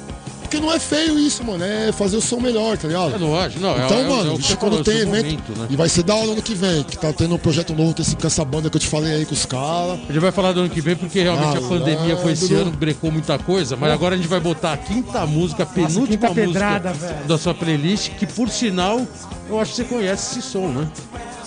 Porque 0.51 0.59
não 0.59 0.73
é 0.73 0.81
feio 0.81 1.17
isso, 1.17 1.45
mano. 1.45 1.63
É 1.63 1.93
fazer 1.93 2.17
o 2.17 2.21
som 2.21 2.41
melhor, 2.41 2.77
tá 2.77 2.89
ligado? 2.89 3.15
É 3.15 3.19
lógico, 3.19 3.63
não. 3.63 3.71
é- 3.81 3.85
Então, 3.85 3.99
é, 3.99 4.09
mano, 4.09 4.33
é 4.35 4.37
você 4.37 4.57
quando 4.57 4.83
tem 4.83 4.97
evento. 4.97 5.15
momento, 5.25 5.53
né? 5.57 5.67
E 5.71 5.77
vai 5.77 5.89
ser 5.89 6.03
da 6.03 6.13
hora 6.13 6.33
ano 6.33 6.43
que 6.43 6.55
vem, 6.57 6.83
que 6.83 6.99
tá 6.99 7.13
tendo 7.13 7.37
um 7.37 7.39
projeto 7.39 7.73
novo 7.73 7.95
com, 7.95 8.03
esse, 8.03 8.17
com 8.17 8.27
essa 8.27 8.45
banda 8.45 8.69
que 8.69 8.77
eu 8.77 8.81
te 8.81 8.89
falei 8.89 9.13
aí 9.15 9.25
com 9.25 9.33
os 9.33 9.47
caras. 9.47 10.01
A 10.09 10.13
gente 10.13 10.19
vai 10.19 10.33
falar 10.33 10.51
do 10.51 10.59
ano 10.61 10.69
que 10.69 10.81
vem 10.81 10.97
porque 10.97 11.23
realmente 11.23 11.57
a 11.57 11.61
Malandro. 11.61 11.79
pandemia 11.79 12.17
foi 12.17 12.33
esse 12.33 12.53
ano, 12.53 12.73
brecou 12.73 13.13
muita 13.13 13.39
coisa, 13.39 13.77
mas 13.77 13.93
agora 13.93 14.17
a 14.17 14.19
gente 14.19 14.27
vai 14.27 14.41
botar 14.41 14.73
a 14.73 14.77
quinta 14.77 15.25
música, 15.25 15.63
a 15.63 15.67
penúltima 15.67 16.09
quinta 16.09 16.29
música 16.29 16.45
pedrada, 16.47 16.93
da 17.29 17.39
sua 17.39 17.55
playlist, 17.55 18.11
que 18.19 18.27
por 18.27 18.49
sinal, 18.49 19.07
eu 19.49 19.61
acho 19.61 19.71
que 19.71 19.77
você 19.77 19.85
conhece 19.85 20.41
esse 20.41 20.49
som, 20.51 20.67
né? 20.67 20.89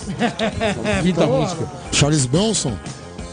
quinta 1.02 1.26
música. 1.26 1.68
Charles 1.92 2.24
Bronson. 2.24 2.72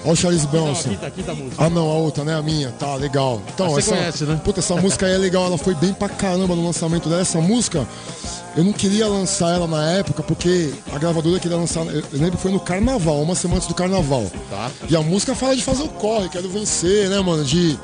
Olha 0.04 0.14
o 0.14 0.16
Charles 0.16 0.42
Não, 0.44 0.50
a 0.50 0.52
Bronson. 0.52 0.90
quinta, 0.90 1.12
quinta 1.12 1.34
música. 1.36 1.64
Ah 1.64 1.70
não, 1.70 1.90
a 1.90 1.94
outra, 1.94 2.24
né? 2.24 2.36
A 2.36 2.42
minha, 2.42 2.72
tá, 2.72 2.96
legal. 2.96 3.42
Então, 3.54 3.68
Ah, 3.68 3.70
você 3.70 3.80
essa. 3.80 3.96
conhece, 3.96 4.24
né? 4.24 4.42
Puta, 4.44 4.60
essa 4.60 4.76
música 4.76 5.06
aí 5.06 5.14
é 5.14 5.18
legal, 5.18 5.46
ela 5.46 5.58
foi 5.58 5.76
bem 5.76 5.94
pra 5.94 6.10
caramba 6.10 6.56
no 6.56 6.66
lançamento 6.66 7.08
dela. 7.08 7.22
Essa 7.22 7.40
música, 7.40 7.88
eu 8.58 8.64
não 8.64 8.74
queria 8.74 9.08
lançar 9.08 9.54
ela 9.54 9.68
na 9.68 9.84
época, 9.92 10.24
porque 10.24 10.74
a 10.92 10.98
gravadora 10.98 11.40
queria 11.40 11.56
lançar. 11.58 11.86
Eu 11.86 12.04
lembro 12.14 12.32
que 12.38 12.42
foi 12.42 12.52
no 12.52 12.60
carnaval, 12.60 13.22
uma 13.22 13.36
semana 13.36 13.58
antes 13.58 13.68
do 13.68 13.76
carnaval. 13.76 14.26
Tá. 14.50 14.72
E 14.90 14.96
a 14.96 15.02
música 15.02 15.36
fala 15.36 15.56
de 15.56 15.64
fazer 15.64 15.84
o 15.84 15.90
corre, 15.90 16.30
quero 16.30 16.50
vencer, 16.50 17.08
né, 17.10 17.20
mano? 17.20 17.44
De. 17.44 17.78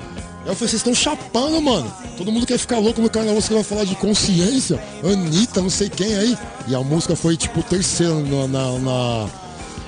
Eu 0.45 0.55
falei, 0.55 0.69
vocês 0.69 0.73
estão 0.75 0.95
chapando, 0.95 1.61
mano. 1.61 1.91
Todo 2.17 2.31
mundo 2.31 2.45
quer 2.47 2.57
ficar 2.57 2.79
louco 2.79 3.01
no 3.01 3.09
carnaval, 3.09 3.39
você 3.41 3.53
vai 3.53 3.63
falar 3.63 3.83
de 3.83 3.95
consciência, 3.95 4.81
Anitta, 5.03 5.61
não 5.61 5.69
sei 5.69 5.89
quem 5.89 6.15
aí. 6.15 6.37
E 6.67 6.73
a 6.73 6.79
música 6.79 7.15
foi, 7.15 7.37
tipo, 7.37 7.61
terceira 7.61 8.13
na. 8.15 8.47
na- 8.47 8.79
na- 8.79 9.25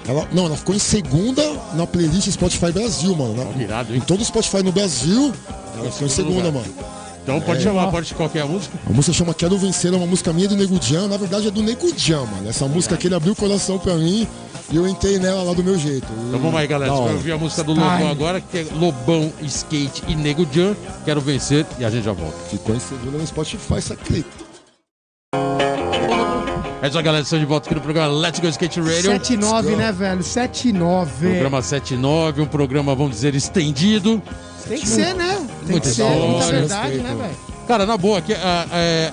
Ela, 0.10 0.28
não, 0.34 0.46
ela 0.48 0.58
ficou 0.58 0.74
em 0.74 0.80
segunda 0.80 1.44
na 1.76 1.86
playlist 1.86 2.30
Spotify 2.32 2.72
Brasil, 2.72 3.16
mano. 3.16 3.36
Na- 3.36 3.44
Ó, 3.44 3.62
irado, 3.62 3.94
hein? 3.94 4.00
em 4.00 4.02
todo 4.02 4.22
o 4.22 4.26
Spotify 4.26 4.64
no 4.64 4.72
Brasil, 4.72 5.32
ela 5.78 5.92
ficou 5.92 6.08
em 6.08 6.10
segunda, 6.10 6.48
lugar. 6.48 6.52
mano. 6.54 6.74
Então 7.22 7.40
pode 7.42 7.62
chamar, 7.62 7.92
pode 7.92 8.16
qualquer 8.16 8.44
música. 8.46 8.76
A 8.90 8.92
música 8.92 9.14
chama 9.14 9.36
Quero 9.36 9.56
Vencer, 9.56 9.94
é 9.94 9.96
uma 9.96 10.08
música 10.08 10.34
minha 10.34 10.48
do 10.48 10.56
Nego 10.58 10.80
Jan. 10.82 11.08
Na 11.08 11.16
verdade 11.18 11.48
é 11.48 11.52
do 11.52 11.62
Nego 11.62 11.94
Jan, 11.96 12.22
mano. 12.26 12.50
Essa 12.50 12.66
música 12.68 12.96
aqui 12.96 13.06
ele 13.06 13.14
abriu 13.14 13.34
o 13.34 13.36
coração 13.36 13.78
pra 13.78 13.94
mim 13.96 14.28
e 14.72 14.76
eu 14.76 14.88
entrei 14.88 15.20
nela 15.20 15.44
lá 15.44 15.54
do 15.54 15.64
meu 15.64 15.78
jeito. 15.78 16.08
E- 16.12 16.28
Então 16.30 16.40
vamos 16.40 16.56
aí, 16.60 16.66
galera. 16.66 16.92
Você 16.92 17.04
vai 17.04 17.14
ouvir 17.14 17.32
a 17.34 17.38
música 17.38 17.64
do 17.64 17.74
Lobão 17.76 18.10
agora, 18.10 18.42
que 18.42 18.58
é 18.58 18.66
Lobão, 18.74 19.32
Skate 19.44 20.02
e 20.08 20.16
Nego 20.16 20.44
Jan. 20.52 20.76
Quero 21.06 21.22
vencer 21.22 21.68
e 21.78 21.86
a 21.86 21.90
gente 21.92 22.06
já 22.06 22.14
volta. 22.14 22.36
Ficou 22.50 22.76
em 22.76 22.80
segunda 22.80 23.16
no 23.20 23.28
Spotify, 23.28 23.76
essa 23.78 23.96
clipe. 23.96 24.49
É 26.82 26.88
isso 26.88 26.98
aí, 26.98 27.04
galera. 27.04 27.24
Estamos 27.24 27.42
de 27.42 27.48
volta 27.48 27.68
aqui 27.68 27.76
no 27.76 27.82
programa 27.82 28.08
Let's 28.14 28.40
Go 28.40 28.48
Skate 28.48 28.80
Radio. 28.80 29.12
7-9, 29.12 29.76
né, 29.76 29.92
velho? 29.92 30.22
7-9. 30.22 31.08
Programa 31.20 31.62
79, 31.62 32.42
um 32.42 32.46
programa, 32.46 32.96
vamos 32.96 33.12
dizer, 33.16 33.36
estendido. 33.36 34.22
Tem 34.68 34.80
que 34.80 34.88
ser, 34.88 35.14
né? 35.16 35.36
Tem 35.62 35.72
Muita 35.72 35.90
que 35.90 35.96
ser, 35.96 36.04
muita 36.04 36.40
história, 36.40 36.60
verdade, 36.60 36.98
né, 37.00 37.16
velho? 37.16 37.38
Cara, 37.68 37.86
na 37.86 37.98
boa, 37.98 38.20
aqui, 38.20 38.34
a, 38.34 38.66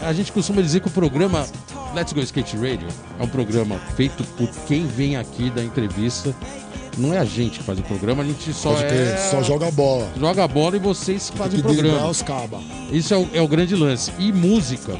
a- 0.04 0.08
a 0.08 0.12
gente 0.12 0.30
costuma 0.32 0.62
dizer 0.62 0.80
que 0.80 0.88
o 0.88 0.90
programa 0.90 1.46
Let's 1.94 2.12
Go 2.12 2.20
Skate 2.20 2.56
Radio 2.56 2.88
é 3.18 3.22
um 3.22 3.28
programa 3.28 3.76
feito 3.96 4.22
por 4.36 4.48
quem 4.66 4.86
vem 4.86 5.16
aqui 5.16 5.50
da 5.50 5.62
entrevista. 5.62 6.34
Não 6.96 7.12
é 7.12 7.18
a 7.18 7.24
gente 7.24 7.58
que 7.58 7.64
faz 7.64 7.78
o 7.78 7.82
programa, 7.82 8.22
a 8.22 8.26
gente 8.26 8.52
só 8.54 8.72
Pode 8.72 8.84
é... 8.94 9.16
só 9.30 9.42
joga 9.42 9.70
bola. 9.70 10.08
joga 10.18 10.44
a 10.44 10.48
bola 10.48 10.76
e 10.76 10.78
vocês 10.78 11.30
fazem 11.36 11.60
que 11.60 11.66
o 11.66 11.74
programa. 11.74 12.06
os 12.08 12.22
cabas. 12.22 12.60
Isso 12.90 13.12
é 13.12 13.16
o, 13.18 13.28
é 13.34 13.40
o 13.42 13.48
grande 13.48 13.74
lance. 13.74 14.10
E 14.18 14.32
música, 14.32 14.98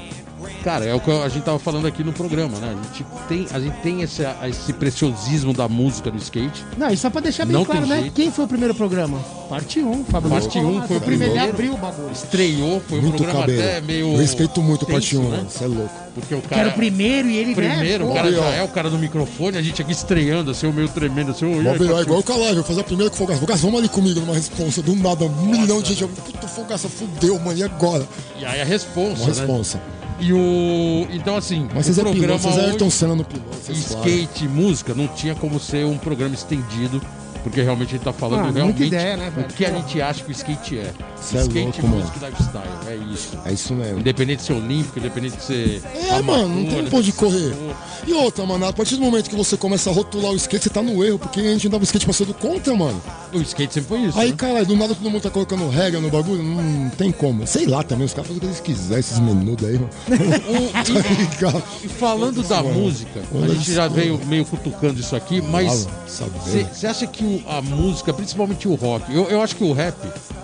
cara, 0.67 0.85
é 0.85 0.93
o 0.93 0.99
que 1.01 1.09
a 1.13 1.29
gente 1.29 1.45
tava 1.45 1.61
falando 1.61 1.87
aqui 1.87 2.03
no 2.03 2.13
programa, 2.13 2.59
né? 2.59 2.75
A 2.75 2.87
gente 2.89 3.07
tem, 3.29 3.47
a 3.53 3.61
gente 3.61 3.77
tem 3.83 4.03
esse, 4.03 4.23
esse 4.49 4.73
preciosismo 4.73 5.53
da 5.53 5.69
música 5.69 6.11
no 6.11 6.17
skate. 6.17 6.65
Não, 6.77 6.89
e 6.91 6.97
só 6.97 7.09
pra 7.09 7.21
deixar 7.21 7.45
bem 7.45 7.53
Não 7.55 7.65
claro, 7.65 7.87
né? 7.87 8.01
jeito. 8.01 8.15
Quem 8.15 8.33
foi 8.33 8.47
o 8.47 8.49
primeiro 8.49 8.75
programa? 8.75 9.17
Parte 9.49 9.79
1, 9.81 10.05
Fábio 10.07 10.29
Parte 10.29 10.59
Luiz 10.59 10.69
1 10.69 10.73
Colar. 10.75 10.89
foi 10.89 10.97
o 10.97 11.01
primeiro. 11.01 11.33
Ele 11.35 11.39
abriu 11.39 11.75
o 11.75 11.77
bagulho. 11.77 12.11
Estreou, 12.11 12.81
foi 12.81 12.99
um 12.99 13.03
Muito 13.03 13.17
programa 13.19 13.41
cabelo. 13.43 13.61
até 13.63 13.81
meio. 13.81 14.13
Eu 14.15 14.17
respeito 14.19 14.61
muito 14.61 14.83
o 14.83 14.87
Parte 14.87 15.11
tenso, 15.11 15.23
1, 15.23 15.31
né? 15.31 15.37
mano. 15.37 15.51
Você 15.51 15.65
é 15.65 15.67
louco. 15.69 15.95
Porque 16.17 16.35
o 16.35 16.41
Que 16.41 16.47
era 16.55 16.57
cara. 16.57 16.69
o 16.71 16.73
primeiro 16.73 17.29
e 17.29 17.37
ele, 17.37 17.55
Primeiro, 17.55 18.07
né? 18.07 18.11
o 18.11 18.15
cara 18.15 18.33
já 18.33 18.41
ó. 18.41 18.53
é 18.53 18.63
o 18.65 18.69
cara 18.69 18.91
do 18.91 18.99
microfone, 18.99 19.57
a 19.59 19.63
gente 19.63 19.81
aqui 19.81 19.93
estreando, 19.93 20.51
assim, 20.51 20.67
o 20.67 20.73
meio 20.73 20.89
tremendo, 20.89 21.31
assim, 21.31 21.45
o 21.45 21.63
Mó 21.63 21.75
melhor, 21.75 22.03
igual 22.03 22.19
o 22.19 22.23
Calai, 22.25 22.57
eu 22.59 22.65
fazer 22.65 22.81
a 22.81 22.85
primeira 22.85 23.09
com 23.11 23.15
o 23.15 23.19
Fogaça. 23.19 23.39
Fogaça, 23.39 23.63
vamos 23.63 23.79
ali 23.79 23.89
comigo 23.89 24.19
numa 24.19 24.35
responsa. 24.35 24.83
Do 24.83 24.97
nada, 24.97 25.27
um 25.27 25.47
milhão 25.47 25.81
de 25.81 25.95
gente. 25.95 26.11
Puta, 26.11 26.49
Fogaça, 26.49 26.89
fudeu, 26.89 27.39
mano, 27.39 27.57
e 27.57 27.63
agora? 27.63 28.05
E 28.41 28.45
aí 28.45 28.61
a 28.61 28.65
responsa, 28.65 29.23
Uma 29.23 29.27
né? 29.29 29.35
responsa. 29.39 29.81
E 30.19 30.33
o. 30.33 31.07
Então, 31.11 31.37
assim, 31.37 31.69
Mas 31.75 31.85
vocês 31.87 31.99
o 31.99 32.01
é 32.01 32.05
piloto, 32.05 32.19
programa 32.19 32.39
vocês 32.41 32.57
é 32.57 32.61
Ayrton 32.71 32.87
hoje, 32.87 32.95
Senna 32.95 33.15
no 33.15 33.25
piloto. 33.25 33.55
vocês 33.55 33.85
falam. 33.93 34.07
skate 34.07 34.45
e 34.45 34.49
música 34.49 34.95
não 34.95 35.07
tinha 35.09 35.35
como 35.35 35.61
ser 35.61 35.85
um 35.85 35.99
programa 35.99 36.35
estendido, 36.35 37.03
porque 37.43 37.61
realmente 37.63 37.89
a 37.91 37.93
gente 37.99 38.05
tá 38.05 38.13
falando 38.13 38.49
Ah, 38.49 38.51
realmente 38.51 38.85
ideia, 38.85 39.17
né, 39.17 39.33
o 39.37 39.45
que 39.53 39.65
a 39.65 39.71
gente 39.71 40.01
acha 40.01 40.25
que 40.25 40.31
o 40.31 40.33
skate 40.33 40.79
é. 40.79 40.93
Cê 41.21 41.39
é 41.39 41.41
skate, 41.43 41.61
louco, 41.65 41.83
mano. 41.89 41.97
música 42.03 42.19
e 42.27 42.31
lifestyle, 42.31 42.69
é 42.89 42.97
isso. 43.13 43.39
É 43.45 43.53
isso 43.53 43.75
mesmo. 43.75 43.99
Independente 44.01 44.39
de 44.41 44.45
ser 44.45 44.53
olímpico, 44.53 44.99
independente 44.99 45.37
de 45.37 45.43
ser. 45.43 45.83
É, 46.11 46.23
mano, 46.23 46.49
não 46.49 46.67
tem 46.67 46.85
pra 46.85 46.99
onde 46.99 47.13
correr. 47.13 47.55
E 48.07 48.13
outra, 48.13 48.45
mano, 48.47 48.67
a 48.67 48.73
partir 48.73 48.97
do 48.97 49.03
momento 49.03 49.29
que 49.31 49.35
você 49.37 49.57
começa 49.57 49.91
a 49.91 49.93
rotular 49.93 50.31
o 50.33 50.37
skate, 50.37 50.65
você 50.65 50.71
tá 50.71 50.83
no 50.83 51.03
erro, 51.05 51.19
porque 51.19 51.41
a 51.41 51.43
gente 51.45 51.67
andava 51.67 51.83
skate 51.85 52.07
passando 52.07 52.33
contra, 52.35 52.75
mano. 52.75 53.03
O 53.33 53.39
skate 53.41 53.75
sempre 53.75 53.89
foi 53.89 54.01
isso. 54.03 54.19
Aí, 54.19 54.31
né? 54.31 54.37
caralho, 54.37 54.67
do 54.67 54.77
nada 54.77 54.95
todo 54.95 55.11
mundo 55.11 55.23
tá 55.23 55.31
colocando 55.31 55.69
regra 55.69 56.01
no 56.01 56.11
bagulho, 56.11 56.43
não, 56.43 56.63
não 56.63 56.91
tem 56.91 57.11
como. 57.11 57.47
Sei 57.47 57.67
lá 57.67 57.83
também, 57.83 58.07
os 58.07 58.13
caras 58.15 58.29
fazem 58.29 58.37
o 58.39 58.41
que 58.41 58.47
eles 58.47 58.61
quiserem, 58.61 59.01
esses 59.01 59.19
menudos 59.19 59.67
aí, 59.67 59.75
mano. 59.75 59.91
Tá? 61.41 61.63
E 61.83 61.89
falando 61.89 62.43
da 62.43 62.63
Mano, 62.63 62.75
música, 62.81 63.21
a 63.43 63.49
gente 63.49 63.73
já 63.73 63.89
veio 63.89 64.19
meio 64.27 64.45
cutucando 64.45 65.01
isso 65.01 65.15
aqui, 65.15 65.41
mas 65.43 65.87
você 66.75 66.87
acha 66.87 67.07
que 67.07 67.25
o- 67.25 67.43
a 67.49 67.61
música, 67.61 68.13
principalmente 68.13 68.69
o 68.69 68.75
rock, 68.75 69.13
eu, 69.15 69.25
eu 69.29 69.41
acho 69.43 69.55
que 69.57 69.65
o 69.65 69.73
rap, 69.73 69.97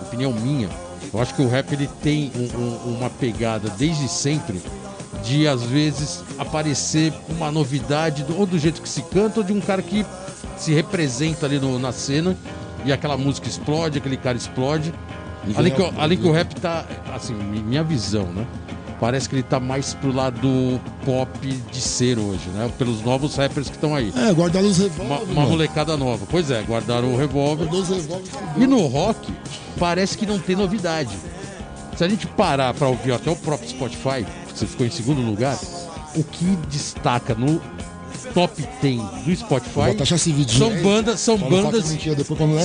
opinião 0.02 0.32
minha, 0.32 0.68
eu 1.12 1.20
acho 1.20 1.34
que 1.34 1.42
o 1.42 1.48
rap 1.48 1.72
ele 1.72 1.88
tem 2.02 2.30
um- 2.34 2.58
um- 2.60 2.96
uma 2.98 3.10
pegada 3.10 3.68
desde 3.70 4.08
sempre 4.08 4.62
de 5.24 5.46
às 5.46 5.62
vezes 5.62 6.24
aparecer 6.38 7.12
uma 7.28 7.50
novidade, 7.52 8.24
ou 8.36 8.46
do 8.46 8.58
jeito 8.58 8.80
que 8.82 8.88
se 8.88 9.02
canta, 9.02 9.40
ou 9.40 9.44
de 9.46 9.52
um 9.52 9.60
cara 9.60 9.82
que 9.82 10.04
se 10.56 10.72
representa 10.72 11.46
ali 11.46 11.58
no- 11.58 11.78
na 11.78 11.92
cena 11.92 12.36
e 12.84 12.92
aquela 12.92 13.16
música 13.16 13.46
explode, 13.48 13.98
aquele 13.98 14.16
cara 14.16 14.36
explode. 14.36 14.92
Além 15.56 15.72
que, 15.72 15.92
além 15.98 16.18
que 16.18 16.26
o 16.26 16.32
rap 16.32 16.54
tá, 16.54 16.84
assim, 17.14 17.34
mi- 17.34 17.62
minha 17.62 17.82
visão, 17.84 18.26
né? 18.26 18.46
Parece 19.02 19.28
que 19.28 19.34
ele 19.34 19.42
tá 19.42 19.58
mais 19.58 19.94
pro 19.94 20.12
lado 20.12 20.80
pop 21.04 21.48
de 21.72 21.80
ser 21.80 22.20
hoje, 22.20 22.48
né? 22.50 22.70
Pelos 22.78 23.02
novos 23.02 23.34
rappers 23.34 23.68
que 23.68 23.74
estão 23.74 23.96
aí. 23.96 24.12
É, 24.16 24.32
guardaram 24.32 24.68
os 24.68 24.78
Uma, 24.78 24.88
revólveres. 24.88 25.26
uma 25.28 25.34
mano. 25.40 25.50
molecada 25.50 25.96
nova. 25.96 26.24
Pois 26.30 26.52
é, 26.52 26.62
guardaram 26.62 27.12
o 27.12 27.16
revólver. 27.16 27.66
E 28.56 28.64
no 28.64 28.86
rock, 28.86 29.34
parece 29.76 30.16
que 30.16 30.24
não 30.24 30.38
tem 30.38 30.54
novidade. 30.54 31.10
Se 31.96 32.04
a 32.04 32.08
gente 32.08 32.28
parar 32.28 32.72
pra 32.74 32.86
ouvir 32.86 33.10
até 33.10 33.28
o 33.28 33.34
próprio 33.34 33.68
Spotify, 33.70 34.24
que 34.46 34.56
você 34.56 34.66
ficou 34.66 34.86
em 34.86 34.90
segundo 34.92 35.20
lugar, 35.20 35.58
o 36.14 36.22
que 36.22 36.44
destaca 36.70 37.34
no 37.34 37.60
top 38.34 38.64
10 38.80 39.00
do 39.24 39.36
Spotify 39.36 39.74
são 40.58 40.70
bandas, 40.82 41.20
são 41.20 41.36
bandas, 41.38 41.84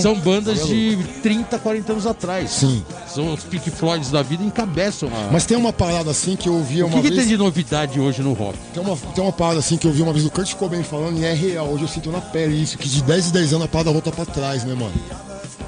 são 0.01 0.15
bandas 0.19 0.59
Tá 0.59 0.65
de 0.65 0.97
30, 1.21 1.59
40 1.59 1.91
anos 1.93 2.05
atrás. 2.05 2.49
Sim. 2.51 2.83
São 3.07 3.33
os 3.33 3.43
Pink 3.43 3.69
Floyds 3.71 4.11
da 4.11 4.21
vida 4.21 4.43
encabeçam. 4.43 5.09
a- 5.09 5.29
Mas 5.31 5.45
tem 5.45 5.57
uma 5.57 5.73
parada 5.73 6.11
assim 6.11 6.35
que 6.35 6.47
eu 6.49 6.53
ouvi 6.53 6.81
o 6.83 6.87
uma 6.87 6.95
que, 6.97 7.01
que 7.03 7.07
vez. 7.09 7.21
tem 7.21 7.27
de 7.29 7.37
novidade 7.37 7.99
hoje 7.99 8.21
no 8.21 8.33
rock? 8.33 8.57
Tem 8.73 8.81
uma, 8.83 8.95
tem 8.97 9.23
uma 9.23 9.33
parada 9.33 9.59
assim 9.59 9.77
que 9.77 9.85
eu 9.87 9.91
vi 9.91 10.01
uma 10.01 10.13
vez 10.13 10.25
o 10.25 10.29
Kurt 10.31 10.53
Cobain 10.55 10.83
falando 10.83 11.19
e 11.19 11.25
é 11.25 11.33
real. 11.33 11.67
Hoje 11.67 11.83
eu 11.83 11.87
sinto 11.87 12.11
na 12.11 12.21
pele 12.21 12.61
isso, 12.61 12.77
que 12.77 12.87
de 12.87 13.01
10 13.03 13.27
em 13.29 13.31
10 13.31 13.53
anos 13.53 13.65
a 13.65 13.67
parada 13.67 13.91
volta 13.91 14.11
pra 14.11 14.25
trás, 14.25 14.63
né, 14.63 14.73
mano? 14.73 14.93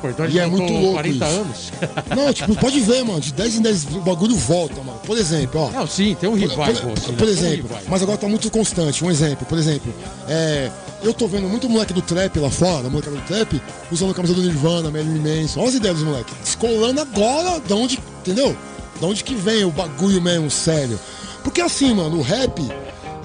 Pô, 0.01 0.09
então 0.09 0.25
a 0.25 0.29
E 0.29 0.39
é 0.39 0.45
muito 0.47 0.71
louco 0.71 0.93
40 0.93 1.25
isso. 1.25 1.39
anos. 1.39 1.71
Não, 2.15 2.33
tipo, 2.33 2.55
pode 2.55 2.79
ver, 2.79 3.03
mano. 3.03 3.19
De 3.19 3.33
10 3.33 3.55
em 3.55 3.61
10 3.61 3.85
o 3.95 4.01
bagulho 4.01 4.35
volta, 4.35 4.75
mano. 4.81 4.99
Por 5.05 5.17
exemplo, 5.17 5.61
ó. 5.61 5.69
Não, 5.71 5.85
sim, 5.87 6.15
tem 6.19 6.29
um 6.29 6.33
revival. 6.35 6.65
por- 6.65 6.93
assim, 6.93 7.13
por 7.13 7.27
um 7.27 7.29
exemplo, 7.31 7.55
revival. 7.67 7.81
mas 7.87 8.01
agora 8.01 8.17
tá 8.17 8.27
muito 8.27 8.49
constante. 8.49 9.03
Um 9.03 9.11
exemplo, 9.11 9.45
por 9.45 9.57
exemplo, 9.57 9.93
é, 10.27 10.71
eu 11.03 11.13
tô 11.13 11.27
vendo 11.27 11.47
muito 11.49 11.67
moleque 11.69 11.91
do 11.93 12.01
trap 12.01 12.39
lá 12.39 12.49
fora, 12.49 12.89
moleque 12.89 13.09
do 13.09 13.21
trap, 13.27 13.61
usando 13.91 14.11
a 14.11 14.13
camisa 14.13 14.33
do 14.33 14.41
Nirvana, 14.41 14.89
Marilyn 14.89 15.19
Manson. 15.41 15.59
Olha 15.59 15.69
as 15.69 15.75
ideias 15.75 15.97
dos 15.97 16.05
moleques. 16.05 16.33
Descolando 16.43 17.01
agora, 17.01 17.59
da 17.59 17.75
onde, 17.75 17.99
entendeu? 18.21 18.55
Da 19.01 19.07
onde 19.07 19.23
que 19.23 19.35
vem 19.35 19.63
o 19.65 19.71
bagulho 19.71 20.21
mesmo, 20.21 20.49
sério. 20.49 20.99
Porque 21.43 21.61
assim, 21.61 21.93
mano, 21.93 22.17
o 22.19 22.21
rap, 22.21 22.59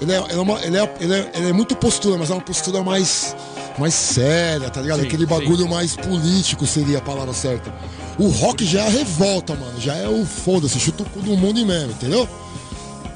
ele 0.01 0.11
é, 0.11 0.17
ele 0.17 0.33
é, 0.33 0.39
uma- 0.39 0.59
ele 0.61 0.77
é- 0.77 0.93
ele 0.99 1.13
é- 1.13 1.31
ele 1.35 1.49
é 1.49 1.53
muito 1.53 1.75
postura, 1.75 2.17
mas 2.17 2.29
é 2.29 2.33
uma 2.33 2.41
postura 2.41 2.81
mais, 2.83 3.35
mais 3.77 3.93
séria, 3.93 4.69
tá 4.69 4.81
ligado? 4.81 5.01
Sim, 5.01 5.07
Aquele 5.07 5.23
sim. 5.23 5.29
bagulho 5.29 5.67
mais 5.67 5.95
político 5.95 6.65
seria 6.65 6.99
a 6.99 7.01
palavra 7.01 7.33
certa. 7.33 7.73
O 8.17 8.27
rock 8.27 8.65
já 8.65 8.81
é 8.81 8.87
a 8.87 8.89
revolta, 8.89 9.53
mano. 9.55 9.79
Já 9.79 9.95
é 9.95 10.07
o 10.07 10.25
foda-se, 10.25 10.79
chuta 10.79 11.03
o 11.03 11.05
cu 11.09 11.19
do 11.19 11.35
mundo 11.35 11.65
mesmo, 11.65 11.91
entendeu? 11.91 12.27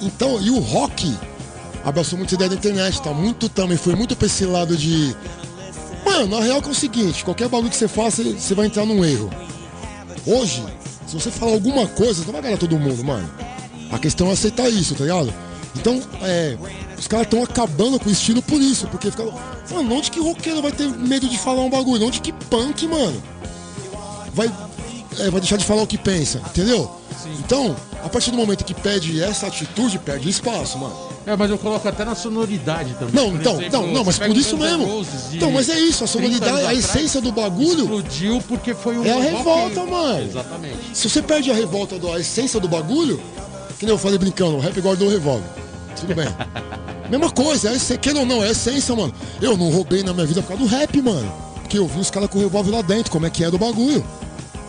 Então, 0.01 0.41
e 0.41 0.49
o 0.49 0.59
rock 0.59 1.17
abraçou 1.83 2.17
muito 2.17 2.35
ideia 2.35 2.49
da 2.49 2.55
internet, 2.55 3.01
tá? 3.01 3.13
Muito 3.13 3.47
também, 3.49 3.77
foi 3.77 3.95
muito 3.95 4.15
pra 4.15 4.25
esse 4.27 4.45
lado 4.45 4.75
de. 4.75 5.15
Mano, 6.05 6.27
na 6.27 6.43
real 6.43 6.61
que 6.61 6.67
é 6.69 6.71
o 6.71 6.75
seguinte, 6.75 7.23
qualquer 7.23 7.47
bagulho 7.47 7.69
que 7.69 7.75
você 7.77 7.87
faça, 7.87 8.23
você 8.23 8.53
vai 8.53 8.65
entrar 8.65 8.85
num 8.85 9.03
erro. 9.03 9.29
Hoje, 10.25 10.63
se 11.07 11.13
você 11.13 11.31
falar 11.31 11.53
alguma 11.53 11.87
coisa, 11.87 12.23
não 12.25 12.33
vai 12.33 12.41
ganhar 12.41 12.57
todo 12.57 12.77
mundo, 12.77 13.03
mano. 13.03 13.29
A 13.91 13.97
questão 13.97 14.27
é 14.29 14.33
aceitar 14.33 14.69
isso, 14.69 14.95
tá 14.95 15.03
ligado? 15.03 15.33
Então, 15.75 16.01
é. 16.21 16.57
Os 16.99 17.07
caras 17.07 17.25
estão 17.27 17.41
acabando 17.41 17.97
com 17.99 18.09
o 18.09 18.11
estilo 18.11 18.41
por 18.41 18.61
isso, 18.61 18.85
porque 18.87 19.09
fica. 19.09 19.23
Mano, 19.71 19.95
onde 19.95 20.11
que 20.11 20.19
roqueiro 20.19 20.61
vai 20.61 20.71
ter 20.71 20.87
medo 20.89 21.27
de 21.29 21.37
falar 21.37 21.61
um 21.61 21.69
bagulho? 21.69 22.05
Onde 22.05 22.19
que 22.19 22.33
punk, 22.33 22.85
mano? 22.87 23.21
Vai, 24.33 24.51
é, 25.19 25.29
vai 25.29 25.39
deixar 25.39 25.57
de 25.57 25.65
falar 25.65 25.81
o 25.83 25.87
que 25.87 25.97
pensa, 25.97 26.39
entendeu? 26.49 26.91
Então, 27.39 27.75
a 28.03 28.09
partir 28.09 28.31
do 28.31 28.37
momento 28.37 28.63
que 28.63 28.73
pede 28.73 29.21
essa 29.21 29.47
atitude, 29.47 29.97
perde 29.99 30.29
espaço, 30.29 30.77
mano. 30.77 30.95
É, 31.25 31.35
mas 31.35 31.49
eu 31.51 31.57
coloco 31.57 31.87
até 31.87 32.03
na 32.05 32.15
sonoridade 32.15 32.93
também. 32.93 33.13
Não, 33.13 33.31
Por 33.31 33.39
então, 33.39 33.53
exemplo, 33.59 33.81
não, 33.87 33.93
não, 33.93 34.03
mas 34.05 34.17
por 34.17 34.35
isso 34.35 34.57
mesmo. 34.57 35.05
Então, 35.33 35.51
mas 35.51 35.69
é 35.69 35.79
isso, 35.79 36.03
a 36.03 36.07
30 36.07 36.37
sonoridade, 36.37 36.65
a 36.65 36.73
essência 36.73 37.21
do 37.21 37.31
bagulho. 37.31 37.83
Explodiu 37.83 38.41
porque 38.47 38.73
foi 38.73 38.97
um 38.97 39.05
É 39.05 39.11
a 39.11 39.15
rock- 39.15 39.27
revolta, 39.27 39.85
mano. 39.85 40.25
Exatamente. 40.25 40.77
Se 40.93 41.09
você 41.09 41.21
perde 41.21 41.51
a 41.51 41.53
revolta, 41.53 41.95
a 42.13 42.19
essência 42.19 42.59
do 42.59 42.67
bagulho, 42.67 43.21
que 43.77 43.85
nem 43.85 43.93
eu 43.93 43.99
falei 43.99 44.17
brincando, 44.17 44.55
o 44.57 44.59
rap 44.59 44.79
guardou 44.81 45.07
o 45.07 45.11
revólver. 45.11 45.47
Tudo 45.99 46.15
bem. 46.15 46.27
Mesma 47.09 47.29
coisa, 47.31 47.71
é 47.73 47.97
queira 47.97 48.19
ou 48.19 48.25
não, 48.25 48.43
é 48.43 48.51
essência, 48.51 48.95
mano. 48.95 49.13
Eu 49.41 49.57
não 49.57 49.69
roubei 49.69 50.03
na 50.03 50.13
minha 50.13 50.25
vida 50.25 50.41
por 50.41 50.49
causa 50.49 50.63
do 50.63 50.69
rap, 50.69 51.01
mano. 51.01 51.31
Porque 51.61 51.77
eu 51.77 51.87
vi 51.87 51.99
os 51.99 52.09
caras 52.11 52.29
com 52.29 52.37
o 52.37 52.41
revólver 52.41 52.71
lá 52.71 52.81
dentro, 52.81 53.11
como 53.11 53.25
é 53.25 53.29
que 53.29 53.43
é 53.43 53.49
do 53.51 53.57
bagulho. 53.57 54.05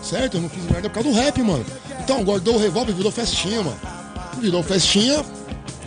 Certo? 0.02 0.36
Eu 0.38 0.40
não 0.42 0.48
fiz 0.48 0.64
merda 0.64 0.88
por 0.88 0.94
causa 0.94 1.08
do 1.10 1.14
rap, 1.14 1.42
mano. 1.42 1.64
Então, 2.02 2.24
guardou 2.24 2.54
o 2.54 2.58
revólver 2.58 2.92
e 2.92 2.94
virou 2.94 3.12
festinha, 3.12 3.62
mano. 3.62 3.78
Virou 4.40 4.62
festinha, 4.62 5.22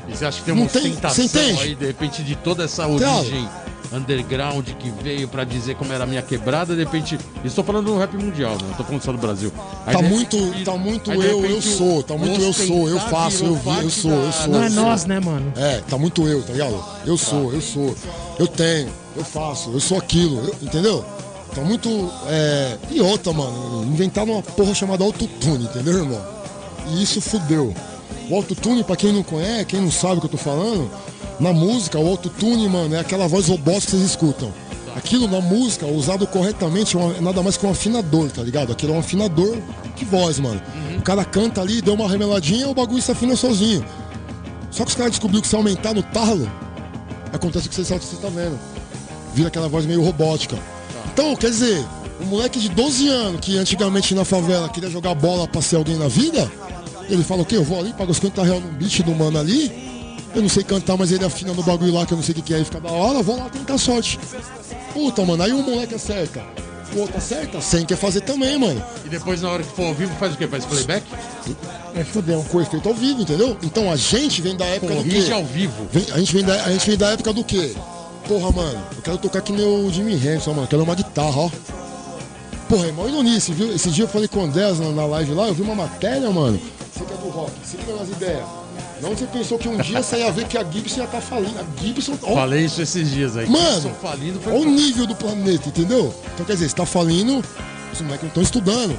E 0.07 0.15
você 0.15 0.25
acha 0.25 0.37
que 0.39 0.43
tem 0.45 0.53
uma 0.53 0.61
Não 0.63 0.67
tem- 0.69 0.81
ostentação 0.89 1.23
entende? 1.25 1.61
aí, 1.61 1.75
de 1.75 1.85
repente, 1.85 2.21
de 2.23 2.35
toda 2.35 2.65
essa 2.65 2.83
Claro. 2.85 3.25
Underground 3.91 4.67
que 4.79 4.89
veio 5.03 5.27
pra 5.27 5.43
dizer 5.43 5.75
como 5.75 5.91
era 5.93 6.03
a 6.03 6.07
minha 6.07 6.21
quebrada, 6.21 6.73
de 6.75 6.83
repente. 6.83 7.17
Estou 7.43 7.63
falando 7.63 7.85
do 7.87 7.97
rap 7.97 8.15
mundial, 8.15 8.51
né? 8.53 8.59
Não 8.69 8.73
tô 8.75 8.83
falando 8.83 9.01
só 9.03 9.11
do 9.11 9.17
Brasil. 9.17 9.51
Aí, 9.85 9.93
Tá 9.95 10.01
de 10.01 10.07
muito, 10.07 10.37
repente- 10.37 10.63
tá 10.65 10.77
muito 10.77 11.11
aí, 11.11 11.17
eu, 11.17 11.23
eu 11.23 11.41
repente, 11.41 11.67
sou, 11.77 12.03
tá 12.03 12.17
muito 12.17 12.41
eu 12.41 12.53
sou, 12.53 12.89
eu 12.89 12.99
faço, 12.99 13.43
eu 13.45 13.55
vi, 13.55 13.69
eu 13.83 13.89
sou, 13.89 14.11
eu 14.11 14.31
sou. 14.31 14.47
Não 14.47 14.63
é 14.63 14.67
eu 14.67 14.71
sou. 14.71 14.83
nós, 14.83 15.05
né, 15.05 15.19
mano? 15.19 15.51
É, 15.55 15.81
tá 15.89 15.97
muito 15.97 16.27
eu, 16.27 16.41
tá 16.43 16.53
ligado? 16.53 16.83
Eu 17.05 17.17
sou, 17.17 17.51
eu 17.53 17.61
sou, 17.61 17.95
eu 18.39 18.47
tenho, 18.47 18.89
eu 19.15 19.23
faço, 19.23 19.71
eu 19.71 19.79
sou 19.79 19.97
aquilo, 19.97 20.37
eu- 20.39 20.55
entendeu? 20.61 21.03
Tá 21.53 21.61
muito. 21.61 21.87
É... 22.27 22.77
E 22.89 22.99
outra, 22.99 23.31
mano, 23.31 23.85
inventaram 23.85 24.31
uma 24.33 24.41
porra 24.41 24.73
chamada 24.73 25.03
autotune, 25.03 25.65
entendeu, 25.65 25.99
irmão? 25.99 26.21
E 26.89 27.03
isso 27.03 27.21
fudeu. 27.21 27.73
O 28.29 28.35
autotune, 28.35 28.83
pra 28.83 28.95
quem 28.95 29.13
não 29.13 29.21
conhece, 29.21 29.65
quem 29.65 29.79
não 29.81 29.91
sabe 29.91 30.15
o 30.15 30.19
que 30.19 30.25
eu 30.25 30.31
tô 30.31 30.37
falando, 30.37 30.89
na 31.39 31.51
música, 31.51 31.99
o 31.99 32.07
autotune, 32.07 32.67
mano, 32.69 32.95
é 32.95 32.99
aquela 32.99 33.27
voz 33.27 33.47
robótica 33.47 33.91
que 33.91 33.91
vocês 33.91 34.03
escutam. 34.03 34.51
Aquilo 34.95 35.27
na 35.27 35.41
música, 35.41 35.87
usado 35.87 36.27
corretamente, 36.27 36.95
é 36.95 37.21
nada 37.21 37.41
mais 37.41 37.57
que 37.57 37.65
um 37.65 37.71
afinador, 37.71 38.29
tá 38.29 38.43
ligado? 38.43 38.71
Aquilo 38.71 38.93
é 38.93 38.95
um 38.95 38.99
afinador 38.99 39.57
de 39.95 40.05
voz, 40.05 40.39
mano. 40.39 40.61
O 40.97 41.01
cara 41.01 41.25
canta 41.25 41.61
ali, 41.61 41.81
deu 41.81 41.95
uma 41.95 42.07
remeladinha, 42.07 42.67
o 42.69 42.75
bagulho 42.75 43.01
se 43.01 43.11
afina 43.11 43.35
sozinho. 43.35 43.83
Só 44.69 44.83
que 44.83 44.89
os 44.89 44.95
caras 44.95 45.11
descobriram 45.11 45.41
que 45.41 45.47
se 45.47 45.55
aumentar 45.55 45.93
no 45.93 46.03
talo, 46.03 46.49
acontece 47.31 47.67
o 47.67 47.69
que 47.69 47.75
você 47.75 47.83
você 47.83 48.15
está 48.15 48.29
vendo. 48.29 48.59
Vira 49.33 49.47
aquela 49.47 49.67
voz 49.67 49.85
meio 49.85 50.03
robótica. 50.03 50.57
Então, 51.11 51.35
quer 51.35 51.49
dizer, 51.49 51.83
um 52.21 52.25
moleque 52.25 52.59
de 52.59 52.69
12 52.69 53.07
anos 53.07 53.41
que 53.41 53.57
antigamente 53.57 54.13
na 54.13 54.23
favela 54.23 54.69
queria 54.69 54.89
jogar 54.89 55.15
bola 55.15 55.47
pra 55.47 55.61
ser 55.61 55.75
alguém 55.75 55.97
na 55.97 56.07
vida, 56.07 56.51
ele 57.09 57.23
fala 57.23 57.41
o 57.41 57.45
quê? 57.45 57.57
Eu 57.57 57.63
vou 57.63 57.79
ali, 57.79 57.93
pago 57.93 58.11
os 58.11 58.17
50 58.17 58.43
reais 58.43 58.63
no 58.63 58.71
beat 58.73 59.01
do 59.01 59.13
mano 59.13 59.39
ali, 59.39 59.92
eu 60.35 60.41
não 60.41 60.49
sei 60.49 60.63
cantar, 60.63 60.97
mas 60.97 61.11
ele 61.11 61.23
afina 61.25 61.53
no 61.53 61.63
bagulho 61.63 61.93
lá 61.93 62.05
que 62.05 62.13
eu 62.13 62.17
não 62.17 62.23
sei 62.23 62.33
o 62.33 62.35
que 62.35 62.41
que 62.41 62.53
é 62.53 62.59
e 62.59 62.65
fica 62.65 62.79
da 62.79 62.91
hora, 62.91 63.21
vou 63.21 63.37
lá 63.37 63.49
tentar 63.49 63.77
sorte. 63.77 64.19
Puta, 64.93 65.23
mano, 65.25 65.43
aí 65.43 65.53
um 65.53 65.61
moleque 65.61 65.95
acerta. 65.95 66.43
O 66.95 66.99
outro 66.99 67.17
acerta, 67.17 67.59
sem 67.59 67.85
quer 67.85 67.97
fazer 67.97 68.21
também, 68.21 68.57
mano. 68.59 68.83
E 69.03 69.09
depois, 69.09 69.41
na 69.41 69.49
hora 69.49 69.63
que 69.63 69.75
for 69.75 69.85
ao 69.87 69.93
vivo, 69.95 70.13
faz 70.19 70.33
o 70.33 70.37
quê? 70.37 70.47
Faz 70.47 70.63
playback? 70.65 71.03
É 71.95 72.03
fudeu. 72.03 72.43
Com 72.51 72.61
efeito 72.61 72.87
ao 72.87 72.93
vivo, 72.93 73.21
entendeu? 73.21 73.57
Então 73.63 73.91
a 73.91 73.95
gente 73.95 74.41
vem 74.41 74.55
da 74.55 74.65
época 74.65 74.93
do 74.93 75.03
quê? 75.03 75.09
Corrige 75.09 75.33
ao 75.33 75.43
vivo. 75.43 75.87
Vem- 75.91 76.05
a, 76.13 76.19
gente 76.19 76.33
vem 76.33 76.43
da, 76.43 76.63
a 76.65 76.71
gente 76.71 76.87
vem 76.87 76.97
da 76.97 77.09
época 77.11 77.33
do 77.33 77.43
quê? 77.43 77.73
Porra, 78.27 78.51
mano, 78.51 78.79
eu 78.95 79.01
quero 79.01 79.17
tocar 79.17 79.41
que 79.41 79.51
nem 79.51 79.65
o 79.65 79.91
Jimmy 79.91 80.19
ó, 80.47 80.53
mano. 80.53 80.67
Quero 80.67 80.83
uma 80.83 80.95
guitarra, 80.95 81.41
ó. 81.41 81.49
Porra, 82.69 82.87
é 82.87 82.91
mó 82.91 83.07
ironice, 83.07 83.53
viu? 83.53 83.73
Esse 83.73 83.89
dia 83.89 84.03
eu 84.05 84.07
falei 84.07 84.27
com 84.27 84.39
o 84.39 84.43
Andrés 84.43 84.79
na, 84.79 84.89
na 84.91 85.05
live 85.05 85.33
lá, 85.33 85.47
eu 85.47 85.53
vi 85.53 85.61
uma 85.63 85.75
matéria, 85.75 86.29
mano. 86.29 86.59
Você 86.93 87.03
que 87.05 87.13
é 87.13 87.17
do 87.17 87.29
rock, 87.29 87.51
se 87.65 87.77
liga 87.77 87.95
nas 87.95 88.07
ideias. 88.09 88.62
Não 89.01 89.09
você 89.15 89.25
pensou 89.25 89.57
que 89.57 89.67
um 89.67 89.77
dia 89.77 90.01
você 90.01 90.17
ia 90.17 90.31
ver 90.31 90.47
que 90.47 90.57
a 90.57 90.63
Gibson 90.63 90.99
ia 90.99 91.05
estar 91.05 91.21
falindo. 91.21 91.55
A 91.59 91.81
Gibson. 91.83 92.17
ó, 92.23 92.35
Falei 92.35 92.65
isso 92.65 92.81
esses 92.81 93.09
dias 93.11 93.35
aí. 93.37 93.47
Mano, 93.49 93.91
falindo 94.01 94.39
foi 94.39 94.53
Olha 94.53 94.61
o 94.61 94.65
nível 94.71 95.05
do 95.05 95.15
planeta, 95.15 95.67
entendeu? 95.69 96.13
Então 96.33 96.45
quer 96.45 96.53
dizer, 96.53 96.69
você 96.69 96.75
tá 96.75 96.85
falindo, 96.85 97.43
os 97.91 98.01
moleques 98.01 98.21
não 98.23 98.27
estão 98.29 98.43
estudando. 98.43 98.91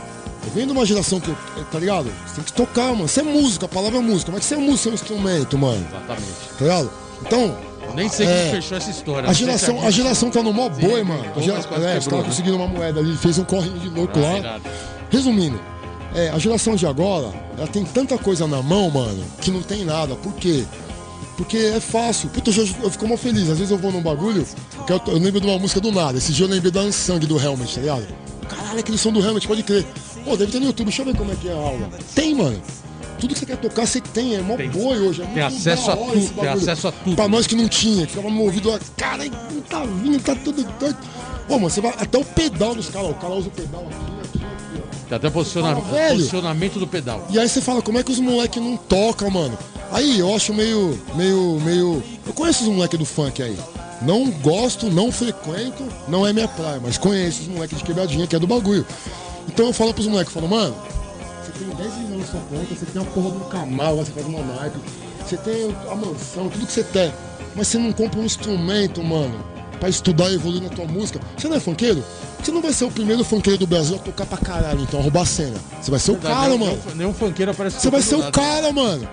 Eu 0.47 0.51
venho 0.55 0.67
de 0.67 0.73
uma 0.73 0.85
geração 0.85 1.19
que, 1.21 1.29
eu- 1.31 1.37
tá 1.73 1.79
ligado? 1.79 2.11
Você 2.27 2.35
tem 2.37 2.45
que 2.45 2.53
tocar, 2.53 2.93
mano. 2.93 3.09
Você 3.09 3.21
é 3.21 3.23
música, 3.23 3.65
a 3.65 3.69
palavra 3.69 3.99
é 3.99 4.03
música. 4.03 4.27
Como 4.27 4.37
é 4.37 4.41
que 4.41 4.45
você 4.47 4.55
é 4.55 4.59
música, 4.59 4.89
é 4.89 4.93
um 4.93 4.95
instrumento, 4.95 5.57
mano? 5.59 5.87
Exatamente. 5.91 6.33
Tá 6.59 6.65
ligado? 6.65 6.91
Então, 7.23 7.57
Nem 7.95 8.09
sei 8.09 8.27
É. 8.27 8.39
como 8.41 8.51
fechou 8.57 8.77
essa 8.77 8.91
história. 8.91 9.31
a 9.31 9.33
geração, 9.33 9.79
se 9.81 9.87
a 9.87 9.91
geração 9.91 10.29
tá 10.31 10.43
no 10.43 10.53
mó 10.53 10.69
boi, 10.69 11.05
mano. 11.05 11.21
A 11.21 11.25
inventou, 11.27 11.43
gera- 11.45 11.57
mas 11.59 11.67
quase 11.67 11.85
é, 11.85 11.87
os 11.99 12.05
quebrou, 12.05 12.11
caras 12.11 12.25
né? 12.25 12.31
conseguiram 12.31 12.57
uma 12.57 12.67
moeda 12.67 12.99
ali, 13.01 13.17
fez 13.17 13.39
um 13.39 13.45
corrinho 13.45 13.79
de 13.79 13.89
louco 13.89 14.19
Ah, 14.19 14.21
lá. 14.23 14.39
irado. 14.39 14.63
Resumindo, 15.11 15.61
é, 16.15 16.31
a 16.31 16.39
geração 16.39 16.77
de 16.77 16.87
agora, 16.87 17.33
ela 17.59 17.67
tem 17.67 17.85
tanta 17.85 18.17
coisa 18.17 18.47
na 18.47 18.63
mão, 18.63 18.91
mano, 18.91 19.25
que 19.41 19.51
não 19.51 19.63
tem 19.63 19.85
nada. 19.85 20.15
Por 20.17 20.33
quê? 20.35 20.65
Porque 21.37 21.57
é 21.57 21.81
fácil. 21.81 22.29
Puta, 22.31 22.51
eu, 22.51 22.69
eu 22.83 22.91
fico 22.91 23.09
mal 23.09 23.17
feliz. 23.19 23.51
Às 23.51 23.59
vezes 23.59 23.71
eu 23.71 23.79
vou 23.79 23.91
num 23.91 24.01
bagulho, 24.03 24.47
que 24.87 24.93
eu, 24.93 25.01
eu 25.09 25.19
lembro 25.19 25.41
de 25.41 25.47
uma 25.47 25.59
música 25.59 25.81
do 25.81 25.91
nada. 25.91 26.17
Esse 26.17 26.33
dia 26.33 26.47
eu 26.47 26.51
lembrei 26.51 26.71
da 26.71 26.81
Unsang 26.83 27.25
do 27.27 27.39
Helmet, 27.41 27.75
tá 27.75 27.81
ligado? 27.81 28.07
Caralho, 28.49 28.79
aquele 28.79 28.99
som 28.99 29.11
do 29.13 29.21
Helmet, 29.21 29.47
pode 29.49 29.63
crer. 29.63 29.85
Pô, 30.25 30.37
deve 30.37 30.53
ter 30.53 30.61
no 30.61 30.67
YouTube, 30.67 30.87
deixa 30.87 31.03
eu 31.03 31.07
ver 31.07 31.17
como 31.17 31.33
é 31.33 31.35
que 31.37 31.49
é 31.49 31.53
a 31.53 31.57
aula. 31.57 31.91
Tem, 32.15 32.35
mano. 32.35 32.63
Tudo 33.19 33.33
que 33.33 33.41
você 33.41 33.47
quer 33.47 33.57
tocar, 33.57 33.87
você 33.87 34.01
tem. 34.01 34.37
É 34.37 34.43
mó 34.43 34.57
Tem. 34.57 34.69
boi 34.71 34.99
hoje. 34.99 35.23
É 35.23 35.27
Tem 35.27 35.43
acesso 35.43 35.91
a 35.91 35.97
tudo, 35.97 36.29
tem 36.41 36.49
acesso 36.49 36.89
a 36.89 36.93
tudo. 36.93 37.17
Pra 37.17 37.29
nós 37.29 37.47
que 37.47 37.55
não 37.55 37.69
tinha, 37.69 38.07
que 38.07 38.13
ficava 38.13 38.33
no 38.33 38.43
ouvido, 38.43 38.71
ó, 38.71 38.79
cara, 38.97 39.25
não 39.25 39.61
tá 39.63 39.85
vindo, 39.85 40.23
tá 40.23 40.35
tudo 40.37 40.63
doido. 40.79 40.99
Pô, 41.49 41.55
mano, 41.55 41.71
você 41.71 41.81
vai 41.81 41.95
até 41.99 42.19
o 42.19 42.25
pedal 42.25 42.75
dos 42.75 42.89
caras. 42.89 43.11
O 43.11 43.15
cara 43.15 43.35
usa 43.35 43.49
o 43.49 43.51
pedal 43.51 43.87
aqui. 43.87 44.04
Tem 45.09 45.17
até 45.17 45.31
posiciona... 45.31 45.77
Fala, 45.77 46.09
posicionamento 46.11 46.79
do 46.79 46.87
pedal. 46.87 47.27
E 47.31 47.39
aí 47.39 47.49
você 47.49 47.61
fala, 47.61 47.83
como 47.83 47.99
é 47.99 48.03
que 48.03 48.13
os 48.13 48.19
moleques 48.19 48.63
não 48.63 48.77
tocam, 48.77 49.31
mano? 49.31 49.59
Aí 49.93 50.19
eu 50.19 50.35
acho 50.35 50.53
meio, 50.53 50.99
meio, 51.15 51.61
meio. 51.61 52.03
Eu 52.27 52.33
conheço 52.33 52.65
os 52.65 52.69
moleques 52.69 52.99
do 52.99 53.05
funk 53.05 53.43
aí. 53.43 53.57
Não 54.03 54.31
gosto, 54.31 54.91
não 54.91 55.13
frequento, 55.13 55.85
não 56.09 56.27
é 56.27 56.33
minha 56.33 56.49
praia, 56.49 56.81
mas 56.83 56.99
conheço 56.99 57.43
os 57.43 57.49
moleques 57.49 57.79
de 57.79 57.85
quebradinha 57.85 58.27
que 58.27 58.35
é 58.35 58.39
do 58.39 58.47
bagulho. 58.47 58.85
Então 59.49 59.67
eu 59.67 59.73
falo 59.73 59.95
pros 59.95 60.07
moleques, 60.07 60.33
falo, 60.33 60.49
mano, 60.49 60.75
você 61.43 61.53
tem 61.53 61.69
10 61.69 61.95
milhões 61.99 62.21
na 62.21 62.27
sua 62.27 62.41
conta, 62.41 62.75
você 62.75 62.87
tem 62.87 63.03
a 63.03 63.05
porra 63.05 63.31
do 63.31 63.45
Camal, 63.47 63.97
você 63.97 64.11
faz 64.11 64.27
uma 64.27 64.43
naipe, 64.43 64.79
você 65.25 65.37
tem 65.37 65.77
a 65.91 65.95
mansão, 65.95 66.49
tudo 66.49 66.67
que 66.67 66.73
você 66.73 66.85
tem. 66.85 67.13
Mas 67.55 67.69
você 67.69 67.79
não 67.79 67.93
compra 67.93 68.19
um 68.19 68.25
instrumento, 68.25 69.03
mano, 69.03 69.45
pra 69.85 69.91
estudar 69.91 70.31
e 70.31 70.35
evoluir 70.37 70.63
na 70.63 70.71
tua 70.71 70.87
música. 70.87 71.21
Você 71.37 71.47
não 71.47 71.57
é 71.57 71.61
funkeiro? 71.61 72.03
Você 72.43 72.51
não 72.51 72.63
vai 72.63 72.73
ser 72.73 72.87
o 72.87 72.91
primeiro 72.91 73.23
funkeiro 73.23 73.59
do 73.59 73.67
Brasil 73.67 73.97
a 73.97 73.99
tocar 73.99 74.25
pra 74.25 74.39
caralho, 74.39 74.81
então, 74.81 74.99
a 74.99 75.03
roubar 75.03 75.23
a 75.23 75.27
cena. 75.27 75.57
Você 75.81 75.91
vai 75.91 76.01
ser 76.01 76.13
o 76.13 76.17
cara, 76.17 76.49
nenhum, 76.49 76.59
mano. 76.59 76.79
Nenhum 76.95 77.13
funkeiro 77.13 77.51
aparece 77.51 77.81
Você 77.81 77.91
vai 77.91 78.01
ser 78.01 78.17
tocando 78.17 78.23
o 78.23 78.25
nada. 78.25 78.53
cara, 78.63 78.73
mano. 78.73 79.09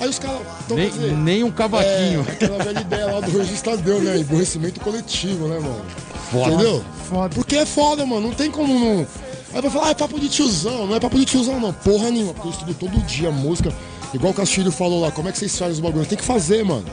Aí 0.00 0.08
os 0.08 0.18
caras. 0.18 0.40
Então, 0.64 0.76
Nem, 0.76 0.90
dizer, 0.90 1.12
nem 1.12 1.44
um 1.44 1.50
cavaquinho. 1.50 2.26
É, 2.28 2.32
aquela 2.32 2.58
velha 2.58 2.80
ideia 2.80 3.06
lá 3.06 3.20
do 3.20 3.38
registrador, 3.38 4.00
né? 4.00 4.18
Emborrecimento 4.18 4.80
coletivo, 4.80 5.46
né, 5.46 5.60
mano? 5.60 5.82
Foda. 6.30 6.54
Entendeu? 6.54 6.84
Foda. 7.08 7.34
Porque 7.34 7.56
é 7.56 7.64
foda, 7.64 8.04
mano. 8.04 8.28
Não 8.28 8.34
tem 8.34 8.50
como 8.50 8.74
não. 8.78 9.06
Aí 9.54 9.62
vai 9.62 9.70
falar, 9.70 9.86
ah, 9.86 9.90
é 9.90 9.94
papo 9.94 10.18
de 10.18 10.28
tiozão. 10.28 10.88
Não 10.88 10.96
é 10.96 11.00
papo 11.00 11.16
de 11.16 11.24
tiozão, 11.24 11.60
não. 11.60 11.72
Porra 11.72 12.10
nenhuma. 12.10 12.34
Porque 12.34 12.48
eu 12.48 12.52
estudo 12.52 12.74
todo 12.74 12.98
dia 13.06 13.30
música. 13.30 13.72
Igual 14.12 14.32
o 14.32 14.34
Castilho 14.34 14.72
falou 14.72 15.00
lá, 15.00 15.12
como 15.12 15.28
é 15.28 15.32
que 15.32 15.38
vocês 15.38 15.56
fazem 15.56 15.74
os 15.74 15.80
bagulhos? 15.80 16.08
Tem 16.08 16.18
que 16.18 16.24
fazer, 16.24 16.64
mano. 16.64 16.84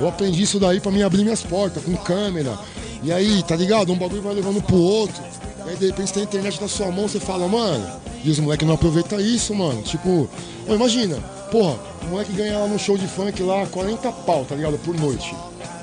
Eu 0.00 0.08
aprendi 0.08 0.42
isso 0.42 0.60
daí 0.60 0.80
pra 0.80 0.92
mim 0.92 1.02
abrir 1.02 1.22
minhas 1.22 1.42
portas, 1.42 1.82
com 1.82 1.96
câmera. 1.96 2.56
E 3.02 3.12
aí, 3.12 3.42
tá 3.42 3.56
ligado? 3.56 3.92
Um 3.92 3.96
bagulho 3.96 4.22
vai 4.22 4.34
levando 4.34 4.62
pro 4.62 4.76
outro. 4.76 5.22
E 5.66 5.70
aí, 5.70 5.76
de 5.76 5.86
repente, 5.86 6.12
tem 6.12 6.22
a 6.22 6.26
internet 6.26 6.60
na 6.60 6.68
sua 6.68 6.90
mão, 6.90 7.08
você 7.08 7.20
fala, 7.20 7.48
mano. 7.48 7.86
E 8.24 8.30
os 8.30 8.38
moleques 8.38 8.66
não 8.66 8.74
aproveitam 8.74 9.20
isso, 9.20 9.54
mano. 9.54 9.82
Tipo, 9.82 10.28
ó, 10.68 10.74
imagina, 10.74 11.16
porra, 11.50 11.76
o 12.02 12.06
moleque 12.06 12.32
ganha 12.32 12.58
lá 12.58 12.66
no 12.66 12.78
show 12.78 12.96
de 12.96 13.06
funk 13.06 13.42
lá 13.42 13.66
40 13.66 14.10
pau, 14.12 14.44
tá 14.44 14.54
ligado? 14.54 14.78
Por 14.78 14.98
noite. 14.98 15.34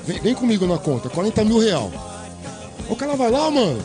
Vem, 0.06 0.20
vem 0.20 0.34
comigo 0.34 0.66
na 0.66 0.78
conta, 0.78 1.08
40 1.08 1.44
mil 1.44 1.58
real. 1.58 1.90
O 2.88 2.96
cara 2.96 3.16
vai 3.16 3.30
lá, 3.30 3.50
mano. 3.50 3.82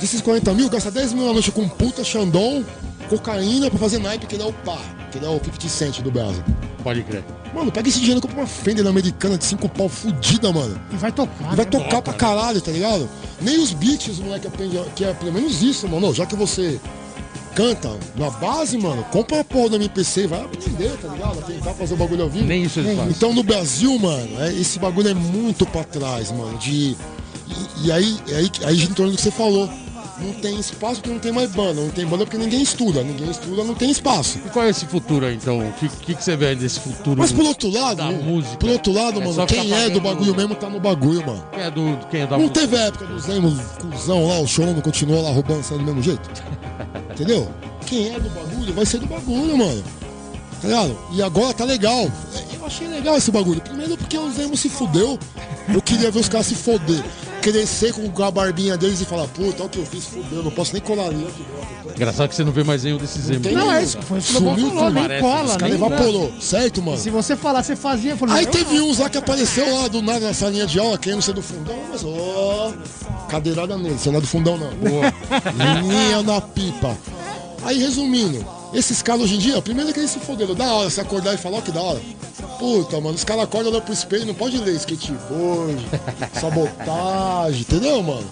Desses 0.00 0.20
40 0.20 0.52
mil, 0.54 0.68
gasta 0.68 0.90
10 0.90 1.12
mil 1.12 1.26
na 1.26 1.32
noite 1.32 1.52
com 1.52 1.68
puta, 1.68 2.02
Xandão, 2.02 2.64
cocaína 3.08 3.70
pra 3.70 3.78
fazer 3.78 3.98
naipe, 3.98 4.26
que 4.26 4.34
ele 4.34 4.42
é 4.42 4.46
o 4.46 4.52
pá, 4.52 4.78
que 5.10 5.18
ele 5.18 5.26
é 5.26 5.28
o 5.28 5.34
50 5.34 5.68
Cent 5.68 6.00
do 6.00 6.10
Brasil. 6.10 6.42
Pode 6.82 7.02
crer. 7.02 7.22
Mano, 7.54 7.70
pega 7.70 7.88
esse 7.88 7.98
dinheiro 7.98 8.18
e 8.18 8.22
compra 8.22 8.38
uma 8.38 8.46
Fender 8.46 8.86
americana 8.86 9.36
de 9.36 9.44
5 9.44 9.68
pau 9.68 9.88
fudida, 9.88 10.52
mano. 10.52 10.80
E 10.90 10.96
vai 10.96 11.12
tocar. 11.12 11.52
E 11.52 11.56
vai 11.56 11.64
né? 11.64 11.70
tocar 11.70 12.02
pra 12.02 12.12
caralho, 12.14 12.60
tá 12.60 12.70
ligado? 12.70 13.08
Nem 13.40 13.58
os 13.58 13.72
beats, 13.72 14.08
os 14.08 14.18
moleque 14.20 14.46
aprende, 14.46 14.80
que 14.96 15.04
é 15.04 15.12
pelo 15.12 15.32
menos 15.32 15.62
isso, 15.62 15.86
mano. 15.88 16.14
Já 16.14 16.24
que 16.24 16.34
você 16.34 16.80
canta 17.54 17.90
na 18.16 18.30
base, 18.30 18.78
mano, 18.78 19.04
compra 19.10 19.40
a 19.40 19.44
porra 19.44 19.70
do 19.70 19.76
MPC 19.76 20.22
e 20.22 20.26
vai 20.26 20.40
aprender, 20.40 20.96
tá 21.00 21.08
ligado? 21.08 21.42
Tentar 21.44 21.74
fazer 21.74 21.94
o 21.94 21.96
bagulho 21.96 22.22
ao 22.22 22.30
vivo. 22.30 22.46
Nem 22.46 22.62
isso 22.62 22.80
eles 22.80 22.96
fazem. 22.96 23.12
Então 23.12 23.32
no 23.34 23.42
Brasil, 23.42 23.98
mano, 23.98 24.42
é- 24.42 24.52
esse 24.54 24.78
bagulho 24.78 25.08
é 25.08 25.14
muito 25.14 25.66
pra 25.66 25.84
trás, 25.84 26.30
mano. 26.30 26.56
De. 26.58 26.96
E, 27.48 27.86
e 27.86 27.92
aí, 27.92 28.18
aí, 28.28 28.50
aí 28.64 28.76
gira 28.76 28.90
em 28.90 28.94
torno 28.94 29.12
do 29.12 29.16
que 29.16 29.22
você 29.22 29.30
falou. 29.30 29.68
Não 30.22 30.32
tem 30.34 30.58
espaço 30.58 30.96
porque 30.96 31.10
não 31.10 31.18
tem 31.18 31.32
mais 31.32 31.50
banda. 31.50 31.80
Não 31.80 31.90
tem 31.90 32.06
banda 32.06 32.24
porque 32.24 32.38
ninguém 32.38 32.62
estuda. 32.62 33.02
Ninguém 33.02 33.30
estuda, 33.30 33.64
não 33.64 33.74
tem 33.74 33.90
espaço. 33.90 34.38
E 34.44 34.48
qual 34.50 34.66
é 34.66 34.70
esse 34.70 34.86
futuro 34.86 35.26
aí, 35.26 35.34
então? 35.34 35.58
O 35.60 35.72
que, 35.72 35.88
que, 35.88 36.14
que 36.14 36.22
você 36.24 36.36
vê 36.36 36.54
desse 36.54 36.80
futuro? 36.80 37.18
Mas 37.18 37.32
por 37.32 37.44
outro 37.44 37.68
lado, 37.70 37.96
Da 37.96 38.10
música. 38.10 38.56
por 38.56 38.70
outro 38.70 38.92
lado, 38.92 39.20
É 39.20 39.24
mano, 39.24 39.46
quem 39.46 39.72
é 39.72 39.90
do 39.90 40.00
bagulho 40.00 40.34
mesmo 40.34 40.54
tá 40.54 40.68
no 40.70 40.78
bagulho, 40.80 41.26
mano. 41.26 41.44
Quem 41.52 41.62
é 41.62 41.70
do, 41.70 41.98
quem 42.10 42.20
é 42.22 42.26
da 42.26 42.36
Não 42.36 42.40
música? 42.46 42.60
teve 42.60 42.76
a 42.76 42.80
época 42.82 43.04
do 43.06 43.18
Zemo, 43.18 43.64
cuzão 43.80 44.26
lá, 44.28 44.38
o 44.40 44.46
chorão 44.46 44.72
não 44.74 44.80
continuou 44.80 45.22
lá 45.22 45.30
roubando 45.30 45.62
sai 45.62 45.78
do 45.78 45.84
mesmo 45.84 46.02
jeito? 46.02 46.28
Entendeu? 47.12 47.48
Quem 47.86 48.14
é 48.14 48.18
do 48.20 48.28
bagulho 48.30 48.72
vai 48.72 48.86
ser 48.86 48.98
do 48.98 49.06
bagulho, 49.06 49.56
mano. 49.58 49.82
Tá 50.60 50.68
ligado? 50.68 50.98
E 51.12 51.22
agora 51.22 51.52
tá 51.52 51.64
legal. 51.64 52.08
Eu 52.54 52.64
achei 52.66 52.86
legal 52.86 53.16
esse 53.16 53.30
bagulho. 53.32 53.60
Primeiro 53.60 53.96
porque 53.96 54.16
o 54.16 54.30
Zemo 54.30 54.56
se 54.56 54.68
fudeu. 54.68 55.18
Eu 55.72 55.82
queria 55.82 56.10
ver 56.10 56.20
os 56.20 56.28
caras 56.28 56.46
se 56.46 56.54
foder. 56.54 57.02
Crescer 57.42 57.92
com 57.92 58.22
a 58.24 58.30
barbinha 58.30 58.76
deles 58.76 59.00
e 59.00 59.04
falar, 59.04 59.26
puta, 59.28 59.62
olha 59.62 59.66
o 59.66 59.68
que 59.68 59.78
eu 59.78 59.84
fiz, 59.84 60.04
fudeu, 60.04 60.42
não 60.42 60.50
posso 60.50 60.72
nem 60.72 60.80
colar 60.80 61.06
ali. 61.06 61.26
Engraçado 61.94 62.28
que 62.28 62.36
você 62.36 62.44
não 62.44 62.52
vê 62.52 62.62
mais 62.62 62.84
nenhum 62.84 62.96
desses 62.98 63.28
emos. 63.28 63.42
tem 63.42 63.52
Não, 63.54 63.70
é 63.72 63.82
isso. 63.82 64.00
Foi 64.02 64.18
isso 64.18 64.34
Sumiu 64.34 64.70
falou, 64.70 64.90
nem 64.90 65.02
parece. 65.02 65.20
cola, 65.22 65.58
nem 65.60 65.72
evaporou, 65.72 66.32
certo, 66.40 66.80
mano? 66.80 66.96
Se 66.96 67.10
você 67.10 67.36
falar, 67.36 67.62
você 67.62 67.74
fazia, 67.76 68.16
falei, 68.16 68.36
Aí 68.36 68.46
teve 68.46 68.78
não. 68.78 68.88
uns 68.88 68.98
lá 68.98 69.10
que 69.10 69.18
apareceu 69.18 69.74
lá 69.74 69.88
do 69.88 70.00
nada 70.00 70.20
na 70.20 70.32
salinha 70.32 70.66
de 70.66 70.78
aula, 70.78 70.96
querendo 70.96 71.20
ser 71.20 71.34
do 71.34 71.42
fundão, 71.42 71.76
mas 71.90 72.02
ó, 72.04 72.72
cadeirada 73.28 73.76
nele, 73.76 73.98
você 73.98 74.10
não 74.10 74.18
é 74.18 74.20
do 74.20 74.26
fundão 74.26 74.56
não. 74.56 74.70
Linha 75.82 76.22
na 76.22 76.40
pipa. 76.40 76.96
Aí 77.64 77.78
resumindo, 77.78 78.44
esses 78.74 79.02
caras 79.02 79.22
hoje 79.22 79.36
em 79.36 79.38
dia, 79.38 79.60
primeiro 79.60 79.92
que 79.92 80.00
eles 80.00 80.10
se 80.10 80.18
foderam, 80.18 80.54
da 80.54 80.72
hora, 80.72 80.90
se 80.90 81.00
acordar 81.00 81.34
e 81.34 81.38
falar, 81.38 81.58
ó 81.58 81.60
que 81.60 81.70
da 81.70 81.80
hora. 81.80 82.00
Puta, 82.58 83.00
mano, 83.00 83.14
os 83.14 83.24
caras 83.24 83.44
acordam, 83.44 83.72
olham 83.72 83.82
pro 83.82 83.92
espelho, 83.92 84.26
não 84.26 84.34
pode 84.34 84.56
ler 84.58 84.74
skateboard, 84.76 85.86
sabotagem, 86.40 87.60
entendeu, 87.60 88.02
mano? 88.02 88.28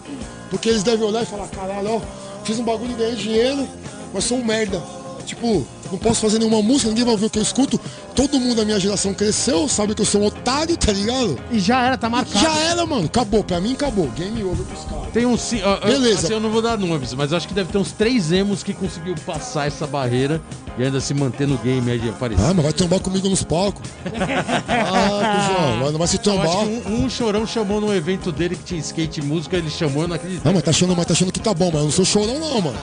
Porque 0.48 0.68
eles 0.68 0.82
devem 0.82 1.06
olhar 1.06 1.22
e 1.22 1.26
falar, 1.26 1.48
caralho, 1.48 1.96
ó, 1.96 2.00
fiz 2.44 2.58
um 2.58 2.64
bagulho 2.64 2.92
e 2.92 2.94
ganhei 2.94 3.16
dinheiro, 3.16 3.68
mas 4.12 4.24
sou 4.24 4.38
um 4.38 4.44
merda. 4.44 4.80
Tipo, 5.24 5.66
não 5.90 5.98
posso 5.98 6.20
fazer 6.20 6.38
nenhuma 6.38 6.62
música, 6.62 6.88
ninguém 6.88 7.04
vai 7.04 7.12
ouvir 7.12 7.26
o 7.26 7.30
que 7.30 7.38
eu 7.38 7.42
escuto. 7.42 7.80
Todo 8.14 8.38
mundo 8.38 8.56
da 8.56 8.64
minha 8.64 8.78
geração 8.78 9.12
cresceu, 9.12 9.68
sabe 9.68 9.94
que 9.94 10.02
eu 10.02 10.06
sou 10.06 10.22
um 10.22 10.26
otário, 10.26 10.76
tá 10.76 10.92
ligado? 10.92 11.38
E 11.50 11.58
já 11.58 11.84
era, 11.84 11.98
tá 11.98 12.08
marcado. 12.08 12.38
Já 12.38 12.56
era, 12.58 12.86
mano. 12.86 13.06
Acabou. 13.06 13.42
Pra 13.42 13.60
mim, 13.60 13.72
acabou. 13.72 14.08
Game 14.16 14.42
over 14.44 14.64
pros 14.64 14.84
caras. 14.84 15.10
Tem 15.12 15.26
ó, 15.26 15.32
ó, 15.32 15.86
Beleza. 15.86 16.26
assim, 16.26 16.32
eu 16.32 16.40
não 16.40 16.50
vou 16.50 16.62
dar 16.62 16.78
nomes, 16.78 17.12
mas 17.14 17.32
eu 17.32 17.36
acho 17.36 17.48
que 17.48 17.54
deve 17.54 17.72
ter 17.72 17.78
uns 17.78 17.92
três 17.92 18.30
emos 18.30 18.62
que 18.62 18.72
conseguiu 18.72 19.14
passar 19.26 19.66
essa 19.66 19.86
barreira 19.86 20.40
e 20.78 20.84
ainda 20.84 21.00
se 21.00 21.12
manter 21.12 21.48
no 21.48 21.58
game 21.58 21.90
aí 21.90 21.98
de 21.98 22.08
aparecer. 22.08 22.44
Ah, 22.44 22.54
mas 22.54 22.64
vai 22.64 22.72
trombar 22.72 23.00
comigo 23.00 23.28
nos 23.28 23.42
palcos. 23.42 23.82
Ah, 24.92 25.36
cuzão. 25.36 25.76
Mas 25.80 25.92
não 25.92 25.98
vai 25.98 26.08
se 26.08 26.18
que 26.18 26.30
um, 26.30 27.04
um 27.04 27.10
chorão 27.10 27.46
chamou 27.46 27.80
num 27.80 27.92
evento 27.92 28.30
dele 28.30 28.56
que 28.56 28.62
tinha 28.62 28.80
skate 28.80 29.20
e 29.20 29.22
música, 29.22 29.56
ele 29.56 29.70
chamou, 29.70 30.02
eu 30.02 30.08
não 30.08 30.16
acredito. 30.16 30.44
Não, 30.44 30.52
mas 30.52 30.62
tá 30.62 30.70
achando, 30.70 30.94
mas 30.96 31.06
tá 31.06 31.12
achando 31.12 31.32
que 31.32 31.40
tá 31.40 31.52
bom, 31.52 31.66
mas 31.66 31.76
eu 31.76 31.84
não 31.84 31.90
sou 31.90 32.04
chorão, 32.04 32.38
não, 32.38 32.60
mano. 32.60 32.78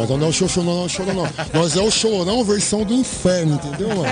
Mas 0.00 0.18
não 0.18 0.26
é 0.26 0.28
o 0.28 0.32
show, 0.32 0.48
não, 0.64 0.82
é 0.82 0.84
o 0.84 0.88
chorão, 0.88 1.14
não. 1.14 1.28
Nós 1.52 1.76
é 1.76 1.80
o 1.80 1.90
chorão 1.90 2.44
versão 2.44 2.84
do 2.84 2.94
inferno, 2.94 3.54
entendeu, 3.54 3.88
mano? 3.88 4.08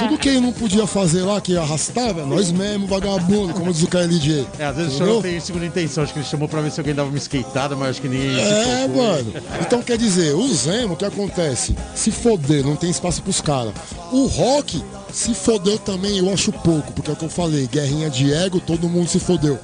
Tudo 0.00 0.18
que 0.18 0.28
ele 0.28 0.40
não 0.40 0.52
podia 0.52 0.86
fazer 0.86 1.22
lá, 1.22 1.40
que 1.40 1.56
arrastava, 1.56 2.24
nós 2.24 2.50
mesmo, 2.50 2.86
vagabundo, 2.86 3.52
como 3.54 3.72
diz 3.72 3.82
o 3.82 3.88
KLJ. 3.88 4.46
É, 4.58 4.64
às 4.64 4.76
vezes 4.76 4.92
o 4.92 4.96
Entendeu? 4.96 5.14
chorão 5.14 5.22
tem 5.22 5.40
segunda 5.40 5.66
intenção, 5.66 6.04
acho 6.04 6.12
que 6.12 6.18
ele 6.18 6.26
chamou 6.26 6.48
pra 6.48 6.60
ver 6.60 6.70
se 6.70 6.80
alguém 6.80 6.94
dava 6.94 7.08
uma 7.08 7.18
skateada, 7.18 7.76
mas 7.76 7.90
acho 7.90 8.02
que 8.02 8.08
ninguém 8.08 8.38
É, 8.40 8.88
mano. 8.88 9.32
Então 9.60 9.82
quer 9.82 9.98
dizer, 9.98 10.34
o 10.34 10.48
Zemo, 10.54 10.94
o 10.94 10.96
que 10.96 11.04
acontece? 11.04 11.74
Se 11.94 12.10
foder, 12.10 12.64
não 12.64 12.76
tem 12.76 12.90
espaço 12.90 13.22
pros 13.22 13.40
caras. 13.40 13.72
O 14.12 14.26
rock 14.26 14.82
se 15.12 15.34
fodeu 15.34 15.78
também, 15.78 16.18
eu 16.18 16.32
acho 16.32 16.52
pouco, 16.52 16.92
porque 16.92 17.10
é 17.10 17.14
o 17.14 17.16
que 17.16 17.24
eu 17.24 17.30
falei, 17.30 17.66
guerrinha 17.66 18.10
de 18.10 18.32
ego, 18.32 18.60
todo 18.60 18.88
mundo 18.88 19.08
se 19.08 19.18
fodeu. 19.18 19.58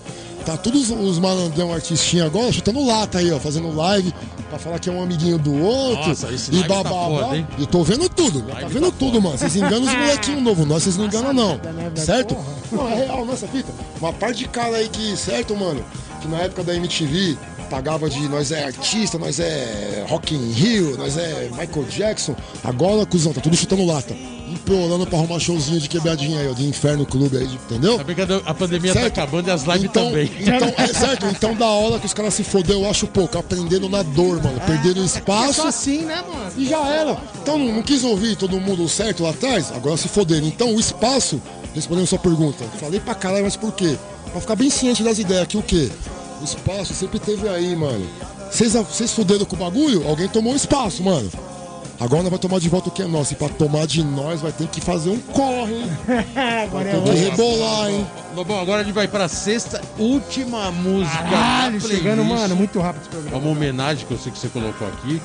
Tá 0.44 0.58
todos 0.58 0.90
os 0.90 1.18
malandrão 1.18 1.72
artistinha 1.72 2.26
agora 2.26 2.52
chutando 2.52 2.84
lata 2.84 3.18
aí, 3.18 3.32
ó, 3.32 3.40
fazendo 3.40 3.74
live 3.74 4.12
pra 4.50 4.58
falar 4.58 4.78
que 4.78 4.90
é 4.90 4.92
um 4.92 5.02
amiguinho 5.02 5.38
do 5.38 5.54
outro. 5.62 6.08
Nossa, 6.08 6.30
esse 6.32 6.50
e 6.50 6.54
live 6.56 6.68
tá 6.68 6.82
bababá. 6.82 7.24
foda, 7.24 7.36
hein? 7.38 7.46
E 7.58 7.66
tô 7.66 7.82
vendo 7.82 8.08
tudo, 8.10 8.42
tá 8.42 8.68
vendo 8.68 8.90
tá 8.90 8.96
tudo, 8.98 9.22
mano. 9.22 9.38
Vocês 9.38 9.56
enganam 9.56 9.82
os 9.82 9.94
molequinhos 9.94 10.42
novos, 10.42 10.66
nós 10.66 10.82
vocês 10.82 10.96
não 10.98 11.06
enganam 11.06 11.32
não. 11.32 11.56
né? 11.56 11.90
Certo? 11.96 12.36
Não, 12.70 12.88
é 12.88 12.94
real 12.94 13.24
nessa 13.24 13.48
fita. 13.48 13.72
Uma 13.98 14.12
parte 14.12 14.40
de 14.40 14.48
cara 14.48 14.76
aí 14.76 14.88
que, 14.88 15.16
certo, 15.16 15.56
mano, 15.56 15.82
que 16.20 16.28
na 16.28 16.38
época 16.40 16.62
da 16.62 16.74
MTV 16.74 17.38
pagava 17.70 18.10
de 18.10 18.28
nós 18.28 18.52
é 18.52 18.64
artista, 18.64 19.18
nós 19.18 19.40
é 19.40 20.04
Rock 20.08 20.34
in 20.34 20.52
Rio, 20.52 20.96
nós 20.98 21.16
é 21.16 21.48
Michael 21.50 21.86
Jackson. 21.88 22.36
Agora, 22.62 23.06
cuzão, 23.06 23.32
tá 23.32 23.40
tudo 23.40 23.56
chutando 23.56 23.84
lata. 23.86 24.14
Implorando 24.54 25.06
pra 25.06 25.18
arrumar 25.18 25.38
showzinho 25.40 25.80
de 25.80 25.88
quebradinha 25.88 26.38
aí, 26.40 26.48
ó, 26.48 26.52
de 26.52 26.64
Inferno 26.66 27.04
Clube 27.04 27.36
aí, 27.36 27.44
entendeu? 27.68 28.00
A 28.46 28.54
pandemia 28.54 28.92
Certo? 28.92 29.14
tá 29.14 29.22
acabando 29.22 29.48
e 29.48 29.50
as 29.50 29.62
lives 29.64 29.84
então, 29.84 30.06
também. 30.06 30.30
Então, 30.40 30.74
é 30.76 30.86
certo? 30.86 31.26
Então, 31.26 31.54
da 31.54 31.66
hora 31.66 31.98
que 31.98 32.06
os 32.06 32.14
caras 32.14 32.34
se 32.34 32.44
fodeu, 32.44 32.82
eu 32.82 32.90
acho 32.90 33.06
pouco. 33.06 33.36
Aprenderam 33.36 33.88
na 33.88 34.02
dor, 34.02 34.42
mano. 34.42 34.60
Perderam 34.60 35.02
É 35.02 35.04
espaço. 35.04 35.54
só 35.54 35.68
assim, 35.68 36.02
né, 36.02 36.22
mano? 36.26 36.52
E 36.56 36.66
já 36.66 36.78
era. 36.86 37.16
Então 37.42 37.58
não, 37.58 37.74
não 37.74 37.82
quis 37.82 38.04
ouvir 38.04 38.36
todo 38.36 38.60
mundo 38.60 38.88
certo 38.88 39.22
lá 39.24 39.30
atrás, 39.30 39.72
agora 39.74 39.96
se 39.96 40.08
foderam. 40.08 40.46
Então 40.46 40.74
o 40.74 40.80
espaço, 40.80 41.40
respondendo 41.74 42.06
sua 42.06 42.18
pergunta, 42.18 42.64
falei 42.78 43.00
pra 43.00 43.14
caralho, 43.14 43.44
mas 43.44 43.56
por 43.56 43.72
quê? 43.72 43.96
Pra 44.30 44.40
ficar 44.40 44.56
bem 44.56 44.70
ciente 44.70 45.02
das 45.02 45.18
ideias, 45.18 45.46
que 45.46 45.56
o 45.56 45.62
quê? 45.62 45.90
O 46.40 46.44
espaço 46.44 46.94
sempre 46.94 47.18
teve 47.18 47.48
aí, 47.48 47.74
mano. 47.74 48.06
Vocês 48.50 49.10
fuderam 49.12 49.44
com 49.44 49.56
o 49.56 49.58
bagulho? 49.58 50.06
Alguém 50.08 50.28
tomou 50.28 50.52
o 50.52 50.56
espaço, 50.56 51.02
mano. 51.02 51.28
Agora 52.00 52.22
nós 52.22 52.30
vai 52.30 52.38
tomar 52.38 52.58
de 52.58 52.68
volta 52.68 52.88
o 52.88 52.92
que 52.92 53.02
é 53.02 53.06
nosso. 53.06 53.32
E 53.32 53.36
pra 53.36 53.48
tomar 53.48 53.86
de 53.86 54.02
nós 54.04 54.40
vai 54.40 54.50
ter 54.52 54.66
que 54.68 54.80
fazer 54.80 55.10
um 55.10 55.18
corre, 55.18 55.74
hein? 55.74 55.90
Agora 56.64 56.88
é 56.88 56.92
Tem 56.92 57.02
que 57.02 57.10
hoje. 57.10 57.24
rebolar, 57.30 57.90
hein? 57.90 58.06
Lobão, 58.34 58.58
agora 58.60 58.80
a 58.80 58.84
gente 58.84 58.92
vai 58.94 59.06
pra 59.06 59.28
sexta, 59.28 59.80
última 59.96 60.68
música 60.72 61.22
Caralho, 61.22 61.80
da 61.80 61.88
chegando, 61.88 62.24
mano, 62.24 62.56
muito 62.56 62.80
rápido 62.80 63.02
esse 63.02 63.10
É 63.10 63.12
programa. 63.20 63.38
uma 63.38 63.50
homenagem 63.56 64.04
que 64.08 64.12
eu 64.12 64.18
sei 64.18 64.32
que 64.32 64.38
você 64.40 64.48
colocou 64.48 64.88
aqui. 64.88 65.22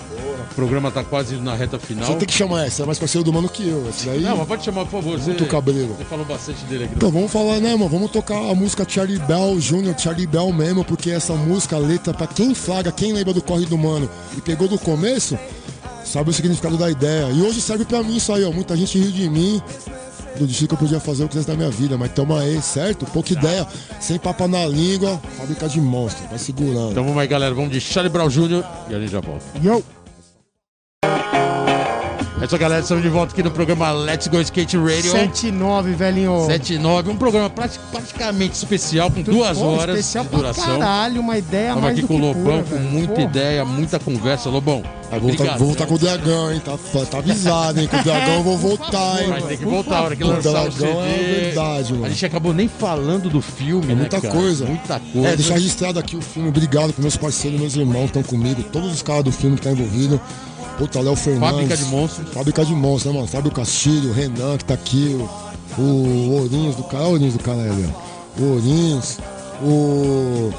O 0.51 0.53
programa 0.53 0.91
tá 0.91 1.03
quase 1.03 1.35
na 1.37 1.55
reta 1.55 1.79
final. 1.79 2.05
Você 2.05 2.13
tem 2.17 2.27
que 2.27 2.33
chamar 2.35 2.67
essa, 2.67 2.83
é 2.83 2.85
mais 2.85 2.99
parceiro 2.99 3.25
do 3.25 3.33
mano 3.33 3.49
que 3.49 3.67
eu. 3.67 3.89
Esse 3.89 4.05
daí. 4.05 4.21
Não, 4.21 4.37
mas 4.37 4.47
pode 4.47 4.63
chamar, 4.63 4.85
por 4.85 5.01
favor. 5.01 5.17
Você, 5.19 5.29
Muito 5.31 5.45
cabreiro. 5.47 5.95
Você 5.97 6.05
falou 6.05 6.23
bastante 6.23 6.63
dele 6.65 6.83
aqui. 6.83 6.93
Então 6.97 7.09
vamos 7.09 7.31
falar, 7.31 7.59
né, 7.59 7.71
mano? 7.75 7.89
Vamos 7.89 8.11
tocar 8.11 8.37
a 8.37 8.53
música 8.53 8.85
Charlie 8.87 9.17
Bell 9.17 9.57
Jr., 9.59 9.97
Charlie 9.97 10.27
Bell 10.27 10.53
mesmo, 10.53 10.85
porque 10.85 11.09
essa 11.09 11.33
música, 11.33 11.77
a 11.77 11.79
letra, 11.79 12.13
pra 12.13 12.27
quem 12.27 12.53
flaga, 12.53 12.91
quem 12.91 13.11
lembra 13.11 13.33
do 13.33 13.41
Corre 13.41 13.65
do 13.65 13.75
Mano 13.77 14.07
e 14.37 14.41
pegou 14.41 14.67
do 14.67 14.77
começo, 14.77 15.35
sabe 16.11 16.31
o 16.31 16.33
significado 16.33 16.77
da 16.77 16.89
ideia. 16.89 17.31
E 17.31 17.41
hoje 17.41 17.61
serve 17.61 17.85
pra 17.85 18.01
mim 18.01 18.17
isso 18.17 18.33
aí, 18.33 18.43
ó. 18.43 18.51
Muita 18.51 18.75
gente 18.75 18.97
riu 18.97 19.11
de 19.11 19.29
mim, 19.29 19.61
do 20.37 20.47
destino 20.47 20.67
que 20.67 20.73
eu 20.73 20.77
podia 20.77 20.99
fazer 20.99 21.23
o 21.23 21.27
que 21.27 21.33
quisesse 21.33 21.47
da 21.47 21.55
minha 21.55 21.69
vida, 21.69 21.97
mas 21.97 22.11
tamo 22.11 22.35
aí, 22.35 22.61
certo? 22.61 23.05
Pouca 23.05 23.31
ideia, 23.31 23.67
sem 23.99 24.17
papa 24.17 24.47
na 24.47 24.65
língua, 24.65 25.19
fábrica 25.37 25.67
de 25.67 25.79
monstro, 25.79 26.27
vai 26.27 26.39
segurando. 26.39 26.91
Então 26.91 27.03
vamos 27.03 27.19
aí, 27.19 27.27
galera. 27.27 27.53
Vamos 27.53 27.71
de 27.71 27.79
Charlie 27.79 28.11
Brown 28.11 28.29
Jr. 28.29 28.63
e 28.89 28.95
a 28.95 28.99
gente 28.99 29.11
já 29.11 29.21
volta. 29.21 29.45
Yo! 29.61 29.83
É 32.49 32.55
isso, 32.55 32.57
galera. 32.57 32.81
Estamos 32.81 33.03
de 33.03 33.09
volta 33.09 33.31
aqui 33.31 33.43
no 33.43 33.51
programa 33.51 33.91
Let's 33.91 34.27
Go 34.27 34.41
Skate 34.41 34.75
Radio. 34.75 35.11
7-9, 35.13 35.93
velhinho. 35.93 36.45
7 36.47 36.73
e 36.73 36.77
9. 36.79 37.11
Um 37.11 37.15
programa 37.15 37.47
prati- 37.47 37.79
praticamente 37.91 38.53
especial, 38.55 39.11
com 39.11 39.21
duas 39.21 39.55
Pô, 39.55 39.65
horas 39.65 39.99
especial 39.99 40.23
de 40.23 40.29
pra 40.31 40.39
duração. 40.39 40.79
Caralho, 40.79 41.21
uma 41.21 41.37
ideia 41.37 41.67
Estamos 41.69 41.83
mais 41.83 41.93
aqui 41.97 42.01
do 42.01 42.07
com 42.07 42.15
o 42.15 42.17
que 42.19 42.25
Lobão, 42.25 42.63
pura, 42.63 42.77
com 42.79 42.83
muita 42.85 43.13
Porra. 43.13 43.21
ideia, 43.27 43.65
muita 43.65 43.99
conversa. 43.99 44.49
Lobão, 44.49 44.81
Aí 45.11 45.19
vou 45.19 45.29
voltar, 45.31 45.57
vou 45.57 45.67
voltar 45.67 45.85
com 45.85 45.93
o 45.93 45.97
Dragão, 45.99 46.51
hein? 46.51 46.61
Tá, 46.65 46.77
tá 47.09 47.17
avisado, 47.19 47.79
hein? 47.81 47.87
Com 47.87 47.97
o 47.97 48.03
Dragão 48.03 48.33
eu 48.35 48.43
vou 48.43 48.57
voltar, 48.57 49.21
hein? 49.21 49.27
Mas 49.29 49.43
tem 49.45 49.57
que 49.57 49.65
voltar 49.65 49.97
a 49.97 50.01
hora 50.03 50.15
que 50.15 50.23
lançar 50.23 50.67
o 50.67 50.71
CD. 50.71 50.85
Dragão 50.85 51.03
é 51.03 51.17
verdade, 51.41 51.93
mano. 51.93 52.05
A 52.05 52.09
gente 52.09 52.25
acabou 52.25 52.53
nem 52.53 52.67
falando 52.67 53.29
do 53.29 53.41
filme, 53.41 53.85
né, 53.87 53.95
muita 53.95 54.19
cara? 54.19 54.33
coisa. 54.33 54.65
Muita 54.65 54.99
coisa. 54.99 55.27
É, 55.29 55.35
deixar 55.35 55.53
registrado 55.53 55.99
aqui 55.99 56.15
o 56.15 56.21
filme. 56.21 56.49
Obrigado 56.49 56.93
para 56.93 57.01
meus 57.03 57.15
parceiros, 57.15 57.59
meus 57.59 57.75
irmãos 57.75 58.09
que 58.11 58.17
estão 58.19 58.23
comigo, 58.23 58.63
todos 58.63 58.91
os 58.91 59.01
caras 59.03 59.23
do 59.23 59.31
filme 59.31 59.55
que 59.55 59.67
estão 59.67 59.73
envolvidos. 59.73 60.19
Puta, 60.79 61.01
Léo 61.01 61.15
Fernandes. 61.15 61.49
Fábrica 61.49 61.77
de 61.77 61.83
Monstros. 61.83 62.29
Fábrica 62.33 62.65
de 62.65 62.73
Monstros, 62.73 63.13
né, 63.13 63.19
mano? 63.19 63.27
Fábio 63.27 63.51
Castilho, 63.51 64.11
o 64.11 64.13
Renan 64.13 64.57
que 64.57 64.63
tá 64.63 64.73
aqui, 64.73 65.19
o, 65.77 65.81
o 65.81 66.31
Ourinhos 66.39 66.77
do 66.77 66.83
cara, 66.83 67.03
o 67.03 67.11
Ourinhos 67.11 67.33
do 67.33 67.43
cara, 67.43 67.61
ali, 67.61 67.85
ó. 67.85 68.41
O 68.41 68.53
Ourinhos, 68.53 69.17
o 69.61 70.53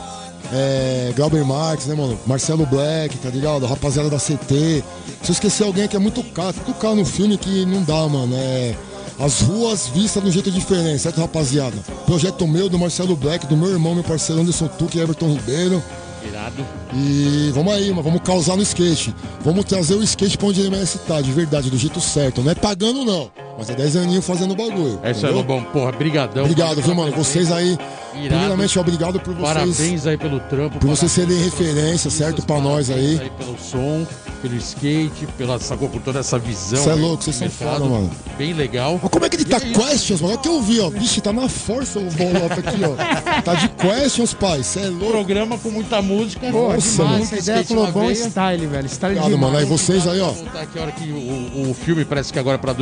é, 0.53 1.13
Glauber 1.17 1.43
Marques, 1.43 1.87
né, 1.87 1.95
mano? 1.95 2.19
Marcelo 2.27 2.67
Black, 2.67 3.17
tá 3.17 3.31
ligado? 3.31 3.65
A 3.65 3.69
rapaziada 3.69 4.11
da 4.11 4.19
CT. 4.19 4.85
Se 5.23 5.31
eu 5.31 5.33
esquecer 5.33 5.65
alguém 5.65 5.89
que 5.89 5.97
é 5.97 5.99
muito 5.99 6.23
caro, 6.23 6.55
muito 6.67 6.79
caro 6.79 6.97
no 6.97 7.07
filme 7.07 7.39
que 7.39 7.65
não 7.65 7.83
dá, 7.83 8.07
mano. 8.07 8.35
É. 8.37 8.75
As 9.19 9.41
ruas 9.41 9.87
vistas 9.89 10.23
de 10.23 10.29
um 10.29 10.33
jeito 10.33 10.51
diferente, 10.51 10.99
certo, 10.99 11.21
rapaziada? 11.21 11.77
Projeto 12.07 12.47
meu, 12.47 12.69
do 12.69 12.79
Marcelo 12.79 13.17
Black, 13.17 13.47
do 13.47 13.57
meu 13.57 13.71
irmão, 13.71 13.95
meu 13.95 14.05
parceiro 14.05 14.41
Anderson 14.41 14.67
Tuque 14.67 14.99
e 14.99 15.01
Everton 15.01 15.33
Ribeiro. 15.33 15.83
Irado. 16.27 16.67
E 16.95 17.51
vamos 17.55 17.73
aí, 17.73 17.91
mano, 17.91 18.03
vamos 18.03 18.21
causar 18.23 18.57
no 18.57 18.63
skate. 18.63 19.15
Vamos 19.43 19.65
trazer 19.65 19.95
o 19.95 20.03
skate 20.03 20.37
pra 20.37 20.49
onde 20.49 20.61
ele 20.61 20.71
merece 20.71 20.97
estar, 20.99 21.23
de 21.23 21.33
verdade, 21.33 21.71
do 21.71 21.79
jeito 21.79 22.01
certo. 22.01 22.43
Não 22.43 22.51
é 22.51 22.55
pagando, 22.55 23.05
não. 23.05 23.31
Mas 23.61 23.69
é 23.69 23.75
10 23.75 23.97
aninhos 23.97 24.25
fazendo 24.25 24.57
bagulho. 24.57 24.99
É 25.03 25.11
isso 25.11 25.27
aí? 25.27 25.35
Lobão. 25.35 25.63
Porra, 25.63 25.93
brigadão. 25.93 26.45
Obrigado, 26.45 26.81
viu, 26.81 26.95
mano? 26.95 27.13
Vocês 27.13 27.53
aí 27.53 27.77
Primeiramente, 28.11 28.79
obrigado 28.79 29.21
por 29.21 29.35
vocês. 29.35 29.55
Parabéns 29.55 30.07
aí 30.07 30.17
pelo 30.17 30.41
trampo. 30.41 30.79
Por 30.79 30.89
vocês 30.89 31.11
serem 31.13 31.39
referência, 31.43 32.11
certo, 32.11 32.43
pra 32.43 32.61
nós 32.61 32.89
parabéns 32.89 33.21
aí. 33.21 33.31
Pelo 33.31 33.59
som, 33.59 34.07
pelo 34.43 34.57
skate, 34.57 35.27
pela, 35.39 35.59
sacou, 35.59 35.89
por 35.89 36.01
toda 36.01 36.19
essa 36.21 36.39
visão. 36.39 36.83
Cê 36.83 36.91
é 36.91 36.93
aí 36.93 37.01
louco, 37.01 37.23
vocês 37.23 37.37
são 37.37 37.49
foda, 37.49 37.85
mano. 37.85 38.11
Bem 38.37 38.53
legal. 38.53 38.99
Mas 39.01 39.11
como 39.11 39.25
é 39.25 39.29
que 39.29 39.37
ele 39.37 39.45
tá 39.45 39.59
é 39.59 39.67
isso. 39.67 39.81
questions, 39.81 40.21
mano? 40.21 40.33
Olha 40.33 40.39
o 40.39 40.43
que 40.43 40.49
eu 40.49 40.63
vi, 40.63 40.81
ó. 40.81 40.91
Vixe, 40.91 41.21
tá 41.21 41.33
na 41.33 41.49
força 41.49 41.99
o 41.99 42.11
bolota 42.11 42.55
aqui, 42.55 42.81
ó. 42.85 43.43
Tá 43.43 43.55
de 43.55 43.69
questions, 43.69 44.35
pai. 44.35 44.63
Cê 44.63 44.81
é 44.81 44.89
louco. 44.89 45.13
Programa 45.13 45.59
com 45.59 45.71
muita 45.71 46.03
música. 46.03 46.51
Nossa, 46.51 46.79
demais. 46.79 46.99
mano. 46.99 47.23
Essa 47.23 47.39
ideia 47.39 47.65
falou 47.65 47.93
bom 47.93 48.07
veia. 48.07 48.13
style, 48.13 48.67
velho. 48.67 48.89
Style 48.89 49.19
Obrigado, 49.19 49.35
demais. 49.35 49.53
mano. 49.53 49.65
Aí 49.65 49.65
vocês 49.65 50.07
aí, 50.07 50.21
ó. 50.21 50.27
Vou 50.27 50.45
voltar 50.45 50.61
aqui 50.63 50.79
a 50.79 50.83
hora 50.83 50.93
que 50.93 51.11
o, 51.11 51.71
o 51.71 51.75
filme 51.75 52.05
parece 52.05 52.33
que 52.33 52.39
agora 52.39 52.57
é 52.57 52.59
pra 52.59 52.73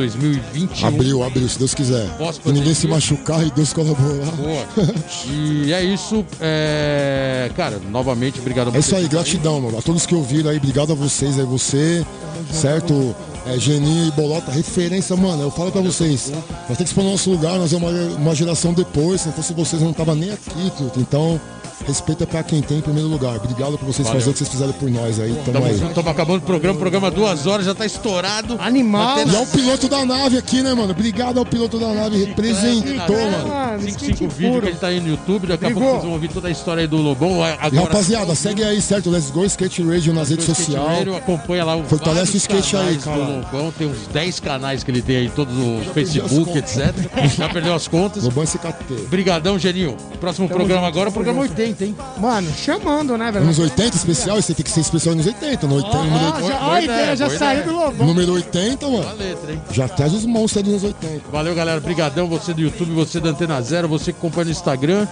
2021. 0.69 0.87
Abriu, 0.87 1.23
abriu, 1.23 1.49
se 1.49 1.57
Deus 1.59 1.73
quiser. 1.73 2.07
Posso 2.17 2.41
E 2.45 2.51
ninguém 2.51 2.73
se 2.73 2.87
pandemia? 2.87 2.95
machucar 2.95 3.45
e 3.45 3.51
Deus 3.51 3.73
colaborar. 3.73 4.31
Boa. 4.31 4.65
E 5.31 5.73
é 5.73 5.83
isso. 5.83 6.25
É... 6.39 7.51
Cara, 7.55 7.79
novamente, 7.91 8.39
obrigado 8.39 8.69
a 8.69 8.75
É 8.75 8.79
isso 8.79 8.95
aí, 8.95 9.07
gratidão, 9.07 9.59
mano. 9.61 9.77
A 9.77 9.81
todos 9.81 10.05
que 10.05 10.15
ouviram 10.15 10.49
aí, 10.49 10.57
obrigado 10.57 10.91
a 10.91 10.95
vocês 10.95 11.37
aí, 11.37 11.45
você, 11.45 12.05
certo? 12.51 13.15
É, 13.45 13.57
Geninho 13.57 14.07
e 14.07 14.11
Bolota, 14.11 14.51
referência, 14.51 15.15
mano. 15.15 15.43
Eu 15.43 15.51
falo 15.51 15.71
pra 15.71 15.81
vocês, 15.81 16.31
nós 16.31 16.43
temos 16.65 16.77
que 16.77 16.83
expor 16.83 17.03
no 17.03 17.11
nosso 17.11 17.29
lugar, 17.31 17.57
nós 17.57 17.73
é 17.73 17.77
uma, 17.77 17.89
uma 17.89 18.35
geração 18.35 18.73
depois. 18.73 19.21
Se 19.21 19.27
não 19.27 19.33
fosse 19.33 19.53
vocês, 19.53 19.81
eu 19.81 19.87
não 19.87 19.93
tava 19.93 20.13
nem 20.15 20.31
aqui, 20.31 20.71
truta. 20.77 20.99
Então, 20.99 21.39
respeita 21.85 22.25
pra 22.27 22.43
quem 22.43 22.61
tem 22.61 22.77
em 22.77 22.81
primeiro 22.81 23.07
lugar. 23.09 23.35
Obrigado 23.37 23.77
por 23.77 23.85
vocês 23.85 24.07
Valeu. 24.07 24.19
fazer 24.21 24.29
o 24.29 24.33
que 24.33 24.39
vocês 24.39 24.49
fizeram 24.49 24.73
por 24.73 24.89
nós 24.89 25.19
aí. 25.19 25.35
Tamo 25.45 25.65
aí. 25.65 25.73
estamos 25.73 26.07
acabando 26.07 26.37
o 26.37 26.41
programa. 26.41 26.75
O 26.75 26.79
programa 26.79 27.11
duas 27.11 27.47
horas, 27.47 27.65
já 27.65 27.73
tá 27.75 27.85
estourado. 27.85 28.57
Animal. 28.59 29.19
E 29.19 29.35
é 29.35 29.39
o 29.39 29.45
piloto 29.45 29.87
da 29.87 30.05
nave 30.05 30.37
aqui, 30.37 30.61
né, 30.61 30.73
mano? 30.73 30.91
Obrigado 30.91 31.37
ao 31.39 31.45
piloto 31.45 31.79
da 31.79 31.87
nave, 31.93 32.25
representou, 32.25 33.15
É, 33.17 33.31
mano. 33.31 33.47
mano, 33.47 33.81
55 33.81 33.91
skate 33.91 34.27
vídeo 34.27 34.49
puro. 34.51 34.61
que 34.61 34.67
ele 34.69 34.77
tá 34.77 34.87
aí 34.87 34.99
no 34.99 35.09
YouTube. 35.09 35.47
Daqui 35.47 35.65
a 35.65 35.71
pouco 35.71 35.89
vocês 35.89 36.03
vão 36.03 36.13
ouvir 36.13 36.27
toda 36.29 36.47
a 36.47 36.51
história 36.51 36.81
aí 36.81 36.87
do 36.87 36.97
Lobão. 36.97 37.37
E 37.71 37.75
rapaziada, 37.77 38.35
segue 38.35 38.63
aí, 38.63 38.81
certo? 38.81 39.09
Let's 39.09 39.31
Go 39.31 39.45
Skate 39.45 39.83
Radio 39.83 40.13
nas 40.13 40.29
redes 40.29 40.45
sociais. 40.45 41.07
Acompanha 41.15 41.63
lá 41.63 41.75
o 41.75 41.83
Fortalece 41.83 42.35
o 42.35 42.37
skate 42.37 42.75
aí, 42.75 42.97
cara. 42.97 43.17
Lobão. 43.17 43.71
Tem 43.77 43.87
uns 43.87 44.07
10 44.07 44.39
canais 44.39 44.83
que 44.83 44.91
ele 44.91 45.01
tem 45.01 45.17
aí, 45.17 45.29
todos 45.29 45.53
no 45.53 45.81
Facebook, 45.93 46.57
etc. 46.57 46.93
Já 47.37 47.49
perdeu 47.49 47.73
as 47.73 47.87
contas. 47.87 48.23
Lobão 48.23 48.43
SKT. 48.43 49.07
Brigadão, 49.09 49.57
Geninho. 49.57 49.95
Próximo 50.19 50.47
programa 50.47 50.87
agora, 50.87 51.11
programa 51.11 51.41
80, 51.41 51.68
hein? 51.81 51.95
Mano, 52.17 52.51
chamando, 52.53 53.17
né, 53.17 53.31
velho? 53.31 53.45
Anos 53.45 53.59
80 53.59 53.95
especial, 53.97 54.37
esse 54.37 54.53
tem 54.53 54.63
que 54.63 54.71
ser 54.71 54.81
especial 54.81 55.15
nos 55.15 55.25
80. 55.25 55.67
No 55.67 55.75
80 55.75 55.97
Ah, 55.97 56.03
número, 56.03 56.23
já, 56.25 56.39
boa 56.39 56.67
ó, 56.67 56.71
a 56.73 56.81
ideia, 56.81 57.15
já 57.15 57.29
saiu 57.29 57.63
do 57.65 57.71
Lobão. 57.71 58.07
número 58.07 58.33
80, 58.33 58.85
A 58.85 58.89
mano. 58.89 59.15
letra, 59.17 59.51
hein? 59.51 59.61
Já 59.71 59.87
traz 59.87 60.13
os 60.13 60.25
monstros 60.25 60.63
dos 60.63 60.73
anos 60.73 60.83
80. 60.83 61.21
Valeu, 61.31 61.55
galera. 61.55 61.79
Brigadão. 61.79 62.27
Você 62.27 62.53
do 62.53 62.61
YouTube, 62.61 62.91
você 62.91 63.19
da 63.19 63.29
Antena 63.29 63.61
Zero, 63.61 63.87
você 63.87 64.11
que 64.11 64.19
acompanha 64.19 64.45
no 64.45 64.51
Instagram. 64.51 65.07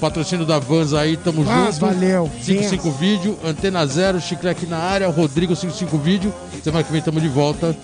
Patrocínio 0.00 0.46
da 0.46 0.58
Vans 0.58 0.92
aí, 0.94 1.16
tamo 1.16 1.42
Vans, 1.42 1.74
junto. 1.74 1.86
valeu. 1.86 2.30
55 2.42 2.90
vídeo, 2.92 3.38
Antena 3.44 3.84
Zero, 3.86 4.20
Chiclete 4.20 4.66
na 4.66 4.78
área, 4.78 5.08
Rodrigo 5.08 5.54
55 5.56 5.98
vídeo. 5.98 6.32
Semana 6.62 6.84
que 6.84 6.92
vem 6.92 7.02
tamo 7.02 7.20
de 7.20 7.28
volta. 7.28 7.76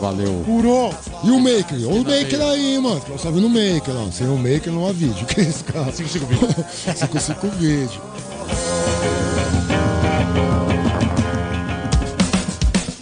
Valeu. 0.00 0.42
Curou. 0.44 0.92
E 1.22 1.30
o 1.30 1.38
Maker? 1.38 1.78
Olha 1.86 2.00
o 2.00 2.04
Maker 2.04 2.40
aí, 2.42 2.78
mano. 2.78 3.00
Eu 3.08 3.18
só 3.18 3.30
vi 3.30 3.40
no 3.40 3.48
Maker, 3.48 3.94
ó. 3.96 4.10
Sem 4.10 4.26
o 4.28 4.36
Maker 4.36 4.72
não 4.72 4.86
há 4.88 4.92
vídeo. 4.92 5.24
Que 5.26 5.40
é 5.40 5.44
esse 5.44 5.62
cara? 5.64 5.92
55 5.92 6.26
vídeo. 6.26 6.64
55 6.96 7.46
vídeo. 7.58 8.00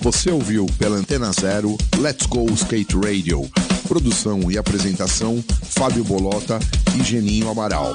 Você 0.02 0.30
ouviu 0.30 0.66
pela 0.78 0.96
Antena 0.96 1.30
Zero 1.32 1.76
Let's 1.98 2.26
Go 2.26 2.46
Skate 2.52 2.96
Radio. 2.96 3.48
Produção 3.86 4.50
e 4.50 4.56
apresentação 4.58 5.42
Fábio 5.62 6.04
Bolota 6.04 6.58
e 6.98 7.02
Geninho 7.02 7.50
Amaral. 7.50 7.94